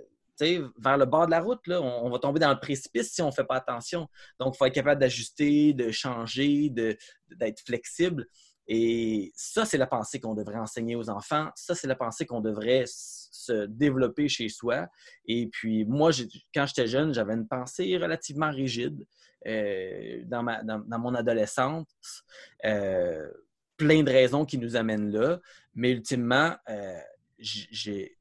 vers 0.78 0.98
le 0.98 1.04
bord 1.04 1.26
de 1.26 1.30
la 1.30 1.40
route. 1.40 1.66
Là. 1.66 1.80
On, 1.80 2.10
va 2.10 2.18
tomber 2.18 2.40
dans 2.40 2.50
le 2.50 2.58
précipice 2.60 3.12
si 3.12 3.22
on 3.22 3.26
ne 3.26 3.32
fait 3.32 3.44
pas 3.44 3.56
attention. 3.56 4.08
Donc, 4.38 4.54
il 4.54 4.58
faut 4.58 4.66
être 4.66 4.74
capable 4.74 5.00
d'ajuster, 5.00 5.72
de 5.72 5.90
changer, 5.90 6.70
d'être 6.70 7.60
flexible. 7.64 8.26
Et 8.68 9.32
ça, 9.34 9.64
c'est 9.64 9.78
la 9.78 9.86
pensée 9.86 10.20
qu'on 10.20 10.34
devrait 10.34 10.58
enseigner 10.58 10.94
aux 10.94 11.10
enfants. 11.10 11.48
Ça, 11.56 11.74
c'est 11.74 11.88
la 11.88 11.96
pensée 11.96 12.26
qu'on 12.26 12.40
devrait 12.40 12.84
se 12.86 13.66
développer 13.66 14.28
chez 14.28 14.48
soi. 14.48 14.86
Et 15.26 15.48
puis, 15.48 15.84
moi, 15.84 16.10
quand 16.54 16.66
j'étais 16.66 16.86
jeune, 16.86 17.12
j'avais 17.12 17.34
une 17.34 17.48
pensée 17.48 17.96
relativement 17.98 18.50
rigide 18.50 19.04
euh, 19.46 20.22
dans, 20.26 20.98
mon 20.98 21.14
adolescence. 21.14 22.24
Euh, 22.64 23.30
plein 23.76 24.02
de 24.02 24.10
raisons 24.10 24.44
qui 24.44 24.58
nous 24.58 24.76
amènent 24.76 25.10
là. 25.10 25.40
Mais 25.74 25.90
ultimement, 25.90 26.54
euh, 26.68 27.00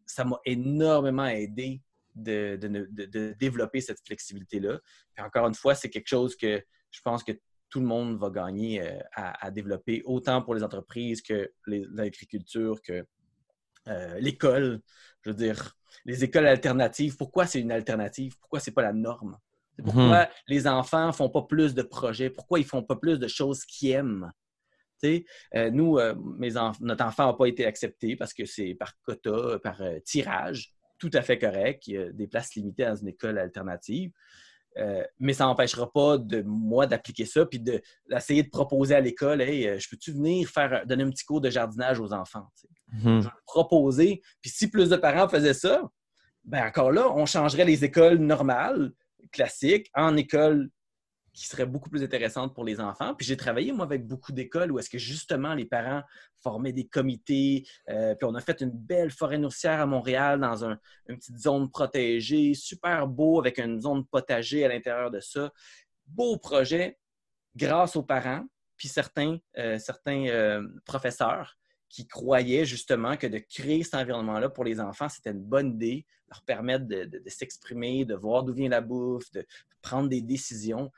ça 0.05 0.24
m'a 0.24 0.39
énormément 0.45 1.28
aidé 1.28 1.82
de, 2.15 2.57
développer 3.39 3.82
cette 3.82 3.99
flexibilité-là. 4.05 4.80
Encore 5.19 5.47
une 5.47 5.53
fois, 5.53 5.76
c'est 5.76 5.89
quelque 5.89 6.07
chose 6.07 6.36
que 6.36 6.63
je 6.89 7.01
pense 7.01 7.24
que 7.24 7.34
tout 7.69 7.80
le 7.80 7.86
monde 7.86 8.17
va 8.17 8.30
gagner 8.30 8.82
à, 9.13 9.49
développer, 9.51 10.01
autant 10.03 10.41
pour 10.41 10.55
les 10.55 10.63
entreprises 10.63 11.22
que 11.22 11.53
l'agriculture, 11.67 12.82
que 12.82 13.05
l'école. 14.19 14.82
Je 15.22 15.30
veux 15.30 15.36
dire, 15.36 15.78
les 16.03 16.24
écoles 16.24 16.47
alternatives, 16.47 17.15
pourquoi 17.15 17.45
c'est 17.45 17.61
une 17.61 17.72
alternative? 17.72 18.38
Pourquoi 18.39 18.59
c'est 18.59 18.72
pas 18.72 18.82
la 18.82 18.93
norme? 18.93 19.38
Pourquoi 19.84 20.21
mhm. 20.21 20.27
les 20.47 20.67
enfants 20.67 21.07
ne 21.07 21.11
font 21.11 21.29
pas 21.29 21.43
plus 21.43 21.73
de 21.73 21.82
projets? 21.82 22.29
Pourquoi 22.29 22.59
ils 22.59 22.63
ne 22.63 22.67
font 22.67 22.84
pas 22.84 22.95
plus 22.95 23.19
de 23.19 23.27
choses 23.27 23.65
qu'ils 23.65 23.91
aiment? 23.91 24.32
Euh, 25.55 25.71
nous, 25.71 25.97
euh, 25.97 26.13
notre 26.79 27.03
enfant 27.03 27.27
n'a 27.27 27.34
pas 27.34 27.47
été 27.47 27.65
accepté 27.65 28.15
parce 28.15 28.34
que 28.34 28.45
c'est 28.45 28.75
par 28.75 28.93
quota, 29.03 29.59
par 29.59 29.82
euh, 29.82 29.99
tirage, 30.05 30.73
tout 30.99 31.09
à 31.13 31.21
fait 31.21 31.38
correct. 31.39 31.88
Il 31.88 31.93
y 31.93 31.97
a 31.97 32.11
des 32.11 32.27
places 32.27 32.55
limitées 32.55 32.86
dans 32.86 32.95
une 32.95 33.07
école 33.07 33.38
alternative. 33.38 34.11
mais 35.19 35.34
ça 35.34 35.45
n'empêchera 35.45 35.91
pas 35.91 36.17
de 36.17 36.43
moi 36.43 36.88
d'appliquer 36.88 37.25
ça 37.25 37.45
puis 37.45 37.59
d'essayer 37.59 38.43
de, 38.43 38.49
proposer 38.49 38.95
à 38.95 39.01
l'école 39.01 39.41
Hey, 39.41 39.79
je 39.79 39.89
peux-tu 39.89 40.11
venir 40.13 40.47
faire 40.47 40.86
donner 40.86 41.03
un 41.03 41.09
petit 41.09 41.25
cours 41.25 41.41
de 41.41 41.49
jardinage 41.49 41.99
aux 41.99 42.13
enfants? 42.13 42.47
Mhm. 42.93 43.21
Je 43.21 43.25
vais 43.25 43.34
proposer. 43.45 44.21
Puis 44.41 44.51
si 44.51 44.69
plus 44.69 44.89
de 44.89 44.95
parents 44.95 45.27
faisaient 45.27 45.55
ça, 45.55 45.82
ben 46.43 46.65
encore 46.65 46.91
là, 46.91 47.11
on 47.11 47.25
changerait 47.25 47.65
les 47.65 47.84
écoles 47.84 48.17
normales, 48.17 48.91
classiques, 49.32 49.89
en 49.93 50.15
écoles 50.17 50.69
qui 51.34 51.47
seraient 51.47 51.65
beaucoup 51.65 51.89
plus 51.89 52.03
intéressantes 52.03 52.53
pour 52.53 52.65
les 52.65 52.82
enfants. 52.82 53.15
Puis 53.15 53.25
j'ai 53.25 53.38
travaillé, 53.38 53.71
moi, 53.71 53.86
avec 53.86 54.05
beaucoup 54.05 54.34
d'écoles 54.34 54.71
où 54.71 54.79
est-ce 54.79 54.89
que 54.89 54.97
justement 54.97 55.53
les 55.53 55.65
parents 55.65 56.03
formaient 56.43 56.73
des 56.73 56.88
comités. 56.88 57.65
euh, 57.89 58.15
puis 58.15 58.27
on 58.29 58.36
a 58.36 58.41
fait 58.41 58.59
une 58.61 58.71
belle 58.71 59.11
forêt 59.11 59.38
nourricière 59.38 59.79
à 59.79 59.86
Montréal 59.86 60.39
dans 60.41 60.65
un- 60.65 60.77
une 61.07 61.17
petite 61.17 61.38
zone 61.38 61.69
protégée, 61.69 62.53
super 62.53 63.07
beau, 63.07 63.39
avec 63.39 63.59
une 63.59 63.79
zone 63.79 64.05
potager 64.05 64.65
à 64.65 64.67
l'intérieur 64.67 65.09
de 65.09 65.21
ça. 65.21 65.51
Beau 66.05 66.38
projet 66.38 66.97
grâce 67.55 67.95
aux 67.95 68.03
parents, 68.03 68.45
puis 68.75 68.89
certains, 68.89 69.38
euh, 69.57 69.77
euh, 70.07 70.67
professeurs 70.86 71.57
qui 71.91 72.07
croyaient 72.07 72.65
justement 72.65 73.17
que 73.17 73.27
de 73.27 73.37
créer 73.37 73.83
cet 73.83 73.95
environnement-là 73.95 74.49
pour 74.49 74.63
les 74.63 74.79
enfants, 74.79 75.09
c'était 75.09 75.31
une 75.31 75.43
bonne 75.43 75.73
idée, 75.73 76.05
leur 76.29 76.41
permettre 76.43 76.85
de, 76.85 77.21
s'exprimer, 77.27 78.05
de 78.05 78.15
voir 78.15 78.43
d'où 78.43 78.53
vient 78.53 78.69
la 78.69 78.79
bouffe, 78.79 79.29
de 79.31 79.45
prendre 79.81 80.07
des 80.07 80.21
décisions. 80.21 80.89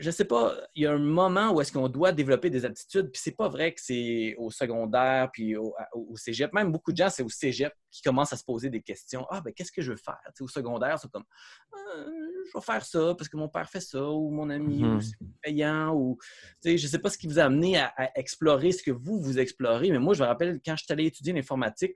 Je 0.00 0.10
sais 0.10 0.24
pas, 0.24 0.56
il 0.74 0.82
y 0.82 0.86
a 0.86 0.92
un 0.92 0.98
moment 0.98 1.52
où 1.52 1.60
est-ce 1.60 1.70
qu'on 1.72 1.88
doit 1.88 2.10
développer 2.10 2.50
des 2.50 2.64
aptitudes, 2.64 3.10
puis 3.12 3.20
c'est 3.22 3.36
pas 3.36 3.48
vrai 3.48 3.72
que 3.72 3.80
c'est 3.80 4.34
au 4.38 4.50
secondaire 4.50 5.30
puis 5.32 5.56
au, 5.56 5.74
au- 5.92 6.16
cégep. 6.16 6.52
Même 6.52 6.72
beaucoup 6.72 6.90
de 6.90 6.96
gens, 6.96 7.08
c'est 7.10 7.22
au 7.22 7.28
cégep 7.28 7.72
qui 7.90 8.02
commencent 8.02 8.32
à 8.32 8.36
se 8.36 8.42
poser 8.44 8.68
des 8.70 8.80
questions. 8.82 9.26
Ah, 9.30 9.40
ben 9.40 9.52
qu'est-ce 9.52 9.70
que 9.70 9.82
je 9.82 9.92
veux 9.92 9.96
faire? 9.98 10.18
Au 10.40 10.48
secondaire, 10.48 10.98
c'est 10.98 11.10
comme, 11.10 11.24
Ah, 11.72 11.76
je 11.96 12.58
vais 12.58 12.64
faire 12.64 12.84
ça 12.84 13.14
parce 13.16 13.28
que 13.28 13.36
mon 13.36 13.48
père 13.48 13.68
fait 13.70 13.80
ça, 13.80 14.02
ou 14.10 14.30
mon 14.30 14.50
ami, 14.50 14.82
Mhm. 14.82 14.96
ou 14.96 15.00
c'est 15.00 15.16
payant, 15.42 15.94
ou 15.94 16.18
tu 16.62 16.70
sais, 16.70 16.78
je 16.78 16.86
ne 16.86 16.90
sais 16.90 16.98
pas 16.98 17.10
ce 17.10 17.18
qui 17.18 17.28
vous 17.28 17.38
a 17.38 17.44
amené 17.44 17.78
à, 17.78 17.92
à 17.96 18.18
explorer 18.18 18.72
ce 18.72 18.82
que 18.82 18.90
vous, 18.90 19.20
vous 19.20 19.38
explorez, 19.38 19.90
mais 19.90 19.98
moi, 20.00 20.14
je 20.14 20.22
me 20.22 20.26
rappelle 20.26 20.60
quand 20.64 20.74
je 20.76 20.84
suis 20.84 20.92
allé 20.92 21.04
étudier 21.06 21.32
l'informatique, 21.32 21.94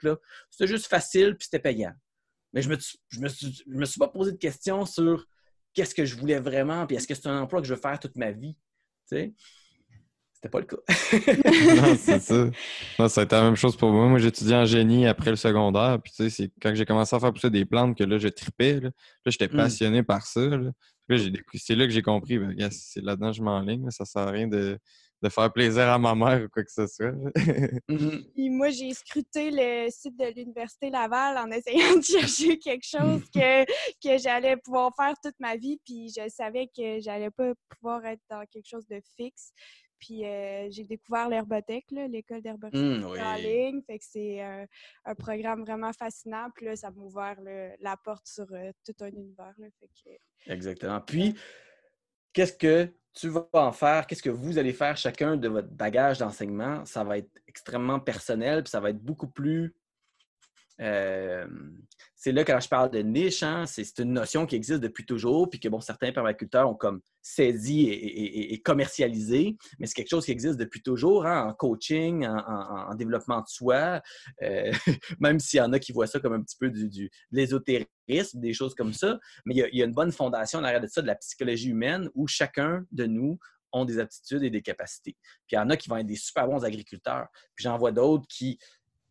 c'était 0.51 0.68
juste 0.68 0.87
facile 0.87 1.37
puis 1.37 1.47
c'était 1.47 1.59
payant. 1.59 1.93
Mais 2.53 2.62
je 2.62 2.68
me, 2.68 2.77
je 3.09 3.20
me, 3.20 3.29
je 3.29 3.62
me 3.66 3.85
suis 3.85 3.99
pas 3.99 4.07
posé 4.09 4.31
de 4.31 4.37
questions 4.37 4.87
sur 4.87 5.27
qu'est-ce 5.75 5.95
que 5.95 6.05
je 6.05 6.16
voulais 6.16 6.39
vraiment, 6.41 6.87
puis 6.87 6.97
est-ce 6.97 7.07
que 7.09 7.14
c'est 7.14 7.27
un 7.29 7.43
emploi 7.43 7.61
que 7.61 7.66
je 7.66 7.75
veux 7.75 7.81
faire 7.81 7.99
toute 7.99 8.16
ma 8.16 8.31
vie. 8.31 8.55
Tu 9.09 9.16
sais? 9.16 9.35
C'était 10.33 10.49
pas 10.49 10.61
le 10.61 10.66
cas. 10.66 10.77
non, 11.77 11.97
c'est 11.97 12.18
ça. 12.20 12.51
Non, 12.99 13.09
ça 13.09 13.20
a 13.22 13.25
été 13.25 13.35
la 13.35 13.43
même 13.43 13.57
chose 13.57 13.77
pour 13.77 13.91
moi. 13.91 14.07
Moi, 14.09 14.18
j'étudiais 14.18 14.57
en 14.57 14.66
génie 14.66 15.07
après 15.07 15.31
le 15.31 15.37
secondaire. 15.37 15.99
Puis, 16.03 16.12
tu 16.14 16.25
sais, 16.25 16.31
c'est 16.31 16.53
quand 16.61 16.75
j'ai 16.75 16.85
commencé 16.85 17.16
à 17.16 17.20
faire 17.20 17.33
pousser 17.33 17.51
des 17.51 17.64
plantes 17.64 17.97
que 17.97 18.05
là, 18.05 18.18
je 18.18 18.29
tripais. 18.29 18.75
Là, 18.75 18.91
Là, 18.91 18.91
j'étais 19.31 19.49
Mm. 19.49 19.57
passionné 19.57 20.03
par 20.03 20.27
ça. 20.27 20.41
Là, 20.41 20.70
c'est 21.55 21.75
là 21.77 21.87
que 21.87 21.93
j'ai 21.93 22.03
compris, 22.03 22.39
ben, 22.39 22.55
c'est 22.70 23.03
là-dedans 23.03 23.31
que 23.31 23.37
je 23.37 23.43
m'enligne. 23.43 23.91
Ça 23.91 24.05
sert 24.05 24.22
à 24.22 24.31
rien 24.31 24.47
de, 24.47 24.79
de 25.25 25.29
faire 25.31 25.53
plaisir 25.53 25.89
à 25.89 25.99
ma 25.99 26.14
mère 26.14 26.43
ou 26.45 26.49
quoi 26.49 26.62
que 26.62 26.70
ce 26.70 26.87
soit. 26.87 27.12
Mhm. 27.89 28.25
Puis 28.35 28.51
moi, 28.51 28.70
j'ai 28.70 28.93
scruté 28.95 29.51
le 29.53 29.89
site 29.91 30.16
de 30.18 30.27
l'Université 30.35 30.91
Laval 30.91 31.37
en 31.39 31.51
essayant 31.51 31.97
de 31.97 32.03
chercher 32.03 32.59
quelque 32.59 32.85
chose 32.87 33.22
que, 33.35 33.64
que 34.03 34.18
j'allais 34.18 34.57
pouvoir 34.57 34.93
faire 34.97 35.14
toute 35.22 35.39
ma 35.39 35.57
vie. 35.57 35.79
Puis 35.85 36.09
je 36.16 36.29
savais 36.29 36.66
que 36.77 37.01
j'allais 37.01 37.31
pas 37.31 37.53
pouvoir 37.68 38.05
être 38.07 38.22
dans 38.31 38.45
quelque 38.47 38.68
chose 38.68 38.87
de 38.89 39.01
fixe. 39.16 39.53
Puis 40.01 40.25
euh, 40.27 40.68
j'ai 40.70 40.85
découvert 40.85 41.29
l'Herbotech, 41.29 41.85
là, 41.91 42.07
l'école 42.09 42.43
d'herboristerie 42.43 42.99
Mm, 43.01 43.05
oui. 43.11 43.20
en 43.22 43.35
ligne. 43.37 43.83
Fait 43.87 43.99
que 43.99 44.05
c'est 44.07 44.43
euh, 44.43 44.66
un 45.07 45.14
programme 45.14 45.62
vraiment 45.62 45.93
fascinant. 45.93 46.49
Puis 46.55 46.66
là, 46.66 46.77
ça 46.77 46.91
m'a 46.91 47.01
ouvert 47.03 47.41
là, 47.41 47.75
la 47.81 47.97
porte 47.97 48.27
sur 48.27 48.47
euh, 48.53 48.70
tout 48.85 48.95
un 49.05 49.09
univers. 49.09 49.55
là. 49.59 49.66
Fait 49.81 49.89
que, 50.05 50.53
Exactement. 50.53 51.01
Puis, 51.01 51.35
qu'est-ce 52.33 52.53
que 52.53 52.89
tu 53.14 53.28
vas 53.28 53.48
en 53.52 53.72
faire? 53.72 54.06
Qu'est-ce 54.06 54.22
que 54.22 54.30
vous 54.30 54.58
allez 54.58 54.72
faire 54.72 54.96
chacun 54.96 55.36
de 55.36 55.48
votre 55.48 55.68
bagage 55.68 56.18
d'enseignement? 56.18 56.84
Ça 56.84 57.04
va 57.04 57.18
être 57.18 57.30
extrêmement 57.46 58.00
personnel, 58.00 58.62
puis 58.62 58.70
ça 58.70 58.80
va 58.80 58.90
être 58.90 59.02
beaucoup 59.02 59.28
plus. 59.28 59.74
Euh, 60.81 61.47
c'est 62.16 62.33
là 62.33 62.45
quand 62.45 62.59
je 62.59 62.68
parle 62.68 62.91
de 62.91 63.01
niche, 63.01 63.43
hein, 63.43 63.64
c'est 63.66 63.99
une 63.99 64.12
notion 64.12 64.47
qui 64.47 64.57
existe 64.57 64.81
depuis 64.81 65.05
toujours, 65.05 65.49
puis 65.49 65.61
que 65.61 65.68
bon, 65.68 65.81
certains 65.81 66.11
permaculteurs 66.11 66.68
ont 66.68 66.75
comme 66.75 67.01
saisi 67.22 67.89
et, 67.91 68.61
commercialisé, 68.62 69.57
mais 69.79 69.87
c'est 69.87 69.95
quelque 69.95 70.11
chose 70.11 70.25
qui 70.25 70.33
existe 70.33 70.59
depuis 70.59 70.83
toujours 70.83 71.27
hein, 71.27 71.49
en 71.49 71.55
coaching, 71.55 72.27
en, 72.27 72.37
en- 72.37 72.91
en 72.91 72.95
développement 72.95 73.41
de 73.41 73.47
soi, 73.49 74.03
euh, 74.43 74.72
même 75.20 75.39
s'il 75.39 75.59
y 75.59 75.61
en 75.61 75.72
a 75.72 75.79
qui 75.79 75.93
voient 75.93 76.07
ça 76.07 76.18
comme 76.18 76.33
un 76.33 76.43
petit 76.43 76.57
peu 76.59 76.70
du, 76.70 76.89
de 76.89 77.09
l'ésotérisme, 77.31 78.41
des 78.41 78.53
choses 78.53 78.75
comme 78.75 78.93
ça. 78.93 79.18
Mais 79.45 79.55
il 79.55 79.79
y, 79.79 79.83
a, 79.83 79.85
une 79.85 79.93
bonne 79.95 80.12
fondation 80.12 80.59
en 80.59 80.64
arrière 80.64 80.81
de 80.81 80.87
ça, 80.87 81.03
de 81.03 81.07
la 81.07 81.16
psychologie 81.16 81.70
humaine, 81.70 82.09
où 82.14 82.27
chacun 82.27 82.85
de 82.91 83.07
nous 83.07 83.39
ont 83.72 83.85
des 83.85 83.99
aptitudes 83.99 84.43
et 84.43 84.51
des 84.51 84.62
capacités. 84.62 85.16
Puis 85.47 85.53
il 85.53 85.57
y 85.57 85.59
en 85.59 85.68
a 85.70 85.77
qui 85.77 85.89
vont 85.89 85.97
être 85.97 86.07
des 86.07 86.16
super 86.16 86.47
bons 86.47 86.64
agriculteurs. 86.64 87.27
Puis 87.55 87.64
j'en 87.64 87.77
vois 87.77 87.93
d'autres 87.93 88.27
qui, 88.29 88.59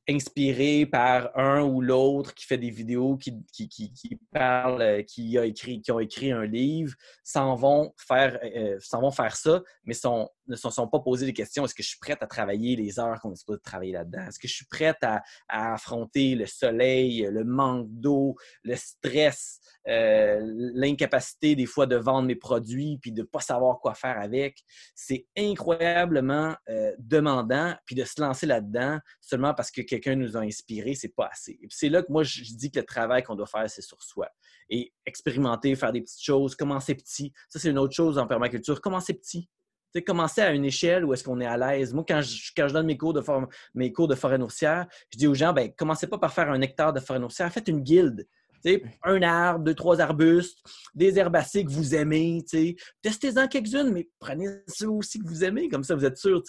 inspirés 0.07 0.85
par 0.85 1.37
un 1.37 1.61
ou 1.63 1.81
l'autre, 1.81 2.33
qui 2.33 2.45
fait 2.45 2.57
des 2.57 2.69
vidéos, 2.69 3.15
qui, 3.15 3.41
qui, 3.51 3.69
qui, 3.69 4.19
parle, 4.31 4.81
euh, 4.81 5.01
qui, 5.03 5.37
a 5.37 5.45
écrit, 5.45 5.81
qui 5.81 5.91
ont 5.91 5.99
écrit 5.99 6.31
un 6.31 6.45
livre, 6.45 6.93
s'en 7.23 7.55
vont 7.55 7.93
faire, 7.97 8.39
euh, 8.43 8.77
s'en 8.79 9.01
vont 9.01 9.11
faire 9.11 9.35
ça, 9.35 9.61
mais 9.85 9.93
sont, 9.93 10.29
ne 10.47 10.55
se 10.55 10.69
sont 10.69 10.87
pas 10.87 10.99
posé 10.99 11.25
des 11.25 11.33
questions. 11.33 11.65
Est-ce 11.65 11.75
que 11.75 11.83
je 11.83 11.89
suis 11.89 11.99
prête 11.99 12.21
à 12.21 12.27
travailler 12.27 12.75
les 12.75 12.99
heures 12.99 13.19
qu'on 13.21 13.31
est 13.31 13.35
supposé 13.35 13.59
travailler 13.59 13.93
là-dedans? 13.93 14.25
Est-ce 14.27 14.39
que 14.39 14.47
je 14.47 14.53
suis 14.53 14.65
prête 14.65 14.97
à, 15.01 15.23
affronter 15.47 16.35
le 16.35 16.45
soleil, 16.45 17.27
le 17.29 17.43
manque 17.43 17.87
d'eau, 17.89 18.35
le 18.63 18.75
stress, 18.75 19.59
euh, 19.87 20.39
l'incapacité 20.73 21.55
des 21.55 21.65
fois 21.65 21.85
de 21.85 21.95
vendre 21.95 22.27
mes 22.27 22.35
produits 22.35 22.97
puis 23.01 23.11
de 23.11 23.21
ne 23.21 23.27
pas 23.27 23.39
savoir 23.39 23.79
quoi 23.79 23.93
faire 23.93 24.19
avec? 24.19 24.63
C'est 24.95 25.27
incroyablement 25.37 26.55
euh, 26.69 26.93
demandant. 26.99 27.75
Puis 27.85 27.95
de 27.95 28.03
se 28.03 28.21
lancer 28.21 28.45
là-dedans 28.45 28.99
seulement 29.21 29.53
parce 29.53 29.71
que 29.71 29.81
quelqu'un 29.81 30.15
nous 30.15 30.37
a 30.37 30.41
inspiré, 30.41 30.95
c'est 30.95 31.15
pas 31.15 31.29
assez. 31.31 31.59
C'est 31.69 31.89
là 31.89 32.01
que 32.01 32.11
moi, 32.11 32.23
je 32.23 32.41
dis 32.55 32.71
que 32.71 32.79
le 32.79 32.85
travail 32.85 33.23
qu'on 33.23 33.35
doit 33.35 33.47
faire, 33.47 33.69
c'est 33.69 33.81
sur 33.81 34.01
soi. 34.01 34.29
Et 34.69 34.93
expérimenter, 35.05 35.75
faire 35.75 35.91
des 35.91 36.01
petites 36.01 36.23
choses, 36.23 36.55
commencer 36.55 36.95
petit. 36.95 37.33
Ça, 37.49 37.59
c'est 37.59 37.69
une 37.69 37.77
autre 37.77 37.95
chose 37.95 38.17
en 38.17 38.27
permaculture. 38.27 38.81
Commencer 38.81 39.13
petit. 39.13 39.49
Sais, 39.93 40.01
commencer 40.01 40.41
à 40.41 40.51
une 40.51 40.65
échelle 40.65 41.05
où 41.05 41.13
est-ce 41.13 41.23
qu'on 41.23 41.39
est 41.39 41.45
à 41.45 41.55
l'aise. 41.55 41.93
Moi, 41.93 42.03
quand 42.07 42.21
je, 42.21 42.51
quand 42.57 42.67
je 42.67 42.73
donne 42.73 42.87
mes 42.87 42.97
cours 42.97 43.13
de, 43.13 43.23
mes 43.75 43.93
cours 43.93 44.07
de 44.07 44.15
forêt 44.15 44.39
nourricière, 44.39 44.87
je 45.11 45.17
dis 45.19 45.27
aux 45.27 45.35
gens, 45.35 45.53
ben, 45.53 45.71
commencez 45.71 46.07
pas 46.07 46.17
par 46.17 46.33
faire 46.33 46.49
un 46.49 46.61
hectare 46.61 46.93
de 46.93 46.99
forêt 46.99 47.19
nourricière, 47.19 47.51
faites 47.51 47.67
une 47.67 47.81
guilde. 47.81 48.27
Un 49.03 49.21
arbre, 49.21 49.63
deux, 49.63 49.73
trois 49.73 49.99
arbustes, 49.99 50.59
des 50.95 51.17
herbacées 51.19 51.65
que 51.65 51.71
vous 51.71 51.95
aimez. 51.95 52.43
Testez-en 53.01 53.47
quelques-unes, 53.47 53.91
mais 53.91 54.09
prenez 54.19 54.47
ceux 54.67 54.89
aussi 54.89 55.19
que 55.19 55.27
vous 55.27 55.43
aimez. 55.43 55.69
Comme 55.69 55.83
ça, 55.83 55.95
vous 55.95 56.05
êtes 56.05 56.17
sûr 56.17 56.41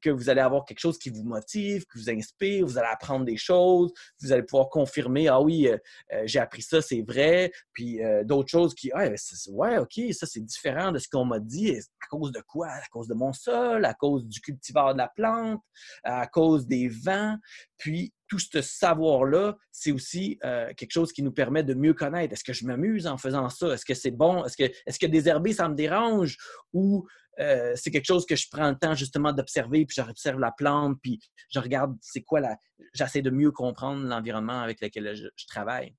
que 0.00 0.10
vous 0.10 0.28
allez 0.28 0.40
avoir 0.40 0.64
quelque 0.64 0.78
chose 0.78 0.98
qui 0.98 1.10
vous 1.10 1.24
motive, 1.24 1.84
qui 1.86 1.98
vous 1.98 2.10
inspire, 2.10 2.66
vous 2.66 2.78
allez 2.78 2.88
apprendre 2.90 3.24
des 3.24 3.36
choses, 3.36 3.92
vous 4.20 4.32
allez 4.32 4.42
pouvoir 4.42 4.68
confirmer, 4.68 5.28
ah 5.28 5.40
oui, 5.40 5.68
euh, 5.68 5.76
euh, 6.12 6.22
j'ai 6.26 6.38
appris 6.38 6.62
ça, 6.62 6.80
c'est 6.80 7.02
vrai. 7.02 7.52
Puis 7.72 8.02
euh, 8.02 8.24
d'autres 8.24 8.50
choses 8.50 8.74
qui, 8.74 8.90
ah, 8.94 9.08
ouais, 9.48 9.78
OK, 9.78 10.00
ça 10.12 10.26
c'est 10.26 10.40
différent 10.40 10.92
de 10.92 10.98
ce 10.98 11.08
qu'on 11.08 11.24
m'a 11.24 11.40
dit. 11.40 11.70
À 11.70 12.06
cause 12.08 12.32
de 12.32 12.40
quoi? 12.46 12.68
À 12.68 12.86
cause 12.90 13.08
de 13.08 13.14
mon 13.14 13.32
sol, 13.32 13.84
à 13.84 13.94
cause 13.94 14.24
du 14.26 14.40
cultivar 14.40 14.92
de 14.92 14.98
la 14.98 15.08
plante, 15.08 15.60
à 16.04 16.26
cause 16.26 16.66
des 16.66 16.88
vents. 16.88 17.36
Puis 17.78 18.12
tout 18.28 18.38
ce 18.38 18.60
savoir-là, 18.60 19.56
c'est 19.70 19.92
aussi 19.92 20.38
euh, 20.44 20.72
quelque 20.74 20.92
chose 20.92 21.12
qui 21.12 21.22
nous 21.22 21.32
permet 21.32 21.62
de 21.62 21.74
mieux 21.74 21.94
connaître. 21.94 22.32
Est-ce 22.32 22.44
que 22.44 22.52
je 22.52 22.66
m'amuse 22.66 23.06
en 23.06 23.18
faisant 23.18 23.48
ça? 23.48 23.68
Est-ce 23.68 23.84
que 23.84 23.94
c'est 23.94 24.10
bon? 24.10 24.44
Est-ce 24.44 24.56
que, 24.56 24.64
est-ce 24.86 24.98
que 24.98 25.06
désherber, 25.06 25.52
ça 25.52 25.68
me 25.68 25.74
dérange? 25.74 26.36
Ou 26.72 27.06
euh, 27.38 27.74
c'est 27.76 27.90
quelque 27.90 28.06
chose 28.06 28.26
que 28.26 28.36
je 28.36 28.46
prends 28.50 28.70
le 28.70 28.76
temps 28.76 28.94
justement 28.94 29.32
d'observer, 29.32 29.84
puis 29.84 29.96
j'observe 29.96 30.40
la 30.40 30.52
plante, 30.52 30.98
puis 31.02 31.20
je 31.50 31.58
regarde 31.58 31.96
c'est 32.00 32.22
quoi 32.22 32.40
la. 32.40 32.56
J'essaie 32.94 33.22
de 33.22 33.30
mieux 33.30 33.50
comprendre 33.50 34.02
l'environnement 34.06 34.60
avec 34.60 34.80
lequel 34.80 35.14
je, 35.14 35.46
travaille. 35.46 35.94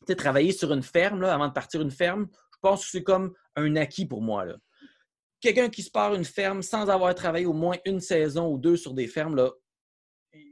Tu 0.00 0.06
sais, 0.08 0.16
travailler 0.16 0.52
sur 0.52 0.72
une 0.72 0.82
ferme, 0.82 1.22
là, 1.22 1.34
avant 1.34 1.48
de 1.48 1.52
partir 1.52 1.80
une 1.80 1.90
ferme, 1.90 2.26
je 2.52 2.58
pense 2.60 2.84
que 2.84 2.90
c'est 2.90 3.02
comme 3.02 3.32
un 3.54 3.76
acquis 3.76 4.06
pour 4.06 4.22
moi. 4.22 4.44
Quelqu'un 5.40 5.68
qui 5.68 5.82
se 5.82 5.90
part 5.90 6.14
une 6.14 6.24
ferme 6.24 6.62
sans 6.62 6.90
avoir 6.90 7.14
travaillé 7.14 7.46
au 7.46 7.52
moins 7.52 7.76
une 7.84 8.00
saison 8.00 8.48
ou 8.48 8.58
deux 8.58 8.76
sur 8.76 8.94
des 8.94 9.06
fermes, 9.06 9.36
là, 9.36 9.50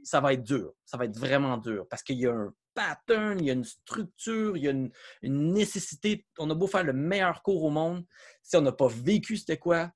ça 0.03 0.21
va 0.21 0.33
être 0.33 0.43
dur. 0.43 0.73
Ça 0.85 0.97
va 0.97 1.05
être 1.05 1.17
vraiment 1.17 1.57
dur 1.57 1.87
parce 1.89 2.03
qu'il 2.03 2.19
y 2.19 2.27
a 2.27 2.33
un 2.33 2.53
pattern, 2.73 3.39
il 3.39 3.45
y 3.45 3.49
a 3.49 3.53
une 3.53 3.63
structure, 3.63 4.57
il 4.57 4.63
y 4.63 4.67
a 4.67 4.71
une, 4.71 4.91
nécessité. 5.21 6.25
On 6.37 6.49
a 6.49 6.53
beau 6.53 6.67
faire 6.67 6.83
le 6.83 6.93
meilleur 6.93 7.41
cours 7.41 7.63
au 7.63 7.69
monde, 7.69 8.05
si 8.43 8.55
on 8.57 8.61
n'a 8.61 8.71
pas 8.71 8.87
vécu 8.87 9.37
c'était 9.37 9.57
quoi, 9.57 9.91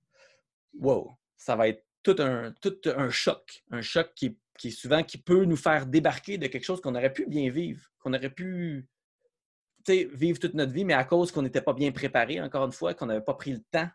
wow, 0.73 1.11
ça 1.37 1.55
va 1.55 1.67
être 1.67 1.85
tout 2.03 2.15
un, 2.19 2.53
tout 2.61 2.77
un 2.85 3.09
choc. 3.09 3.63
Un 3.71 3.81
choc 3.81 4.11
qui, 4.15 4.37
qui 4.57 4.69
est 4.69 4.71
souvent 4.71 5.03
qui 5.03 5.17
peut 5.17 5.45
nous 5.45 5.57
faire 5.57 5.85
débarquer 5.85 6.37
de 6.37 6.47
quelque 6.47 6.65
chose 6.65 6.81
qu'on 6.81 6.95
aurait 6.95 7.13
pu 7.13 7.27
bien 7.27 7.49
vivre, 7.51 7.81
qu'on 7.99 8.13
aurait 8.13 8.33
pu 8.33 8.87
vivre 9.87 10.39
toute 10.39 10.53
notre 10.53 10.71
vie, 10.71 10.85
mais 10.85 10.93
à 10.93 11.03
cause 11.03 11.31
qu'on 11.31 11.41
n'était 11.41 11.61
pas 11.61 11.73
bien 11.73 11.91
préparé, 11.91 12.39
encore 12.41 12.65
une 12.65 12.71
fois, 12.71 12.93
qu'on 12.93 13.07
n'avait 13.07 13.23
pas 13.23 13.33
pris 13.33 13.51
le 13.51 13.61
temps 13.71 13.89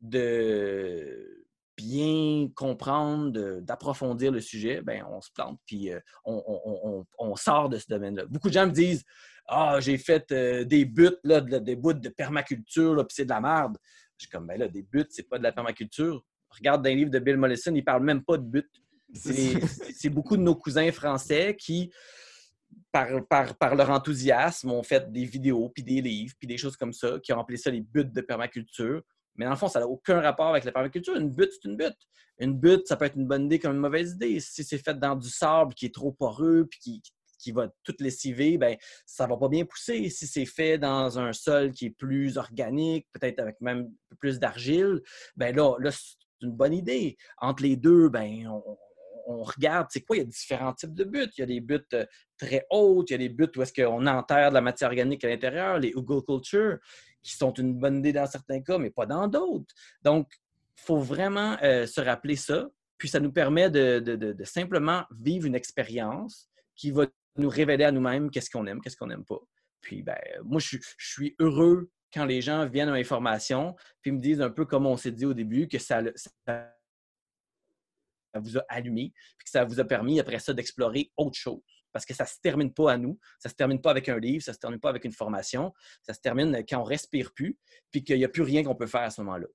de 0.00 1.43
bien 1.76 2.48
comprendre, 2.54 3.60
d'approfondir 3.60 4.30
le 4.32 4.40
sujet, 4.40 4.80
ben 4.80 5.04
on 5.10 5.20
se 5.20 5.30
plante, 5.34 5.58
puis 5.66 5.92
euh, 5.92 6.00
on, 6.24 6.42
on- 6.46 6.80
on- 6.84 7.06
on 7.18 7.36
sort 7.36 7.68
de 7.68 7.78
ce 7.78 7.86
domaine-là. 7.88 8.26
Beaucoup 8.26 8.48
de 8.48 8.54
gens 8.54 8.66
me 8.66 8.72
disent 8.72 9.04
Ah, 9.46 9.78
j'ai 9.80 9.98
fait 9.98 10.30
euh, 10.32 10.64
des 10.64 10.84
buts, 10.84 11.10
là, 11.22 11.40
de- 11.40 11.58
des 11.58 11.76
bouts 11.76 11.92
de 11.92 12.08
permaculture, 12.08 12.96
puis 13.06 13.14
c'est 13.14 13.24
de 13.24 13.30
la 13.30 13.40
merde. 13.40 13.76
Je 14.16 14.24
suis 14.24 14.30
comme, 14.30 14.46
ben 14.46 14.58
là, 14.58 14.68
des 14.68 14.82
buts, 14.82 15.04
c'est 15.10 15.28
pas 15.28 15.36
de 15.38 15.42
la 15.42 15.52
permaculture. 15.52 16.24
Regarde 16.48 16.82
dans 16.82 16.88
les 16.88 16.94
livres 16.96 17.10
de 17.10 17.18
Bill 17.18 17.36
Mollison, 17.36 17.74
il 17.74 17.84
parle 17.84 18.04
même 18.04 18.22
pas 18.24 18.38
de 18.38 18.44
buts. 18.44 18.70
C'est 19.12 20.08
beaucoup 20.08 20.36
de 20.36 20.42
nos 20.42 20.54
cousins 20.54 20.90
français 20.92 21.56
qui, 21.58 21.92
par, 22.92 23.08
par, 23.58 23.74
leur 23.74 23.90
enthousiasme, 23.90 24.70
ont 24.70 24.82
fait 24.82 25.10
des 25.10 25.24
vidéos, 25.24 25.68
puis 25.68 25.82
des 25.82 26.00
livres, 26.00 26.34
puis 26.38 26.46
des 26.48 26.56
choses 26.56 26.76
comme 26.76 26.92
ça, 26.92 27.18
qui 27.22 27.32
ont 27.32 27.40
appelé 27.40 27.58
ça 27.58 27.70
les 27.70 27.80
buts 27.80 28.04
de 28.04 28.20
permaculture. 28.20 29.02
Mais 29.36 29.44
dans 29.44 29.52
le 29.52 29.56
fond, 29.56 29.68
ça 29.68 29.80
n'a 29.80 29.86
aucun 29.86 30.20
rapport 30.20 30.48
avec 30.48 30.64
la 30.64 30.72
permaculture. 30.72 31.16
Une 31.16 31.30
butte, 31.30 31.52
c'est 31.52 31.68
une 31.68 31.76
butte. 31.76 31.98
Une 32.38 32.58
butte, 32.58 32.86
ça 32.88 32.96
peut 32.96 33.04
être 33.04 33.16
une 33.16 33.26
bonne 33.26 33.46
idée 33.46 33.58
comme 33.58 33.72
une 33.72 33.80
mauvaise 33.80 34.12
idée. 34.12 34.40
Si 34.40 34.64
c'est 34.64 34.78
fait 34.78 34.98
dans 34.98 35.14
du 35.14 35.28
sable 35.28 35.74
qui 35.74 35.86
est 35.86 35.94
trop 35.94 36.12
poreux 36.12 36.66
puis 36.68 36.78
qui, 36.80 37.02
qui 37.44 37.52
va 37.52 37.68
tout 37.84 37.94
lessiver, 38.00 38.58
ben 38.58 38.76
ça 39.06 39.26
va 39.26 39.36
pas 39.36 39.48
bien 39.48 39.64
pousser. 39.64 40.08
Si 40.08 40.26
c'est 40.26 40.46
fait 40.46 40.78
dans 40.78 41.18
un 41.18 41.32
sol 41.32 41.72
qui 41.72 41.86
est 41.86 41.90
plus 41.90 42.38
organique, 42.38 43.06
peut-être 43.12 43.38
avec 43.38 43.60
même 43.60 43.92
plus 44.18 44.38
d'argile, 44.38 45.02
ben 45.36 45.54
là, 45.54 45.76
là 45.78 45.90
c'est 45.90 46.16
une 46.40 46.52
bonne 46.52 46.74
idée. 46.74 47.16
Entre 47.38 47.62
les 47.62 47.76
deux, 47.76 48.08
ben 48.08 48.48
on, 49.26 49.42
regarde, 49.42 49.86
c'est 49.90 50.02
quoi, 50.02 50.16
il 50.16 50.20
y 50.20 50.22
a 50.22 50.26
différents 50.26 50.74
types 50.74 50.94
de 50.94 51.04
buts. 51.04 51.30
Il 51.36 51.40
y 51.40 51.42
a 51.42 51.46
des 51.46 51.60
buts 51.60 51.80
euh, 51.94 52.04
très 52.36 52.66
hautes, 52.70 53.10
il 53.10 53.12
y 53.12 53.16
a 53.16 53.18
des 53.18 53.30
buts 53.30 53.50
où 53.56 53.62
est-ce 53.62 53.72
qu'on 53.72 54.06
enterre 54.06 54.50
de 54.50 54.54
la 54.54 54.60
matière 54.60 54.90
organique 54.90 55.24
à 55.24 55.28
l'intérieur, 55.28 55.78
les 55.78 55.92
Google 55.92 56.22
Culture, 56.24 56.78
qui 57.24 57.34
sont 57.34 57.52
une 57.54 57.74
bonne 57.74 57.98
idée 57.98 58.12
dans 58.12 58.26
certains 58.26 58.60
cas, 58.62 58.78
mais 58.78 58.90
pas 58.90 59.06
dans 59.06 59.26
d'autres. 59.26 59.74
Donc, 60.02 60.28
il 60.78 60.82
faut 60.84 60.98
vraiment 60.98 61.56
euh, 61.62 61.86
se 61.86 62.00
rappeler 62.00 62.36
ça. 62.36 62.68
Puis 62.98 63.08
ça 63.08 63.18
nous 63.18 63.32
permet 63.32 63.70
de 63.70 64.34
simplement 64.44 65.04
vivre 65.10 65.46
une 65.46 65.56
expérience 65.56 66.48
qui 66.76 66.92
va 66.92 67.06
nous 67.36 67.48
révéler 67.48 67.84
à 67.84 67.92
nous-mêmes 67.92 68.30
qu'est-ce 68.30 68.50
qu'on 68.50 68.66
aime, 68.66 68.80
qu'est-ce 68.80 68.96
qu'on 68.96 69.08
n'aime 69.08 69.24
pas. 69.24 69.40
Puis, 69.80 70.02
ben, 70.02 70.18
moi, 70.44 70.60
je, 70.60 70.78
suis 70.98 71.34
heureux 71.38 71.90
quand 72.12 72.24
les 72.24 72.40
gens 72.40 72.66
viennent 72.66 72.88
à 72.88 72.94
l'information 72.94 73.74
puis 74.00 74.12
me 74.12 74.20
disent 74.20 74.40
un 74.40 74.50
peu 74.50 74.64
comme 74.64 74.86
on 74.86 74.96
s'est 74.96 75.12
dit 75.12 75.26
au 75.26 75.34
début, 75.34 75.68
que 75.68 75.78
ça, 75.78 76.00
vous 78.36 78.58
a 78.58 78.64
allumé, 78.68 79.12
puis 79.36 79.44
que 79.44 79.50
ça 79.50 79.64
vous 79.64 79.80
a 79.80 79.84
permis 79.84 80.20
après 80.20 80.38
ça 80.38 80.52
d'explorer 80.52 81.12
autre 81.16 81.38
chose. 81.38 81.60
Parce 81.94 82.04
que 82.04 82.12
ça 82.12 82.24
ne 82.24 82.28
se 82.28 82.40
termine 82.42 82.74
pas 82.74 82.92
à 82.92 82.98
nous, 82.98 83.18
ça 83.38 83.48
ne 83.48 83.50
se 83.52 83.56
termine 83.56 83.80
pas 83.80 83.92
avec 83.92 84.08
un 84.08 84.18
livre, 84.18 84.42
ça 84.42 84.50
ne 84.50 84.54
se 84.54 84.58
termine 84.58 84.80
pas 84.80 84.90
avec 84.90 85.04
une 85.04 85.12
formation, 85.12 85.72
ça 86.02 86.12
se 86.12 86.20
termine 86.20 86.52
quand 86.68 86.80
on 86.80 86.84
respire 86.84 87.32
plus, 87.32 87.56
puis 87.92 88.02
qu'il 88.02 88.18
n'y 88.18 88.24
a 88.24 88.28
plus 88.28 88.42
rien 88.42 88.64
qu'on 88.64 88.74
peut 88.74 88.88
faire 88.88 89.02
à 89.02 89.10
ce 89.10 89.22
moment-là. 89.22 89.46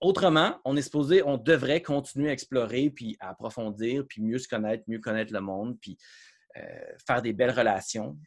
Autrement, 0.00 0.58
on 0.64 0.76
est 0.78 0.82
supposé, 0.82 1.22
on 1.22 1.36
devrait 1.36 1.82
continuer 1.82 2.30
à 2.30 2.32
explorer, 2.32 2.88
puis 2.88 3.18
à 3.20 3.28
approfondir, 3.28 4.06
puis 4.08 4.22
mieux 4.22 4.38
se 4.38 4.48
connaître, 4.48 4.82
mieux 4.88 4.98
connaître 4.98 5.32
le 5.32 5.40
monde, 5.40 5.78
puis 5.78 5.98
euh, 6.56 6.96
faire 7.06 7.20
des 7.20 7.34
belles 7.34 7.50
relations. 7.50 8.18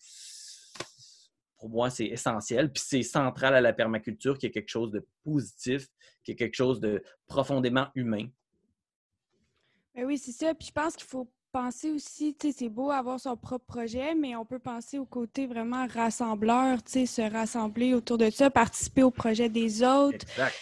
Pour 1.58 1.70
moi, 1.70 1.90
c'est 1.90 2.06
essentiel. 2.06 2.72
Puis 2.72 2.84
c'est 2.86 3.04
central 3.04 3.56
à 3.56 3.62
la 3.62 3.74
permaculture, 3.74 4.38
qui 4.38 4.46
est 4.46 4.52
quelque 4.52 4.70
chose 4.70 4.92
de 4.92 5.06
positif, 5.24 5.88
qui 6.24 6.32
est 6.32 6.36
quelque 6.36 6.56
chose 6.56 6.80
de 6.80 7.04
profondément 7.26 7.88
humain. 7.96 8.28
Ben 9.96 10.06
oui, 10.06 10.20
c'est 10.20 10.32
ça. 10.32 10.54
Puis 10.54 10.68
je 10.68 10.72
pense 10.72 10.96
qu'il 10.96 11.08
faut 11.08 11.32
penser 11.52 11.92
aussi, 11.92 12.36
tu 12.40 12.48
sais, 12.48 12.56
c'est 12.58 12.70
beau 12.70 12.92
avoir 12.92 13.20
son 13.20 13.36
propre 13.36 13.66
projet, 13.66 14.16
mais 14.16 14.36
on 14.36 14.46
peut 14.46 14.60
penser 14.60 14.98
au 15.00 15.06
côté 15.06 15.48
vraiment 15.48 15.88
rassembleur, 15.88 16.82
tu 16.84 16.92
sais, 16.92 17.06
se 17.06 17.22
rassembler 17.22 17.94
autour 17.94 18.18
de 18.18 18.30
ça, 18.30 18.50
participer 18.50 19.04
au 19.04 19.12
projet 19.12 19.50
des 19.50 19.84
autres. 19.84 20.26
Exact. 20.32 20.56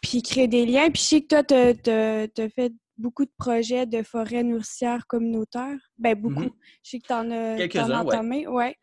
Puis 0.00 0.22
créer 0.22 0.48
des 0.48 0.66
liens. 0.66 0.90
Puis 0.90 1.02
je 1.02 1.06
sais 1.06 1.20
que 1.20 1.28
toi, 1.28 1.44
tu 1.44 2.42
as 2.42 2.48
fait 2.48 2.72
beaucoup 2.98 3.24
de 3.24 3.32
projets 3.38 3.86
de 3.86 4.02
forêts 4.02 4.42
nourricières 4.42 5.06
communautaires. 5.06 5.78
Ben 5.98 6.14
beaucoup. 6.14 6.42
Mm-hmm. 6.42 6.52
Je 6.82 6.90
sais 6.90 6.98
que 6.98 7.06
tu 7.06 7.12
en 7.12 7.30
as, 7.30 7.56
Quelques-uns, 7.56 8.04
ouais. 8.04 8.46
ouais. 8.46 8.76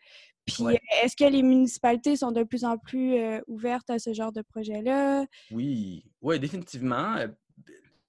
Puis 0.45 0.65
euh, 0.65 0.77
est-ce 1.03 1.15
que 1.15 1.29
les 1.29 1.43
municipalités 1.43 2.15
sont 2.15 2.31
de 2.31 2.43
plus 2.43 2.65
en 2.65 2.77
plus 2.77 3.15
euh, 3.15 3.39
ouvertes 3.47 3.89
à 3.89 3.99
ce 3.99 4.13
genre 4.13 4.31
de 4.31 4.41
projet-là? 4.41 5.25
Oui, 5.51 6.05
oui, 6.21 6.39
définitivement. 6.39 7.15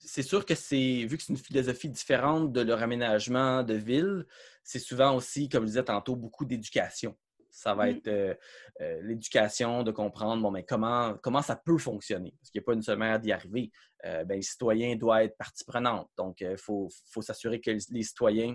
C'est 0.02 0.22
sûr 0.22 0.46
que 0.46 0.54
c'est, 0.54 1.04
vu 1.04 1.16
que 1.16 1.22
c'est 1.22 1.32
une 1.32 1.38
philosophie 1.38 1.90
différente 1.90 2.52
de 2.52 2.62
leur 2.62 2.82
aménagement 2.82 3.62
de 3.62 3.74
ville, 3.74 4.26
c'est 4.64 4.78
souvent 4.78 5.14
aussi, 5.14 5.48
comme 5.48 5.64
je 5.64 5.68
disais 5.68 5.84
tantôt, 5.84 6.16
beaucoup 6.16 6.44
d'éducation. 6.44 7.16
Ça 7.50 7.74
va 7.74 7.86
mmh. 7.86 7.88
être 7.88 8.08
euh, 8.08 8.34
euh, 8.80 9.00
l'éducation 9.02 9.82
de 9.82 9.90
comprendre 9.90 10.42
bon, 10.42 10.50
mais 10.50 10.64
comment, 10.64 11.14
comment 11.22 11.42
ça 11.42 11.56
peut 11.56 11.78
fonctionner. 11.78 12.32
Parce 12.40 12.50
qu'il 12.50 12.60
n'y 12.60 12.64
a 12.64 12.66
pas 12.66 12.72
une 12.74 12.82
seule 12.82 12.98
manière 12.98 13.20
d'y 13.20 13.32
arriver. 13.32 13.70
Euh, 14.04 14.24
ben, 14.24 14.36
les 14.36 14.42
citoyens 14.42 14.96
doivent 14.96 15.22
être 15.22 15.36
partie 15.36 15.64
prenante. 15.64 16.08
Donc, 16.16 16.40
il 16.40 16.56
faut, 16.56 16.88
faut 17.10 17.22
s'assurer 17.22 17.60
que 17.60 17.70
les 17.70 18.02
citoyens 18.02 18.54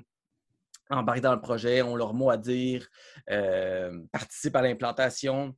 embarquent 0.90 1.22
dans 1.22 1.36
le 1.36 1.42
projet, 1.42 1.82
ont 1.82 1.96
leur 1.96 2.14
mot 2.14 2.30
à 2.30 2.38
dire, 2.38 2.88
participent 4.12 4.56
à 4.56 4.62
l'implantation, 4.62 5.56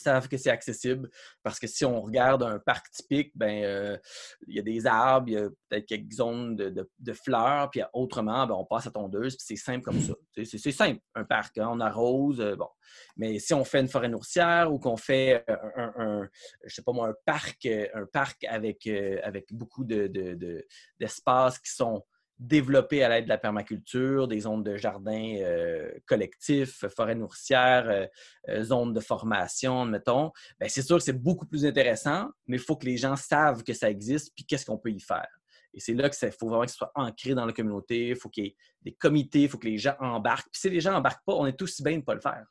savent 0.00 0.28
que 0.28 0.36
c'est 0.36 0.50
accessible. 0.50 1.10
Parce 1.42 1.58
que 1.58 1.66
si 1.66 1.84
on 1.84 2.02
regarde 2.02 2.42
un 2.42 2.58
parc 2.58 2.90
typique, 2.90 3.32
ben 3.34 3.64
euh, 3.64 3.98
il 4.46 4.56
y 4.56 4.58
a 4.58 4.62
des 4.62 4.86
arbres, 4.86 5.28
il 5.28 5.34
y 5.34 5.38
a 5.38 5.48
peut-être 5.68 5.86
quelques 5.86 6.12
zones 6.12 6.56
de, 6.56 7.12
fleurs, 7.12 7.70
puis 7.70 7.82
autrement, 7.92 8.46
ben, 8.46 8.54
on 8.54 8.64
passe 8.64 8.86
à 8.86 8.90
tondeuse, 8.90 9.36
puis 9.36 9.44
c'est 9.46 9.62
simple 9.64 9.82
comme 9.82 10.00
ça. 10.00 10.14
C'est 10.44 10.72
simple, 10.72 11.00
un 11.14 11.24
parc, 11.24 11.58
hein, 11.58 11.68
on 11.70 11.80
arrose, 11.80 12.40
euh, 12.40 12.56
bon. 12.56 12.68
Mais 13.16 13.38
si 13.38 13.54
on 13.54 13.64
fait 13.64 13.80
une 13.80 13.88
forêt 13.88 14.08
nourricière 14.08 14.72
ou 14.72 14.78
qu'on 14.78 14.96
fait 14.96 15.44
un, 15.76 16.28
je 16.64 16.74
sais 16.74 16.82
pas 16.82 16.92
moi, 16.92 17.08
un 17.08 17.14
parc, 17.24 17.66
un 17.66 18.06
parc 18.12 18.44
avec, 18.44 18.86
euh, 18.86 19.18
avec 19.22 19.52
beaucoup 19.52 19.84
d'espaces 19.84 21.58
qui 21.58 21.72
sont 21.72 22.04
développer 22.46 23.02
à 23.02 23.08
l'aide 23.08 23.24
de 23.24 23.28
la 23.28 23.38
permaculture, 23.38 24.28
des 24.28 24.40
zones 24.40 24.62
de 24.62 24.76
jardins 24.76 25.36
euh, 25.40 25.90
collectifs, 26.06 26.84
forêts 26.94 27.14
nourricières, 27.14 27.88
euh, 27.88 28.06
euh, 28.48 28.62
zones 28.62 28.92
de 28.92 29.00
formation, 29.00 29.84
mettons, 29.84 30.30
ben, 30.58 30.68
c'est 30.68 30.82
sûr 30.82 30.98
que 30.98 31.02
c'est 31.02 31.20
beaucoup 31.20 31.46
plus 31.46 31.64
intéressant, 31.64 32.28
mais 32.46 32.56
il 32.56 32.62
faut 32.62 32.76
que 32.76 32.86
les 32.86 32.96
gens 32.96 33.16
savent 33.16 33.62
que 33.62 33.72
ça 33.72 33.90
existe 33.90 34.32
puis 34.34 34.44
qu'est-ce 34.44 34.66
qu'on 34.66 34.78
peut 34.78 34.90
y 34.90 35.00
faire. 35.00 35.28
Et 35.72 35.80
c'est 35.80 35.94
là 35.94 36.08
qu'il 36.08 36.30
faut 36.32 36.48
vraiment 36.48 36.64
que 36.64 36.70
ce 36.70 36.76
soit 36.76 36.92
ancré 36.94 37.34
dans 37.34 37.46
la 37.46 37.52
communauté, 37.52 38.08
il 38.08 38.16
faut 38.16 38.28
qu'il 38.28 38.44
y 38.44 38.48
ait 38.48 38.56
des 38.82 38.92
comités, 38.92 39.42
il 39.42 39.48
faut 39.48 39.58
que 39.58 39.66
les 39.66 39.78
gens 39.78 39.96
embarquent. 39.98 40.48
Puis 40.52 40.60
si 40.60 40.70
les 40.70 40.80
gens 40.80 40.92
n'embarquent 40.92 41.24
pas, 41.24 41.34
on 41.34 41.46
est 41.46 41.60
aussi 41.62 41.82
bien 41.82 41.92
de 41.92 41.98
ne 41.98 42.02
pas 42.02 42.14
le 42.14 42.20
faire. 42.20 42.44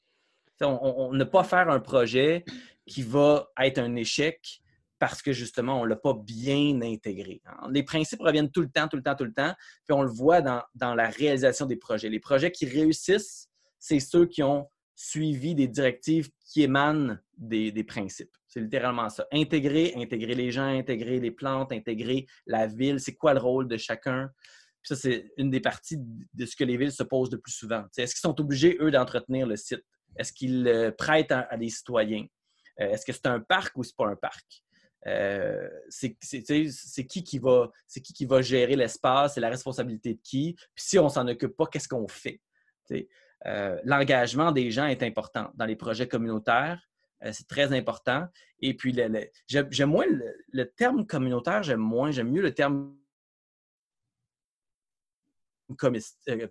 on 0.61 1.13
ne 1.13 1.23
pas 1.23 1.43
faire 1.43 1.69
un 1.69 1.79
projet 1.79 2.43
qui 2.85 3.01
va 3.01 3.49
être 3.59 3.79
un 3.79 3.95
échec 3.95 4.62
parce 5.03 5.21
que 5.21 5.33
justement, 5.33 5.81
on 5.81 5.83
ne 5.83 5.89
l'a 5.89 5.97
pas 5.97 6.13
bien 6.13 6.81
intégré. 6.81 7.41
Les 7.69 7.83
principes 7.83 8.21
reviennent 8.21 8.49
tout 8.49 8.61
le 8.61 8.69
temps, 8.69 8.87
tout 8.87 8.95
le 8.95 9.03
temps, 9.03 9.15
tout 9.15 9.25
le 9.25 9.33
temps, 9.33 9.53
puis 9.83 9.91
on 9.91 10.01
le 10.01 10.09
voit 10.09 10.41
dans, 10.41 10.63
la 10.95 11.09
réalisation 11.09 11.65
des 11.65 11.75
projets. 11.75 12.07
Les 12.07 12.21
projets 12.21 12.53
qui 12.53 12.65
réussissent, 12.65 13.49
c'est 13.79 13.99
ceux 13.99 14.25
qui 14.27 14.43
ont 14.43 14.69
suivi 14.95 15.55
des 15.55 15.67
directives 15.67 16.29
qui 16.45 16.61
émanent 16.61 17.17
des, 17.37 17.83
principes. 17.83 18.31
C'est 18.47 18.61
littéralement 18.61 19.09
ça. 19.09 19.27
Intégrer, 19.33 19.91
intégrer 19.97 20.35
les 20.35 20.51
gens, 20.51 20.67
intégrer 20.67 21.19
les 21.19 21.31
plantes, 21.31 21.73
intégrer 21.73 22.25
la 22.47 22.67
ville, 22.67 23.01
c'est 23.01 23.15
quoi 23.15 23.33
le 23.33 23.41
rôle 23.41 23.67
de 23.67 23.75
chacun? 23.75 24.29
ça, 24.83 24.95
c'est 24.95 25.33
une 25.35 25.49
des 25.49 25.59
parties 25.59 25.97
de 25.99 26.45
ce 26.45 26.55
que 26.55 26.63
les 26.63 26.77
villes 26.77 26.93
se 26.93 27.03
posent 27.03 27.31
le 27.33 27.41
plus 27.41 27.51
souvent. 27.51 27.83
Est-ce 27.97 28.13
qu'ils 28.13 28.21
sont 28.21 28.39
obligés, 28.39 28.77
eux, 28.79 28.89
d'entretenir 28.89 29.47
le 29.47 29.57
site? 29.57 29.83
Est-ce 30.17 30.31
qu'ils 30.31 30.63
le 30.63 30.91
prêtent 30.91 31.33
à, 31.33 31.57
des 31.57 31.69
citoyens? 31.69 32.25
Euh, 32.79 32.89
est-ce 32.91 33.05
que 33.05 33.11
c'est 33.11 33.27
un 33.27 33.41
parc 33.41 33.77
ou 33.77 33.83
c'est 33.83 33.97
pas 33.97 34.07
un 34.07 34.15
parc? 34.15 34.63
Euh, 35.05 35.69
c'est 35.89 36.15
qui 36.15 37.23
qui 37.23 37.39
va 37.39 37.69
c'est 37.87 37.99
qui 37.99 38.13
qui 38.13 38.25
va 38.25 38.41
gérer 38.41 38.75
l'espace, 38.75 39.33
c'est 39.33 39.41
la 39.41 39.49
responsabilité 39.49 40.13
de 40.13 40.19
qui? 40.21 40.53
Puis 40.53 40.85
si 40.85 40.99
on 40.99 41.09
s'en 41.09 41.27
occupe 41.27 41.55
pas, 41.57 41.65
qu'est-ce 41.65 41.87
qu'on 41.87 42.07
fait? 42.07 42.41
Euh, 43.45 43.79
L'engagement 43.83 44.51
des 44.51 44.71
gens 44.71 44.85
est 44.85 45.03
important 45.03 45.51
dans 45.55 45.65
les 45.65 45.75
projets 45.75 46.07
communautaires. 46.07 46.81
Euh, 47.23 47.31
c'est 47.33 47.47
très 47.47 47.73
important. 47.73 48.27
Et 48.59 48.73
puis, 48.75 48.95
j'aime 49.47 49.89
moins 49.89 50.05
le, 50.07 50.65
terme 50.71 51.05
communautaire, 51.05 51.63
j'aime 51.63 51.79
moins, 51.79 52.11
j'aime 52.11 52.31
mieux 52.31 52.41
le 52.41 52.53
terme 52.53 52.95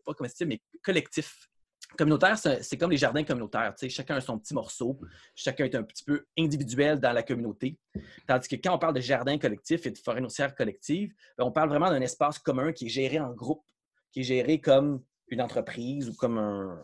pas 0.05 0.15
mais 0.47 0.61
collectif 0.83 1.49
communautaire, 1.97 2.39
c'est 2.39 2.77
comme 2.77 2.91
les 2.91 2.97
jardins 2.97 3.25
communautaires. 3.25 3.75
Chacun 3.89 4.17
a 4.17 4.21
son 4.21 4.39
petit 4.39 4.55
morceau, 4.55 4.99
chacun 5.35 5.65
est 5.65 5.75
un 5.75 5.83
petit 5.83 6.05
peu 6.05 6.25
individuel 6.39 7.01
dans 7.01 7.13
la 7.13 7.23
communauté. 7.23 7.79
Tandis 8.27 8.49
que 8.49 8.57
quand 8.57 8.75
on 8.75 8.79
parle 8.79 8.95
de 8.95 9.01
jardin 9.01 9.39
collectif 9.39 9.87
et 9.87 9.91
de 9.91 9.99
forêt 9.99 10.21
nourricière 10.21 10.55
collective, 10.55 11.13
ben, 11.39 11.45
on 11.45 11.53
parle 11.53 11.69
vraiment 11.69 11.91
d'un 11.91 12.01
espace 12.01 12.39
commun 12.39 12.73
qui 12.73 12.87
est 12.87 12.91
géré 12.91 13.21
en 13.21 13.33
groupe, 13.33 13.65
qui 14.11 14.21
est 14.21 14.25
géré 14.25 14.61
comme 14.61 15.03
une 15.33 15.41
entreprise 15.41 16.09
ou 16.11 16.15
comme 16.15 16.39
un, 16.39 16.79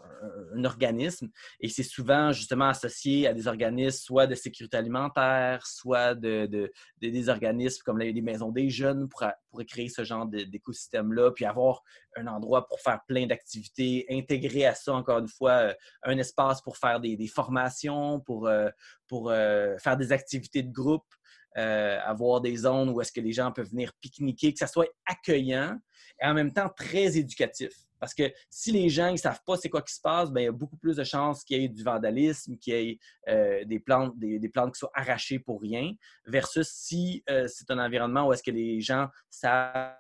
organisme. 0.64 1.28
Et 1.60 1.68
c'est 1.68 1.82
souvent 1.84 2.32
justement 2.32 2.68
associé 2.68 3.28
à 3.28 3.34
des 3.34 3.46
organismes 3.46 3.98
soit 3.98 4.26
de 4.26 4.34
sécurité 4.34 4.76
alimentaire, 4.76 5.64
soit 5.66 6.14
de, 6.14 6.70
des 7.00 7.28
organismes 7.28 7.82
comme 7.84 7.98
les, 7.98 8.20
maisons 8.22 8.50
des 8.50 8.70
jeunes 8.70 9.08
pour, 9.08 9.24
pour 9.50 9.64
créer 9.64 9.88
ce 9.88 10.02
genre 10.02 10.26
d'écosystème-là, 10.26 11.30
puis 11.30 11.44
avoir 11.44 11.82
un 12.16 12.26
endroit 12.26 12.66
pour 12.66 12.80
faire 12.80 13.00
plein 13.06 13.26
d'activités, 13.26 14.06
intégrer 14.10 14.66
à 14.66 14.74
ça, 14.74 14.94
encore 14.94 15.18
une 15.18 15.28
fois, 15.28 15.52
euh, 15.52 15.74
un 16.02 16.18
espace 16.18 16.60
pour 16.62 16.76
faire 16.76 16.98
des, 16.98 17.26
formations, 17.28 18.20
pour, 18.20 18.48
euh, 18.48 18.70
pour 19.06 19.30
euh, 19.30 19.76
faire 19.78 19.96
des 19.96 20.10
activités 20.10 20.62
de 20.62 20.72
groupe. 20.72 21.06
avoir 21.54 22.40
des 22.40 22.56
zones 22.56 22.88
où 22.90 23.00
est-ce 23.00 23.12
que 23.12 23.20
les 23.20 23.32
gens 23.32 23.52
peuvent 23.52 23.70
venir 23.70 23.92
pique-niquer, 24.00 24.52
que 24.52 24.58
ça 24.58 24.66
soit 24.66 24.88
accueillant 25.06 25.78
et 26.20 26.26
en 26.26 26.34
même 26.34 26.52
temps 26.52 26.68
très 26.68 27.16
éducatif. 27.16 27.87
Parce 27.98 28.14
que 28.14 28.32
si 28.50 28.72
les 28.72 28.88
gens 28.88 29.10
ne 29.10 29.16
savent 29.16 29.40
pas 29.44 29.56
c'est 29.56 29.68
quoi 29.68 29.82
qui 29.82 29.94
se 29.94 30.00
passe, 30.00 30.30
bien, 30.30 30.42
il 30.42 30.46
y 30.46 30.48
a 30.48 30.52
beaucoup 30.52 30.76
plus 30.76 30.96
de 30.96 31.04
chances 31.04 31.44
qu'il 31.44 31.60
y 31.60 31.64
ait 31.64 31.68
du 31.68 31.82
vandalisme, 31.82 32.56
qu'il 32.58 32.74
y 32.74 32.76
ait 32.76 32.98
euh, 33.28 33.64
des, 33.64 33.80
plantes, 33.80 34.18
des, 34.18 34.48
plantes 34.48 34.74
qui 34.74 34.78
soient 34.78 34.92
arrachées 34.94 35.38
pour 35.38 35.60
rien, 35.60 35.92
versus 36.26 36.68
si 36.68 37.22
euh, 37.30 37.46
c'est 37.48 37.70
un 37.70 37.78
environnement 37.78 38.26
où 38.26 38.32
est-ce 38.32 38.42
que 38.42 38.50
les 38.50 38.80
gens 38.80 39.08
savent 39.30 39.94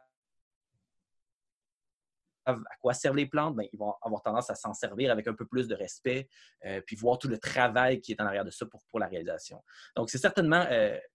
à 2.46 2.56
quoi 2.80 2.94
servent 2.94 3.16
les 3.16 3.26
plantes, 3.26 3.56
ben, 3.56 3.66
ils 3.70 3.78
vont 3.78 3.92
avoir 4.00 4.22
tendance 4.22 4.48
à 4.48 4.54
s'en 4.54 4.72
servir 4.72 5.10
avec 5.12 5.28
un 5.28 5.34
peu 5.34 5.44
plus 5.44 5.68
de 5.68 5.74
respect, 5.74 6.30
euh, 6.64 6.80
puis 6.86 6.96
voir 6.96 7.18
tout 7.18 7.28
le 7.28 7.36
travail 7.36 8.00
qui 8.00 8.12
est 8.12 8.20
en 8.22 8.24
arrière 8.24 8.46
de 8.46 8.50
ça 8.50 8.64
pour, 8.64 8.82
pour 8.88 8.98
la 8.98 9.06
réalisation. 9.06 9.62
Donc, 9.94 10.08
c'est 10.08 10.16
certainement, 10.16 10.64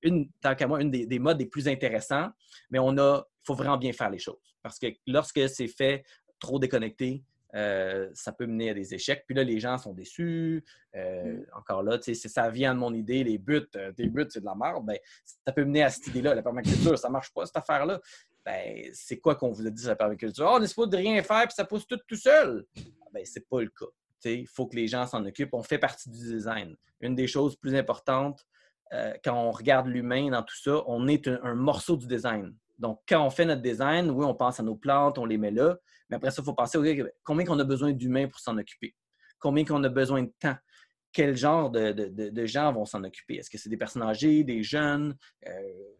une, 0.03 0.29
tant 0.41 0.53
qu'à 0.53 0.67
moi, 0.67 0.79
une 0.79 0.91
des, 0.91 1.19
modes 1.19 1.39
les 1.39 1.47
plus 1.47 1.67
intéressants, 1.67 2.29
mais 2.69 2.77
on 2.77 2.95
a, 2.99 3.23
il 3.25 3.45
faut 3.47 3.55
vraiment 3.55 3.77
bien 3.77 3.93
faire 3.93 4.11
les 4.11 4.19
choses. 4.19 4.55
Parce 4.61 4.77
que 4.77 4.87
lorsque 5.07 5.49
c'est 5.49 5.67
fait 5.67 6.03
trop 6.43 6.59
déconnecté, 6.59 7.23
euh, 7.55 8.09
ça 8.13 8.31
peut 8.31 8.45
mener 8.45 8.69
à 8.71 8.73
des 8.73 8.93
échecs. 8.93 9.23
Puis 9.25 9.35
là, 9.35 9.43
les 9.43 9.59
gens 9.59 9.77
sont 9.77 9.93
déçus. 9.93 10.63
Mm. 10.93 11.41
Encore 11.55 11.83
là, 11.83 11.97
si 12.01 12.15
ça 12.15 12.49
vient 12.49 12.73
de 12.75 12.79
mon 12.79 12.93
idée, 12.93 13.23
les 13.23 13.37
buts, 13.37 13.67
tes 13.95 14.07
buts, 14.07 14.27
c'est 14.29 14.41
de 14.41 14.45
la 14.45 14.55
merde, 14.55 14.85
ben, 14.85 14.97
ça 15.23 15.51
peut 15.51 15.63
mener 15.63 15.83
à 15.83 15.89
cette 15.89 16.07
idée-là. 16.07 16.35
La 16.35 16.41
permaculture, 16.41 16.97
ça 16.97 17.07
ne 17.07 17.13
marche 17.13 17.31
pas, 17.33 17.45
cette 17.45 17.57
affaire-là 17.57 17.99
ben, 18.45 18.89
c'est 18.93 19.19
quoi 19.19 19.35
qu'on 19.35 19.51
vous 19.51 19.65
a 19.65 19.69
dit 19.69 19.81
sur 19.81 19.89
la 19.89 19.95
permaculture? 19.95 20.45
Oh, 20.45 20.59
on 20.59 20.81
pas 20.81 20.85
de 20.87 20.97
rien 20.97 21.21
faire 21.23 21.43
puis 21.43 21.53
ça 21.55 21.65
pousse 21.65 21.87
tout 21.87 21.99
tout 22.07 22.15
seul. 22.15 22.65
Ben, 23.13 23.23
c'est 23.25 23.47
pas 23.47 23.61
le 23.61 23.69
cas. 23.69 23.85
Il 24.25 24.47
faut 24.47 24.67
que 24.67 24.75
les 24.75 24.87
gens 24.87 25.05
s'en 25.05 25.25
occupent. 25.25 25.53
On 25.53 25.63
fait 25.63 25.77
partie 25.77 26.09
du 26.09 26.17
design. 26.17 26.75
Une 27.01 27.15
des 27.15 27.27
choses 27.27 27.55
plus 27.55 27.75
importantes, 27.75 28.45
euh, 28.93 29.13
quand 29.23 29.33
on 29.33 29.51
regarde 29.51 29.87
l'humain 29.87 30.29
dans 30.29 30.43
tout 30.43 30.55
ça, 30.55 30.81
on 30.87 31.07
est 31.07 31.27
un, 31.27 31.55
morceau 31.55 31.97
du 31.97 32.07
design. 32.07 32.53
Donc, 32.79 33.01
quand 33.07 33.25
on 33.25 33.29
fait 33.29 33.45
notre 33.45 33.61
design, 33.61 34.09
oui, 34.11 34.25
on 34.25 34.33
pense 34.33 34.59
à 34.59 34.63
nos 34.63 34.75
plantes, 34.75 35.17
on 35.17 35.25
les 35.25 35.37
met 35.37 35.51
là, 35.51 35.77
mais 36.13 36.17
après 36.17 36.29
ça, 36.29 36.43
il 36.43 36.45
faut 36.45 36.53
penser 36.53 36.77
combien 37.23 37.43
qu'on 37.43 37.57
a 37.57 37.63
besoin 37.63 37.91
d'humains 37.91 38.27
pour 38.27 38.39
s'en 38.39 38.55
occuper, 38.55 38.93
combien 39.39 39.65
qu'on 39.65 39.83
a 39.83 39.89
besoin 39.89 40.21
de 40.21 40.31
temps, 40.39 40.55
quel 41.11 41.35
genre 41.35 41.71
de, 41.71 42.45
gens 42.45 42.71
vont 42.71 42.85
s'en 42.85 43.03
occuper? 43.03 43.37
Est-ce 43.37 43.49
que 43.49 43.57
c'est 43.57 43.69
des 43.69 43.77
personnes 43.77 44.03
âgées, 44.03 44.43
des 44.43 44.61
jeunes, 44.61 45.15
euh, 45.47 45.51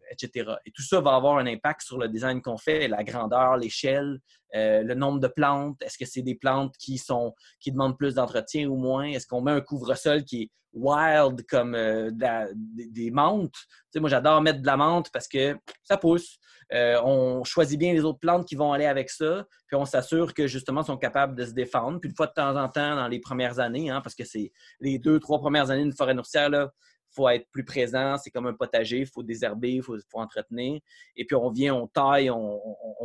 etc. 0.08 0.52
Et 0.64 0.70
tout 0.70 0.82
ça 0.82 1.00
va 1.00 1.16
avoir 1.16 1.38
un 1.38 1.46
impact 1.46 1.82
sur 1.82 1.98
le 1.98 2.08
design 2.08 2.40
qu'on 2.40 2.58
fait, 2.58 2.86
la 2.86 3.02
grandeur, 3.02 3.56
l'échelle, 3.56 4.20
euh, 4.54 4.84
le 4.84 4.94
nombre 4.94 5.18
de 5.18 5.26
plantes. 5.26 5.82
Est-ce 5.82 5.98
que 5.98 6.04
c'est 6.04 6.22
des 6.22 6.36
plantes 6.36 6.76
qui, 6.78 6.96
sont, 6.96 7.34
qui 7.58 7.72
demandent 7.72 7.98
plus 7.98 8.14
d'entretien 8.14 8.68
ou 8.68 8.76
moins? 8.76 9.06
Est-ce 9.06 9.26
qu'on 9.26 9.40
met 9.40 9.50
un 9.50 9.60
couvre-sol 9.60 10.24
qui 10.24 10.42
est 10.42 10.50
wild 10.74 11.46
comme 11.46 11.74
euh, 11.74 12.10
des, 12.12 13.10
menthes? 13.10 13.66
moi, 13.96 14.10
j'adore 14.10 14.42
mettre 14.42 14.60
de 14.60 14.66
la 14.66 14.76
menthe 14.76 15.10
parce 15.12 15.28
que 15.28 15.56
ça 15.82 15.96
pousse. 15.96 16.38
Euh, 16.72 17.00
on 17.04 17.44
choisit 17.44 17.78
bien 17.78 17.92
les 17.92 18.04
autres 18.04 18.18
plantes 18.18 18.46
qui 18.46 18.56
vont 18.56 18.72
aller 18.72 18.86
avec 18.86 19.10
ça, 19.10 19.46
puis 19.66 19.76
on 19.76 19.84
s'assure 19.84 20.32
que 20.34 20.46
justement 20.46 20.82
sont 20.82 20.96
capables 20.96 21.36
de 21.36 21.44
se 21.44 21.52
défendre. 21.52 22.00
Puis 22.00 22.08
une 22.08 22.16
fois 22.16 22.26
de 22.26 22.32
temps 22.32 22.56
en 22.56 22.68
temps, 22.68 22.96
dans 22.96 23.08
les 23.08 23.20
premières 23.20 23.58
années, 23.58 23.90
hein, 23.90 24.00
parce 24.00 24.14
que 24.14 24.24
c'est 24.24 24.52
les 24.80 24.98
deux, 24.98 25.20
trois 25.20 25.38
premières 25.38 25.70
années 25.70 25.82
d'une 25.82 25.92
forêt 25.92 26.14
nourricière, 26.14 26.48
il 26.50 26.68
faut 27.14 27.28
être 27.28 27.48
plus 27.52 27.64
présent. 27.64 28.16
C'est 28.16 28.30
comme 28.30 28.46
un 28.46 28.54
potager, 28.54 29.00
il 29.00 29.06
faut 29.06 29.22
désherber, 29.22 29.74
il 29.74 29.82
faut, 29.82 29.98
entretenir. 30.14 30.80
Et 31.16 31.24
puis 31.24 31.36
on 31.36 31.50
vient, 31.50 31.74
on 31.74 31.86
taille, 31.86 32.30
on, 32.30 32.60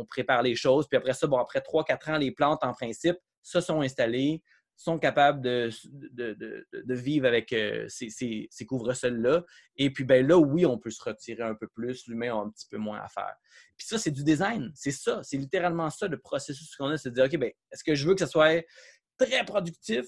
prépare 0.08 0.42
les 0.42 0.56
choses. 0.56 0.88
Puis 0.88 0.96
après 0.96 1.12
ça, 1.12 1.26
bon, 1.26 1.38
après 1.38 1.60
trois, 1.60 1.84
quatre 1.84 2.08
ans, 2.08 2.16
les 2.16 2.32
plantes, 2.32 2.64
en 2.64 2.72
principe, 2.72 3.16
se 3.42 3.60
sont 3.60 3.80
installées 3.80 4.42
sont 4.82 4.98
capables 4.98 5.42
de, 5.42 5.68
de, 5.92 6.94
vivre 6.94 7.26
avec 7.26 7.52
euh, 7.52 7.84
ces, 7.88 8.08
ces, 8.08 8.66
couvre-sols-là. 8.66 9.44
Et 9.76 9.90
puis, 9.90 10.04
ben 10.04 10.26
là, 10.26 10.38
oui, 10.38 10.64
on 10.64 10.78
peut 10.78 10.88
se 10.88 11.02
retirer 11.04 11.42
un 11.42 11.54
peu 11.54 11.68
plus. 11.68 12.06
L'humain 12.06 12.34
a 12.34 12.40
un 12.40 12.48
petit 12.48 12.66
peu 12.66 12.78
moins 12.78 12.98
à 12.98 13.08
faire. 13.08 13.34
Puis 13.76 13.86
ça, 13.86 13.98
c'est 13.98 14.10
du 14.10 14.24
design. 14.24 14.72
C'est 14.74 14.90
ça. 14.90 15.20
C'est 15.22 15.36
littéralement 15.36 15.90
ça, 15.90 16.08
le 16.08 16.18
processus 16.18 16.74
qu'on 16.76 16.86
a. 16.86 16.96
C'est 16.96 17.10
de 17.10 17.14
dire, 17.14 17.24
OK, 17.24 17.36
ben, 17.36 17.52
est-ce 17.70 17.84
que 17.84 17.94
je 17.94 18.08
veux 18.08 18.14
que 18.14 18.20
ça 18.20 18.26
soit 18.26 18.64
très 19.18 19.44
productif? 19.44 20.06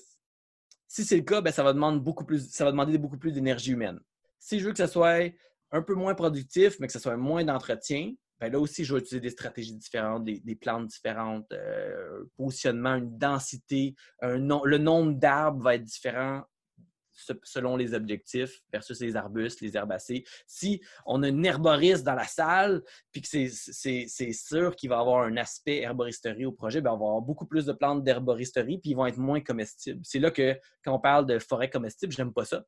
Si 0.88 1.04
c'est 1.04 1.16
le 1.16 1.22
cas, 1.22 1.42
ben, 1.42 1.52
ça, 1.52 1.62
va 1.62 1.74
demander 1.74 2.00
beaucoup 2.00 2.24
plus, 2.24 2.50
ça 2.50 2.64
va 2.64 2.70
demander 2.70 2.96
beaucoup 2.96 3.18
plus 3.18 3.32
d'énergie 3.32 3.72
humaine. 3.72 4.00
Si 4.38 4.58
je 4.58 4.64
veux 4.64 4.72
que 4.72 4.78
ça 4.78 4.88
soit 4.88 5.30
un 5.70 5.82
peu 5.82 5.94
moins 5.94 6.14
productif, 6.14 6.78
mais 6.80 6.86
que 6.86 6.92
ça 6.94 6.98
soit 6.98 7.18
moins 7.18 7.44
d'entretien, 7.44 8.14
ben 8.43 8.51
là 8.51 8.59
aussi, 8.59 8.84
je 8.84 8.93
vais 8.93 8.99
utiliser 8.99 9.20
des 9.20 9.30
stratégies 9.30 9.76
différentes, 9.76 10.24
des, 10.24 10.57
plantes 10.57 10.88
différentes, 10.88 11.47
euh, 11.53 12.24
positionnement, 12.36 12.97
une 12.97 13.16
densité, 13.16 13.95
le 14.20 14.78
nombre 14.78 15.12
d'arbres 15.12 15.62
va 15.62 15.76
être 15.76 15.84
différent 15.84 16.43
selon 17.45 17.76
les 17.76 17.95
objectifs 17.95 18.61
versus 18.72 18.99
les 19.01 19.14
arbustes, 19.14 19.61
les 19.61 19.76
herbacées. 19.76 20.24
Si 20.49 20.80
on 21.07 21.22
a 21.22 21.28
une 21.28 21.47
herboriste 21.47 22.03
dans 22.03 22.16
la 22.16 22.26
salle, 22.26 22.82
puis 23.12 23.22
que 23.22 23.28
c'est 23.28 24.32
sûr 24.32 24.74
qu'il 24.74 24.90
va 24.90 24.99
avoir 24.99 25.22
un 25.22 25.36
aspect 25.36 25.78
herboristerie 25.78 26.45
au 26.45 26.53
projet, 26.53 26.80
bien, 26.80 26.90
on 26.90 26.97
va 26.97 27.07
avoir 27.07 27.22
beaucoup 27.22 27.47
plus 27.47 27.66
de 27.66 27.72
plantes 27.72 28.03
d'herboristerie, 28.03 28.78
puis 28.78 28.90
ils 28.90 28.97
vont 28.97 29.07
être 29.07 29.18
moins 29.18 29.40
comestibles. 29.40 30.01
C'est 30.03 30.18
là 30.18 30.32
que, 30.32 30.59
quand 30.84 30.95
on 30.97 31.01
parle 31.01 31.26
de 31.26 31.38
forêt 31.38 31.70
comestible, 31.70 32.12
je 32.12 32.20
n'aime 32.20 32.32
pas 32.32 32.45
ça. 32.45 32.64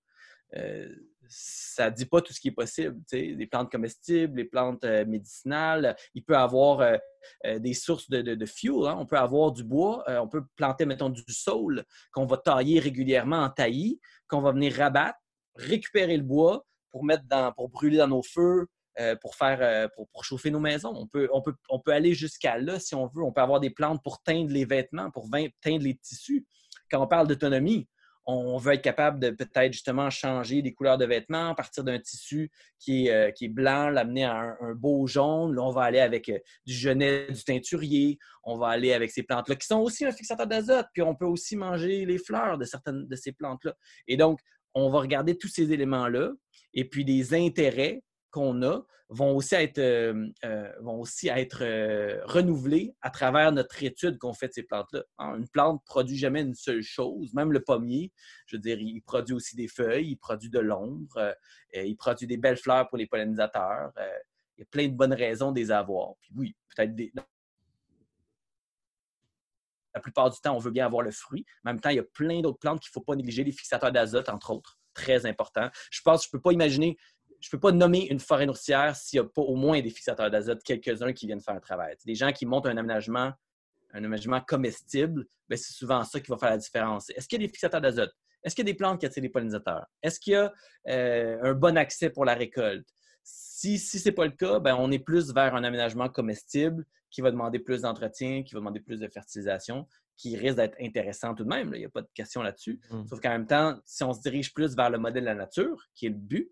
Euh, 0.57 0.89
ça 1.29 1.91
ne 1.91 1.95
dit 1.95 2.07
pas 2.07 2.20
tout 2.20 2.33
ce 2.33 2.41
qui 2.41 2.49
est 2.49 2.53
possible. 2.53 3.01
Les 3.12 3.47
plantes 3.47 3.70
comestibles, 3.70 4.37
les 4.39 4.45
plantes 4.45 4.85
euh, 4.85 5.05
médicinales. 5.05 5.97
Il 6.14 6.25
peut 6.25 6.37
avoir 6.37 6.81
euh, 6.81 7.59
des 7.59 7.75
sources 7.75 8.09
de, 8.11 8.47
fuel. 8.47 8.87
Hein. 8.87 8.97
On 8.99 9.07
peut 9.07 9.18
avoir 9.18 9.53
du 9.53 9.64
bois. 9.64 10.05
on 10.09 10.29
peut 10.29 10.45
planter, 10.57 10.87
mettons, 10.87 11.11
du 11.11 11.22
saule 11.29 11.85
qu'on 12.12 12.27
va 12.27 12.37
tailler 12.37 12.81
régulièrement 12.81 13.43
en 13.43 13.51
taillis, 13.51 14.01
qu'on 14.29 14.41
va 14.41 14.53
venir 14.53 14.75
rabattre, 14.75 15.18
récupérer 15.57 16.16
le 16.16 16.22
bois 16.22 16.64
pour 16.91 17.05
mettre 17.05 17.25
dans, 17.25 17.53
pour 17.53 17.68
brûler 17.68 17.99
dans 17.99 18.09
nos 18.09 18.22
feux, 18.22 18.66
pour 19.20 19.35
faire 19.35 19.91
pour, 19.97 20.25
chauffer 20.25 20.51
nos 20.51 20.61
maisons. 20.61 20.93
On 20.95 21.07
peut, 21.07 21.29
on 21.33 21.43
peut, 21.43 21.55
on 21.68 21.81
peut 21.81 21.93
aller 21.93 22.14
jusqu'à 22.14 22.59
là 22.59 22.79
si 22.79 22.95
on 22.95 23.07
veut. 23.07 23.22
On 23.22 23.33
peut 23.33 23.41
avoir 23.41 23.61
des 23.61 23.70
plantes 23.70 24.03
pour 24.03 24.22
teindre 24.22 24.53
les 24.53 24.64
vêtements, 24.64 25.11
pour 25.11 25.29
teindre 25.61 25.85
les 25.85 25.97
tissus. 25.97 26.47
Quand 26.91 27.03
on 27.03 27.09
parle 27.09 27.27
d'autonomie, 27.27 27.89
on 28.27 28.57
veut 28.57 28.75
être 28.75 28.83
capable 28.83 29.20
de 29.20 29.31
peut-être 29.31 29.72
justement 29.72 30.09
changer 30.09 30.62
les 30.62 30.72
couleurs 30.72 30.97
de 30.97 31.05
vêtements 31.05 31.51
à 31.51 31.55
partir 31.55 31.85
d'un 31.85 31.99
tissu 31.99 32.51
qui 32.79 33.07
est, 33.07 33.11
euh, 33.11 33.49
blanc, 33.51 33.91
l'amener 33.91 34.25
à 34.25 34.57
un, 34.61 34.75
beau 34.75 35.07
jaune. 35.07 35.55
Là, 35.55 35.62
on 35.62 35.70
va 35.70 35.83
aller 35.83 36.01
avec 36.01 36.29
euh, 36.29 36.39
du 36.66 36.72
genêt, 36.72 37.27
du 37.31 37.45
teinturier. 37.45 38.18
On 38.43 38.57
va 38.57 38.68
aller 38.68 38.93
avec 38.93 39.11
ces 39.11 39.22
plantes-là 39.22 39.57
qui 39.57 39.66
sont 39.66 39.81
aussi 39.81 40.05
un 40.05 40.12
fixateur 40.12 40.47
d'azote. 40.47 40.87
Puis 40.93 41.03
on 41.03 41.14
peut 41.14 41.27
aussi 41.27 41.57
manger 41.57 42.07
les 42.07 42.18
fleurs 42.18 42.57
de 42.57 42.64
certaines 42.64 43.07
de 43.07 43.16
ces 43.16 43.33
plantes-là. 43.33 43.75
Et 44.09 44.16
donc, 44.16 44.41
on 44.75 44.89
va 44.89 45.01
regarder 45.01 45.37
tous 45.37 45.49
ces 45.49 45.72
éléments-là 45.72 46.33
et 46.72 46.85
puis 46.89 47.05
des 47.05 47.35
intérêts 47.35 48.03
qu'on 48.31 48.62
a 48.62 48.85
vont 49.14 49.36
aussi 49.36 49.54
être, 49.54 49.78
euh, 49.78 50.28
euh, 50.44 50.72
vont 50.80 51.00
aussi 51.00 51.28
être 51.28 51.62
euh, 51.62 52.20
renouvelés 52.24 52.94
à 53.00 53.10
travers 53.10 53.52
notre 53.52 53.82
étude 53.82 54.18
qu'on 54.18 54.34
fait 54.34 54.48
de 54.48 54.52
ces 54.52 54.62
plantes-là. 54.64 55.04
Une 55.18 55.48
plante 55.48 55.82
ne 55.82 55.86
produit 55.86 56.16
jamais 56.16 56.40
une 56.40 56.54
seule 56.54 56.82
chose, 56.82 57.32
même 57.32 57.52
le 57.52 57.62
pommier, 57.62 58.12
je 58.46 58.56
veux 58.56 58.60
dire, 58.60 58.78
il 58.80 59.00
produit 59.02 59.34
aussi 59.34 59.56
des 59.56 59.68
feuilles, 59.68 60.10
il 60.10 60.16
produit 60.16 60.50
de 60.50 60.58
l'ombre, 60.58 61.34
il 61.72 61.96
produit 61.96 62.26
des 62.26 62.36
belles 62.36 62.56
fleurs 62.56 62.88
pour 62.88 62.98
les 62.98 63.06
pollinisateurs. 63.06 63.92
il 64.56 64.60
y 64.60 64.62
a 64.62 64.66
plein 64.70 64.88
de 64.88 64.94
bonnes 64.94 65.14
raisons 65.14 65.52
de 65.52 65.60
les 65.60 65.70
avoir. 65.70 66.14
Puis 66.20 66.32
oui, 66.36 66.56
peut-être 66.74 66.94
des, 66.94 67.12
la 69.94 70.00
plupart 70.00 70.30
du 70.30 70.40
temps, 70.40 70.54
on 70.56 70.58
veut 70.58 70.72
bien 70.72 70.86
avoir 70.86 71.02
le 71.02 71.12
fruit. 71.12 71.46
En 71.64 71.70
même 71.70 71.80
temps, 71.80 71.90
il 71.90 71.96
y 71.96 72.00
a 72.00 72.04
plein 72.04 72.40
d'autres 72.40 72.58
plantes 72.58 72.80
qu'il 72.80 72.90
ne 72.90 72.94
faut 72.94 73.04
pas 73.04 73.14
négliger, 73.14 73.44
les 73.44 73.52
fixateurs 73.52 73.92
d'azote, 73.92 74.28
entre 74.28 74.50
autres. 74.50 74.78
Très 74.92 75.26
important. 75.26 75.70
Je 75.90 76.00
pense, 76.02 76.24
je 76.24 76.28
ne 76.28 76.32
peux 76.32 76.40
pas 76.40 76.52
imaginer 76.52 76.96
je 77.45 77.49
ne 77.49 77.51
peux 77.51 77.61
pas 77.61 77.72
nommer 77.72 78.07
une 78.07 78.20
forêt 78.20 78.47
nourricière 78.47 78.97
s'il 78.97 79.20
n'y 79.20 79.26
a 79.26 79.28
pas 79.28 79.42
au 79.42 79.55
moins 79.55 79.82
des 79.82 79.90
fixateurs 79.90 80.30
d'azote, 80.30 80.62
quelques-uns 80.62 81.12
qui 81.12 81.26
viennent 81.26 81.42
faire 81.42 81.55
un 81.55 81.61
travail. 81.61 81.95
des 82.07 82.14
gens 82.14 82.32
qui 82.32 82.47
montent 82.47 82.64
un 82.64 82.76
aménagement, 82.78 83.34
un 83.92 83.99
aménagement 83.99 84.40
comestible, 84.40 85.26
ben, 85.47 85.59
c'est 85.59 85.74
souvent 85.74 86.03
ça 86.05 86.20
qui 86.20 86.30
va 86.30 86.38
faire 86.38 86.49
la 86.49 86.57
différence. 86.57 87.11
Est-ce 87.11 87.28
qu'il 87.28 87.42
y 87.42 87.45
a 87.45 87.47
des 87.47 87.53
fixateurs 87.53 87.82
d'azote? 87.82 88.14
Est-ce 88.42 88.55
qu'il 88.55 88.66
y 88.66 88.70
a 88.70 88.72
des 88.72 88.78
plantes 88.78 88.99
qui 88.99 89.05
attirent 89.05 89.22
les 89.22 89.28
pollinisateurs? 89.28 89.84
Est-ce 90.03 90.18
qu'il 90.18 90.32
y 90.32 90.36
a 90.36 90.55
euh, 90.88 91.38
un 91.42 91.53
bon 91.53 91.76
accès 91.76 92.09
pour 92.09 92.24
la 92.24 92.32
récolte? 92.32 92.88
Si, 93.22 93.78
si 93.78 93.99
ce 93.99 94.09
n'est 94.09 94.14
pas 94.14 94.24
le 94.24 94.32
cas, 94.32 94.59
ben, 94.59 94.74
on 94.78 94.90
est 94.90 94.99
plus 94.99 95.34
vers 95.34 95.55
un 95.55 95.64
aménagement 95.64 96.09
comestible 96.09 96.86
qui 97.11 97.20
va 97.20 97.30
demander 97.30 97.59
plus 97.59 97.82
d'entretien, 97.82 98.42
qui 98.42 98.55
va 98.55 98.61
demander 98.61 98.80
plus 98.80 99.01
de 99.01 99.09
fertilisation, 99.09 99.86
qui 100.16 100.34
risque 100.38 100.57
d'être 100.57 100.79
intéressant 100.80 101.34
tout 101.34 101.45
de 101.45 101.50
même. 101.50 101.72
Il 101.75 101.80
n'y 101.80 101.84
a 101.84 101.91
pas 101.91 102.03
de 102.03 102.08
question 102.14 102.41
là-dessus. 102.41 102.80
Mmh. 102.91 103.07
Sauf 103.07 103.21
qu'en 103.21 103.30
même 103.30 103.46
temps, 103.46 103.79
si 103.84 104.03
on 104.03 104.14
se 104.14 104.22
dirige 104.22 104.54
plus 104.54 104.75
vers 104.75 104.88
le 104.88 104.96
modèle 104.96 105.25
de 105.25 105.29
la 105.29 105.34
nature, 105.34 105.88
qui 105.95 106.07
est 106.07 106.11
le 106.11 106.14
but, 106.14 106.50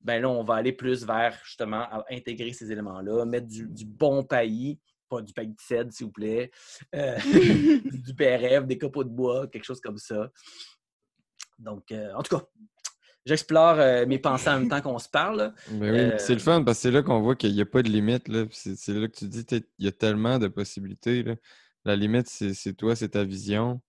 ben 0.00 0.22
là, 0.22 0.28
on 0.28 0.44
va 0.44 0.54
aller 0.54 0.72
plus 0.72 1.04
vers 1.04 1.38
justement 1.44 1.86
intégrer 2.10 2.52
ces 2.52 2.70
éléments-là, 2.70 3.24
mettre 3.24 3.46
du, 3.46 3.84
bon 3.84 4.24
paillis, 4.24 4.78
pas 5.08 5.22
du 5.22 5.32
paillis 5.32 5.54
de 5.54 5.60
cèdre, 5.60 5.92
s'il 5.92 6.06
vous 6.06 6.12
plaît, 6.12 6.50
euh, 6.94 7.16
du 7.92 8.14
PRF, 8.14 8.66
des 8.66 8.78
copeaux 8.78 9.04
de 9.04 9.10
bois, 9.10 9.46
quelque 9.48 9.64
chose 9.64 9.80
comme 9.80 9.98
ça. 9.98 10.30
Donc, 11.58 11.90
euh, 11.90 12.12
en 12.14 12.22
tout 12.22 12.36
cas, 12.36 12.44
j'explore 13.24 13.78
euh, 13.78 14.06
mes 14.06 14.18
pensées 14.18 14.50
en 14.50 14.60
même 14.60 14.68
temps 14.68 14.80
qu'on 14.80 14.98
se 14.98 15.08
parle. 15.08 15.54
Ben 15.70 16.12
oui, 16.12 16.14
c'est 16.18 16.34
le 16.34 16.40
fun 16.40 16.62
parce 16.62 16.78
que 16.78 16.82
c'est 16.82 16.90
là 16.90 17.02
qu'on 17.02 17.20
voit 17.20 17.34
qu'il 17.34 17.54
n'y 17.54 17.62
a 17.62 17.66
pas 17.66 17.82
de 17.82 17.88
limite. 17.88 18.26
C'est 18.52 18.94
là 18.94 19.08
que 19.08 19.16
tu 19.16 19.26
dis 19.26 19.44
qu'il 19.44 19.64
y 19.78 19.88
a 19.88 19.92
tellement 19.92 20.38
de 20.38 20.48
possibilités. 20.48 21.24
La 21.84 21.96
limite, 21.96 22.28
c'est 22.28 22.74
toi, 22.74 22.94
c'est 22.94 23.10
ta 23.10 23.24
vision, 23.24 23.80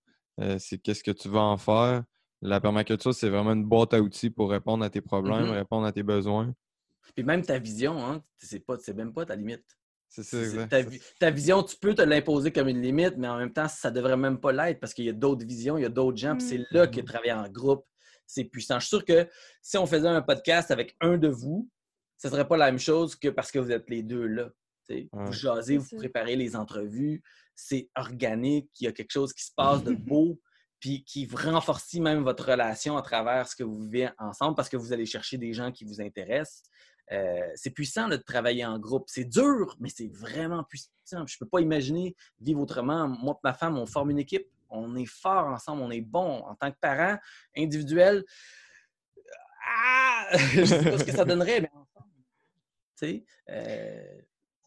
c'est 0.60 0.78
qu'est-ce 0.78 1.04
que 1.04 1.12
tu 1.12 1.30
vas 1.30 1.42
en 1.42 1.58
faire. 1.58 2.04
La 2.42 2.62
permaculture, 2.62 3.14
c'est 3.14 3.30
vraiment 3.30 3.54
une 3.54 3.66
boîte 3.66 3.94
à 3.94 4.02
outils 4.02 4.30
pour 4.30 4.52
répondre 4.52 4.84
à 4.84 4.90
tes 4.90 5.02
problèmes, 5.02 5.46
mm-hmm. 5.46 5.58
répondre 5.58 5.88
à 5.88 5.92
tes 5.92 6.04
besoins. 6.04 6.54
Puis 7.16 7.24
même 7.24 7.42
ta 7.42 7.58
vision, 7.58 8.06
hein, 8.06 8.24
c'est 8.38 8.60
pas, 8.60 8.78
même 8.96 9.14
pas 9.14 9.26
ta 9.26 9.36
limite. 9.36 9.66
C'est 10.10 10.24
ça, 10.24 10.68
ta, 10.68 10.84
ta, 11.20 11.32
vision, 11.32 11.64
tu 11.64 11.76
peux 11.76 11.94
te 11.94 12.02
l'imposer 12.02 12.52
comme 12.52 12.70
une 12.70 12.82
limite, 12.82 13.16
mais 13.18 13.28
en 13.28 13.38
même 13.38 13.52
temps, 13.52 13.68
ça 13.68 13.92
devrait 13.92 14.16
même 14.16 14.40
pas 14.40 14.54
l'être 14.54 14.80
parce 14.80 14.94
qu'il 14.94 15.06
y 15.06 15.10
a 15.10 15.14
d'autres 15.14 15.46
visions, 15.46 15.78
il 15.78 15.82
y 15.82 15.86
a 15.86 15.90
d'autres 15.90 16.18
gens, 16.18 16.38
puis 16.38 16.48
c'est 16.48 16.64
là 16.72 16.88
que 16.88 17.02
mm-hmm. 17.02 17.06
travailler 17.06 17.34
en 17.34 17.50
groupe, 17.50 17.86
c'est 18.26 18.46
puissant. 18.46 18.80
Je 18.80 18.88
suis 18.88 18.98
sûr 18.98 19.06
que 19.06 19.28
si 19.62 19.78
on 19.78 19.86
faisait 19.86 20.08
un 20.08 20.22
podcast 20.22 20.72
avec 20.72 20.96
un 21.02 21.18
de 21.18 21.28
vous, 21.28 21.70
ce 22.18 22.30
serait 22.30 22.48
pas 22.48 22.58
la 22.58 22.68
même 22.68 22.80
chose 22.80 23.16
que 23.16 23.30
parce 23.30 23.52
que 23.52 23.60
vous 23.60 23.72
êtes 23.72 23.90
les 23.90 24.04
deux 24.04 24.26
là. 24.26 24.50
Vous 25.12 25.34
jasez, 25.34 25.78
vous 25.78 25.98
préparez 25.98 26.36
les 26.36 26.56
entrevues, 26.56 27.22
c'est 27.56 27.90
organique, 27.96 28.70
il 28.80 28.86
y 28.86 28.88
a 28.88 28.94
quelque 28.94 29.12
chose 29.12 29.34
qui 29.34 29.44
se 29.44 29.52
passe 29.54 29.84
de 29.84 29.94
beau, 29.94 30.40
puis 30.80 31.04
qui 31.04 31.28
renforce 31.34 31.94
même 31.96 32.24
votre 32.24 32.46
relation 32.52 32.98
à 32.98 33.02
travers 33.02 33.48
ce 33.48 33.56
que 33.56 33.64
vous 33.64 33.80
vivez 33.80 34.10
ensemble 34.18 34.56
parce 34.56 34.70
que 34.70 34.78
vous 34.78 34.94
allez 34.94 35.06
chercher 35.06 35.38
des 35.38 35.54
gens 35.54 35.72
qui 35.72 35.86
vous 35.86 36.02
intéressent. 36.02 36.64
Euh, 37.12 37.50
c'est 37.56 37.70
puissant 37.70 38.08
de 38.08 38.18
travailler 38.18 38.66
en 38.66 38.78
groupe. 38.80 39.06
C'est 39.08 39.26
dur, 39.26 39.76
mais 39.80 39.90
c'est 39.90 40.12
vraiment 40.14 40.64
puissant. 40.64 40.92
Je 41.12 41.18
ne 41.18 41.40
peux 41.40 41.48
pas 41.48 41.62
imaginer 41.62 42.16
vivre 42.40 42.60
autrement. 42.60 43.08
Moi 43.08 43.34
et 43.36 43.40
ma 43.44 43.54
femme, 43.54 43.78
on 43.78 43.86
forme 43.86 44.12
une 44.12 44.20
équipe. 44.20 44.48
On 44.70 44.96
est 44.98 45.06
fort 45.06 45.48
ensemble, 45.48 45.82
on 45.82 45.92
est 45.92 46.02
bon 46.02 46.40
en 46.44 46.56
tant 46.56 46.70
que 46.72 46.78
parents 46.80 47.18
individuels. 47.56 48.26
Ah! 49.66 50.28
je 50.38 50.62
ne 50.62 50.66
sais 50.66 50.84
pas 50.84 50.98
ce 50.98 51.04
que 51.06 51.12
ça 51.12 51.24
donnerait, 51.24 51.62
mais 51.62 51.70
ensemble. 51.70 53.14
Euh, 53.50 54.22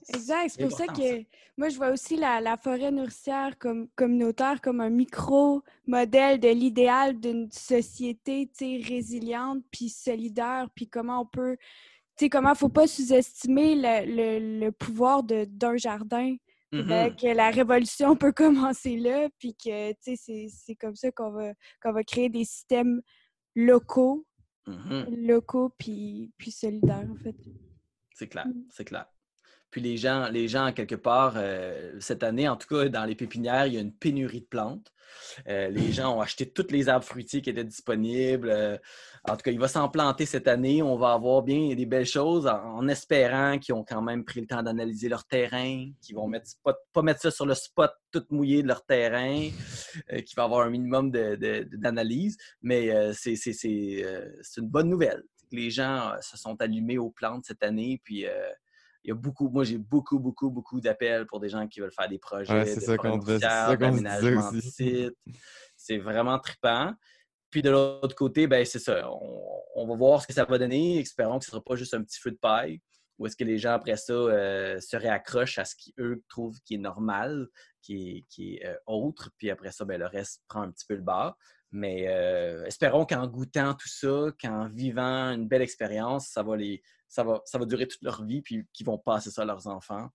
Exact. 0.08 0.48
C'est 0.48 0.62
pour 0.62 0.76
ça 0.76 0.86
que 0.86 1.24
moi, 1.56 1.68
je 1.68 1.76
vois 1.76 1.90
aussi 1.90 2.16
la, 2.16 2.56
forêt 2.56 2.90
nourricière 2.90 3.58
comme 3.58 3.88
communautaire 3.94 4.60
comme 4.60 4.80
un 4.80 4.90
micro-modèle 4.90 6.40
de 6.40 6.48
l'idéal 6.48 7.18
d'une 7.20 7.50
société 7.50 8.50
résiliente 8.60 9.62
puis 9.70 9.88
solidaire, 9.88 10.68
puis 10.74 10.88
comment 10.88 11.20
on 11.20 11.26
peut. 11.26 11.56
Tu 12.16 12.24
sais, 12.24 12.30
comment 12.30 12.50
il 12.50 12.52
ne 12.52 12.58
faut 12.58 12.68
pas 12.68 12.86
sous-estimer 12.86 13.74
le, 13.76 14.70
pouvoir 14.70 15.22
d'un 15.22 15.76
jardin. 15.76 16.36
Mm-hmm. 16.72 17.16
que 17.16 17.26
la 17.26 17.50
révolution 17.50 18.14
peut 18.14 18.30
commencer 18.32 18.96
là, 18.96 19.28
puis 19.40 19.56
que 19.56 19.92
c'est 20.00 20.76
comme 20.76 20.94
ça 20.94 21.10
qu'on 21.10 21.32
va, 21.32 21.52
qu'on 21.82 21.92
va 21.92 22.04
créer 22.04 22.28
des 22.28 22.44
systèmes 22.44 23.02
locaux, 23.56 24.24
mm-hmm. 24.68 25.26
locaux 25.26 25.74
puis, 25.76 26.30
puis 26.38 26.52
solidaires, 26.52 27.08
en 27.10 27.16
fait. 27.16 27.34
C'est 28.14 28.28
clair, 28.28 28.46
mm. 28.46 28.66
c'est 28.70 28.84
clair. 28.84 29.06
Puis 29.70 29.80
les 29.80 29.96
gens, 29.96 30.28
les 30.28 30.48
gens 30.48 30.72
quelque 30.72 30.96
part, 30.96 31.34
euh, 31.36 31.92
cette 32.00 32.22
année, 32.22 32.48
en 32.48 32.56
tout 32.56 32.66
cas, 32.66 32.88
dans 32.88 33.04
les 33.04 33.14
pépinières, 33.14 33.66
il 33.66 33.74
y 33.74 33.78
a 33.78 33.80
une 33.80 33.92
pénurie 33.92 34.40
de 34.40 34.46
plantes. 34.46 34.92
Euh, 35.48 35.68
les 35.68 35.92
gens 35.92 36.16
ont 36.16 36.20
acheté 36.20 36.50
tous 36.50 36.70
les 36.70 36.88
arbres 36.88 37.04
fruitiers 37.04 37.40
qui 37.40 37.50
étaient 37.50 37.64
disponibles. 37.64 38.50
Euh, 38.50 38.76
en 39.28 39.36
tout 39.36 39.42
cas, 39.42 39.52
il 39.52 39.60
va 39.60 39.68
s'en 39.68 39.88
planter 39.88 40.26
cette 40.26 40.48
année. 40.48 40.82
On 40.82 40.96
va 40.96 41.12
avoir 41.12 41.42
bien 41.42 41.72
des 41.74 41.86
belles 41.86 42.06
choses 42.06 42.48
en, 42.48 42.88
espérant 42.88 43.58
qu'ils 43.58 43.74
ont 43.74 43.84
quand 43.84 44.02
même 44.02 44.24
pris 44.24 44.40
le 44.40 44.48
temps 44.48 44.62
d'analyser 44.62 45.08
leur 45.08 45.24
terrain, 45.24 45.88
qu'ils 46.02 46.16
vont 46.16 46.26
mettre, 46.26 46.50
pas, 46.64 46.74
pas, 46.92 47.02
mettre 47.02 47.20
ça 47.20 47.30
sur 47.30 47.46
le 47.46 47.54
spot 47.54 47.92
tout 48.10 48.24
mouillé 48.30 48.62
de 48.62 48.68
leur 48.68 48.84
terrain, 48.84 49.50
qu'il 50.08 50.36
va 50.36 50.44
avoir 50.44 50.66
un 50.66 50.70
minimum 50.70 51.12
d'analyse. 51.12 52.36
Mais 52.62 53.12
c'est 53.12 53.36
une 54.56 54.68
bonne 54.68 54.88
nouvelle. 54.88 55.22
Les 55.52 55.70
gens 55.70 56.14
se 56.22 56.36
sont 56.36 56.60
allumés 56.60 56.98
aux 56.98 57.10
plantes 57.10 57.44
cette 57.44 57.62
année. 57.62 58.00
Puis 58.02 58.26
il 59.04 59.08
y 59.08 59.10
a 59.12 59.14
beaucoup, 59.14 59.48
moi 59.48 59.64
j'ai 59.64 59.78
beaucoup, 59.78 60.18
beaucoup, 60.18 60.50
beaucoup 60.50 60.80
d'appels 60.80 61.26
pour 61.26 61.40
des 61.40 61.48
gens 61.48 61.66
qui 61.66 61.80
veulent 61.80 61.92
faire 61.92 62.08
des 62.08 62.18
projets, 62.18 62.66
c'est 62.66 62.80
ça 62.80 62.96
qu'on 62.96 63.18
d'aménagement 63.18 64.52
de 64.52 64.60
site. 64.60 65.16
C'est 65.76 65.98
vraiment 65.98 66.38
trippant. 66.38 66.94
Puis 67.50 67.62
de 67.62 67.70
l'autre 67.70 68.14
côté, 68.14 68.46
ben 68.46 68.64
c'est 68.64 68.78
ça. 68.78 69.10
On, 69.10 69.86
va 69.86 69.96
voir 69.96 70.22
ce 70.22 70.26
que 70.26 70.32
ça 70.32 70.44
va 70.44 70.58
donner. 70.58 71.00
Espérons 71.00 71.38
que 71.38 71.44
ce 71.44 71.50
ne 71.50 71.52
sera 71.52 71.64
pas 71.64 71.74
juste 71.74 71.94
un 71.94 72.02
petit 72.02 72.20
feu 72.20 72.30
de 72.30 72.36
paille. 72.36 72.80
Ou 73.18 73.26
est-ce 73.26 73.36
que 73.36 73.44
les 73.44 73.58
gens, 73.58 73.72
après 73.72 73.96
ça, 73.96 74.12
euh, 74.12 74.80
se 74.80 74.96
réaccrochent 74.96 75.58
à 75.58 75.64
ce 75.64 75.74
qu'eux 75.74 76.22
trouvent 76.28 76.58
qui 76.64 76.74
est 76.74 76.78
normal, 76.78 77.48
qui 77.82 77.94
est, 77.94 78.26
qui 78.30 78.54
est 78.54 78.66
euh, 78.66 78.76
autre. 78.86 79.30
Puis 79.36 79.50
après 79.50 79.72
ça, 79.72 79.84
ben, 79.84 79.98
le 79.98 80.06
reste 80.06 80.42
prend 80.48 80.62
un 80.62 80.70
petit 80.70 80.86
peu 80.86 80.94
le 80.94 81.02
bas. 81.02 81.36
Mais 81.72 82.06
euh, 82.08 82.64
espérons 82.66 83.04
qu'en 83.04 83.26
goûtant 83.26 83.74
tout 83.74 83.88
ça, 83.88 84.26
qu'en 84.40 84.68
vivant 84.68 85.32
une 85.32 85.48
belle 85.48 85.62
expérience, 85.62 86.28
ça 86.28 86.42
va 86.42 86.56
les, 86.56 86.82
ça 87.10 87.24
va, 87.24 87.42
ça 87.44 87.58
va 87.58 87.66
durer 87.66 87.86
toute 87.86 88.02
leur 88.02 88.24
vie, 88.24 88.40
puis 88.40 88.64
qu'ils 88.72 88.86
vont 88.86 88.96
passer 88.96 89.30
ça 89.30 89.42
à 89.42 89.44
leurs 89.44 89.66
enfants. 89.66 90.08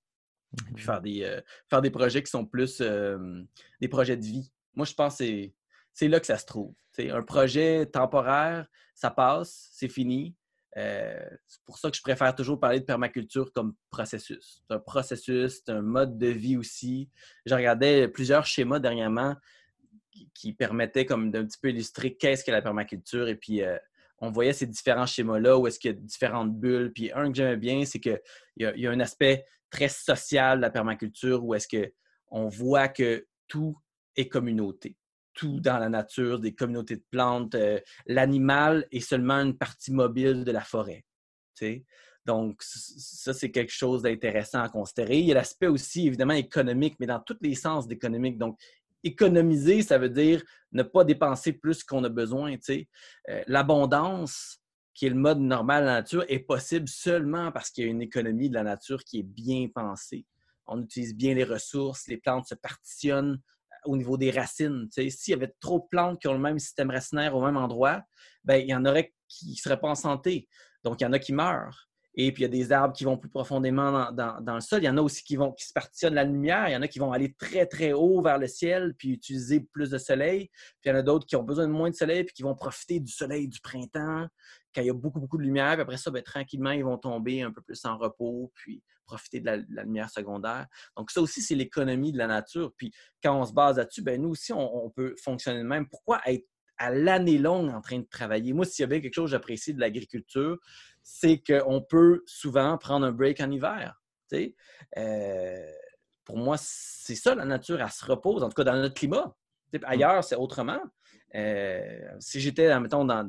Puis 0.74 0.84
faire 0.84 1.02
des, 1.02 1.24
euh, 1.24 1.42
faire 1.70 1.82
des 1.82 1.92
projets 1.92 2.24
qui 2.24 2.32
sont 2.32 2.46
plus 2.46 2.80
euh, 2.80 3.44
des 3.82 3.90
projets 3.90 4.16
de 4.16 4.24
vie. 4.24 4.52
Moi, 4.74 4.86
je 4.86 4.94
pense 4.94 5.18
que 5.18 5.50
c'est 5.92 6.08
là 6.08 6.20
que 6.20 6.26
ça 6.26 6.38
se 6.38 6.46
trouve. 6.46 6.74
un 6.98 7.22
projet 7.22 7.86
temporaire, 7.86 8.66
ça 8.94 9.12
passe, 9.12 9.70
c'est 9.74 9.90
fini. 9.90 10.36
Euh, 10.78 11.30
c'est 11.46 11.62
pour 11.66 11.78
ça 11.78 11.90
que 11.90 11.98
je 11.98 12.02
préfère 12.02 12.34
toujours 12.34 12.60
parler 12.60 12.80
de 12.80 12.86
permaculture 12.86 13.52
comme 13.52 13.76
processus. 13.90 14.62
C'est 14.62 14.76
un 14.76 14.80
processus, 14.80 15.62
c'est 15.66 15.72
un 15.72 15.82
mode 15.82 16.18
de 16.18 16.28
vie 16.28 16.56
aussi. 16.56 17.10
Je 17.46 17.54
regardais 17.54 18.08
plusieurs 18.08 18.46
schémas 18.46 18.80
dernièrement 18.80 19.36
qui, 20.34 20.54
permettaient 20.54 21.06
comme 21.06 21.32
d'un 21.32 21.46
petit 21.46 21.60
peu 21.62 21.70
illustrer 21.70 22.16
qu'est-ce 22.16 22.46
que 22.46 22.52
la 22.52 22.62
permaculture 22.62 23.28
et 23.28 23.36
puis 23.36 23.62
on 24.20 24.32
voyait 24.32 24.54
ces 24.54 24.66
différents 24.66 25.06
schémas-là 25.06 25.58
où 25.58 25.68
est-ce 25.68 25.80
qu'il 25.80 25.92
y 25.92 25.94
a 25.94 25.98
différentes 25.98 26.56
bulles. 26.56 26.92
Puis 26.94 27.12
un 27.14 27.30
que 27.30 27.36
j'aimais 27.36 27.58
bien, 27.58 27.86
c'est 27.86 28.00
qu'il 28.00 28.20
y, 28.58 28.66
a, 28.66 28.92
un 28.92 29.00
aspect 29.00 29.46
très 29.70 29.90
social 29.90 30.60
de 30.60 30.62
la 30.62 30.70
permaculture 30.70 31.44
où 31.44 31.54
est-ce 31.54 31.68
qu'on 31.68 32.48
voit 32.48 32.88
que 32.88 33.28
tout 33.48 33.78
est 34.16 34.28
communauté. 34.28 34.98
Tout 35.34 35.60
dans 35.60 35.80
la 35.80 35.90
nature, 35.90 36.40
des 36.40 36.56
communautés 36.56 36.96
de 36.96 37.04
plantes. 37.12 37.56
Euh, 37.56 37.80
l'animal 38.06 38.88
est 38.92 39.02
seulement 39.02 39.42
une 39.42 39.58
partie 39.58 39.92
mobile 39.92 40.46
de 40.46 40.52
la 40.52 40.62
forêt. 40.62 41.04
Donc, 42.26 42.62
ça, 42.62 43.34
c'est 43.34 43.52
quelque 43.52 43.72
chose 43.72 44.02
d'intéressant 44.02 44.62
à 44.62 44.70
considérer. 44.70 45.20
Il 45.20 45.26
y 45.26 45.32
a 45.32 45.36
l'aspect 45.36 45.68
aussi, 45.68 46.08
évidemment, 46.08 46.34
économique, 46.34 46.96
mais 47.00 47.06
dans 47.06 47.20
tous 47.20 47.38
les 47.42 47.54
sens 47.54 47.88
d'économique. 47.88 48.38
Donc, 48.38 48.58
économiser, 49.06 49.82
ça 49.84 49.98
veut 49.98 50.10
dire 50.10 50.44
ne 50.72 50.84
pas 50.84 51.04
dépenser 51.04 51.54
plus 51.54 51.84
qu'on 51.84 52.04
a 52.04 52.10
besoin. 52.10 52.56
Euh, 52.70 53.44
l'abondance, 53.48 54.60
qui 54.94 55.06
est 55.06 55.10
le 55.10 55.16
mode 55.16 55.40
normal 55.40 55.84
de 55.84 55.88
la 55.88 55.94
nature, 55.94 56.26
est 56.28 56.40
possible 56.40 56.88
seulement 56.90 57.52
parce 57.52 57.70
qu'il 57.70 57.86
y 57.86 57.88
a 57.88 57.92
une 57.92 58.02
économie 58.02 58.50
de 58.50 58.56
la 58.56 58.64
nature 58.64 59.04
qui 59.04 59.20
est 59.20 59.24
bien 59.24 59.68
pensée. 59.74 60.26
On 60.68 60.82
utilise 60.82 61.16
bien 61.16 61.34
les 61.36 61.44
ressources, 61.44 62.08
les 62.08 62.18
plantes 62.18 62.48
se 62.48 62.56
partitionnent 62.56 63.40
euh, 63.72 63.92
au 63.92 63.96
niveau 63.96 64.18
des 64.18 64.32
racines. 64.32 64.88
S'il 64.92 65.32
y 65.32 65.34
avait 65.34 65.54
trop 65.60 65.80
de 65.80 65.86
plantes 65.90 66.20
qui 66.20 66.28
ont 66.28 66.34
le 66.34 66.40
même 66.40 66.60
système 66.60 66.90
racinaire 66.90 67.36
au 67.36 67.46
même 67.46 67.58
endroit, 67.58 68.02
ben, 68.44 68.56
il 68.56 68.68
y 68.68 68.76
en 68.76 68.86
aurait 68.86 69.14
qui 69.28 69.52
ne 69.52 69.56
seraient 69.56 69.80
pas 69.80 69.90
en 69.90 69.96
santé. 69.96 70.48
Donc, 70.84 71.02
il 71.02 71.04
y 71.04 71.08
en 71.08 71.14
a 71.14 71.20
qui 71.20 71.34
meurent. 71.34 71.90
Et 72.18 72.32
puis, 72.32 72.44
il 72.44 72.46
y 72.46 72.48
a 72.48 72.50
des 72.50 72.72
arbres 72.72 72.96
qui 72.96 73.04
vont 73.04 73.18
plus 73.18 73.30
profondément 73.30 74.12
dans, 74.12 74.56
le 74.56 74.62
sol. 74.62 74.82
Il 74.82 74.86
y 74.86 74.90
en 74.90 74.98
a 74.98 75.02
aussi 75.02 75.24
qui, 75.24 75.36
vont, 75.36 75.52
qui 75.52 75.66
se 75.66 75.74
partitionnent 75.74 76.14
la 76.14 76.24
lumière. 76.24 76.70
Il 76.70 76.72
y 76.72 76.76
en 76.76 76.82
a 76.82 76.88
qui 76.88 77.00
vont 77.00 77.12
aller 77.12 77.34
très, 77.34 77.66
très 77.66 77.92
haut 77.92 78.22
vers 78.22 78.38
le 78.38 78.48
ciel 78.48 78.96
puis 78.98 79.12
utiliser 79.12 79.60
plus 79.60 79.90
de 79.90 79.98
soleil. 79.98 80.50
Puis, 80.82 80.86
il 80.86 80.90
y 80.90 80.92
en 80.94 80.96
a 80.96 81.02
d'autres 81.02 81.26
qui 81.26 81.36
ont 81.36 81.44
besoin 81.44 81.68
de 81.68 81.74
moins 81.74 81.90
de 81.90 81.96
soleil 81.96 82.24
puis 82.24 82.34
qui 82.34 82.44
vont 82.44 82.56
profiter 82.56 83.02
du 83.02 83.12
soleil 83.12 83.50
du 83.50 83.60
printemps 83.60 84.28
quand 84.74 84.82
il 84.82 84.88
y 84.88 84.90
a 84.90 84.94
beaucoup, 84.94 85.20
beaucoup 85.20 85.38
de 85.38 85.44
lumière. 85.44 85.74
Puis 85.74 85.82
après 85.82 85.98
ça, 85.98 86.10
ben, 86.10 86.24
tranquillement, 86.24 86.72
ils 86.72 86.86
vont 86.86 86.98
tomber 86.98 87.42
un 87.42 87.52
peu 87.52 87.62
plus 87.62 87.84
en 87.86 87.98
repos 87.98 88.52
puis 88.56 88.82
profiter 89.06 89.42
de 89.42 89.46
la, 89.46 89.84
lumière 89.84 90.10
secondaire. 90.10 90.68
Donc, 90.96 91.12
ça 91.12 91.22
aussi, 91.22 91.42
c'est 91.42 91.56
l'économie 91.56 92.14
de 92.14 92.18
la 92.18 92.28
nature. 92.28 92.72
Puis, 92.78 92.94
quand 93.22 93.40
on 93.40 93.46
se 93.46 93.54
base 93.54 93.78
là-dessus, 93.78 94.02
ben, 94.02 94.22
nous 94.22 94.30
aussi, 94.30 94.54
on, 94.54 94.86
on 94.86 94.90
peut 94.90 95.16
fonctionner 95.22 95.60
de 95.60 95.68
même. 95.68 95.88
Pourquoi 95.90 96.22
être 96.26 96.48
à 96.78 96.92
l'année 96.92 97.38
longue 97.38 97.70
en 97.70 97.82
train 97.82 98.00
de 98.00 98.08
travailler? 98.10 98.54
Moi, 98.54 98.66
s'il 98.66 98.84
y 98.84 98.86
avait 98.86 99.02
quelque 99.02 99.14
chose 99.14 99.26
que 99.26 99.32
j'apprécie 99.32 99.74
de 99.74 99.80
l'agriculture, 99.80 100.58
c'est 101.08 101.38
qu'on 101.38 101.82
peut 101.82 102.24
souvent 102.26 102.80
prendre 102.80 103.06
un 103.06 103.12
break 103.12 103.40
en 103.40 103.52
hiver. 103.52 104.02
Euh, 104.98 105.72
pour 106.26 106.36
moi, 106.36 106.56
c'est 106.58 107.14
ça, 107.14 107.36
la 107.36 107.46
nature, 107.46 107.80
elle 107.80 107.92
se 107.92 108.04
repose, 108.04 108.42
en 108.42 108.50
tout 108.50 108.56
cas 108.56 108.64
dans 108.64 108.76
notre 108.76 108.96
climat. 108.96 109.36
Mm. 109.72 109.78
ailleurs, 109.84 110.24
c'est 110.24 110.36
autrement. 110.36 110.82
Euh, 111.36 112.10
si 112.20 112.40
j'étais, 112.40 112.78
mettons, 112.80 113.06
dans, 113.06 113.24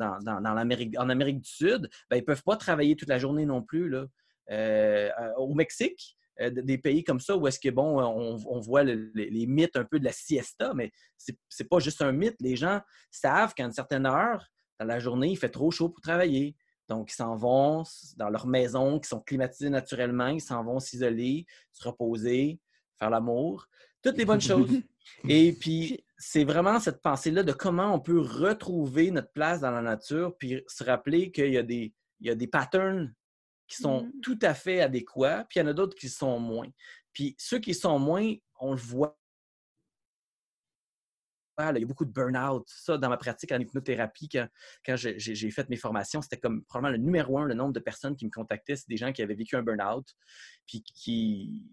l'Amérique, 0.54 0.98
en 0.98 1.10
Amérique 1.10 1.42
du 1.42 1.50
Sud, 1.50 1.90
ben, 2.08 2.16
ils 2.16 2.20
ne 2.20 2.24
peuvent 2.24 2.42
pas 2.42 2.56
travailler 2.56 2.96
toute 2.96 3.10
la 3.10 3.18
journée 3.18 3.44
non 3.44 3.62
plus. 3.62 3.90
Là. 3.90 4.06
Euh, 4.50 5.10
au 5.36 5.54
Mexique, 5.54 6.16
des 6.40 6.78
pays 6.78 7.04
comme 7.04 7.20
ça 7.20 7.36
où 7.36 7.46
est-ce 7.46 7.60
que, 7.60 7.68
bon, 7.68 8.00
on, 8.02 8.60
voit 8.60 8.84
les 8.84 9.46
mythes 9.46 9.76
un 9.76 9.84
peu 9.84 9.98
de 9.98 10.04
la 10.04 10.12
siesta, 10.12 10.72
mais 10.74 10.92
c'est 11.18 11.36
n'est 11.60 11.66
pas 11.66 11.78
juste 11.78 12.00
un 12.00 12.12
mythe. 12.12 12.36
Les 12.40 12.56
gens 12.56 12.80
savent 13.10 13.52
qu'à 13.52 13.64
une 13.64 13.72
certaine 13.72 14.06
heure, 14.06 14.46
dans 14.80 14.86
la 14.86 14.98
journée, 14.98 15.28
il 15.28 15.36
fait 15.36 15.50
trop 15.50 15.70
chaud 15.70 15.90
pour 15.90 16.00
travailler. 16.00 16.56
Donc, 16.88 17.10
ils 17.10 17.16
s'en 17.16 17.36
vont 17.36 17.82
dans 18.16 18.30
leur 18.30 18.46
maison, 18.46 19.00
qui 19.00 19.08
sont 19.08 19.20
climatisées 19.20 19.70
naturellement, 19.70 20.28
ils 20.28 20.40
s'en 20.40 20.62
vont 20.62 20.78
s'isoler, 20.78 21.46
se 21.72 21.86
reposer, 21.86 22.60
faire 22.98 23.10
l'amour, 23.10 23.66
toutes 24.02 24.16
les 24.16 24.24
bonnes 24.24 24.40
choses. 24.40 24.70
Et 25.28 25.52
puis, 25.52 26.04
c'est 26.18 26.44
vraiment 26.44 26.80
cette 26.80 27.02
pensée-là 27.02 27.42
de 27.42 27.52
comment 27.52 27.94
on 27.94 28.00
peut 28.00 28.20
retrouver 28.20 29.10
notre 29.10 29.32
place 29.32 29.60
dans 29.60 29.70
la 29.70 29.82
nature, 29.82 30.36
puis 30.38 30.62
se 30.66 30.84
rappeler 30.84 31.30
qu'il 31.30 31.52
y 31.52 31.58
a 31.58 31.62
des, 31.62 31.92
il 32.20 32.26
y 32.26 32.30
a 32.30 32.34
des 32.34 32.46
patterns 32.46 33.14
qui 33.68 33.76
sont 33.76 34.04
mmh. 34.04 34.20
tout 34.22 34.38
à 34.42 34.54
fait 34.54 34.80
adéquats, 34.80 35.44
puis 35.48 35.58
il 35.58 35.62
y 35.62 35.66
en 35.66 35.68
a 35.68 35.72
d'autres 35.72 35.96
qui 35.96 36.08
sont 36.08 36.38
moins. 36.38 36.68
Puis 37.12 37.34
ceux 37.38 37.58
qui 37.58 37.74
sont 37.74 37.98
moins, 37.98 38.32
on 38.60 38.72
le 38.72 38.78
voit 38.78 39.18
il 41.58 41.80
y 41.80 41.82
a 41.82 41.86
beaucoup 41.86 42.04
de 42.04 42.12
burn-out. 42.12 42.64
Ça, 42.66 42.98
dans 42.98 43.08
ma 43.08 43.16
pratique 43.16 43.52
en 43.52 43.58
hypnothérapie, 43.58 44.28
quand, 44.28 44.96
j'ai 44.96 45.50
fait 45.50 45.68
mes 45.68 45.76
formations, 45.76 46.22
c'était 46.22 46.38
comme 46.38 46.64
probablement 46.64 46.96
le 46.96 47.02
numéro 47.02 47.38
un, 47.38 47.44
le 47.44 47.54
nombre 47.54 47.72
de 47.72 47.80
personnes 47.80 48.16
qui 48.16 48.26
me 48.26 48.30
contactaient, 48.30 48.76
c'est 48.76 48.88
des 48.88 48.96
gens 48.96 49.12
qui 49.12 49.22
avaient 49.22 49.34
vécu 49.34 49.56
un 49.56 49.62
burn-out, 49.62 50.06
puis 50.66 50.82
qui 50.82 51.64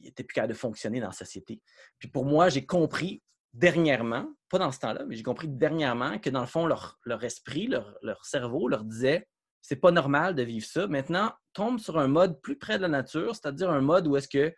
n'étaient 0.00 0.24
plus 0.24 0.34
capables 0.34 0.52
de 0.52 0.58
fonctionner 0.58 1.00
dans 1.00 1.08
la 1.08 1.12
société. 1.12 1.60
Puis 1.98 2.08
pour 2.08 2.24
moi, 2.24 2.48
j'ai 2.48 2.64
compris 2.64 3.22
dernièrement, 3.52 4.28
pas 4.48 4.58
dans 4.58 4.72
ce 4.72 4.78
temps-là, 4.80 5.04
mais 5.06 5.16
j'ai 5.16 5.22
compris 5.22 5.48
dernièrement 5.48 6.18
que 6.18 6.30
dans 6.30 6.40
le 6.40 6.46
fond, 6.46 6.66
leur, 6.66 6.98
esprit, 7.22 7.66
leur, 7.66 8.24
cerveau 8.24 8.68
leur 8.68 8.84
disait 8.84 9.28
c'est 9.60 9.76
pas 9.76 9.90
normal 9.90 10.34
de 10.34 10.42
vivre 10.42 10.66
ça. 10.66 10.86
Maintenant, 10.86 11.32
tombe 11.52 11.78
sur 11.78 11.98
un 11.98 12.08
mode 12.08 12.40
plus 12.40 12.56
près 12.56 12.78
de 12.78 12.82
la 12.82 12.88
nature, 12.88 13.34
c'est-à-dire 13.34 13.70
un 13.70 13.80
mode 13.80 14.06
où 14.06 14.16
est-ce 14.16 14.28
que 14.28 14.54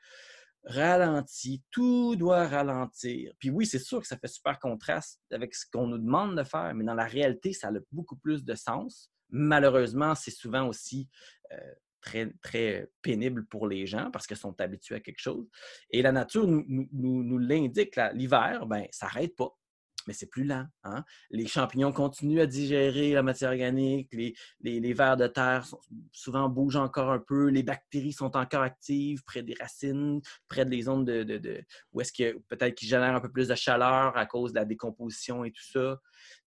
ralentit, 0.64 1.62
tout 1.70 2.16
doit 2.16 2.46
ralentir. 2.46 3.32
Puis 3.38 3.50
oui, 3.50 3.66
c'est 3.66 3.78
sûr 3.78 4.00
que 4.00 4.06
ça 4.06 4.18
fait 4.18 4.28
super 4.28 4.58
contraste 4.58 5.20
avec 5.30 5.54
ce 5.54 5.64
qu'on 5.70 5.86
nous 5.86 5.98
demande 5.98 6.36
de 6.36 6.44
faire, 6.44 6.74
mais 6.74 6.84
dans 6.84 6.94
la 6.94 7.06
réalité, 7.06 7.52
ça 7.52 7.68
a 7.68 7.72
beaucoup 7.92 8.16
plus 8.16 8.44
de 8.44 8.54
sens. 8.54 9.10
Malheureusement, 9.30 10.14
c'est 10.14 10.30
souvent 10.30 10.66
aussi 10.66 11.08
euh, 11.52 11.56
très, 12.00 12.32
très 12.42 12.88
pénible 13.02 13.46
pour 13.46 13.68
les 13.68 13.86
gens 13.86 14.10
parce 14.10 14.26
qu'ils 14.26 14.36
sont 14.36 14.58
habitués 14.60 14.96
à 14.96 15.00
quelque 15.00 15.20
chose. 15.20 15.48
Et 15.90 16.02
la 16.02 16.12
nature 16.12 16.46
nous, 16.46 16.64
nous, 16.68 17.22
nous 17.22 17.38
l'indique. 17.38 17.98
L'hiver, 18.14 18.66
ben, 18.66 18.86
ça 18.90 19.06
n'arrête 19.06 19.36
pas 19.36 19.56
mais 20.06 20.14
c'est 20.14 20.26
plus 20.26 20.44
lent. 20.44 20.66
Hein. 20.84 21.04
Les 21.30 21.46
champignons 21.46 21.92
continuent 21.92 22.40
à 22.40 22.46
digérer 22.46 23.12
la 23.12 23.22
matière 23.22 23.50
organique, 23.50 24.12
les, 24.12 24.34
les, 24.60 24.92
vers 24.92 25.16
de 25.16 25.26
terre 25.26 25.66
souvent 26.12 26.48
bougent 26.48 26.76
encore 26.76 27.10
un 27.10 27.18
peu, 27.18 27.48
les 27.48 27.62
bactéries 27.62 28.12
sont 28.12 28.36
encore 28.36 28.62
actives 28.62 29.22
près 29.24 29.42
des 29.42 29.54
racines, 29.58 30.20
près 30.48 30.64
des 30.64 30.82
zones 30.82 31.04
de, 31.04 31.64
où 31.92 32.00
est-ce 32.00 32.12
que 32.12 32.38
peut-être 32.48 32.74
qu'ils 32.74 32.88
génèrent 32.88 33.16
un 33.16 33.20
peu 33.20 33.30
plus 33.30 33.48
de 33.48 33.54
chaleur 33.54 34.16
à 34.16 34.26
cause 34.26 34.52
de 34.52 34.58
la 34.58 34.64
décomposition 34.64 35.44
et 35.44 35.50
tout 35.50 35.62
ça. 35.62 36.00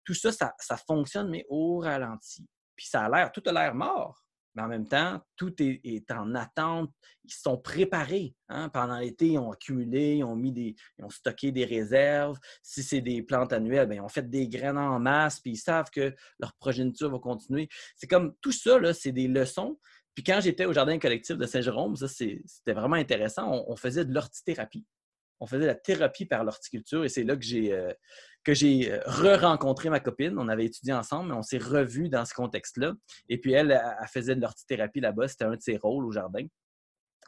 Tout 0.04 0.14
ça, 0.14 0.32
ça, 0.32 0.54
ça 0.60 0.78
fonctionne, 0.78 1.30
mais 1.30 1.46
au 1.48 1.80
ralenti. 1.80 2.46
Puis 2.76 2.88
ça 2.88 3.06
a 3.06 3.10
l'air, 3.10 3.32
tout 3.32 3.44
a 3.46 3.52
l'air 3.52 3.74
mort 3.74 4.24
mais 4.56 4.62
en 4.62 4.68
même 4.68 4.88
temps, 4.88 5.20
tout 5.36 5.54
est, 5.60 6.12
en 6.12 6.36
attente. 6.36 6.92
Ils 7.24 7.34
sont 7.34 7.58
préparés. 7.58 8.36
Hein. 8.50 8.70
Pendant 8.70 9.00
l'été, 9.00 9.30
ils 9.30 9.38
ont 9.40 9.52
accumulé, 9.52 10.18
ils 10.18 10.24
ont, 10.24 10.36
mis 10.36 10.52
des, 10.52 10.76
ils 11.00 11.06
ont 11.06 11.10
stocké 11.10 11.52
des 11.52 11.66
réserves. 11.66 12.38
Si 12.62 12.84
c'est 12.84 13.02
des 13.02 13.24
plantes 13.24 13.54
annuelles, 13.54 13.88
bien, 13.88 13.98
ils 13.98 14.06
ont 14.06 14.10
fait 14.10 14.30
des 14.30 14.48
graines 14.48 14.78
en 14.78 15.00
masse, 15.00 15.40
puis 15.40 15.52
ils 15.52 15.58
savent 15.58 15.90
que 15.90 16.14
leur 16.40 16.54
progéniture 16.54 17.10
va 17.10 17.20
continuer. 17.20 17.68
C'est 17.96 18.08
comme 18.08 18.36
tout 18.42 18.52
ça, 18.52 18.94
c'est 18.94 19.12
des 19.12 19.28
leçons. 19.28 19.80
Puis 20.14 20.24
quand 20.24 20.40
j'étais 20.42 20.66
au 20.66 20.74
jardin 20.74 21.00
collectif 21.00 21.38
de 21.38 21.46
Saint-Jérôme, 21.46 21.96
ça, 21.96 22.08
c'était 22.08 22.74
vraiment 22.74 22.96
intéressant. 22.96 23.66
On, 23.68 23.76
faisait 23.76 24.06
de 24.06 24.14
l'hortithérapie. 24.14 24.86
On 25.40 25.48
faisait 25.48 25.64
de 25.64 25.68
la 25.68 25.76
thérapie 25.76 26.26
par 26.26 26.44
l'horticulture 26.44 27.04
et 27.04 27.10
c'est 27.10 27.24
là 27.24 27.36
que 27.36 27.44
j'ai 27.44 27.74
euh, 27.74 27.92
que 28.44 28.54
j'ai 28.54 28.92
euh, 28.92 29.00
re-rencontré 29.06 29.90
ma 29.90 30.00
copine. 30.00 30.38
On 30.38 30.50
avait 30.50 30.66
étudié 30.66 30.94
ensemble, 30.94 31.30
mais 31.30 31.36
on 31.36 31.44
s'est 31.44 31.58
revus 31.58 32.10
dans 32.10 32.26
ce 32.26 32.34
contexte-là. 32.34 32.94
Et 33.30 33.40
puis, 33.40 33.54
elle, 33.54 33.72
elle 33.72 34.08
faisait 34.08 34.36
de 34.36 34.42
l'ortithérapie 34.42 35.00
là-bas. 35.00 35.28
C'était 35.28 35.46
un 35.46 35.56
de 35.56 35.62
ses 35.62 35.78
rôles 35.78 36.06
au 36.06 36.12
jardin. 36.12 36.46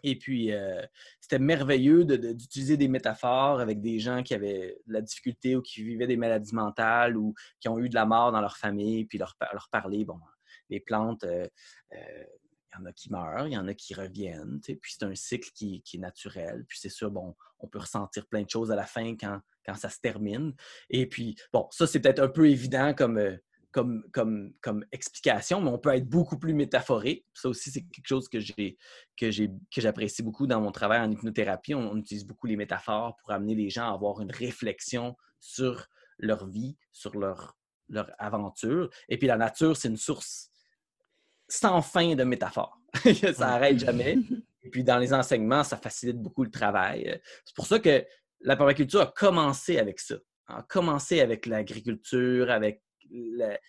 Et 0.04 0.18
puis, 0.18 0.52
euh, 0.52 0.86
c'était 1.20 1.40
merveilleux 1.40 2.06
d'utiliser 2.06 2.78
des 2.78 2.88
métaphores 2.88 3.60
avec 3.60 3.82
des 3.82 3.98
gens 3.98 4.22
qui 4.22 4.36
avaient 4.36 4.78
de 4.86 4.94
la 4.94 5.02
difficulté 5.02 5.56
ou 5.56 5.62
qui 5.62 5.84
vivaient 5.84 6.06
des 6.06 6.18
maladies 6.18 6.54
mentales 6.54 7.18
ou 7.18 7.34
qui 7.60 7.70
ont 7.70 7.80
eu 7.80 7.90
de 7.90 7.96
la 7.96 8.06
mort 8.06 8.32
dans 8.32 8.42
leur 8.42 8.58
famille, 8.58 9.06
puis 9.06 9.18
leur, 9.18 9.36
leur 9.52 9.68
parler, 9.72 10.06
bon, 10.06 10.20
les 10.70 10.80
plantes, 10.80 11.24
euh, 11.24 11.48
il 12.76 12.82
y 12.82 12.84
en 12.84 12.86
a 12.86 12.94
qui 12.94 13.12
meurent, 13.12 13.48
il 13.48 13.54
y 13.54 13.58
en 13.58 13.68
a 13.68 13.74
qui 13.74 13.94
reviennent, 13.94 14.60
puis 14.62 14.96
c'est 14.98 15.06
un 15.06 15.16
cycle 15.16 15.50
qui, 15.54 15.82
qui, 15.82 15.98
est 15.98 16.00
naturel. 16.00 16.66
Puis 16.68 16.80
c'est 16.80 16.90
sûr, 16.90 17.12
bon, 17.12 17.36
on 17.60 17.68
peut 17.68 17.80
ressentir 17.80 18.26
plein 18.28 18.44
de 18.44 18.50
choses 18.50 18.72
à 18.72 18.76
la 18.76 18.86
fin 18.86 19.16
quand 19.16 19.40
quand 19.66 19.76
ça 19.76 19.90
se 19.90 20.00
termine. 20.00 20.54
Et 20.90 21.08
puis, 21.08 21.36
bon, 21.52 21.68
ça, 21.72 21.88
c'est 21.88 22.00
peut-être 22.00 22.20
un 22.20 22.28
peu 22.28 22.50
évident 22.50 22.94
comme, 22.94 23.18
euh, 23.18 23.36
comme, 23.72 24.04
comme, 24.14 24.54
comme 24.62 24.86
explication, 24.92 25.60
mais 25.60 25.70
on 25.70 25.80
peut 25.80 25.94
être 25.94 26.08
beaucoup 26.08 26.38
plus 26.38 26.54
métaphorique. 26.54 27.26
Ça 27.34 27.50
aussi, 27.50 27.72
c'est 27.72 27.82
quelque 27.82 28.08
chose 28.08 28.30
que 28.30 28.38
que 29.18 29.32
j'ai 29.32 29.52
que 29.74 29.82
j'apprécie 29.82 30.24
beaucoup 30.24 30.48
dans 30.48 30.62
mon 30.62 30.72
travail 30.72 31.02
en 31.02 31.12
hypnothérapie. 31.12 31.74
On, 31.74 31.98
utilise 31.98 32.26
beaucoup 32.26 32.48
les 32.48 32.56
métaphores 32.56 33.18
pour 33.18 33.32
amener 33.32 33.56
les 33.56 33.70
gens 33.70 33.90
à 33.90 33.94
avoir 33.94 34.22
une 34.22 34.32
réflexion 34.32 35.16
sur 35.40 35.88
leur 36.18 36.48
vie, 36.48 36.78
sur 36.94 37.18
leur, 37.18 37.58
leur 37.90 38.10
aventure. 38.18 38.90
Et 39.10 39.18
puis 39.18 39.28
la 39.28 39.38
nature, 39.38 39.76
c'est 39.76 39.90
une 39.90 39.98
source 39.98 40.52
sans 41.48 41.82
fin 41.82 42.16
de 42.16 42.24
métaphores. 42.24 42.80
ça 43.04 43.48
n'arrête 43.48 43.80
jamais. 43.80 44.18
Et 44.64 44.70
puis 44.70 44.84
dans 44.84 44.98
les 44.98 45.14
enseignements, 45.14 45.64
ça 45.64 45.78
facilite 45.78 46.18
beaucoup 46.18 46.44
le 46.44 46.50
travail. 46.50 47.22
C'est 47.46 47.56
pour 47.56 47.68
ça 47.68 47.80
que 47.80 48.04
la 48.42 48.56
permaculture 48.56 49.02
a 49.02 49.08
commencé 49.08 49.78
avec 49.78 50.00
ça. 50.00 50.16
A 50.48 50.64
commencé 50.64 51.22
avec 51.22 51.46
l'agriculture, 51.46 52.50
avec 52.50 52.82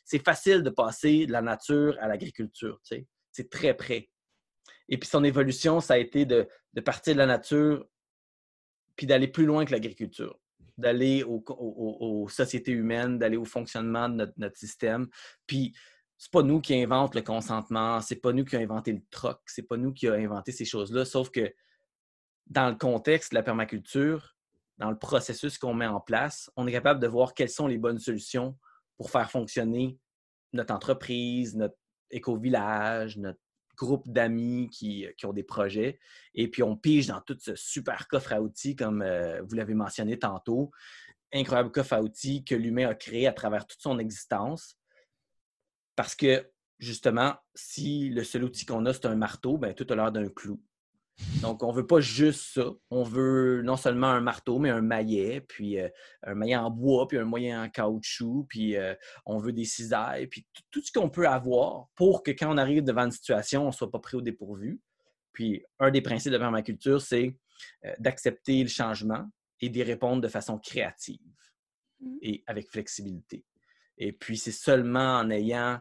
c'est 0.04 0.24
facile 0.24 0.62
de 0.62 0.70
passer 0.70 1.26
de 1.26 1.32
la 1.32 1.42
nature 1.42 1.96
à 2.00 2.08
l'agriculture. 2.08 2.80
C'est 2.82 3.50
très 3.50 3.74
près. 3.74 4.08
Et 4.88 4.98
puis 4.98 5.08
son 5.08 5.24
évolution, 5.24 5.80
ça 5.80 5.94
a 5.94 5.98
été 5.98 6.24
de, 6.24 6.48
partir 6.84 7.14
de 7.14 7.18
la 7.18 7.26
nature 7.26 7.86
puis 8.96 9.06
d'aller 9.06 9.28
plus 9.28 9.44
loin 9.44 9.64
que 9.66 9.72
l'agriculture, 9.72 10.38
d'aller 10.78 11.22
aux 11.24 12.28
sociétés 12.28 12.72
humaines, 12.72 13.18
d'aller 13.18 13.36
au 13.36 13.44
fonctionnement 13.44 14.08
de 14.08 14.32
notre, 14.36 14.56
système. 14.56 15.08
Puis 15.46 15.76
c'est 16.18 16.30
pas 16.30 16.42
nous 16.42 16.60
qui 16.60 16.74
inventons 16.80 17.18
le 17.18 17.22
consentement, 17.22 18.00
c'est 18.00 18.16
pas 18.16 18.32
nous 18.32 18.44
qui 18.44 18.56
avons 18.56 18.64
inventé 18.64 18.92
le 18.92 19.02
troc, 19.10 19.40
c'est 19.46 19.62
pas 19.62 19.76
nous 19.76 19.92
qui 19.92 20.08
avons 20.08 20.22
inventé 20.22 20.52
ces 20.52 20.64
choses-là, 20.64 21.04
sauf 21.04 21.30
que 21.30 21.52
dans 22.46 22.70
le 22.70 22.76
contexte 22.76 23.32
de 23.32 23.36
la 23.36 23.42
permaculture, 23.42 24.36
dans 24.78 24.90
le 24.90 24.98
processus 24.98 25.58
qu'on 25.58 25.74
met 25.74 25.86
en 25.86 26.00
place, 26.00 26.50
on 26.56 26.66
est 26.66 26.72
capable 26.72 27.00
de 27.00 27.06
voir 27.06 27.34
quelles 27.34 27.50
sont 27.50 27.66
les 27.66 27.78
bonnes 27.78 27.98
solutions 27.98 28.56
pour 28.96 29.10
faire 29.10 29.30
fonctionner 29.30 29.98
notre 30.52 30.74
entreprise, 30.74 31.56
notre 31.56 31.76
éco-village, 32.10 33.16
notre 33.16 33.40
groupe 33.76 34.08
d'amis 34.08 34.70
qui, 34.70 35.06
ont 35.24 35.32
des 35.32 35.42
projets. 35.42 35.98
Et 36.34 36.48
puis, 36.48 36.62
on 36.62 36.76
pige 36.76 37.08
dans 37.08 37.20
tout 37.20 37.36
ce 37.38 37.54
super 37.56 38.08
coffre 38.08 38.32
à 38.32 38.40
outils, 38.40 38.74
comme 38.74 39.02
euh, 39.02 39.42
vous 39.42 39.54
l'avez 39.54 39.74
mentionné 39.74 40.18
tantôt. 40.18 40.70
Incroyable 41.32 41.70
coffre 41.70 41.92
à 41.92 42.02
outils 42.02 42.44
que 42.44 42.54
l'humain 42.54 42.88
a 42.88 42.94
créé 42.94 43.26
à 43.26 43.32
travers 43.32 43.66
toute 43.66 43.82
son 43.82 43.98
existence. 43.98 44.78
Parce 45.96 46.14
que, 46.14 46.48
justement, 46.78 47.34
si 47.54 48.10
le 48.10 48.22
seul 48.22 48.44
outil 48.44 48.66
qu'on 48.66 48.86
a, 48.86 48.92
c'est 48.92 49.06
un 49.06 49.16
marteau, 49.16 49.58
ben, 49.58 49.74
tout 49.74 49.86
a 49.90 49.96
l'air 49.96 50.12
d'un 50.12 50.28
clou. 50.28 50.62
Donc, 51.40 51.62
on 51.62 51.72
ne 51.72 51.76
veut 51.76 51.86
pas 51.86 52.00
juste 52.00 52.54
ça. 52.54 52.70
On 52.90 53.02
veut 53.02 53.62
non 53.62 53.76
seulement 53.76 54.08
un 54.08 54.20
marteau, 54.20 54.58
mais 54.58 54.68
un 54.68 54.82
maillet, 54.82 55.40
puis 55.40 55.80
euh, 55.80 55.88
un 56.22 56.34
maillet 56.34 56.56
en 56.56 56.70
bois, 56.70 57.08
puis 57.08 57.16
un 57.16 57.24
maillet 57.24 57.56
en 57.56 57.70
caoutchouc, 57.70 58.46
puis 58.48 58.76
euh, 58.76 58.94
on 59.24 59.38
veut 59.38 59.52
des 59.52 59.64
cisailles, 59.64 60.26
puis 60.26 60.46
tout 60.70 60.82
ce 60.82 60.92
qu'on 60.92 61.08
peut 61.08 61.26
avoir 61.26 61.88
pour 61.94 62.22
que 62.22 62.30
quand 62.32 62.52
on 62.52 62.58
arrive 62.58 62.84
devant 62.84 63.04
une 63.04 63.10
situation, 63.10 63.62
on 63.64 63.68
ne 63.68 63.72
soit 63.72 63.90
pas 63.90 63.98
pris 63.98 64.16
au 64.16 64.20
dépourvu. 64.20 64.78
Puis, 65.32 65.64
un 65.78 65.90
des 65.90 66.02
principes 66.02 66.32
de 66.32 66.38
permaculture, 66.38 67.00
c'est 67.00 67.34
euh, 67.86 67.92
d'accepter 67.98 68.62
le 68.62 68.68
changement 68.68 69.26
et 69.60 69.70
d'y 69.70 69.82
répondre 69.82 70.20
de 70.20 70.28
façon 70.28 70.58
créative 70.58 71.18
mmh. 72.00 72.16
et 72.20 72.44
avec 72.46 72.70
flexibilité. 72.70 73.44
Et 73.98 74.12
puis, 74.12 74.36
c'est 74.36 74.52
seulement 74.52 75.18
en 75.18 75.30
ayant 75.30 75.78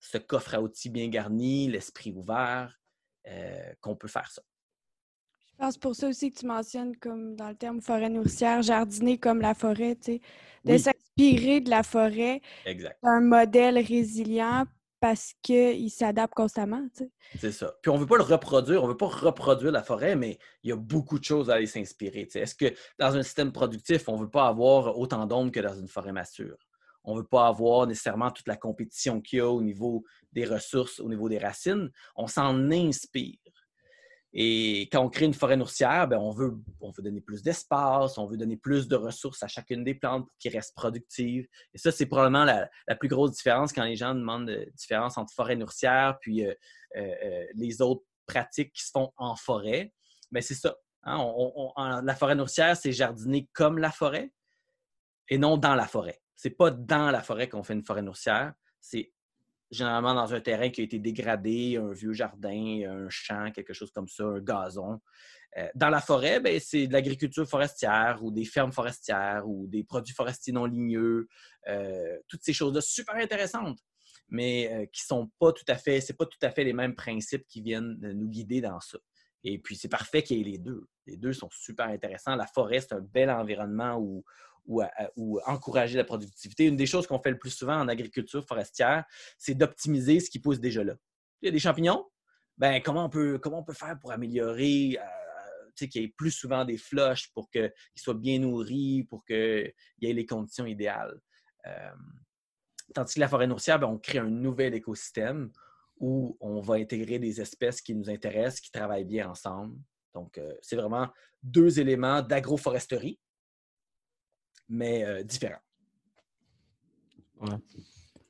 ce 0.00 0.18
coffre 0.18 0.54
à 0.54 0.60
outils 0.60 0.90
bien 0.90 1.08
garni, 1.08 1.68
l'esprit 1.68 2.12
ouvert, 2.12 2.78
qu'on 3.80 3.96
peut 3.96 4.08
faire 4.08 4.30
ça. 4.30 4.42
C'est 5.70 5.80
pour 5.80 5.94
ça 5.94 6.08
aussi 6.08 6.32
que 6.32 6.40
tu 6.40 6.46
mentionnes, 6.46 6.96
comme 6.96 7.36
dans 7.36 7.48
le 7.48 7.54
terme 7.54 7.80
forêt 7.80 8.08
nourricière, 8.08 8.62
jardiner 8.62 9.18
comme 9.18 9.40
la 9.40 9.54
forêt, 9.54 9.94
tu 9.94 10.14
sais, 10.14 10.20
de 10.64 10.76
s'inspirer 10.76 11.60
de 11.60 11.70
la 11.70 11.84
forêt. 11.84 12.40
Exact. 12.66 12.98
Un 13.04 13.20
modèle 13.20 13.78
résilient 13.78 14.64
parce 14.98 15.34
qu'il 15.40 15.90
s'adapte 15.90 16.34
constamment, 16.34 16.84
tu 16.96 17.04
sais. 17.04 17.10
C'est 17.38 17.52
ça. 17.52 17.76
Puis 17.80 17.90
on 17.90 17.94
ne 17.94 18.00
veut 18.00 18.06
pas 18.06 18.16
le 18.16 18.24
reproduire, 18.24 18.82
on 18.82 18.86
ne 18.86 18.92
veut 18.92 18.96
pas 18.96 19.06
reproduire 19.06 19.70
la 19.70 19.84
forêt, 19.84 20.16
mais 20.16 20.36
il 20.64 20.70
y 20.70 20.72
a 20.72 20.76
beaucoup 20.76 21.20
de 21.20 21.24
choses 21.24 21.48
à 21.48 21.54
aller 21.54 21.66
s'inspirer. 21.66 22.28
Est-ce 22.34 22.56
que 22.56 22.74
dans 22.98 23.14
un 23.16 23.22
système 23.22 23.52
productif, 23.52 24.08
on 24.08 24.16
ne 24.16 24.22
veut 24.24 24.30
pas 24.30 24.48
avoir 24.48 24.98
autant 24.98 25.26
d'ombre 25.26 25.52
que 25.52 25.60
dans 25.60 25.78
une 25.78 25.88
forêt 25.88 26.12
mature? 26.12 26.58
On 27.04 27.14
ne 27.14 27.20
veut 27.20 27.26
pas 27.26 27.48
avoir 27.48 27.86
nécessairement 27.86 28.30
toute 28.30 28.48
la 28.48 28.56
compétition 28.56 29.20
qu'il 29.20 29.38
y 29.38 29.40
a 29.40 29.48
au 29.48 29.62
niveau 29.62 30.04
des 30.32 30.44
ressources, 30.44 31.00
au 31.00 31.08
niveau 31.08 31.28
des 31.28 31.38
racines. 31.38 31.90
On 32.16 32.26
s'en 32.26 32.70
inspire. 32.70 33.38
Et 34.34 34.88
quand 34.90 35.04
on 35.04 35.10
crée 35.10 35.26
une 35.26 35.34
forêt 35.34 35.56
nourricière, 35.58 36.08
ben, 36.08 36.18
on, 36.18 36.30
veut, 36.30 36.54
on 36.80 36.90
veut 36.90 37.02
donner 37.02 37.20
plus 37.20 37.42
d'espace, 37.42 38.16
on 38.16 38.26
veut 38.26 38.38
donner 38.38 38.56
plus 38.56 38.88
de 38.88 38.96
ressources 38.96 39.42
à 39.42 39.48
chacune 39.48 39.84
des 39.84 39.94
plantes 39.94 40.26
pour 40.26 40.36
qu'elles 40.38 40.54
restent 40.54 40.74
productives. 40.74 41.46
Et 41.74 41.78
ça, 41.78 41.92
c'est 41.92 42.06
probablement 42.06 42.44
la, 42.44 42.96
plus 42.96 43.08
grosse 43.08 43.32
différence 43.32 43.72
quand 43.74 43.84
les 43.84 43.96
gens 43.96 44.14
demandent 44.14 44.48
la 44.48 44.64
différence 44.70 45.18
entre 45.18 45.34
forêt 45.34 45.56
nourricière 45.56 46.16
puis 46.20 46.46
euh, 46.46 46.54
euh, 46.96 47.14
euh, 47.24 47.46
les 47.54 47.82
autres 47.82 48.04
pratiques 48.26 48.72
qui 48.72 48.84
se 48.84 48.90
font 48.90 49.12
en 49.18 49.36
forêt. 49.36 49.92
Mais 50.30 50.40
c'est 50.40 50.54
ça. 50.54 50.76
Hein, 51.04 52.00
la 52.02 52.14
forêt 52.14 52.34
nourricière, 52.34 52.76
c'est 52.76 52.92
jardiner 52.92 53.50
comme 53.52 53.76
la 53.78 53.90
forêt 53.90 54.32
et 55.28 55.36
non 55.36 55.58
dans 55.58 55.74
la 55.74 55.86
forêt. 55.86 56.21
C'est 56.42 56.50
pas 56.50 56.72
dans 56.72 57.12
la 57.12 57.22
forêt 57.22 57.48
qu'on 57.48 57.62
fait 57.62 57.72
une 57.72 57.84
forêt 57.84 58.02
nourricière, 58.02 58.52
c'est 58.80 59.12
généralement 59.70 60.12
dans 60.12 60.34
un 60.34 60.40
terrain 60.40 60.70
qui 60.70 60.80
a 60.80 60.84
été 60.84 60.98
dégradé, 60.98 61.76
un 61.76 61.92
vieux 61.92 62.14
jardin, 62.14 62.80
un 62.84 63.08
champ, 63.08 63.52
quelque 63.52 63.72
chose 63.72 63.92
comme 63.92 64.08
ça, 64.08 64.24
un 64.24 64.40
gazon. 64.40 65.00
Euh, 65.56 65.68
dans 65.76 65.88
la 65.88 66.00
forêt, 66.00 66.40
ben, 66.40 66.58
c'est 66.58 66.88
de 66.88 66.92
l'agriculture 66.94 67.48
forestière 67.48 68.18
ou 68.24 68.32
des 68.32 68.44
fermes 68.44 68.72
forestières 68.72 69.44
ou 69.46 69.68
des 69.68 69.84
produits 69.84 70.16
forestiers 70.16 70.52
non 70.52 70.64
ligneux, 70.64 71.28
euh, 71.68 72.18
toutes 72.26 72.42
ces 72.42 72.52
choses-là 72.52 72.80
super 72.80 73.14
intéressantes, 73.14 73.78
mais 74.28 74.68
euh, 74.72 74.86
qui 74.86 75.02
sont 75.02 75.30
pas 75.38 75.52
tout 75.52 75.64
à 75.68 75.76
fait, 75.76 76.00
c'est 76.00 76.16
pas 76.16 76.26
tout 76.26 76.40
à 76.42 76.50
fait 76.50 76.64
les 76.64 76.72
mêmes 76.72 76.96
principes 76.96 77.46
qui 77.46 77.62
viennent 77.62 78.00
nous 78.00 78.28
guider 78.28 78.60
dans 78.60 78.80
ça. 78.80 78.98
Et 79.44 79.60
puis, 79.60 79.76
c'est 79.76 79.88
parfait 79.88 80.24
qu'il 80.24 80.38
y 80.38 80.40
ait 80.40 80.52
les 80.52 80.58
deux. 80.58 80.88
Les 81.06 81.16
deux 81.16 81.32
sont 81.32 81.50
super 81.50 81.86
intéressants. 81.86 82.34
La 82.34 82.46
forêt, 82.46 82.80
c'est 82.80 82.94
un 82.94 83.00
bel 83.00 83.30
environnement 83.30 83.96
où, 83.96 84.24
ou, 84.66 85.40
encourager 85.46 85.96
la 85.96 86.04
productivité. 86.04 86.66
Une 86.66 86.76
des 86.76 86.86
choses 86.86 87.06
qu'on 87.06 87.18
fait 87.18 87.30
le 87.30 87.38
plus 87.38 87.50
souvent 87.50 87.80
en 87.80 87.88
agriculture 87.88 88.44
forestière, 88.46 89.04
c'est 89.38 89.54
d'optimiser 89.54 90.20
ce 90.20 90.30
qui 90.30 90.38
pousse 90.38 90.60
déjà 90.60 90.84
là. 90.84 90.94
Il 91.40 91.46
y 91.46 91.48
a 91.48 91.52
des 91.52 91.58
champignons. 91.58 92.06
Ben, 92.58 92.80
comment 92.82 93.06
on 93.06 93.08
peut, 93.08 93.38
comment 93.38 93.60
on 93.60 93.64
peut 93.64 93.72
faire 93.72 93.98
pour 93.98 94.12
améliorer, 94.12 94.98
euh, 95.00 95.86
qu'il 95.86 96.02
y 96.02 96.04
ait 96.04 96.14
plus 96.16 96.30
souvent 96.30 96.64
des 96.64 96.76
flushs 96.76 97.28
pour 97.34 97.50
qu'ils 97.50 97.72
soient 97.96 98.14
bien 98.14 98.38
nourris, 98.38 99.04
pour 99.08 99.24
qu'il 99.24 99.72
y 100.00 100.06
ait 100.06 100.12
les 100.12 100.26
conditions 100.26 100.66
idéales. 100.66 101.18
Euh, 101.66 101.90
tandis 102.94 103.14
que 103.14 103.20
la 103.20 103.28
forêt 103.28 103.46
nourricière, 103.46 103.78
ben, 103.78 103.88
on 103.88 103.98
crée 103.98 104.18
un 104.18 104.30
nouvel 104.30 104.74
écosystème 104.74 105.50
où 105.98 106.36
on 106.40 106.60
va 106.60 106.74
intégrer 106.74 107.18
des 107.18 107.40
espèces 107.40 107.80
qui 107.80 107.94
nous 107.94 108.10
intéressent, 108.10 108.60
qui 108.60 108.70
travaillent 108.70 109.04
bien 109.04 109.30
ensemble. 109.30 109.76
Donc, 110.14 110.36
euh, 110.38 110.54
c'est 110.60 110.76
vraiment 110.76 111.08
deux 111.42 111.80
éléments 111.80 112.22
d'agroforesterie, 112.22 113.18
mais 114.72 115.22
différents. 115.24 115.60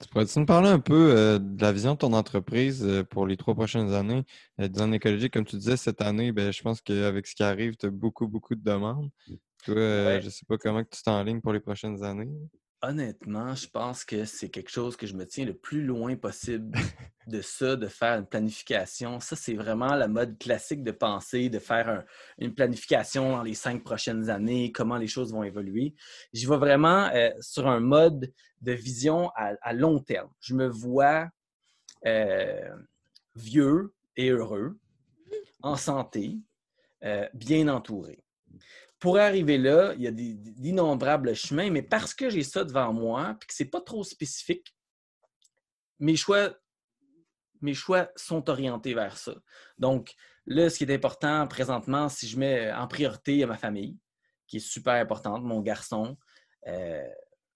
Tu 0.03 0.09
pourrais-tu 0.09 0.39
nous 0.41 0.47
parler 0.47 0.69
un 0.69 0.81
peu 0.81 1.15
euh, 1.17 1.39
de 1.39 1.63
la 1.63 1.71
vision 1.71 1.93
de 1.93 1.99
ton 1.99 2.13
entreprise 2.13 2.85
euh, 2.85 3.05
pour 3.05 3.27
les 3.27 3.37
trois 3.37 3.55
prochaines 3.55 3.93
années? 3.93 4.25
Euh, 4.61 4.67
design 4.67 4.95
écologique, 4.95 5.33
comme 5.33 5.45
tu 5.45 5.57
disais, 5.57 5.77
cette 5.77 6.01
année, 6.03 6.33
ben, 6.33 6.53
je 6.53 6.61
pense 6.61 6.81
qu'avec 6.81 7.27
ce 7.27 7.37
qui 7.37 7.45
arrive, 7.45 7.77
tu 7.77 7.87
as 7.87 7.91
beaucoup, 7.91 8.27
beaucoup 8.27 8.57
de 8.57 8.63
demandes. 8.63 9.11
Toi, 9.65 10.19
je 10.21 10.25
ne 10.25 10.31
sais 10.31 10.45
pas 10.47 10.59
comment 10.59 10.83
tu 10.83 11.03
t'enlignes 11.03 11.41
pour 11.41 11.53
les 11.53 11.61
prochaines 11.61 12.03
années. 12.03 12.29
Honnêtement, 12.85 13.55
je 13.55 13.69
pense 13.69 14.05
que 14.05 14.25
c'est 14.25 14.49
quelque 14.49 14.69
chose 14.71 14.97
que 14.97 15.07
je 15.07 15.15
me 15.15 15.25
tiens 15.25 15.45
le 15.45 15.55
plus 15.55 15.85
loin 15.85 16.17
possible 16.17 16.77
de 17.29 17.41
ça, 17.41 17.77
de 17.77 17.87
faire 17.87 18.19
une 18.19 18.27
planification. 18.27 19.21
Ça, 19.21 19.37
c'est 19.37 19.55
vraiment 19.55 19.95
la 19.95 20.09
mode 20.09 20.37
classique 20.37 20.83
de 20.83 20.91
penser, 20.91 21.49
de 21.49 21.61
faire 21.61 22.05
une 22.39 22.53
planification 22.53 23.31
dans 23.37 23.45
les 23.45 23.55
cinq 23.55 23.85
prochaines 23.85 24.29
années, 24.31 24.73
comment 24.73 24.97
les 24.97 25.07
choses 25.07 25.33
vont 25.33 25.45
évoluer. 25.45 25.95
J'y 26.33 26.47
vais 26.47 26.57
vraiment 26.57 27.09
euh, 27.15 27.31
sur 27.41 27.69
un 27.69 27.79
mode 27.79 28.33
de 28.63 28.73
vision 28.73 29.31
à, 29.37 29.73
long 29.73 30.01
terme. 30.01 30.31
Je 30.41 30.55
me 30.55 30.67
vois 30.67 31.29
euh, 32.05 32.69
vieux 33.37 33.95
et 34.17 34.31
heureux, 34.31 34.77
en 35.63 35.77
santé, 35.77 36.37
euh, 37.05 37.29
bien 37.33 37.69
entouré 37.69 38.25
pour 39.03 39.19
arriver 39.19 39.59
là, 39.59 39.95
il 39.95 40.03
y 40.03 40.07
a 40.07 40.13
d'innombrables 40.13 41.35
chemins, 41.35 41.71
mais 41.71 41.83
parce 41.83 42.15
que 42.15 42.31
j'ai 42.31 42.45
ça 42.45 42.63
devant 42.63 42.93
moi, 42.93 43.37
puis 43.41 43.49
que 43.49 43.55
ce 43.55 43.65
n'est 43.65 43.69
pas 43.69 43.81
trop 43.81 44.05
spécifique, 44.05 44.77
mes 45.99 46.15
choix, 46.15 46.57
mes 47.63 47.75
choix 47.75 48.13
sont 48.15 48.49
orientés 48.49 48.95
vers 48.95 49.19
ça. 49.19 49.35
Donc, 49.77 50.15
là, 50.47 50.71
ce 50.71 50.79
qui 50.79 50.85
est 50.85 50.95
important 50.95 51.49
présentement, 51.49 52.09
si 52.09 52.29
je 52.29 52.39
mets 52.39 52.73
en 52.73 52.87
priorité 52.87 53.45
ma 53.45 53.57
famille, 53.57 53.99
qui 54.47 54.59
est 54.59 54.61
super 54.61 54.95
importante, 54.95 55.43
mon 55.43 55.63
garçon, 55.63 56.17
euh, 56.69 57.05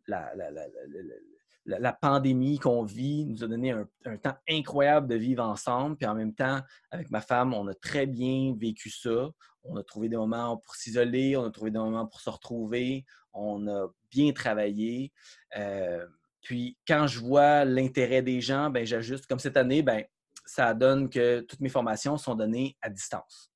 la, 0.08 1.92
pandémie 1.92 2.58
qu'on 2.58 2.82
vit 2.82 3.24
nous 3.24 3.44
a 3.44 3.46
donné 3.46 3.70
un, 3.70 4.16
temps 4.16 4.36
incroyable 4.48 5.06
de 5.06 5.14
vivre 5.14 5.44
ensemble. 5.44 5.96
Puis 5.96 6.08
en 6.08 6.16
même 6.16 6.34
temps, 6.34 6.60
avec 6.90 7.08
ma 7.12 7.20
femme, 7.20 7.54
on 7.54 7.68
a 7.68 7.74
très 7.74 8.06
bien 8.06 8.52
vécu 8.58 8.90
ça. 8.90 9.30
On 9.68 9.76
a 9.76 9.82
trouvé 9.82 10.08
des 10.08 10.16
moments 10.16 10.56
pour 10.58 10.74
s'isoler, 10.74 11.36
on 11.36 11.44
a 11.44 11.50
trouvé 11.50 11.70
des 11.70 11.78
moments 11.78 12.06
pour 12.06 12.20
se 12.20 12.30
retrouver, 12.30 13.04
on 13.32 13.66
a 13.68 13.88
bien 14.10 14.32
travaillé. 14.32 15.12
Euh, 15.56 16.06
puis 16.42 16.76
quand 16.86 17.06
je 17.06 17.20
vois 17.20 17.64
l'intérêt 17.64 18.22
des 18.22 18.40
gens, 18.40 18.70
ben, 18.70 18.86
j'ajuste. 18.86 19.26
Comme 19.26 19.38
cette 19.38 19.56
année, 19.56 19.82
ben, 19.82 20.04
ça 20.44 20.74
donne 20.74 21.10
que 21.10 21.40
toutes 21.40 21.60
mes 21.60 21.68
formations 21.68 22.16
sont 22.16 22.34
données 22.34 22.76
à 22.80 22.88
distance, 22.88 23.50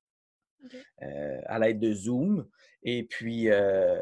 euh, 1.01 1.41
à 1.45 1.57
l'aide 1.59 1.79
de 1.79 1.93
Zoom. 1.93 2.47
Et 2.83 3.03
puis, 3.03 3.49
euh, 3.49 4.01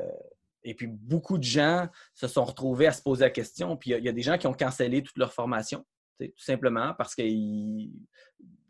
et 0.64 0.73
puis, 0.73 0.88
beaucoup 0.88 1.38
de 1.38 1.44
gens 1.44 1.88
se 2.14 2.27
sont 2.27 2.44
retrouvés 2.44 2.88
à 2.88 2.91
se 2.91 3.02
poser 3.02 3.26
la 3.26 3.30
question. 3.30 3.77
Puis, 3.77 3.91
il 3.91 4.03
y, 4.03 4.10
a 4.10 4.11
des 4.11 4.22
gens 4.22 4.38
qui 4.38 4.48
ont 4.48 4.53
cancellé 4.53 5.03
toute 5.03 5.18
leur 5.18 5.34
formation, 5.34 5.86
tout 6.19 6.27
simplement 6.38 6.94
parce 6.95 7.15
qu'ils 7.15 7.91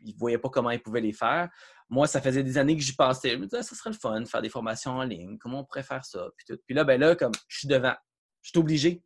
ne 0.04 0.12
voyaient 0.18 0.38
pas 0.38 0.48
comment 0.48 0.70
ils 0.70 0.80
pouvaient 0.80 1.00
les 1.00 1.12
faire. 1.12 1.48
Moi, 1.88 2.06
ça 2.06 2.20
faisait 2.20 2.42
des 2.42 2.56
années 2.58 2.76
que 2.76 2.82
j'y 2.82 2.94
passais. 2.94 3.30
Je 3.30 3.36
me 3.36 3.46
disais, 3.46 3.62
ça 3.62 3.74
serait 3.74 3.90
le 3.90 3.96
fun 3.96 4.20
de 4.20 4.28
faire 4.28 4.42
des 4.42 4.48
formations 4.48 4.92
en 4.92 5.02
ligne. 5.02 5.38
Comment 5.38 5.60
on 5.60 5.64
pourrait 5.64 5.82
faire 5.82 6.04
ça? 6.04 6.28
Puis, 6.36 6.56
puis 6.66 6.74
là, 6.74 6.84
ben 6.84 7.00
là, 7.00 7.16
comme 7.16 7.32
je 7.48 7.58
suis 7.58 7.68
devant, 7.68 7.94
je 8.42 8.50
suis 8.50 8.58
obligé. 8.58 9.02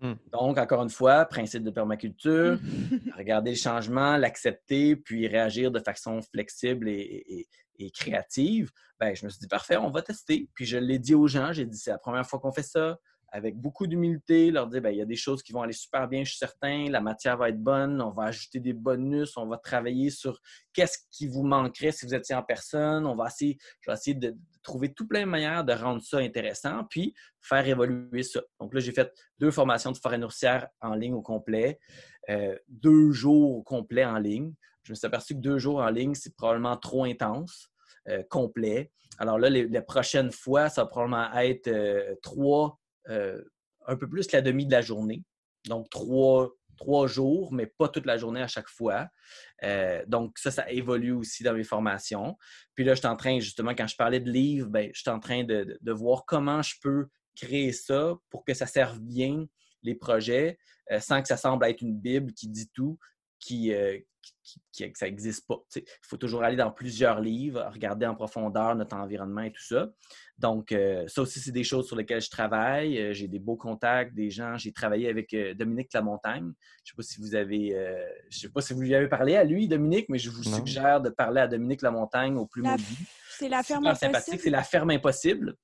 Mmh. 0.00 0.12
Donc, 0.30 0.58
encore 0.58 0.82
une 0.82 0.90
fois, 0.90 1.24
principe 1.24 1.64
de 1.64 1.70
permaculture, 1.70 2.58
regarder 3.16 3.50
le 3.50 3.56
changement, 3.56 4.16
l'accepter, 4.16 4.94
puis 4.94 5.26
réagir 5.26 5.70
de 5.72 5.80
façon 5.80 6.20
flexible 6.22 6.88
et, 6.88 7.48
et 7.78 7.90
créative, 7.90 8.70
ben, 9.00 9.14
je 9.14 9.24
me 9.24 9.30
suis 9.30 9.40
dit, 9.40 9.48
parfait, 9.48 9.76
on 9.76 9.90
va 9.90 10.02
tester. 10.02 10.48
Puis 10.54 10.66
je 10.66 10.76
l'ai 10.76 10.98
dit 10.98 11.14
aux 11.14 11.28
gens, 11.28 11.52
j'ai 11.52 11.66
dit, 11.66 11.78
c'est 11.78 11.90
la 11.90 11.98
première 11.98 12.26
fois 12.26 12.40
qu'on 12.40 12.52
fait 12.52 12.62
ça, 12.62 12.98
avec 13.30 13.56
beaucoup 13.56 13.86
d'humilité, 13.86 14.50
leur 14.50 14.66
dire, 14.66 14.80
ben, 14.80 14.90
il 14.90 14.98
y 14.98 15.02
a 15.02 15.06
des 15.06 15.16
choses 15.16 15.42
qui 15.42 15.52
vont 15.52 15.62
aller 15.62 15.72
super 15.72 16.08
bien, 16.08 16.24
je 16.24 16.30
suis 16.30 16.38
certain, 16.38 16.88
la 16.88 17.00
matière 17.00 17.36
va 17.36 17.50
être 17.50 17.62
bonne, 17.62 18.00
on 18.00 18.10
va 18.10 18.24
ajouter 18.24 18.58
des 18.58 18.72
bonus, 18.72 19.36
on 19.36 19.46
va 19.46 19.58
travailler 19.58 20.10
sur 20.10 20.40
qu'est-ce 20.72 20.98
qui 21.10 21.26
vous 21.26 21.42
manquerait 21.42 21.92
si 21.92 22.06
vous 22.06 22.14
étiez 22.14 22.34
en 22.34 22.42
personne, 22.42 23.06
on 23.06 23.14
va 23.14 23.26
essayer, 23.26 23.58
je 23.80 23.90
vais 23.90 23.94
essayer 23.94 24.14
de 24.14 24.34
trouver 24.62 24.92
tout 24.92 25.06
plein 25.06 25.20
de 25.20 25.30
manières 25.30 25.64
de 25.64 25.72
rendre 25.72 26.02
ça 26.02 26.18
intéressant, 26.18 26.84
puis 26.88 27.14
faire 27.40 27.66
évoluer 27.66 28.22
ça. 28.22 28.40
Donc 28.60 28.72
là, 28.72 28.80
j'ai 28.80 28.92
fait 28.92 29.12
deux 29.38 29.50
formations 29.50 29.92
de 29.92 29.98
forêt 29.98 30.18
nourricière 30.18 30.68
en 30.80 30.94
ligne 30.94 31.14
au 31.14 31.22
complet, 31.22 31.78
euh, 32.30 32.56
deux 32.68 33.12
jours 33.12 33.56
au 33.56 33.62
complet 33.62 34.04
en 34.04 34.18
ligne. 34.18 34.52
Je 34.82 34.92
me 34.92 34.94
suis 34.94 35.06
aperçu 35.06 35.34
que 35.34 35.40
deux 35.40 35.58
jours 35.58 35.80
en 35.80 35.90
ligne, 35.90 36.14
c'est 36.14 36.34
probablement 36.34 36.76
trop 36.76 37.04
intense, 37.04 37.70
euh, 38.08 38.22
complet. 38.30 38.90
Alors 39.18 39.38
là, 39.38 39.50
les, 39.50 39.80
prochaines 39.82 40.32
fois, 40.32 40.68
ça 40.68 40.84
va 40.84 40.88
probablement 40.88 41.32
être 41.34 41.68
euh, 41.68 42.14
trois, 42.22 42.78
euh, 43.08 43.42
un 43.86 43.96
peu 43.96 44.08
plus 44.08 44.26
que 44.26 44.36
la 44.36 44.42
demi 44.42 44.66
de 44.66 44.72
la 44.72 44.82
journée. 44.82 45.24
Donc, 45.66 45.88
trois, 45.90 46.50
trois 46.76 47.06
jours, 47.06 47.52
mais 47.52 47.66
pas 47.66 47.88
toute 47.88 48.06
la 48.06 48.16
journée 48.16 48.42
à 48.42 48.46
chaque 48.46 48.68
fois. 48.68 49.08
donc, 50.06 50.38
ça, 50.38 50.50
ça 50.50 50.70
évolue 50.70 51.12
aussi 51.12 51.42
dans 51.42 51.54
mes 51.54 51.64
formations. 51.64 52.36
Puis 52.74 52.84
là, 52.84 52.94
je 52.94 53.00
suis 53.00 53.08
en 53.08 53.16
train, 53.16 53.40
justement, 53.40 53.72
quand 53.74 53.86
je 53.86 53.96
parlais 53.96 54.20
de 54.20 54.30
livres, 54.30 54.68
ben, 54.68 54.90
je 54.94 55.00
suis 55.00 55.10
en 55.10 55.20
train 55.20 55.44
de, 55.44 55.92
voir 55.92 56.24
comment 56.26 56.62
je 56.62 56.74
peux 56.82 57.08
créer 57.34 57.72
ça 57.72 58.16
pour 58.30 58.44
que 58.44 58.54
ça 58.54 58.66
serve 58.66 59.00
bien 59.00 59.46
les 59.82 59.94
projets, 59.94 60.58
sans 61.00 61.22
que 61.22 61.28
ça 61.28 61.36
semble 61.36 61.64
être 61.66 61.82
une 61.82 61.98
Bible 61.98 62.32
qui 62.32 62.48
dit 62.48 62.68
tout, 62.72 62.98
qui, 63.40 63.72
qui, 64.72 64.90
que 64.90 64.98
ça 64.98 65.06
n'existe 65.06 65.46
pas. 65.46 65.56
Il 65.76 65.82
faut 66.02 66.16
toujours 66.16 66.42
aller 66.42 66.56
dans 66.56 66.70
plusieurs 66.70 67.20
livres, 67.20 67.68
regarder 67.72 68.06
en 68.06 68.14
profondeur 68.14 68.74
notre 68.76 68.96
environnement 68.96 69.42
et 69.42 69.52
tout 69.52 69.62
ça. 69.62 69.88
Donc, 70.38 70.70
euh, 70.70 71.04
ça 71.08 71.22
aussi, 71.22 71.40
c'est 71.40 71.52
des 71.52 71.64
choses 71.64 71.86
sur 71.86 71.96
lesquelles 71.96 72.20
je 72.20 72.30
travaille. 72.30 72.98
Euh, 72.98 73.12
j'ai 73.12 73.26
des 73.26 73.40
beaux 73.40 73.56
contacts, 73.56 74.14
des 74.14 74.30
gens. 74.30 74.56
J'ai 74.56 74.72
travaillé 74.72 75.08
avec 75.08 75.34
euh, 75.34 75.52
Dominique 75.54 75.92
Lamontagne. 75.92 76.52
Je 76.84 76.92
ne 76.92 76.94
sais 76.94 76.96
pas 76.96 77.02
si 77.02 77.20
vous 77.20 77.34
avez, 77.34 77.76
je 78.30 78.38
sais 78.38 78.48
pas 78.48 78.60
si 78.60 78.72
vous 78.72 78.80
lui 78.80 78.94
avez 78.94 79.08
parlé 79.08 79.36
à 79.36 79.44
lui, 79.44 79.68
Dominique, 79.68 80.06
mais 80.08 80.18
je 80.18 80.30
vous 80.30 80.44
suggère 80.44 81.00
de 81.00 81.10
parler 81.10 81.40
à 81.40 81.48
Dominique 81.48 81.82
Lamontagne 81.82 82.36
au 82.36 82.46
plus 82.46 82.62
mobile. 82.62 82.84
C'est 83.30 83.48
la 83.48 83.62
ferme 83.62 83.86
impossible. 83.86 84.38
C'est 84.40 84.50
la 84.50 84.62
ferme 84.62 84.90
impossible. 84.90 85.56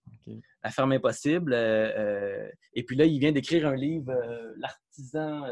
La 0.63 0.71
ferme 0.71 0.93
impossible. 0.93 1.55
et 1.55 2.83
puis 2.85 2.97
là, 2.97 3.05
il 3.05 3.19
vient 3.19 3.33
d'écrire 3.33 3.67
un 3.67 3.77
livre, 3.77 4.13
l'artisan 4.59 5.45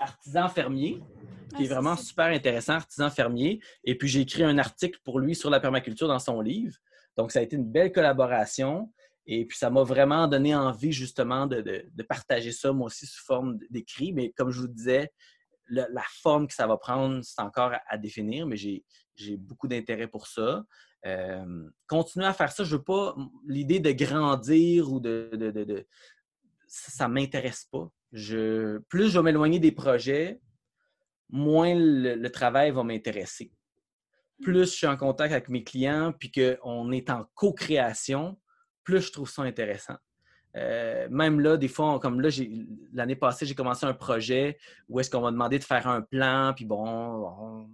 artisan 0.00 0.48
fermier, 0.48 1.02
qui 1.56 1.64
est 1.64 1.70
ah, 1.70 1.74
vraiment 1.74 1.96
super 1.96 2.26
intéressant, 2.26 2.74
artisan 2.74 3.10
fermier. 3.10 3.60
Et 3.84 3.96
puis, 3.96 4.08
j'ai 4.08 4.20
écrit 4.20 4.44
un 4.44 4.58
article 4.58 4.98
pour 5.04 5.20
lui 5.20 5.34
sur 5.34 5.50
la 5.50 5.60
permaculture 5.60 6.08
dans 6.08 6.18
son 6.18 6.40
livre. 6.40 6.76
Donc, 7.16 7.32
ça 7.32 7.38
a 7.38 7.42
été 7.42 7.56
une 7.56 7.70
belle 7.70 7.92
collaboration. 7.92 8.92
Et 9.26 9.46
puis, 9.46 9.56
ça 9.56 9.70
m'a 9.70 9.82
vraiment 9.82 10.26
donné 10.26 10.54
envie, 10.54 10.92
justement, 10.92 11.46
de, 11.46 11.86
partager 12.08 12.52
ça, 12.52 12.72
moi 12.72 12.86
aussi, 12.86 13.06
sous 13.06 13.24
forme 13.24 13.58
d'écrit. 13.70 14.12
Mais 14.12 14.30
comme 14.30 14.50
je 14.50 14.60
vous 14.60 14.68
disais, 14.68 15.12
la 15.68 16.04
forme 16.20 16.46
que 16.46 16.54
ça 16.54 16.66
va 16.66 16.76
prendre, 16.76 17.22
c'est 17.22 17.40
encore 17.40 17.72
à, 17.88 17.96
définir, 17.96 18.46
mais 18.46 18.56
j'ai 18.56 19.36
beaucoup 19.36 19.68
d'intérêt 19.68 20.08
pour 20.08 20.26
ça. 20.26 20.64
Euh, 21.06 21.68
continuer 21.86 22.26
à 22.26 22.32
faire 22.32 22.50
ça, 22.50 22.64
je 22.64 22.76
veux 22.76 22.82
pas 22.82 23.14
l'idée 23.46 23.78
de 23.78 23.92
grandir 23.92 24.90
ou 24.90 25.00
de, 25.00 25.28
de, 25.34 25.50
de 25.50 25.86
ça, 26.66 27.08
ne 27.08 27.14
m'intéresse 27.14 27.68
pas 27.70 27.90
je, 28.14 28.78
plus 28.88 29.10
je 29.10 29.18
vais 29.18 29.24
m'éloigner 29.24 29.58
des 29.58 29.72
projets, 29.72 30.40
moins 31.28 31.74
le, 31.74 32.28
travail 32.28 32.70
va 32.70 32.84
m'intéresser. 32.84 33.52
Plus 34.42 34.70
je 34.70 34.76
suis 34.76 34.86
en 34.86 34.96
contact 34.96 35.32
avec 35.32 35.48
mes 35.48 35.64
clients, 35.64 36.12
puis 36.18 36.30
qu'on 36.30 36.92
est 36.92 37.10
en 37.10 37.26
co-création, 37.34 38.38
plus 38.84 39.00
je 39.00 39.12
trouve 39.12 39.28
ça 39.28 39.42
intéressant. 39.42 39.96
Euh, 40.56 41.08
même 41.10 41.40
là, 41.40 41.56
des 41.56 41.66
fois, 41.66 41.98
comme 41.98 42.20
là, 42.20 42.28
l'année 42.92 43.16
passée, 43.16 43.46
j'ai 43.46 43.56
commencé 43.56 43.84
un 43.84 43.94
projet 43.94 44.56
où 44.88 45.00
est-ce 45.00 45.10
qu'on 45.10 45.20
m'a 45.20 45.32
demandé 45.32 45.58
de 45.58 45.64
faire 45.64 45.88
un 45.88 46.00
plan, 46.00 46.52
puis 46.54 46.64
bon, 46.64 47.68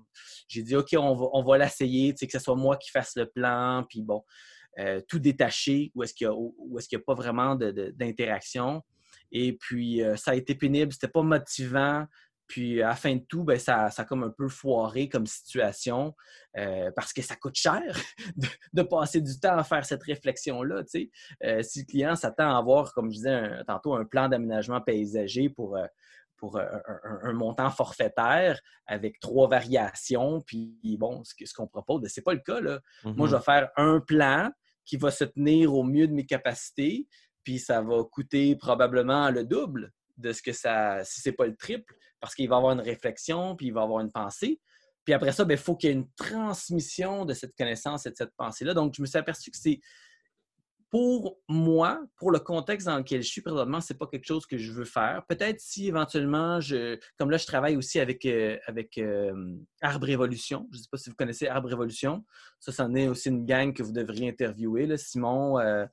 j'ai 0.49 0.63
dit, 0.63 0.75
OK, 0.75 0.89
on 0.97 1.15
va, 1.15 1.27
on 1.35 1.43
va 1.43 1.59
l'essayer, 1.59 2.15
que 2.15 2.27
ce 2.31 2.39
soit 2.39 2.57
moi 2.57 2.79
qui 2.79 2.91
fasse 2.91 3.15
le 3.17 3.27
plan, 3.27 3.85
puis 3.87 4.01
bon, 4.01 4.25
euh, 4.79 5.03
tout 5.07 5.19
détaché, 5.19 5.93
où 5.95 6.03
est-ce 6.03 6.15
qu'il 6.15 6.29
n'y 6.29 6.35
a, 6.35 6.99
a, 6.99 7.03
pas 7.05 7.15
vraiment 7.15 7.55
d'interaction. 7.55 8.83
Et 9.33 9.53
puis, 9.53 10.03
euh, 10.03 10.17
ça 10.17 10.33
a 10.33 10.35
été 10.35 10.55
pénible, 10.55 10.93
c'était 10.93 11.09
pas 11.09 11.23
motivant. 11.23 12.07
Puis, 12.47 12.83
à 12.83 12.89
la 12.89 12.97
fin 12.97 13.15
de 13.15 13.25
tout, 13.29 13.45
ben, 13.45 13.59
ça, 13.59 13.91
ça 13.91 14.03
a 14.03 14.05
comme 14.05 14.25
un 14.25 14.31
peu 14.31 14.49
foiré 14.49 15.09
comme 15.09 15.27
situation 15.27 16.17
euh, 16.57 16.91
parce 16.97 17.13
que 17.13 17.23
ça 17.23 17.37
coûte 17.37 17.55
cher 17.55 17.97
de, 18.73 18.83
passer 18.83 19.21
du 19.21 19.39
temps 19.39 19.57
à 19.57 19.63
faire 19.63 19.85
cette 19.85 20.03
réflexion-là. 20.03 20.83
Euh, 21.45 21.63
si 21.63 21.81
le 21.81 21.87
client 21.87 22.17
s'attend 22.17 22.53
à 22.53 22.59
avoir, 22.59 22.93
comme 22.93 23.11
je 23.11 23.17
disais 23.17 23.65
tantôt, 23.69 23.95
un 23.95 24.05
plan 24.05 24.29
d'aménagement 24.29 24.81
paysager 24.81 25.49
pour, 25.49 25.79
pour 26.37 26.59
un, 26.59 27.33
montant 27.33 27.71
forfaitaire 27.71 28.61
avec 28.87 29.21
trois 29.21 29.49
variations. 29.49 30.41
Puis 30.41 30.77
bon, 30.99 31.23
ce, 31.23 31.55
qu'on 31.55 31.69
propose, 31.69 32.01
ben, 32.01 32.09
ce 32.09 32.19
n'est 32.19 32.25
pas 32.25 32.35
le 32.35 32.41
cas. 32.41 32.61
Là. 32.61 32.81
Moi, 33.05 33.29
je 33.29 33.37
mm-hmm. 33.37 33.39
vais 33.39 33.45
faire 33.45 33.71
un 33.77 34.01
plan 34.01 34.51
qui 34.85 34.97
va 34.97 35.13
se 35.13 35.23
tenir 35.23 35.73
au 35.73 35.85
mieux 35.85 36.09
de 36.09 36.13
mes 36.13 36.27
capacités, 36.27 37.07
puis 37.45 37.59
ça 37.59 37.81
va 37.83 38.05
coûter 38.05 38.57
probablement 38.57 39.31
le 39.31 39.45
double 39.45 39.93
de 40.17 40.33
ce 40.33 40.43
que 40.43 40.53
ça, 40.53 41.03
si 41.05 41.21
ce 41.21 41.29
n'est 41.29 41.35
pas 41.35 41.47
le 41.47 41.57
triple, 41.57 41.95
parce 42.21 42.35
qu'il 42.35 42.49
va 42.49 42.57
avoir 42.57 42.73
une 42.73 42.81
réflexion, 42.81 43.57
puis 43.57 43.69
il 43.69 43.73
va 43.73 43.83
avoir 43.83 44.01
une 44.01 44.13
pensée. 44.13 44.61
Puis 45.05 45.15
après 45.15 45.33
ça, 45.33 45.45
il 45.45 45.47
ben, 45.47 45.57
faut 45.57 45.77
qu'il 45.77 45.91
y 45.91 45.93
ait 45.93 45.97
une 45.97 46.11
transmission 46.15 47.25
de 47.25 47.33
cette 47.33 47.57
connaissance 47.57 48.07
et 48.07 48.11
de 48.11 48.17
cette 48.17 48.35
pensée-là. 48.37 48.75
Donc, 48.75 48.95
je 48.95 49.01
me 49.01 49.07
suis 49.07 49.19
aperçu 49.19 49.51
que 49.51 49.57
c'est 49.57 49.81
pour 50.91 51.39
moi, 51.49 52.03
pour 52.17 52.33
le 52.33 52.41
contexte 52.41 52.89
dans 52.89 52.99
lequel 52.99 53.23
je 53.23 53.29
suis 53.29 53.41
présentement, 53.41 53.81
c'est 53.81 53.97
pas 53.97 54.09
quelque 54.09 54.27
chose 54.27 54.45
que 54.45 54.59
je 54.59 54.73
veux 54.73 54.85
faire. 54.85 55.25
Peut-être 55.29 55.61
si 55.61 55.87
éventuellement, 55.87 56.61
je, 56.61 56.99
comme 57.17 57.31
là, 57.31 57.37
je 57.37 57.47
travaille 57.47 57.77
aussi 57.77 58.01
avec, 58.01 58.27
euh, 58.27 58.59
avec 58.67 58.99
euh, 58.99 59.57
Arbre 59.81 60.09
Révolution. 60.09 60.69
Je 60.73 60.79
ne 60.79 60.83
sais 60.83 60.89
pas 60.91 60.99
si 60.99 61.09
vous 61.09 61.15
connaissez 61.15 61.47
Arbre 61.47 61.69
Révolution. 61.69 62.25
Ça, 62.59 62.73
c'en 62.73 62.93
est 62.97 63.07
aussi 63.07 63.29
une 63.29 63.47
gang 63.47 63.73
que 63.73 63.85
vous 63.85 63.93
devriez 63.93 64.29
interviewer. 64.29 64.97
Simon, 64.97 65.61
euh, 65.61 65.87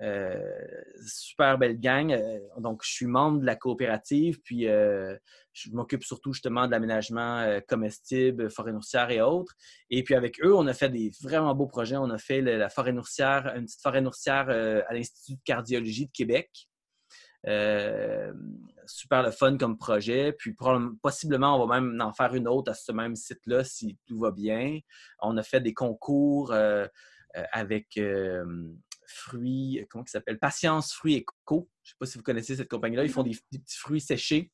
super 0.00 1.58
belle 1.58 1.78
gang. 1.78 2.12
Euh, 2.12 2.38
donc, 2.58 2.82
je 2.84 2.90
suis 2.90 3.06
membre 3.06 3.40
de 3.40 3.46
la 3.46 3.56
coopérative, 3.56 4.40
puis 4.42 4.68
euh, 4.68 5.16
je 5.52 5.70
m'occupe 5.70 6.04
surtout 6.04 6.32
justement 6.32 6.66
de 6.66 6.70
l'aménagement 6.70 7.60
comestible, 7.68 8.50
forêt 8.50 8.72
nourricière 8.72 9.10
et 9.10 9.20
autres. 9.20 9.54
Et 9.90 10.04
puis 10.04 10.14
avec 10.14 10.40
eux, 10.42 10.54
on 10.54 10.66
a 10.66 10.74
fait 10.74 10.88
des 10.88 11.10
vraiment 11.22 11.54
beaux 11.54 11.66
projets. 11.66 11.96
On 11.96 12.10
a 12.10 12.18
fait 12.18 12.40
la 12.40 12.68
forêt 12.68 12.92
nourricière, 12.92 13.52
une 13.56 13.64
petite 13.64 13.82
forêt 13.82 14.00
nourricière 14.00 14.48
à 14.48 14.94
l'Institut 14.94 15.34
de 15.34 15.42
cardiologie 15.44 16.06
de 16.06 16.12
Québec. 16.12 16.48
super 18.86 19.22
le 19.24 19.32
fun 19.32 19.58
comme 19.58 19.76
projet. 19.78 20.32
Puis 20.32 20.54
possiblement, 21.02 21.56
on 21.56 21.66
va 21.66 21.80
même 21.80 22.00
en 22.00 22.12
faire 22.12 22.34
une 22.34 22.46
autre 22.46 22.70
à 22.70 22.74
ce 22.74 22.92
même 22.92 23.16
site-là 23.16 23.64
si 23.64 23.98
tout 24.06 24.20
va 24.20 24.30
bien. 24.30 24.78
On 25.20 25.36
a 25.38 25.42
fait 25.42 25.60
des 25.60 25.74
concours 25.74 26.54
avec 27.34 27.98
fruits, 29.08 29.80
euh, 29.80 29.86
comment 29.88 30.04
ça 30.06 30.18
s'appelle? 30.18 30.38
Patience 30.38 30.92
Fruits 30.92 31.14
et 31.14 31.26
Co. 31.44 31.68
Je 31.82 31.90
ne 31.90 31.92
sais 31.92 31.96
pas 31.98 32.06
si 32.06 32.18
vous 32.18 32.24
connaissez 32.24 32.56
cette 32.56 32.68
compagnie-là. 32.68 33.04
Ils 33.04 33.10
font 33.10 33.22
des, 33.22 33.36
petits 33.50 33.78
fruits 33.78 34.00
séchés. 34.00 34.50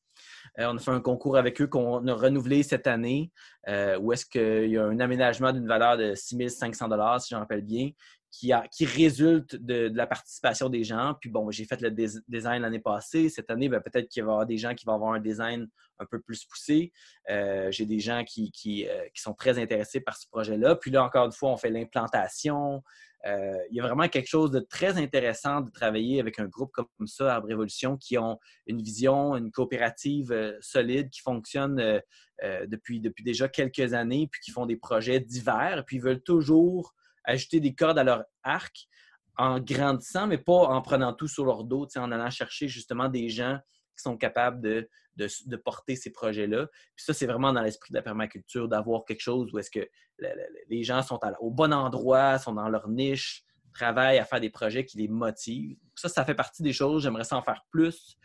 Euh, 0.59 0.66
on 0.70 0.76
a 0.76 0.78
fait 0.78 0.90
un 0.90 1.01
concours 1.01 1.36
avec 1.36 1.60
eux 1.60 1.66
qu'on 1.66 2.06
a 2.06 2.14
renouvelé 2.14 2.62
cette 2.62 2.86
année, 2.86 3.32
euh, 3.68 3.98
où 3.98 4.12
est-ce 4.12 4.26
qu'il 4.26 4.70
y 4.70 4.78
a 4.78 4.85
un 4.85 5.01
aménagement 5.01 5.52
d'une 5.52 5.66
valeur 5.66 5.97
de 5.97 6.14
6 6.14 6.48
500 6.51 7.18
si 7.18 7.35
j'en 7.35 7.40
rappelle 7.40 7.62
bien, 7.62 7.90
qui, 8.39 8.52
qui 8.73 8.85
résulte 8.85 9.56
de, 9.56 9.90
la 9.94 10.06
participation 10.06 10.69
des 10.69 10.82
gens. 10.82 11.15
Puis 11.20 11.31
bon, 11.31 11.51
j'ai 11.51 11.65
fait 11.65 11.81
le 11.81 11.90
design 11.90 12.62
l'année 12.62 12.81
passée. 12.81 13.28
Cette 13.28 13.51
année, 13.51 13.69
ben, 13.69 13.81
peut-être 13.81 14.09
qu'il 14.09 14.23
va 14.24 14.31
y 14.31 14.32
avoir 14.32 14.47
des 14.47 14.59
gens 14.59 14.74
qui 14.74 14.86
vont 14.86 14.94
avoir 14.94 15.12
un 15.12 15.20
design 15.20 15.69
un 16.01 16.06
peu 16.06 16.20
plus 16.20 16.44
poussé. 16.44 16.93
j'ai 17.28 17.86
des 17.86 18.01
gens 18.01 18.24
qui, 18.24 18.51
qui, 18.51 18.86
sont 19.15 19.35
très 19.35 19.59
intéressés 19.59 20.01
par 20.01 20.16
ce 20.16 20.27
projet-là. 20.28 20.77
Puis 20.77 20.90
là, 20.90 21.05
encore 21.05 21.27
une 21.27 21.32
fois, 21.32 21.51
on 21.51 21.56
fait 21.56 21.70
l'implantation, 21.70 22.82
euh, 23.27 23.59
il 23.70 23.77
y 23.77 23.81
a 23.81 23.82
vraiment 23.82 24.09
quelque 24.09 24.28
chose 24.28 24.51
de 24.51 24.61
très 24.61 24.98
intéressant 24.98 25.62
de 25.62 25.70
travailler 25.70 26.20
avec 26.20 26.39
un 26.39 26.47
groupe 26.47 26.73
comme 26.73 27.06
ça, 27.06 27.35
Arbre 27.35 27.48
Révolution, 27.48 27.97
qui 27.97 28.19
ont 28.19 28.39
une 28.66 28.82
vision, 28.82 29.36
une 29.36 29.51
coopérative 29.51 30.31
euh, 30.32 30.59
solide 30.61 31.09
qui 31.09 31.20
fonctionne 31.20 31.81
euh, 31.81 32.66
depuis, 32.66 33.01
depuis 33.01 33.24
déjà 33.24 33.48
quelques 33.48 33.94
années, 33.94 34.28
puis 34.31 34.40
qui 34.43 34.51
font 34.51 34.66
des 34.66 34.77
projets 34.77 35.20
divers, 35.20 35.85
puis 35.86 35.97
ils 35.97 36.02
veulent 36.02 36.23
toujours 36.23 36.94
ajouter 37.24 37.60
des 37.60 37.74
cordes 37.74 37.98
à 37.98 38.05
leur 38.05 38.24
arc 38.42 38.86
en 39.36 39.59
grandissant, 39.60 40.26
mais 40.26 40.38
pas 40.38 40.68
en 40.68 40.80
prenant 40.82 41.12
tout 41.12 41.28
sur 41.28 41.44
leur 41.44 41.64
dos, 41.64 41.88
en 41.96 42.12
allant 42.12 42.30
chercher 42.30 42.68
justement 42.68 43.09
des 43.09 43.28
gens 43.28 43.59
qui 43.96 44.02
sont 44.02 44.16
capables 44.16 44.60
de, 44.60 44.88
porter 45.64 45.96
ces 45.96 46.10
projets-là. 46.10 46.66
Ça, 46.96 47.14
c'est 47.14 47.26
vraiment 47.26 47.52
dans 47.52 47.62
l'esprit 47.62 47.92
de 47.92 47.96
la 47.96 48.02
permaculture, 48.02 48.68
d'avoir 48.68 49.05
quelque 49.05 49.20
chose 49.20 49.52
où 49.52 49.59
est-ce 49.59 49.70
que 49.70 49.88
les 50.68 50.82
gens 50.84 51.02
sont 51.02 51.18
au 51.40 51.51
bon 51.51 51.72
endroit, 51.72 52.38
sont 52.38 52.55
dans 52.55 52.68
leur 52.68 52.88
niche, 52.88 53.44
travaillent 53.72 54.18
à 54.18 54.24
faire 54.24 54.40
des 54.40 54.51
projets 54.51 54.84
qui 54.84 54.98
les 54.98 55.09
motivent. 55.09 55.76
Ça, 55.96 56.09
ça 56.09 56.24
fait 56.24 56.34
partie 56.34 56.62
des 56.62 56.72
choses. 56.72 57.02
J'aimerais 57.02 57.24
ça 57.24 57.36
en 57.36 57.42
faire 57.42 57.64
plus. 57.70 58.16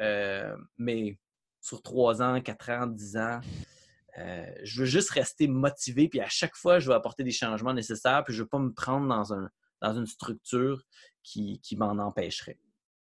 Euh, 0.00 0.54
mais 0.76 1.18
sur 1.60 1.82
trois 1.82 2.22
ans, 2.22 2.40
quatre 2.40 2.70
ans, 2.70 2.86
dix 2.86 3.16
ans, 3.16 3.40
euh, 4.18 4.46
je 4.62 4.80
veux 4.80 4.86
juste 4.86 5.10
rester 5.10 5.48
motivé. 5.48 6.08
Puis 6.08 6.20
à 6.20 6.28
chaque 6.28 6.56
fois, 6.56 6.78
je 6.78 6.88
veux 6.88 6.94
apporter 6.94 7.24
des 7.24 7.30
changements 7.30 7.74
nécessaires. 7.74 8.24
Puis 8.24 8.34
je 8.34 8.40
ne 8.40 8.44
veux 8.44 8.48
pas 8.48 8.58
me 8.58 8.72
prendre 8.72 9.08
dans, 9.08 9.32
un, 9.32 9.48
dans 9.80 9.94
une 9.94 10.06
structure 10.06 10.82
qui, 11.22 11.60
qui 11.60 11.76
m'en 11.76 11.98
empêcherait. 11.98 12.58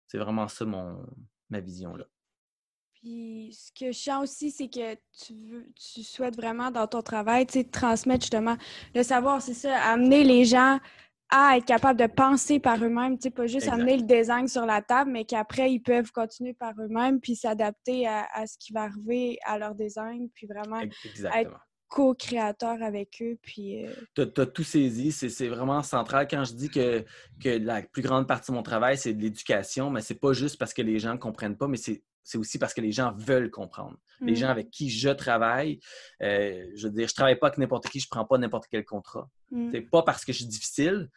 C'est 0.07 0.19
vraiment 0.19 0.49
ça 0.49 0.65
mon, 0.65 1.05
ma 1.49 1.61
vision 1.61 1.95
là. 1.97 2.05
Puis 2.95 3.57
ce 3.59 3.73
que 3.73 3.93
je 3.93 3.99
sens 3.99 4.25
aussi, 4.25 4.51
c'est 4.51 4.69
que 4.69 4.95
tu, 5.25 5.35
veux, 5.49 5.67
tu 5.75 6.03
souhaites 6.03 6.37
vraiment 6.37 6.71
dans 6.71 6.87
ton 6.87 7.01
travail, 7.01 7.47
tu 7.47 7.55
sais, 7.55 7.65
transmettre 7.65 8.25
justement 8.25 8.59
le 8.95 9.03
savoir, 9.03 9.41
c'est 9.41 9.55
ça, 9.55 9.75
amener 9.85 10.23
les 10.23 10.45
gens 10.45 10.79
à 11.31 11.57
être 11.57 11.65
capables 11.65 11.99
de 11.99 12.07
penser 12.07 12.59
par 12.59 12.83
eux-mêmes, 12.83 13.17
tu 13.17 13.25
sais, 13.25 13.31
pas 13.31 13.47
juste 13.47 13.69
amener 13.69 13.97
le 13.97 14.03
design 14.03 14.49
sur 14.49 14.67
la 14.67 14.83
table, 14.83 15.11
mais 15.11 15.25
qu'après, 15.25 15.73
ils 15.73 15.81
peuvent 15.81 16.11
continuer 16.13 16.55
par 16.55 16.73
eux-mêmes, 16.81 17.21
puis 17.21 17.37
s'adapter 17.37 18.07
à, 18.07 18.47
ce 18.47 18.57
qui 18.59 18.73
va 18.73 18.83
arriver 18.83 19.39
à 19.45 19.59
leur 19.59 19.75
design, 19.75 20.29
puis 20.35 20.47
vraiment 20.47 20.81
être 20.81 21.67
co-créateur 21.89 22.83
avec 22.83 23.21
eux. 23.21 23.37
Puis, 23.43 23.85
euh 23.85 23.93
Tu 24.15 24.23
as, 24.23 24.47
tout 24.47 24.63
saisi. 24.63 25.13
C'est 25.13 25.49
vraiment 25.49 25.83
central. 25.83 26.27
Quand 26.29 26.45
je 26.45 26.55
dis 26.55 26.71
que, 26.71 27.05
que 27.43 27.49
la 27.49 27.83
plus 27.83 28.03
grande 28.03 28.27
partie 28.27 28.51
de 28.53 28.57
mon 28.57 28.63
travail, 28.63 28.97
c'est 28.97 29.13
de 29.13 29.21
l'éducation, 29.21 29.91
mais 29.91 30.01
c'est 30.01 30.21
pas 30.21 30.33
juste 30.33 30.57
parce 30.59 30.73
que 30.73 30.83
les 30.83 30.99
gens 30.99 31.15
ne 31.15 31.19
comprennent 31.19 31.57
pas, 31.57 31.69
mais 31.69 31.77
c'est 31.77 32.03
c'est 32.23 32.39
aussi 32.39 32.59
parce 32.59 32.75
que 32.75 32.81
les 32.81 32.93
gens 32.93 33.13
veulent 33.17 33.51
comprendre. 33.51 33.97
Les 34.21 34.35
gens 34.35 34.49
mm. 34.49 34.51
avec 34.51 34.71
qui 34.71 34.91
je 34.91 35.09
travaille, 35.09 35.81
euh, 36.23 36.71
je 36.75 36.87
veux 36.87 36.93
dire, 36.93 37.09
je 37.09 37.15
travaille 37.15 37.39
pas 37.39 37.49
avec 37.49 37.59
n'importe 37.59 37.89
qui, 37.89 38.01
je 38.01 38.09
prends 38.09 38.25
pas 38.25 38.39
n'importe 38.39 38.67
quel 38.71 38.85
contrat. 38.85 39.29
Mm. 39.51 39.71
C'est 39.73 39.81
pas 39.81 40.03
parce 40.03 40.25
que 40.25 40.33
je 40.33 40.39
suis 40.39 40.47
difficile, 40.47 41.09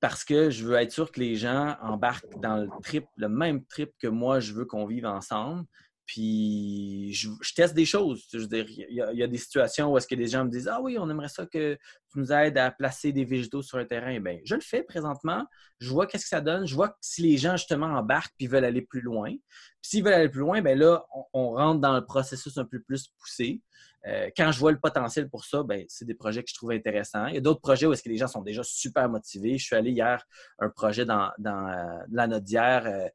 parce 0.00 0.24
que 0.24 0.50
je 0.50 0.64
veux 0.64 0.76
être 0.76 0.92
sûr 0.92 1.10
que 1.10 1.20
les 1.20 1.34
gens 1.34 1.76
embarquent 1.82 2.38
dans 2.40 2.56
le 2.56 2.68
trip, 2.82 3.06
le 3.16 3.28
même 3.28 3.64
trip 3.64 3.92
que 3.98 4.06
moi, 4.06 4.38
je 4.40 4.52
veux 4.52 4.64
qu'on 4.64 4.86
vive 4.86 5.06
ensemble. 5.06 5.64
Puis 6.08 7.12
je, 7.12 7.28
teste 7.54 7.74
des 7.74 7.84
choses. 7.84 8.26
Il 8.32 8.74
y, 8.90 9.22
a, 9.22 9.26
des 9.26 9.36
situations 9.36 9.92
où 9.92 9.98
est-ce 9.98 10.08
que 10.08 10.14
des 10.14 10.26
gens 10.26 10.42
me 10.42 10.50
disent 10.50 10.66
Ah 10.66 10.80
oui, 10.80 10.96
on 10.98 11.08
aimerait 11.10 11.28
ça 11.28 11.44
que 11.44 11.74
tu 12.10 12.18
nous 12.18 12.32
aides 12.32 12.56
à 12.56 12.70
placer 12.70 13.12
des 13.12 13.26
végétaux 13.26 13.60
sur 13.60 13.76
un 13.76 13.84
terrain. 13.84 14.18
Bien, 14.18 14.38
je 14.42 14.54
le 14.54 14.62
fais 14.62 14.82
présentement. 14.82 15.44
Je 15.80 15.90
vois 15.90 16.06
qu'est-ce 16.06 16.24
que 16.24 16.30
ça 16.30 16.40
donne. 16.40 16.66
Je 16.66 16.74
vois 16.74 16.96
si 17.02 17.20
les 17.20 17.36
gens 17.36 17.58
justement 17.58 17.88
embarquent 17.88 18.32
puis 18.38 18.46
veulent 18.46 18.64
aller 18.64 18.80
plus 18.80 19.02
loin. 19.02 19.28
Puis 19.28 19.82
s'ils 19.82 20.02
veulent 20.02 20.14
aller 20.14 20.30
plus 20.30 20.40
loin, 20.40 20.62
bien 20.62 20.74
là, 20.74 21.04
on, 21.34 21.50
rentre 21.50 21.80
dans 21.82 21.94
le 21.94 22.06
processus 22.06 22.56
un 22.56 22.64
peu 22.64 22.80
plus 22.80 23.08
poussé. 23.18 23.60
Euh, 24.06 24.30
quand 24.34 24.50
je 24.50 24.58
vois 24.58 24.72
le 24.72 24.80
potentiel 24.80 25.28
pour 25.28 25.44
ça, 25.44 25.62
ben, 25.62 25.84
c'est 25.88 26.06
des 26.06 26.14
projets 26.14 26.42
que 26.42 26.48
je 26.48 26.54
trouve 26.54 26.70
intéressants. 26.70 27.26
Il 27.26 27.34
y 27.34 27.38
a 27.38 27.42
d'autres 27.42 27.60
projets 27.60 27.84
où 27.84 27.92
est-ce 27.92 28.02
que 28.02 28.08
les 28.08 28.16
gens 28.16 28.28
sont 28.28 28.40
déjà 28.40 28.62
super 28.64 29.10
motivés. 29.10 29.58
Je 29.58 29.64
suis 29.64 29.76
allé 29.76 29.90
hier 29.90 30.24
un 30.58 30.70
projet 30.70 31.04
dans, 31.04 31.30
dans 31.36 31.68
euh, 31.68 31.98
la 32.10 32.26
Nodière, 32.26 32.86
euh, 32.86 33.08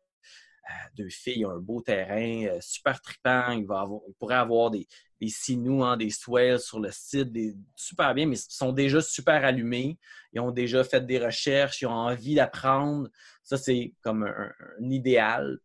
deux 0.95 1.09
filles 1.09 1.45
ont 1.45 1.51
un 1.51 1.59
beau 1.59 1.81
terrain, 1.81 2.45
euh, 2.45 2.57
super 2.61 3.01
trippant. 3.01 3.51
Il, 3.51 3.65
va 3.65 3.81
avoir, 3.81 4.01
pourrait 4.19 4.35
avoir 4.35 4.71
des, 4.71 4.87
des 5.19 5.29
sinous, 5.29 5.95
des 5.95 6.09
swells 6.09 6.59
sur 6.59 6.79
le 6.79 6.89
site, 6.91 7.29
super 7.75 8.13
bien, 8.13 8.25
mais 8.25 8.37
ils 8.37 8.53
sont 8.53 8.71
déjà 8.71 9.01
super 9.01 9.43
allumés. 9.43 9.97
Ils 10.31 10.39
ont 10.39 10.51
déjà 10.51 10.83
fait 10.83 11.05
des 11.05 11.19
recherches, 11.19 11.81
ils 11.81 11.87
ont 11.87 11.91
envie 11.91 12.35
d'apprendre. 12.35 13.09
Ça, 13.43 13.57
c'est 13.57 13.93
comme 14.01 14.23
un, 14.23 14.51
idéal. 14.89 15.59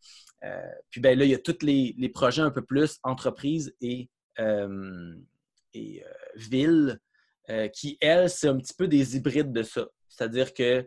Euh, 0.45 0.73
puis 0.91 1.01
ben 1.01 1.19
là, 1.19 1.25
il 1.25 1.31
y 1.31 1.35
a 1.35 1.39
tous 1.39 1.63
les, 1.63 2.11
projets 2.13 2.43
un 2.43 2.51
peu 2.51 2.63
plus 2.63 2.99
entreprises 3.03 3.75
et, 3.81 4.09
et 5.75 6.05
villes 6.37 7.01
qui, 7.73 7.97
elles, 8.01 8.29
c'est 8.29 8.49
un 8.49 8.59
petit 8.59 8.75
peu 8.75 8.89
des 8.89 9.17
hybrides 9.17 9.53
de 9.53 9.63
ça. 9.63 9.87
C'est-à-dire 10.09 10.53
que 10.53 10.87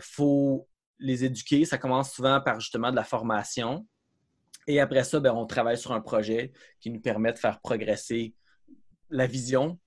faut 0.00 0.68
les 1.04 1.24
éduquer, 1.24 1.64
ça 1.64 1.78
commence 1.78 2.12
souvent 2.12 2.40
par 2.40 2.60
justement 2.60 2.90
de 2.90 2.96
la 2.96 3.04
formation. 3.04 3.86
Et 4.66 4.80
après 4.80 5.04
ça, 5.04 5.20
ben, 5.20 5.32
on 5.32 5.46
travaille 5.46 5.76
sur 5.76 5.92
un 5.92 6.00
projet 6.00 6.52
qui 6.80 6.90
nous 6.90 7.00
permet 7.00 7.32
de 7.32 7.38
faire 7.38 7.60
progresser 7.60 8.34
la 9.10 9.26
vision. 9.26 9.78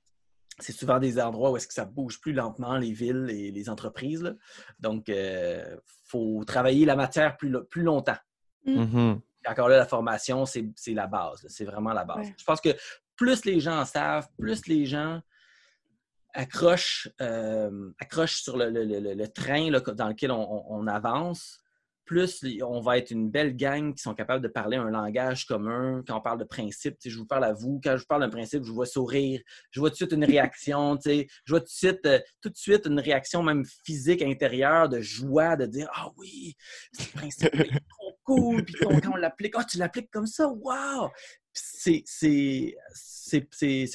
C'est 0.59 0.73
souvent 0.73 0.99
des 0.99 1.19
endroits 1.19 1.51
où 1.51 1.57
est-ce 1.57 1.67
que 1.67 1.73
ça 1.73 1.85
bouge 1.85 2.21
plus 2.21 2.33
lentement, 2.33 2.77
les 2.77 2.91
villes 2.91 3.27
et 3.29 3.51
les 3.51 3.69
entreprises. 3.69 4.35
Donc, 4.79 5.05
il 5.07 5.15
euh, 5.17 5.77
faut 6.05 6.43
travailler 6.45 6.85
la 6.85 6.95
matière 6.95 7.35
plus, 7.37 7.51
plus 7.65 7.81
longtemps. 7.81 8.17
Mm. 8.65 8.83
Mm-hmm. 8.83 9.19
Encore 9.47 9.69
là, 9.69 9.77
la 9.77 9.85
formation, 9.85 10.45
c'est 10.45 10.65
la 10.89 11.07
base. 11.07 11.45
C'est 11.47 11.65
vraiment 11.65 11.93
la 11.93 12.03
base. 12.03 12.27
Je 12.37 12.43
pense 12.43 12.61
que 12.61 12.75
plus 13.15 13.45
les 13.45 13.59
gens 13.59 13.79
en 13.79 13.85
savent, 13.85 14.27
plus 14.37 14.67
les 14.67 14.85
gens 14.85 15.21
accroche, 16.37 17.09
euh, 17.19 17.91
accroche 17.99 18.41
sur 18.43 18.57
le, 18.57 19.25
train 19.27 19.71
dans 19.71 20.07
lequel 20.07 20.31
on, 20.31 20.87
avance, 20.87 21.59
plus 22.05 22.45
on 22.61 22.79
va 22.79 22.99
être 22.99 23.11
une 23.11 23.29
belle 23.29 23.55
gang 23.55 23.93
qui 23.93 24.01
sont 24.01 24.13
capables 24.13 24.43
de 24.43 24.47
parler 24.47 24.77
un 24.77 24.89
langage 24.89 25.45
commun. 25.45 26.03
Quand 26.07 26.17
on 26.17 26.21
parle 26.21 26.39
de 26.39 26.45
principe, 26.45 26.95
je 27.03 27.17
vous 27.17 27.25
parle 27.25 27.43
à 27.43 27.53
vous. 27.53 27.81
Quand 27.83 27.97
je 27.97 28.01
vous 28.01 28.07
parle 28.07 28.21
d'un 28.21 28.29
principe, 28.29 28.63
je 28.63 28.71
vois 28.71 28.85
sourire. 28.85 29.41
Je 29.71 29.79
vois 29.79 29.89
tout 29.89 29.95
de 29.95 29.97
suite 29.97 30.11
une 30.13 30.23
réaction. 30.23 30.97
Je 31.03 31.25
vois 31.49 31.59
tout 31.59 31.65
de 31.65 31.69
suite, 31.69 32.05
euh, 32.05 32.19
tout 32.41 32.49
de 32.49 32.55
suite 32.55 32.85
une 32.85 32.99
réaction 32.99 33.43
même 33.43 33.65
physique 33.83 34.21
intérieure 34.21 34.87
de 34.87 35.01
joie, 35.01 35.57
de 35.57 35.65
dire 35.65 35.89
Ah 35.93 36.09
oui, 36.17 36.55
ce 36.93 37.11
principe 37.11 37.55
est 37.55 37.81
trop 37.89 38.17
cool. 38.23 38.63
Puis 38.63 38.75
quand, 38.75 39.11
on 39.11 39.15
l'applique, 39.17 39.55
oh, 39.57 39.63
tu 39.69 39.77
l'appliques 39.77 40.11
comme 40.11 40.27
ça, 40.27 40.47
wow! 40.47 41.09
C'est, 41.57 42.77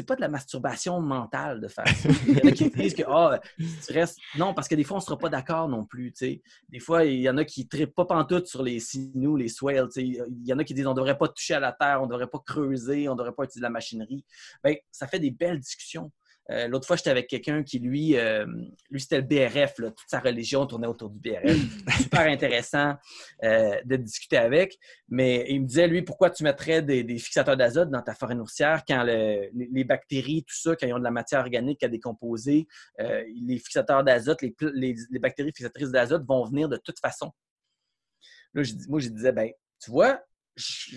pas 0.07 0.17
de 0.17 0.21
la 0.21 0.29
masturbation 0.29 1.01
mentale 1.01 1.61
de 1.61 1.69
faire 1.69 1.87
ça. 1.89 2.09
Il 2.27 2.39
y 2.39 2.43
en 2.43 2.49
a 2.49 2.53
qui 2.53 2.71
disent 2.71 2.95
que 2.95 3.03
oh, 3.09 3.31
tu 3.59 3.93
restes. 3.93 4.19
Non, 4.37 4.55
parce 4.55 4.69
que 4.69 4.75
des 4.75 4.85
fois, 4.85 4.97
on 4.97 5.01
ne 5.01 5.05
sera 5.05 5.19
pas 5.19 5.29
d'accord 5.29 5.69
non 5.69 5.85
plus. 5.85 6.13
Des 6.19 6.79
fois, 6.81 7.05
il 7.05 7.21
y 7.21 7.31
en 7.31 7.39
a 7.39 7.45
qui 7.45 7.69
ne 7.73 7.85
pas 7.85 8.05
pantoute 8.05 8.47
sur 8.47 8.63
les 8.63 8.81
sinews, 8.81 9.37
les 9.37 9.49
swales. 9.49 9.89
Il 9.97 10.25
y 10.45 10.53
en 10.53 10.59
a 10.59 10.65
qui 10.65 10.75
disent 10.75 10.87
on 10.87 10.91
ne 10.91 10.97
devrait 10.97 11.19
pas 11.19 11.29
toucher 11.29 11.55
à 11.55 11.61
la 11.61 11.73
terre, 11.73 12.01
on 12.03 12.07
ne 12.07 12.11
devrait 12.11 12.27
pas 12.27 12.43
creuser, 12.45 13.09
on 13.09 13.13
ne 13.13 13.19
devrait 13.19 13.35
pas 13.35 13.45
utiliser 13.45 13.63
la 13.63 13.71
machinerie. 13.71 14.25
Bien, 14.65 14.75
ça 14.91 15.07
fait 15.07 15.21
des 15.21 15.31
belles 15.31 15.61
discussions. 15.61 16.11
Euh, 16.51 16.67
l'autre 16.67 16.87
fois, 16.87 16.97
j'étais 16.97 17.11
avec 17.11 17.29
quelqu'un 17.29 17.63
qui, 17.63 17.79
lui, 17.79 18.17
euh, 18.17 18.47
lui 18.91 19.01
c'était 19.01 19.21
le 19.21 19.23
BRF. 19.23 19.75
Toute 19.77 19.95
sa 20.09 20.21
religion 20.21 20.67
tournait 20.67 20.87
autour 20.87 21.11
du 21.11 21.19
BRF. 21.19 21.57
Super 22.03 22.23
intéressant 22.23 22.97
euh, 23.45 23.81
de 23.85 23.97
discuter 23.97 24.37
avec. 24.37 24.79
Mais 25.09 25.47
il 25.49 25.63
me 25.63 25.67
disait, 25.67 25.87
lui, 25.87 26.03
pourquoi 26.03 26.31
tu 26.31 26.43
mettrais 26.43 26.83
des, 26.83 27.19
fixateurs 27.19 27.57
d'azote 27.57 27.91
dans 27.91 28.03
ta 28.03 28.15
forêt 28.15 28.35
nourricière 28.35 28.83
quand 28.87 29.03
les, 29.05 29.85
bactéries, 29.85 30.45
tout 30.45 30.57
ça, 30.57 30.75
quand 30.75 30.87
ils 30.87 30.93
ont 30.93 30.99
de 30.99 31.05
la 31.05 31.11
matière 31.11 31.41
organique 31.41 31.83
à 31.83 31.89
décomposer, 31.89 32.67
les 32.99 33.59
fixateurs 33.59 34.03
d'azote, 34.03 34.43
les, 34.43 34.97
bactéries 35.21 35.53
fixatrices 35.55 35.91
d'azote 35.91 36.25
vont 36.27 36.45
venir 36.45 36.69
de 36.69 36.77
toute 36.77 36.99
façon. 36.99 37.31
Là, 38.55 38.63
moi, 38.89 39.01
je 39.01 39.09
disais, 39.09 39.33
ben, 39.33 39.51
tu 39.81 39.91
vois, 39.91 40.21
je, 40.57 40.97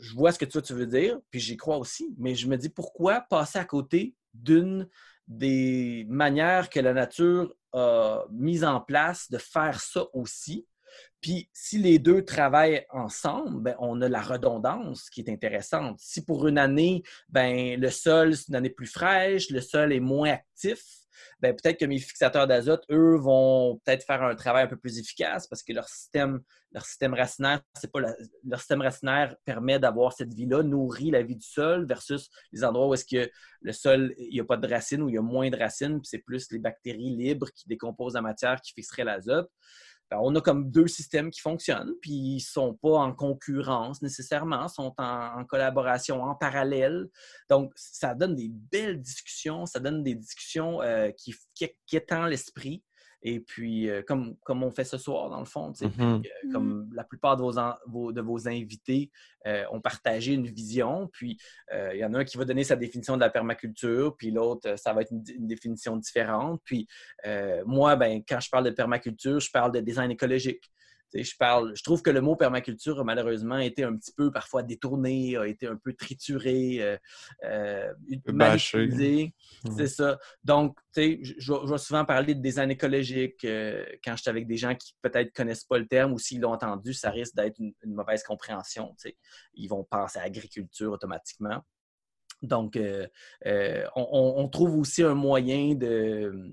je 0.00 0.14
vois 0.14 0.32
ce 0.32 0.38
que 0.38 0.44
tu 0.44 0.72
veux 0.72 0.86
dire, 0.86 1.18
puis 1.30 1.40
j'y 1.40 1.56
crois 1.56 1.76
aussi, 1.76 2.14
mais 2.18 2.34
je 2.34 2.46
me 2.46 2.56
dis 2.56 2.68
pourquoi 2.68 3.20
passer 3.20 3.58
à 3.58 3.64
côté 3.64 4.14
d'une 4.34 4.88
des 5.26 6.06
manières 6.08 6.70
que 6.70 6.80
la 6.80 6.94
nature 6.94 7.54
a 7.72 8.24
mises 8.30 8.64
en 8.64 8.80
place 8.80 9.30
de 9.30 9.38
faire 9.38 9.80
ça 9.80 10.06
aussi. 10.14 10.66
Puis 11.20 11.50
si 11.52 11.78
les 11.78 11.98
deux 11.98 12.24
travaillent 12.24 12.86
ensemble, 12.90 13.60
ben, 13.60 13.76
on 13.80 14.00
a 14.00 14.08
la 14.08 14.22
redondance 14.22 15.10
qui 15.10 15.20
est 15.20 15.30
intéressante. 15.30 15.98
Si 15.98 16.24
pour 16.24 16.46
une 16.46 16.58
année, 16.58 17.02
ben, 17.28 17.78
le 17.78 17.90
sol, 17.90 18.36
c'est 18.36 18.48
une 18.48 18.54
année 18.54 18.70
plus 18.70 18.86
fraîche, 18.86 19.50
le 19.50 19.60
sol 19.60 19.92
est 19.92 20.00
moins 20.00 20.30
actif, 20.30 20.82
ben, 21.40 21.54
peut-être 21.54 21.78
que 21.78 21.84
mes 21.84 21.98
fixateurs 21.98 22.46
d'azote, 22.46 22.84
eux, 22.90 23.16
vont 23.16 23.80
peut-être 23.84 24.04
faire 24.04 24.22
un 24.22 24.34
travail 24.34 24.64
un 24.64 24.66
peu 24.66 24.76
plus 24.76 24.98
efficace 24.98 25.46
parce 25.46 25.62
que 25.62 25.72
leur 25.72 25.88
système, 25.88 26.40
leur 26.72 26.84
système 26.84 27.14
racinaire, 27.14 27.60
c'est 27.74 27.90
pas 27.90 28.00
leur 28.00 28.58
système 28.58 28.82
racinaire 28.82 29.36
permet 29.44 29.78
d'avoir 29.78 30.12
cette 30.12 30.34
vie-là, 30.34 30.62
nourrit 30.62 31.10
la 31.10 31.22
vie 31.22 31.36
du 31.36 31.46
sol 31.46 31.86
versus 31.86 32.30
les 32.52 32.64
endroits 32.64 32.88
où 32.88 32.94
est-ce 32.94 33.04
que 33.04 33.30
le 33.60 33.72
sol, 33.72 34.14
il 34.18 34.30
n'y 34.30 34.40
a 34.40 34.44
pas 34.44 34.56
de 34.56 34.68
racines, 34.68 35.02
ou 35.02 35.08
il 35.08 35.14
y 35.14 35.18
a 35.18 35.22
moins 35.22 35.50
de 35.50 35.56
racines, 35.56 36.00
puis 36.00 36.08
c'est 36.08 36.18
plus 36.18 36.50
les 36.50 36.58
bactéries 36.58 37.16
libres 37.16 37.48
qui 37.54 37.68
décomposent 37.68 38.14
la 38.14 38.22
matière 38.22 38.60
qui 38.60 38.72
fixeraient 38.72 39.04
l'azote. 39.04 39.50
Ben, 40.10 40.18
on 40.22 40.34
a 40.36 40.40
comme 40.40 40.70
deux 40.70 40.86
systèmes 40.86 41.30
qui 41.30 41.40
fonctionnent, 41.40 41.92
puis 42.00 42.12
ils 42.12 42.40
sont 42.40 42.74
pas 42.74 42.96
en 42.96 43.12
concurrence 43.12 44.00
nécessairement, 44.00 44.66
sont 44.68 44.94
en, 44.96 45.44
collaboration, 45.44 46.22
en 46.22 46.34
parallèle. 46.34 47.08
Donc, 47.50 47.72
ça 47.76 48.14
donne 48.14 48.34
des 48.34 48.48
belles 48.48 49.00
discussions, 49.02 49.66
ça 49.66 49.80
donne 49.80 50.02
des 50.02 50.14
discussions 50.14 50.80
euh, 50.80 51.10
qui, 51.10 51.34
qui, 51.54 51.68
qui 51.86 51.96
étendent 51.96 52.30
l'esprit. 52.30 52.82
Et 53.22 53.40
puis, 53.40 53.90
euh, 53.90 54.02
comme, 54.02 54.36
comme 54.44 54.62
on 54.62 54.70
fait 54.70 54.84
ce 54.84 54.96
soir, 54.96 55.28
dans 55.28 55.40
le 55.40 55.44
fond, 55.44 55.72
mm-hmm. 55.72 56.00
euh, 56.00 56.52
comme 56.52 56.84
mm-hmm. 56.84 56.94
la 56.94 57.04
plupart 57.04 57.36
de 57.36 57.42
vos, 57.86 58.12
de 58.12 58.20
vos 58.20 58.48
invités 58.48 59.10
euh, 59.46 59.64
ont 59.72 59.80
partagé 59.80 60.34
une 60.34 60.46
vision, 60.46 61.08
puis 61.12 61.38
il 61.72 61.98
y 61.98 62.04
en 62.04 62.14
a 62.14 62.18
un 62.18 62.24
qui 62.24 62.36
va 62.36 62.44
donner 62.44 62.64
sa 62.64 62.76
définition 62.76 63.16
de 63.16 63.20
la 63.20 63.30
permaculture, 63.30 64.16
puis 64.16 64.30
l'autre, 64.30 64.76
ça 64.78 64.92
va 64.92 65.02
être 65.02 65.10
une, 65.10 65.24
une, 65.34 65.46
définition 65.46 65.96
différente. 65.96 66.60
Puis 66.64 66.86
moi, 67.66 67.96
ben, 67.96 68.22
quand 68.28 68.40
je 68.40 68.50
parle 68.50 68.64
de 68.64 68.70
permaculture, 68.70 69.40
je 69.40 69.50
parle 69.50 69.72
de 69.72 69.80
design 69.80 70.10
écologique 70.10 70.70
je 71.14 71.36
parle, 71.38 71.74
je 71.74 71.82
trouve 71.82 72.02
que 72.02 72.10
le 72.10 72.20
mot 72.20 72.36
permaculture 72.36 73.00
a 73.00 73.04
malheureusement 73.04 73.58
été 73.58 73.82
un 73.82 73.96
petit 73.96 74.12
peu 74.12 74.30
parfois 74.30 74.62
détourné, 74.62 75.36
a 75.36 75.46
été 75.46 75.66
un 75.66 75.76
peu 75.76 75.94
trituré, 75.94 76.78
euh, 76.80 76.96
euh 77.44 77.92
manipulé. 78.26 79.34
C'est 79.76 79.86
ça. 79.86 80.18
Donc, 80.44 80.78
je, 80.96 81.34
je 81.38 81.70
vais 81.70 81.78
souvent 81.78 82.04
parler 82.04 82.34
de 82.34 82.40
design 82.40 82.70
écologique 82.70 83.44
euh, 83.44 83.84
quand 84.04 84.16
je 84.16 84.22
suis 84.22 84.30
avec 84.30 84.46
des 84.46 84.56
gens 84.56 84.74
qui 84.74 84.94
peut-être 85.02 85.32
connaissent 85.32 85.64
pas 85.64 85.78
le 85.78 85.86
terme 85.86 86.12
ou 86.12 86.18
s'ils 86.18 86.40
l'ont 86.40 86.52
entendu, 86.52 86.92
ça 86.92 87.10
risque 87.10 87.34
d'être 87.34 87.58
une, 87.58 87.74
mauvaise 87.86 88.22
compréhension. 88.22 88.94
Ils 89.54 89.68
vont 89.68 89.84
penser 89.84 90.18
à 90.18 90.22
agriculture 90.22 90.92
automatiquement. 90.92 91.64
Donc, 92.42 92.76
euh, 92.76 93.06
on, 93.96 94.34
on, 94.36 94.48
trouve 94.48 94.76
aussi 94.76 95.02
un 95.02 95.14
moyen 95.14 95.74
de, 95.74 96.52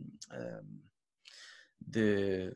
de 1.86 2.56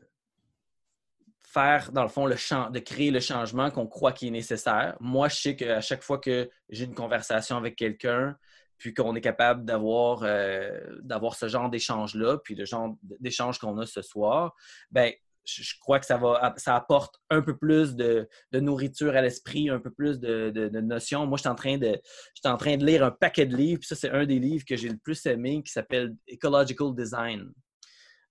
faire, 1.52 1.90
dans 1.92 2.02
le 2.02 2.08
fond, 2.08 2.26
le 2.26 2.36
champ, 2.36 2.70
de 2.70 2.78
créer 2.78 3.10
le 3.10 3.20
changement 3.20 3.70
qu'on 3.70 3.86
croit 3.86 4.12
qui 4.12 4.28
est 4.28 4.30
nécessaire. 4.30 4.96
Moi, 5.00 5.28
je 5.28 5.36
sais 5.36 5.56
qu'à 5.56 5.80
chaque 5.80 6.02
fois 6.02 6.18
que 6.18 6.48
j'ai 6.68 6.84
une 6.84 6.94
conversation 6.94 7.56
avec 7.56 7.76
quelqu'un, 7.76 8.36
puis 8.78 8.94
qu'on 8.94 9.14
est 9.14 9.20
capable 9.20 9.64
d'avoir 9.64 10.22
euh, 10.22 10.80
d'avoir 11.02 11.34
ce 11.34 11.48
genre 11.48 11.68
d'échange-là, 11.68 12.38
puis 12.38 12.54
le 12.54 12.64
genre 12.64 12.96
d'échange 13.02 13.58
qu'on 13.58 13.76
a 13.78 13.86
ce 13.86 14.00
soir, 14.00 14.54
ben 14.90 15.12
je 15.44 15.74
crois 15.80 15.98
que 15.98 16.06
ça 16.06 16.16
va 16.16 16.54
ça 16.56 16.76
apporte 16.76 17.16
un 17.30 17.42
peu 17.42 17.56
plus 17.56 17.96
de, 17.96 18.28
nourriture 18.52 19.16
à 19.16 19.20
l'esprit, 19.20 19.68
un 19.70 19.80
peu 19.80 19.90
plus 19.90 20.20
de, 20.20 20.68
notions. 20.80 21.26
Moi, 21.26 21.36
je 21.36 21.42
suis 21.42 21.48
en 21.48 21.54
train 21.54 21.78
de 21.78 22.00
je 22.34 22.48
en 22.48 22.56
train 22.56 22.76
de 22.76 22.86
lire 22.86 23.04
un 23.04 23.10
paquet 23.10 23.46
de 23.46 23.56
livres, 23.56 23.80
puis 23.80 23.88
ça, 23.88 23.96
c'est 23.96 24.10
un 24.10 24.24
des 24.24 24.38
livres 24.38 24.64
que 24.64 24.76
j'ai 24.76 24.88
le 24.88 24.98
plus 24.98 25.26
aimé 25.26 25.62
qui 25.64 25.72
s'appelle 25.72 26.14
Ecological 26.28 26.94
Design. 26.94 27.52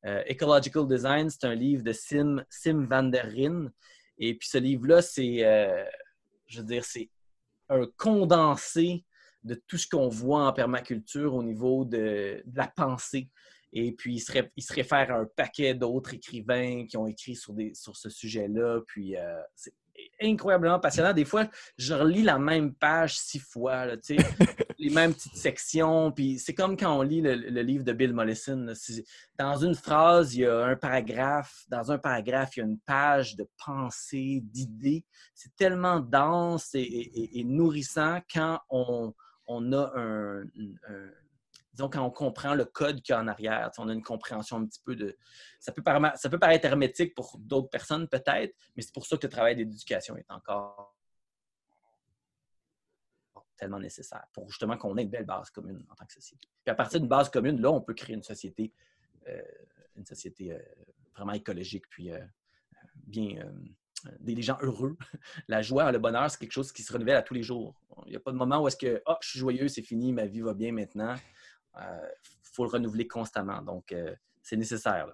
Euh, 0.06 0.24
Ecological 0.30 0.88
Design, 0.88 1.30
c'est 1.30 1.46
un 1.46 1.56
livre 1.56 1.84
de 1.84 1.92
Sim, 1.92 2.44
van 2.90 3.04
der 3.04 3.26
Rin. 3.26 3.72
Et 4.18 4.36
puis 4.36 4.48
ce 4.48 4.58
livre-là, 4.58 5.02
c'est, 5.02 5.46
euh, 5.46 5.86
je 6.48 6.60
veux 6.60 6.66
dire, 6.66 6.86
c'est 6.86 7.10
un 7.70 7.86
condensé 7.98 9.06
de 9.44 9.56
tout 9.68 9.78
ce 9.78 9.88
qu'on 9.88 10.10
voit 10.10 10.48
en 10.48 10.54
permaculture 10.54 11.34
au 11.34 11.44
niveau 11.44 11.86
de, 11.86 12.44
la 12.54 12.68
pensée. 12.68 13.30
Et 13.72 13.92
puis, 13.92 14.16
il 14.16 14.20
se, 14.20 14.32
il 14.56 14.64
se, 14.64 14.74
réfère 14.74 15.12
à 15.12 15.20
un 15.20 15.26
paquet 15.26 15.76
d'autres 15.76 16.16
écrivains 16.16 16.86
qui 16.88 16.98
ont 16.98 17.06
écrit 17.06 17.36
sur, 17.36 17.54
des, 17.54 17.74
sur 17.76 17.96
ce 17.96 18.10
sujet-là. 18.10 18.82
Puis, 18.88 19.16
euh, 19.16 19.42
incroyablement 20.22 20.80
passionnant. 20.80 21.14
Des 21.14 21.26
fois, 21.26 21.48
je 21.78 21.94
relis 21.94 22.24
la 22.24 22.38
même 22.38 22.74
page 22.74 23.18
six 23.18 23.40
fois, 23.40 23.86
les 24.80 24.90
mêmes 24.90 25.14
petites 25.14 25.38
sections. 25.38 26.12
Puis 26.12 26.40
c'est 26.40 26.54
comme 26.54 26.78
quand 26.78 26.98
on 26.98 27.02
lit 27.02 27.22
le, 27.22 27.62
livre 27.62 27.84
de 27.84 27.94
Bill 27.94 28.14
Mollison. 28.14 28.68
Dans 29.38 29.58
une 29.58 29.76
phrase, 29.76 30.36
il 30.36 30.42
y 30.42 30.46
a 30.46 30.66
un 30.66 30.76
paragraphe. 30.76 31.64
Dans 31.70 31.92
un 31.92 31.98
paragraphe, 31.98 32.56
il 32.58 32.60
y 32.60 32.64
a 32.64 32.66
une 32.66 32.80
page 32.80 33.36
de 33.36 33.48
pensée, 33.66 34.42
d'idées. 34.44 35.06
C'est 35.34 35.56
tellement 35.56 36.00
dense 36.00 36.72
et, 36.74 37.44
nourrissant 37.46 38.20
quand 38.34 38.60
on, 38.70 39.14
a 39.74 39.92
un 39.96 40.44
disons, 41.80 41.90
quand 41.90 42.06
on 42.06 42.12
comprend 42.12 42.54
le 42.56 42.66
code 42.66 43.02
qu'il 43.02 43.14
y 43.14 43.16
a 43.16 43.22
en 43.22 43.28
arrière, 43.28 43.72
on 43.78 43.88
a 43.88 43.94
une 43.94 44.04
compréhension 44.04 44.58
un 44.58 44.66
petit 44.66 44.82
peu 44.84 44.96
de. 44.96 45.18
Ça 45.60 45.72
peut, 45.72 45.82
paraître, 45.82 46.66
hermétique 46.66 47.16
pour 47.16 47.38
d'autres 47.40 47.70
personnes, 47.70 48.08
peut-être, 48.08 48.54
mais 48.76 48.82
c'est 48.82 48.94
pour 48.94 49.06
ça 49.06 49.18
que 49.18 49.26
le 49.26 49.32
travail 49.32 49.56
d'éducation 49.56 50.18
est 50.18 50.30
encore 50.30 50.96
tellement 53.56 53.80
nécessaire 53.80 54.26
pour 54.34 54.50
justement 54.50 54.78
qu'on 54.78 54.96
ait 54.98 55.04
une 55.04 55.10
belle 55.10 55.26
base 55.26 55.50
commune 55.50 55.86
en 55.90 55.96
tant 55.96 56.06
que 56.06 56.14
société. 56.14 56.48
Puis 56.64 56.72
à 56.72 56.76
partir 56.76 57.00
d'une 57.00 57.10
base 57.10 57.30
commune, 57.30 57.60
là, 57.62 57.72
on 57.72 57.82
peut 57.82 57.94
créer 57.94 58.16
une 58.16 58.24
société, 58.24 58.74
euh, 59.28 59.42
une 59.98 60.06
société 60.06 60.54
euh, 60.54 60.60
vraiment 61.14 61.34
écologique, 61.34 61.90
puis 61.90 62.12
euh, 62.12 62.20
bien 62.96 63.42
des 64.22 64.42
gens 64.42 64.58
heureux. 64.62 64.98
La 65.50 65.62
joie, 65.62 65.92
le 65.92 66.00
bonheur, 66.00 66.32
c'est 66.32 66.40
quelque 66.40 66.54
chose 66.54 66.72
qui 66.72 66.84
se 66.84 66.94
renouvelle 66.94 67.18
à 67.18 67.22
tous 67.22 67.34
les 67.34 67.44
jours. 67.44 67.76
Il 68.06 68.12
n'y 68.12 68.16
a 68.16 68.22
pas 68.22 68.32
de 68.32 68.38
moment 68.38 68.64
où 68.64 68.68
est-ce 68.70 68.78
que 68.78 69.02
oh, 69.06 69.16
je 69.22 69.30
suis 69.30 69.40
joyeux, 69.40 69.68
c'est 69.68 69.82
fini, 69.82 70.14
ma 70.14 70.26
vie 70.26 70.40
va 70.40 70.54
bien 70.54 70.72
maintenant. 70.72 71.16
Il 71.80 71.86
euh, 71.86 72.08
faut 72.44 72.64
le 72.64 72.70
renouveler 72.70 73.08
constamment. 73.08 73.62
Donc, 73.62 73.92
euh, 73.92 74.14
c'est 74.42 74.58
nécessaire. 74.58 75.08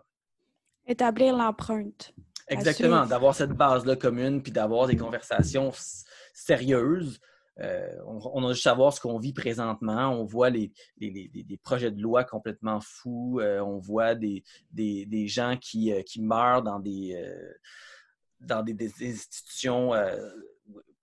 Établir 0.88 1.36
l'empreinte. 1.36 2.14
Exactement, 2.48 3.06
d'avoir 3.06 3.34
cette 3.34 3.52
base-là 3.52 3.96
commune, 3.96 4.44
puis 4.44 4.52
d'avoir 4.52 4.88
des 4.88 4.96
conversations 4.96 5.72
sérieuses. 6.34 7.20
Euh, 7.60 7.90
on, 8.06 8.46
a 8.46 8.54
juste 8.54 8.68
à 8.68 8.74
voir 8.74 8.94
ce 8.94 9.00
qu'on 9.00 9.18
vit 9.18 9.34
présentement. 9.34 10.10
On 10.10 10.26
voit 10.26 10.52
les, 10.52 10.72
projets 11.64 11.90
de 11.90 12.02
loi 12.02 12.24
complètement 12.24 12.82
fous. 12.82 13.40
on 13.42 13.80
voit 13.80 14.14
des, 14.14 14.44
gens 15.28 15.58
qui, 15.60 15.92
meurent 16.20 16.62
dans 16.62 16.80
des, 16.80 17.20
dans 18.42 18.62
des, 18.62 18.92
institutions 19.02 19.94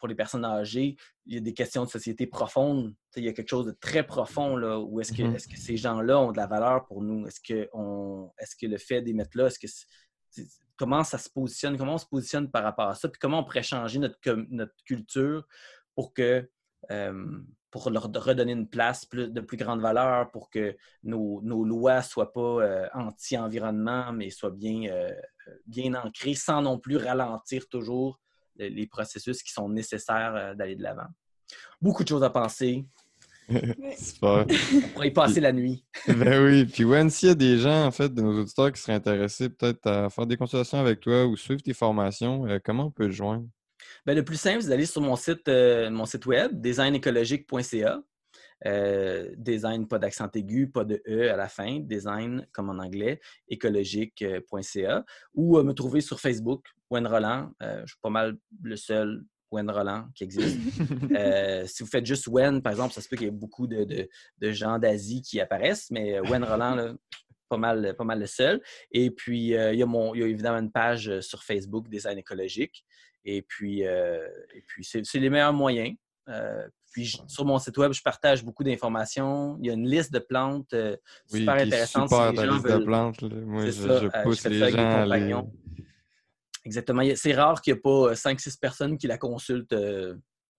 pour 0.02 0.08
les 0.08 0.16
personnes 0.16 0.44
âgées, 0.44 0.96
il 1.26 1.34
y 1.34 1.36
a 1.36 1.40
des 1.40 1.54
questions 1.54 1.84
de 1.84 1.88
société 1.88 2.26
profondes. 2.26 2.92
il 3.14 3.22
y 3.22 3.28
a 3.28 3.32
quelque 3.32 3.48
chose 3.48 3.66
de 3.66 3.70
très 3.70 4.04
profond 4.04 4.56
là, 4.56 4.80
où 4.80 5.00
est-ce 5.00 5.12
que, 5.12 5.22
mm-hmm. 5.22 5.36
est 5.36 5.52
que 5.52 5.56
ces 5.56 5.76
gens-là 5.76 6.18
ont 6.18 6.32
de 6.32 6.36
la 6.38 6.48
valeur 6.48 6.84
pour 6.86 7.02
nous? 7.04 7.24
Est-ce 7.28 7.38
que, 7.40 7.68
on, 7.72 8.32
est-ce 8.36 8.56
que 8.56 8.66
le 8.66 8.78
fait 8.78 9.00
d'émettre 9.00 9.38
là, 9.38 9.46
est-ce 9.46 9.60
que 9.60 10.42
comment 10.76 11.04
ça 11.04 11.18
se 11.18 11.30
positionne, 11.30 11.78
comment 11.78 11.94
on 11.94 11.98
se 11.98 12.06
positionne 12.06 12.50
par 12.50 12.64
rapport 12.64 12.88
à 12.88 12.96
ça, 12.96 13.08
puis 13.08 13.20
comment 13.20 13.38
on 13.38 13.44
pourrait 13.44 13.62
changer 13.62 14.00
notre, 14.00 14.18
notre 14.50 14.74
culture 14.84 15.46
pour 15.94 16.12
que 16.12 16.50
euh, 16.90 17.38
pour 17.70 17.88
leur 17.88 18.10
redonner 18.12 18.52
une 18.52 18.68
place 18.68 19.08
de 19.08 19.40
plus 19.40 19.56
grande 19.56 19.80
valeur, 19.80 20.30
pour 20.32 20.50
que 20.50 20.76
nos, 21.04 21.40
lois 21.40 21.98
ne 21.98 22.02
soient 22.02 22.32
pas 22.32 22.40
euh, 22.40 22.88
anti-environnement, 22.92 24.12
mais 24.12 24.28
soient 24.30 24.50
bien, 24.50 24.90
euh, 24.90 25.14
bien 25.66 25.94
ancrées, 25.94 26.34
sans 26.34 26.60
non 26.60 26.78
plus 26.78 26.98
ralentir 26.98 27.68
toujours 27.68 28.20
les 28.56 28.86
processus 28.86 29.42
qui 29.42 29.52
sont 29.52 29.68
nécessaires 29.68 30.54
d'aller 30.56 30.76
de 30.76 30.82
l'avant. 30.82 31.08
Beaucoup 31.80 32.02
de 32.02 32.08
choses 32.08 32.22
à 32.22 32.30
penser. 32.30 32.84
Super. 33.98 34.46
On 34.48 34.88
pourrait 34.92 35.08
y 35.08 35.10
passer 35.10 35.40
la 35.40 35.52
nuit. 35.52 35.84
ben 36.08 36.44
oui. 36.44 36.64
Puis, 36.64 36.84
Wen, 36.84 37.10
s'il 37.10 37.28
y 37.28 37.32
a 37.32 37.34
des 37.34 37.58
gens, 37.58 37.84
en 37.86 37.90
fait, 37.90 38.12
de 38.12 38.22
nos 38.22 38.40
auditeurs 38.40 38.72
qui 38.72 38.80
seraient 38.80 38.94
intéressés 38.94 39.50
peut-être 39.50 39.86
à 39.86 40.10
faire 40.10 40.26
des 40.26 40.36
consultations 40.36 40.78
avec 40.78 41.00
toi 41.00 41.26
ou 41.26 41.36
suivre 41.36 41.62
tes 41.62 41.74
formations, 41.74 42.46
comment 42.64 42.86
on 42.86 42.90
peut 42.90 43.06
le 43.06 43.12
joindre? 43.12 43.46
Ben, 44.06 44.14
le 44.14 44.24
plus 44.24 44.40
simple, 44.40 44.62
c'est 44.62 44.68
d'aller 44.68 44.86
sur 44.86 45.00
mon 45.00 45.16
site, 45.16 45.48
mon 45.48 46.06
site 46.06 46.26
web, 46.26 46.60
designécologique.ca. 46.60 48.00
Euh, 48.66 49.30
design, 49.36 49.88
pas 49.88 49.98
d'accent 49.98 50.28
aigu, 50.34 50.68
pas 50.68 50.84
de 50.84 51.02
E 51.08 51.30
à 51.30 51.36
la 51.36 51.48
fin, 51.48 51.80
design 51.80 52.46
comme 52.52 52.70
en 52.70 52.78
anglais, 52.78 53.20
écologique.ca, 53.48 55.04
ou 55.34 55.58
euh, 55.58 55.64
me 55.64 55.72
trouver 55.72 56.00
sur 56.00 56.20
Facebook, 56.20 56.66
Wen 56.90 57.06
Roland. 57.06 57.50
Euh, 57.62 57.80
je 57.84 57.92
suis 57.92 58.00
pas 58.00 58.10
mal 58.10 58.36
le 58.62 58.76
seul 58.76 59.24
Wen 59.50 59.68
Roland 59.70 60.08
qui 60.14 60.24
existe. 60.24 60.58
si 61.66 61.82
vous 61.82 61.88
faites 61.88 62.06
juste 62.06 62.28
Wen, 62.28 62.62
par 62.62 62.72
exemple, 62.72 62.94
ça 62.94 63.00
se 63.00 63.08
peut 63.08 63.16
qu'il 63.16 63.26
y 63.26 63.28
ait 63.28 63.32
beaucoup 63.32 63.66
de, 63.66 64.08
gens 64.40 64.78
d'Asie 64.78 65.22
qui 65.22 65.40
apparaissent, 65.40 65.90
mais 65.90 66.20
Wen 66.20 66.44
Roland, 66.44 66.94
pas 67.48 67.58
mal, 67.58 67.94
pas 67.96 68.04
mal 68.04 68.20
le 68.20 68.26
seul. 68.26 68.62
Et 68.92 69.10
puis, 69.10 69.40
il, 69.40 69.48
y 69.48 69.56
a 69.56 69.72
il 69.72 69.78
y 69.78 69.82
a 70.22 70.26
évidemment 70.26 70.58
une 70.58 70.72
page 70.72 71.20
sur 71.20 71.42
Facebook, 71.42 71.88
Design 71.88 72.16
écologique. 72.16 72.84
Et 73.24 73.42
puis, 73.42 73.80
et 73.82 74.64
puis 74.66 74.84
c'est 74.84 75.20
les 75.20 75.28
meilleurs 75.28 75.52
moyens. 75.52 75.94
Puis 76.92 77.18
sur 77.26 77.44
mon 77.44 77.58
site 77.58 77.76
web, 77.78 77.92
je 77.92 78.02
partage 78.02 78.44
beaucoup 78.44 78.62
d'informations. 78.62 79.56
Il 79.60 79.66
y 79.66 79.70
a 79.70 79.72
une 79.72 79.88
liste 79.88 80.12
de 80.12 80.18
plantes 80.18 80.72
euh, 80.74 80.96
super 81.26 81.54
intéressante. 81.54 82.10
Super, 82.10 82.34
ta 82.34 82.46
liste 82.46 82.66
de 82.66 82.84
plantes. 82.84 83.22
Moi, 83.22 83.70
je, 83.70 83.88
euh, 83.88 84.10
pousse 84.22 84.44
les 84.44 84.70
gens 84.70 85.04
les... 85.04 85.34
Exactement. 86.64 87.02
C'est 87.16 87.32
rare 87.32 87.60
qu'il 87.60 87.72
n'y 87.72 87.78
ait 87.78 87.82
pas 87.82 88.12
5-6 88.12 88.48
euh, 88.48 88.52
personnes 88.60 88.98
qui 88.98 89.06
la 89.06 89.18
consultent 89.18 89.74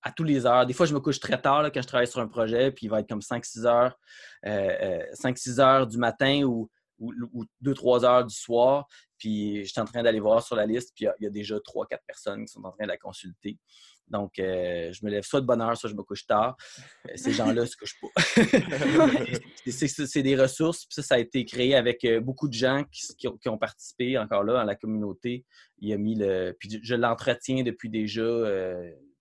à 0.02 0.12
tous 0.12 0.24
les 0.24 0.46
heures. 0.46 0.66
Des 0.66 0.74
fois, 0.74 0.86
je 0.86 0.94
me 0.94 1.00
couche 1.00 1.20
très 1.20 1.40
tard 1.40 1.72
quand 1.72 1.82
je 1.82 1.88
travaille 1.88 2.08
sur 2.08 2.20
un 2.20 2.28
projet, 2.28 2.72
puis 2.72 2.88
il 2.88 2.90
va 2.90 3.00
être 3.00 3.08
comme 3.08 3.22
5-6 3.22 3.66
heures, 3.66 3.98
5-6 4.44 5.62
heures 5.62 5.88
du 5.88 5.98
matin 5.98 6.44
ou, 6.44 6.70
2-3 7.00 8.06
heures 8.06 8.26
du 8.26 8.36
soir. 8.36 8.88
Puis 9.18 9.64
je 9.64 9.72
suis 9.72 9.82
en 9.82 9.86
train 9.86 10.04
d'aller 10.04 10.20
voir 10.20 10.44
sur 10.44 10.56
la 10.56 10.66
liste, 10.66 10.92
puis 10.96 11.06
il 11.20 11.24
y, 11.24 11.28
a 11.28 11.30
déjà 11.30 11.56
3-4 11.56 12.00
personnes 12.06 12.46
qui 12.46 12.52
sont 12.52 12.64
en 12.64 12.72
train 12.72 12.84
de 12.84 12.90
la 12.90 12.98
consulter. 12.98 13.58
Donc, 14.10 14.38
euh, 14.38 14.92
je 14.92 15.06
me 15.06 15.10
lève 15.10 15.24
soit 15.24 15.42
de 15.42 15.46
bonne 15.46 15.62
heure, 15.62 15.78
soit 15.78 15.90
je 15.90 15.96
me 15.96 16.04
couche 16.04 16.26
tard. 16.28 16.56
Euh, 17.08 17.14
ces 17.16 17.32
gens-là 17.32 17.66
se 17.66 17.76
couchent 17.76 18.00
pas. 18.02 18.22
c'est 19.66 20.22
des 20.22 20.36
ressources. 20.36 20.86
Puis 20.86 20.96
ça, 20.96 21.04
ça 21.04 21.16
a 21.16 21.20
été 21.20 21.46
créé 21.46 21.76
avec 21.76 22.04
euh, 22.04 22.20
beaucoup 22.20 22.48
de 22.48 22.54
gens 22.54 22.84
qui, 22.92 23.28
ont, 23.48 23.58
participé 23.58 24.18
encore 24.18 24.44
là 24.44 24.54
dans 24.54 24.64
la 24.64 24.76
communauté. 24.76 25.46
Il 25.80 25.92
a 25.94 25.98
mis 25.98 26.16
le. 26.16 26.56
Puis 26.60 26.80
je 26.84 26.96
l'entretiens 26.96 27.64
depuis 27.64 27.90
déjà 27.90 28.24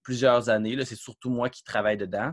plusieurs 0.03 0.49
années. 0.49 0.77
C'est 0.85 0.97
surtout 0.97 1.31
moi 1.31 1.49
qui 1.49 1.63
travaille 1.65 1.97
dedans. 1.97 2.33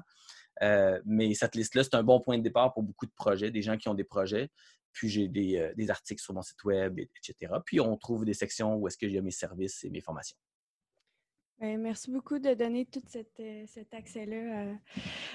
mais 1.06 1.34
cette 1.36 1.56
liste-là, 1.56 1.84
c'est 1.84 1.96
un 1.96 2.04
bon 2.04 2.20
point 2.20 2.38
de 2.38 2.44
départ 2.44 2.74
pour 2.74 2.84
beaucoup 2.84 3.06
de 3.06 3.14
projets, 3.16 3.52
des 3.52 3.62
gens 3.62 3.78
qui 3.78 3.90
ont 3.90 3.94
des 3.94 4.04
projets. 4.04 4.50
Puis 4.92 5.10
j'ai 5.10 5.28
des, 5.28 5.72
des 5.76 5.90
articles 5.90 6.22
sur 6.22 6.34
mon 6.34 6.42
site 6.42 6.64
web, 6.64 7.00
etc. 7.00 7.54
Puis 7.66 7.80
on 7.80 7.96
trouve 7.98 8.26
des 8.26 8.34
sections 8.34 8.76
où 8.76 8.88
est-ce 8.88 8.98
que 8.98 9.08
j'ai 9.08 9.22
mes 9.22 9.32
services 9.32 9.84
et 9.84 9.90
mes 9.90 10.02
formations. 10.02 10.38
Ben, 11.60 11.78
merci 11.78 12.10
beaucoup 12.10 12.40
de 12.40 12.54
donner 12.54 12.86
tout 12.86 13.02
euh, 13.42 13.64
cet 13.68 13.94
accès-là 13.94 14.36
euh, 14.36 14.74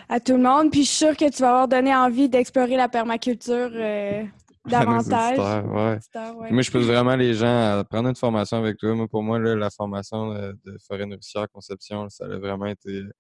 à, 0.09 0.21
tout 0.21 0.33
le 0.33 0.43
monde. 0.43 0.71
Puis 0.71 0.85
je 0.85 0.89
suis 0.89 0.97
sûre 1.05 1.17
que 1.19 1.29
tu 1.29 1.43
vas 1.43 1.51
avoir 1.51 1.69
donné 1.69 1.95
envie 1.95 2.31
d'explorer 2.31 2.79
la 2.79 2.89
permaculture 2.89 3.69
euh, 3.75 4.25
davantage. 4.65 5.37
Moi, 6.51 6.63
je 6.63 6.71
pousse 6.71 6.87
vraiment 6.87 7.15
les 7.15 7.35
gens 7.35 7.79
à 7.79 7.85
prendre 7.85 8.09
une 8.09 8.17
formation 8.17 8.57
avec 8.57 8.79
toi. 8.79 8.95
Moi, 8.95 9.07
pour 9.07 9.23
moi, 9.23 9.39
la 9.39 9.69
formation 9.69 10.33
de, 10.33 10.79
forêt 10.89 11.05
nourricière 11.05 11.47
conception, 11.51 12.09
ça 12.09 12.25
a 12.25 12.39
vraiment 12.39 12.67
été 12.67 13.01
un 13.01 13.11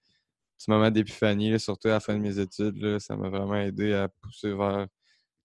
petit 0.56 0.70
moment 0.70 0.90
d'épiphanie, 0.90 1.60
surtout 1.60 1.88
à 1.88 1.92
la 1.92 2.00
fin 2.00 2.14
de 2.14 2.20
mes 2.20 2.38
études. 2.38 2.98
ça 3.00 3.16
m'a 3.16 3.28
vraiment 3.28 3.56
aidé 3.56 3.92
à 3.92 4.08
pousser 4.08 4.54
vers 4.54 4.86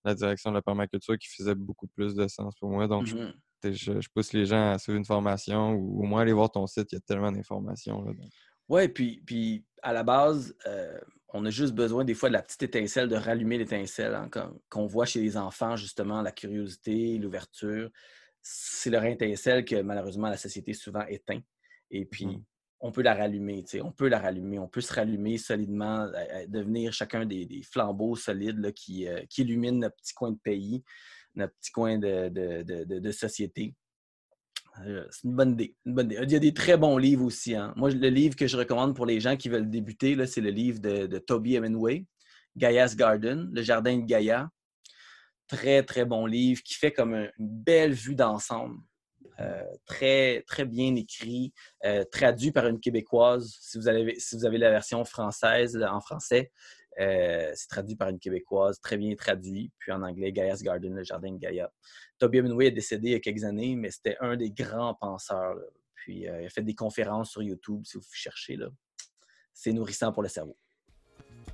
la 0.03 0.15
direction 0.15 0.51
de 0.51 0.55
la 0.55 0.61
permaculture 0.61 1.17
qui 1.17 1.27
faisait 1.27 1.55
beaucoup 1.55 1.87
plus 1.87 2.15
de 2.15 2.27
sens 2.27 2.55
pour 2.59 2.69
moi. 2.69 2.87
Donc, 2.87 3.11
mmh 3.11 3.33
je, 3.63 4.07
pousse 4.13 4.33
les 4.33 4.45
gens 4.45 4.71
à 4.71 4.79
suivre 4.79 4.97
une 4.97 5.05
formation 5.05 5.73
ou 5.73 6.03
au 6.03 6.05
moins 6.05 6.21
aller 6.21 6.33
voir 6.33 6.51
ton 6.51 6.65
site, 6.67 6.91
il 6.91 6.95
y 6.95 6.97
a 6.97 7.01
tellement 7.01 7.31
d'informations. 7.31 8.05
Oui, 8.69 8.87
puis, 8.87 9.21
puis 9.25 9.65
à 9.81 9.93
la 9.93 10.03
base, 10.03 10.55
euh, 10.67 10.99
on 11.33 11.45
a 11.45 11.49
juste 11.49 11.73
besoin 11.73 12.05
des 12.05 12.13
fois 12.13 12.29
de 12.29 12.33
la 12.33 12.41
petite 12.41 12.63
étincelle, 12.63 13.09
de 13.09 13.15
rallumer 13.15 13.57
l'étincelle 13.57 14.15
hein, 14.15 14.29
qu'on 14.69 14.85
voit 14.85 15.05
chez 15.05 15.21
les 15.21 15.37
enfants, 15.37 15.75
justement, 15.75 16.21
la 16.21 16.31
curiosité, 16.31 17.17
l'ouverture. 17.17 17.89
C'est 18.41 18.89
leur 18.89 19.03
étincelle 19.03 19.65
que 19.65 19.81
malheureusement 19.81 20.29
la 20.29 20.37
société 20.37 20.73
souvent 20.73 21.05
éteint. 21.07 21.41
Et 21.91 22.05
puis, 22.05 22.27
mmh. 22.27 22.43
On 22.81 22.91
peut 22.91 23.01
la 23.01 23.13
rallumer, 23.13 23.65
on 23.83 23.91
peut 23.91 24.07
la 24.07 24.19
rallumer, 24.19 24.59
on 24.59 24.67
peut 24.67 24.81
se 24.81 24.93
rallumer 24.93 25.37
solidement, 25.37 26.09
devenir 26.47 26.93
chacun 26.93 27.25
des, 27.25 27.61
flambeaux 27.63 28.15
solides 28.15 28.71
qui, 28.73 29.07
euh, 29.07 29.21
qui 29.29 29.41
illuminent 29.41 29.79
notre 29.79 29.95
petit 29.97 30.13
coin 30.13 30.31
de 30.31 30.37
pays 30.37 30.83
notre 31.35 31.53
petit 31.55 31.71
coin 31.71 31.97
de, 31.97 33.11
société. 33.11 33.73
Euh, 34.85 35.05
c'est 35.11 35.23
une 35.23 35.35
bonne, 35.35 35.51
idée, 35.53 35.75
Il 35.85 36.31
y 36.31 36.35
a 36.35 36.39
des 36.39 36.53
très 36.53 36.77
bons 36.77 36.97
livres 36.97 37.25
aussi. 37.25 37.55
Hein. 37.55 37.73
Moi, 37.75 37.89
le 37.89 38.09
livre 38.09 38.35
que 38.35 38.47
je 38.47 38.55
recommande 38.55 38.95
pour 38.95 39.05
les 39.05 39.19
gens 39.19 39.35
qui 39.35 39.49
veulent 39.49 39.69
débuter, 39.69 40.25
c'est 40.25 40.41
le 40.41 40.51
livre 40.51 40.79
de, 40.79 41.17
Toby 41.17 41.55
Hemingway, 41.55 42.05
Gaia's 42.55 42.95
Garden, 42.95 43.49
Le 43.51 43.61
Jardin 43.61 43.97
de 43.97 44.05
Gaïa. 44.05 44.49
Très, 45.47 45.81
très 45.81 46.05
bon 46.05 46.27
livre 46.27 46.61
qui 46.61 46.75
fait 46.75 46.91
comme 46.91 47.15
une 47.15 47.31
belle 47.39 47.93
vue 47.93 48.13
d'ensemble. 48.13 48.77
Euh, 49.39 49.63
très, 49.85 50.43
très 50.47 50.65
bien 50.65 50.95
écrit, 50.95 51.53
euh, 51.85 52.03
traduit 52.11 52.51
par 52.51 52.67
une 52.67 52.79
Québécoise. 52.79 53.57
Si 53.61 53.77
vous, 53.77 53.87
avez, 53.87 54.19
si 54.19 54.35
vous 54.35 54.45
avez 54.45 54.57
la 54.57 54.69
version 54.69 55.05
française 55.05 55.79
en 55.89 56.01
français, 56.01 56.51
euh, 56.99 57.51
c'est 57.55 57.67
traduit 57.67 57.95
par 57.95 58.09
une 58.09 58.19
Québécoise, 58.19 58.79
très 58.81 58.97
bien 58.97 59.15
traduit. 59.15 59.71
Puis 59.79 59.91
en 59.91 60.01
anglais, 60.01 60.31
Gaia's 60.31 60.61
Garden, 60.61 60.93
le 60.93 61.03
jardin 61.03 61.31
de 61.31 61.37
Gaïa. 61.37 61.71
Toby 62.17 62.39
Hemingway 62.39 62.67
est 62.67 62.71
décédé 62.71 63.09
il 63.09 63.11
y 63.13 63.15
a 63.15 63.19
quelques 63.19 63.45
années, 63.45 63.75
mais 63.75 63.91
c'était 63.91 64.17
un 64.19 64.35
des 64.35 64.51
grands 64.51 64.95
penseurs. 64.95 65.55
Puis 65.95 66.27
euh, 66.27 66.41
il 66.41 66.45
a 66.47 66.49
fait 66.49 66.63
des 66.63 66.75
conférences 66.75 67.31
sur 67.31 67.41
YouTube, 67.41 67.83
si 67.85 67.97
vous 67.97 68.03
cherchez. 68.11 68.57
C'est 69.53 69.71
nourrissant 69.71 70.11
pour 70.11 70.23
le 70.23 70.29
cerveau. 70.29 70.57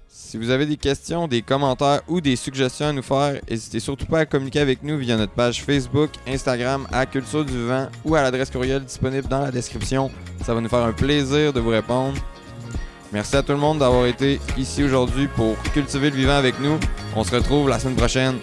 Si 0.08 0.38
vous 0.38 0.50
avez 0.50 0.66
des 0.66 0.78
questions, 0.78 1.28
des 1.28 1.42
commentaires 1.42 2.02
ou 2.08 2.22
des 2.22 2.36
suggestions 2.36 2.88
à 2.88 2.94
nous 2.94 3.02
faire, 3.02 3.40
n'hésitez 3.50 3.80
surtout 3.80 4.06
pas 4.06 4.20
à 4.20 4.26
communiquer 4.26 4.60
avec 4.60 4.84
nous 4.84 4.98
via 4.98 5.18
notre 5.18 5.34
page 5.34 5.64
Facebook, 5.64 6.12
Instagram, 6.28 6.88
à 6.92 7.06
Culture 7.06 7.46
du 7.46 7.66
Vent 7.66 7.88
ou 8.04 8.16
à 8.16 8.22
l'adresse 8.22 8.50
courriel 8.50 8.84
disponible 8.84 9.28
dans 9.28 9.42
la 9.42 9.52
description. 9.52 10.12
Ça 10.44 10.54
va 10.54 10.62
nous 10.62 10.70
faire 10.70 10.84
un 10.84 10.94
plaisir 10.94 11.54
de 11.54 11.60
vous 11.60 11.70
répondre. 11.70 12.18
Merci 13.12 13.36
à 13.36 13.44
tout 13.44 13.54
le 13.54 13.60
monde 13.60 13.80
d'avoir 13.80 14.06
été 14.08 14.40
ici 14.58 14.84
aujourd'hui 14.84 15.28
pour 15.28 15.56
cultiver 15.74 16.10
le 16.10 16.16
vivant 16.16 16.36
avec 16.36 16.60
nous. 16.60 16.78
On 17.16 17.24
se 17.24 17.36
retrouve 17.36 17.70
la 17.70 17.80
semaine 17.80 17.96
prochaine. 17.96 18.36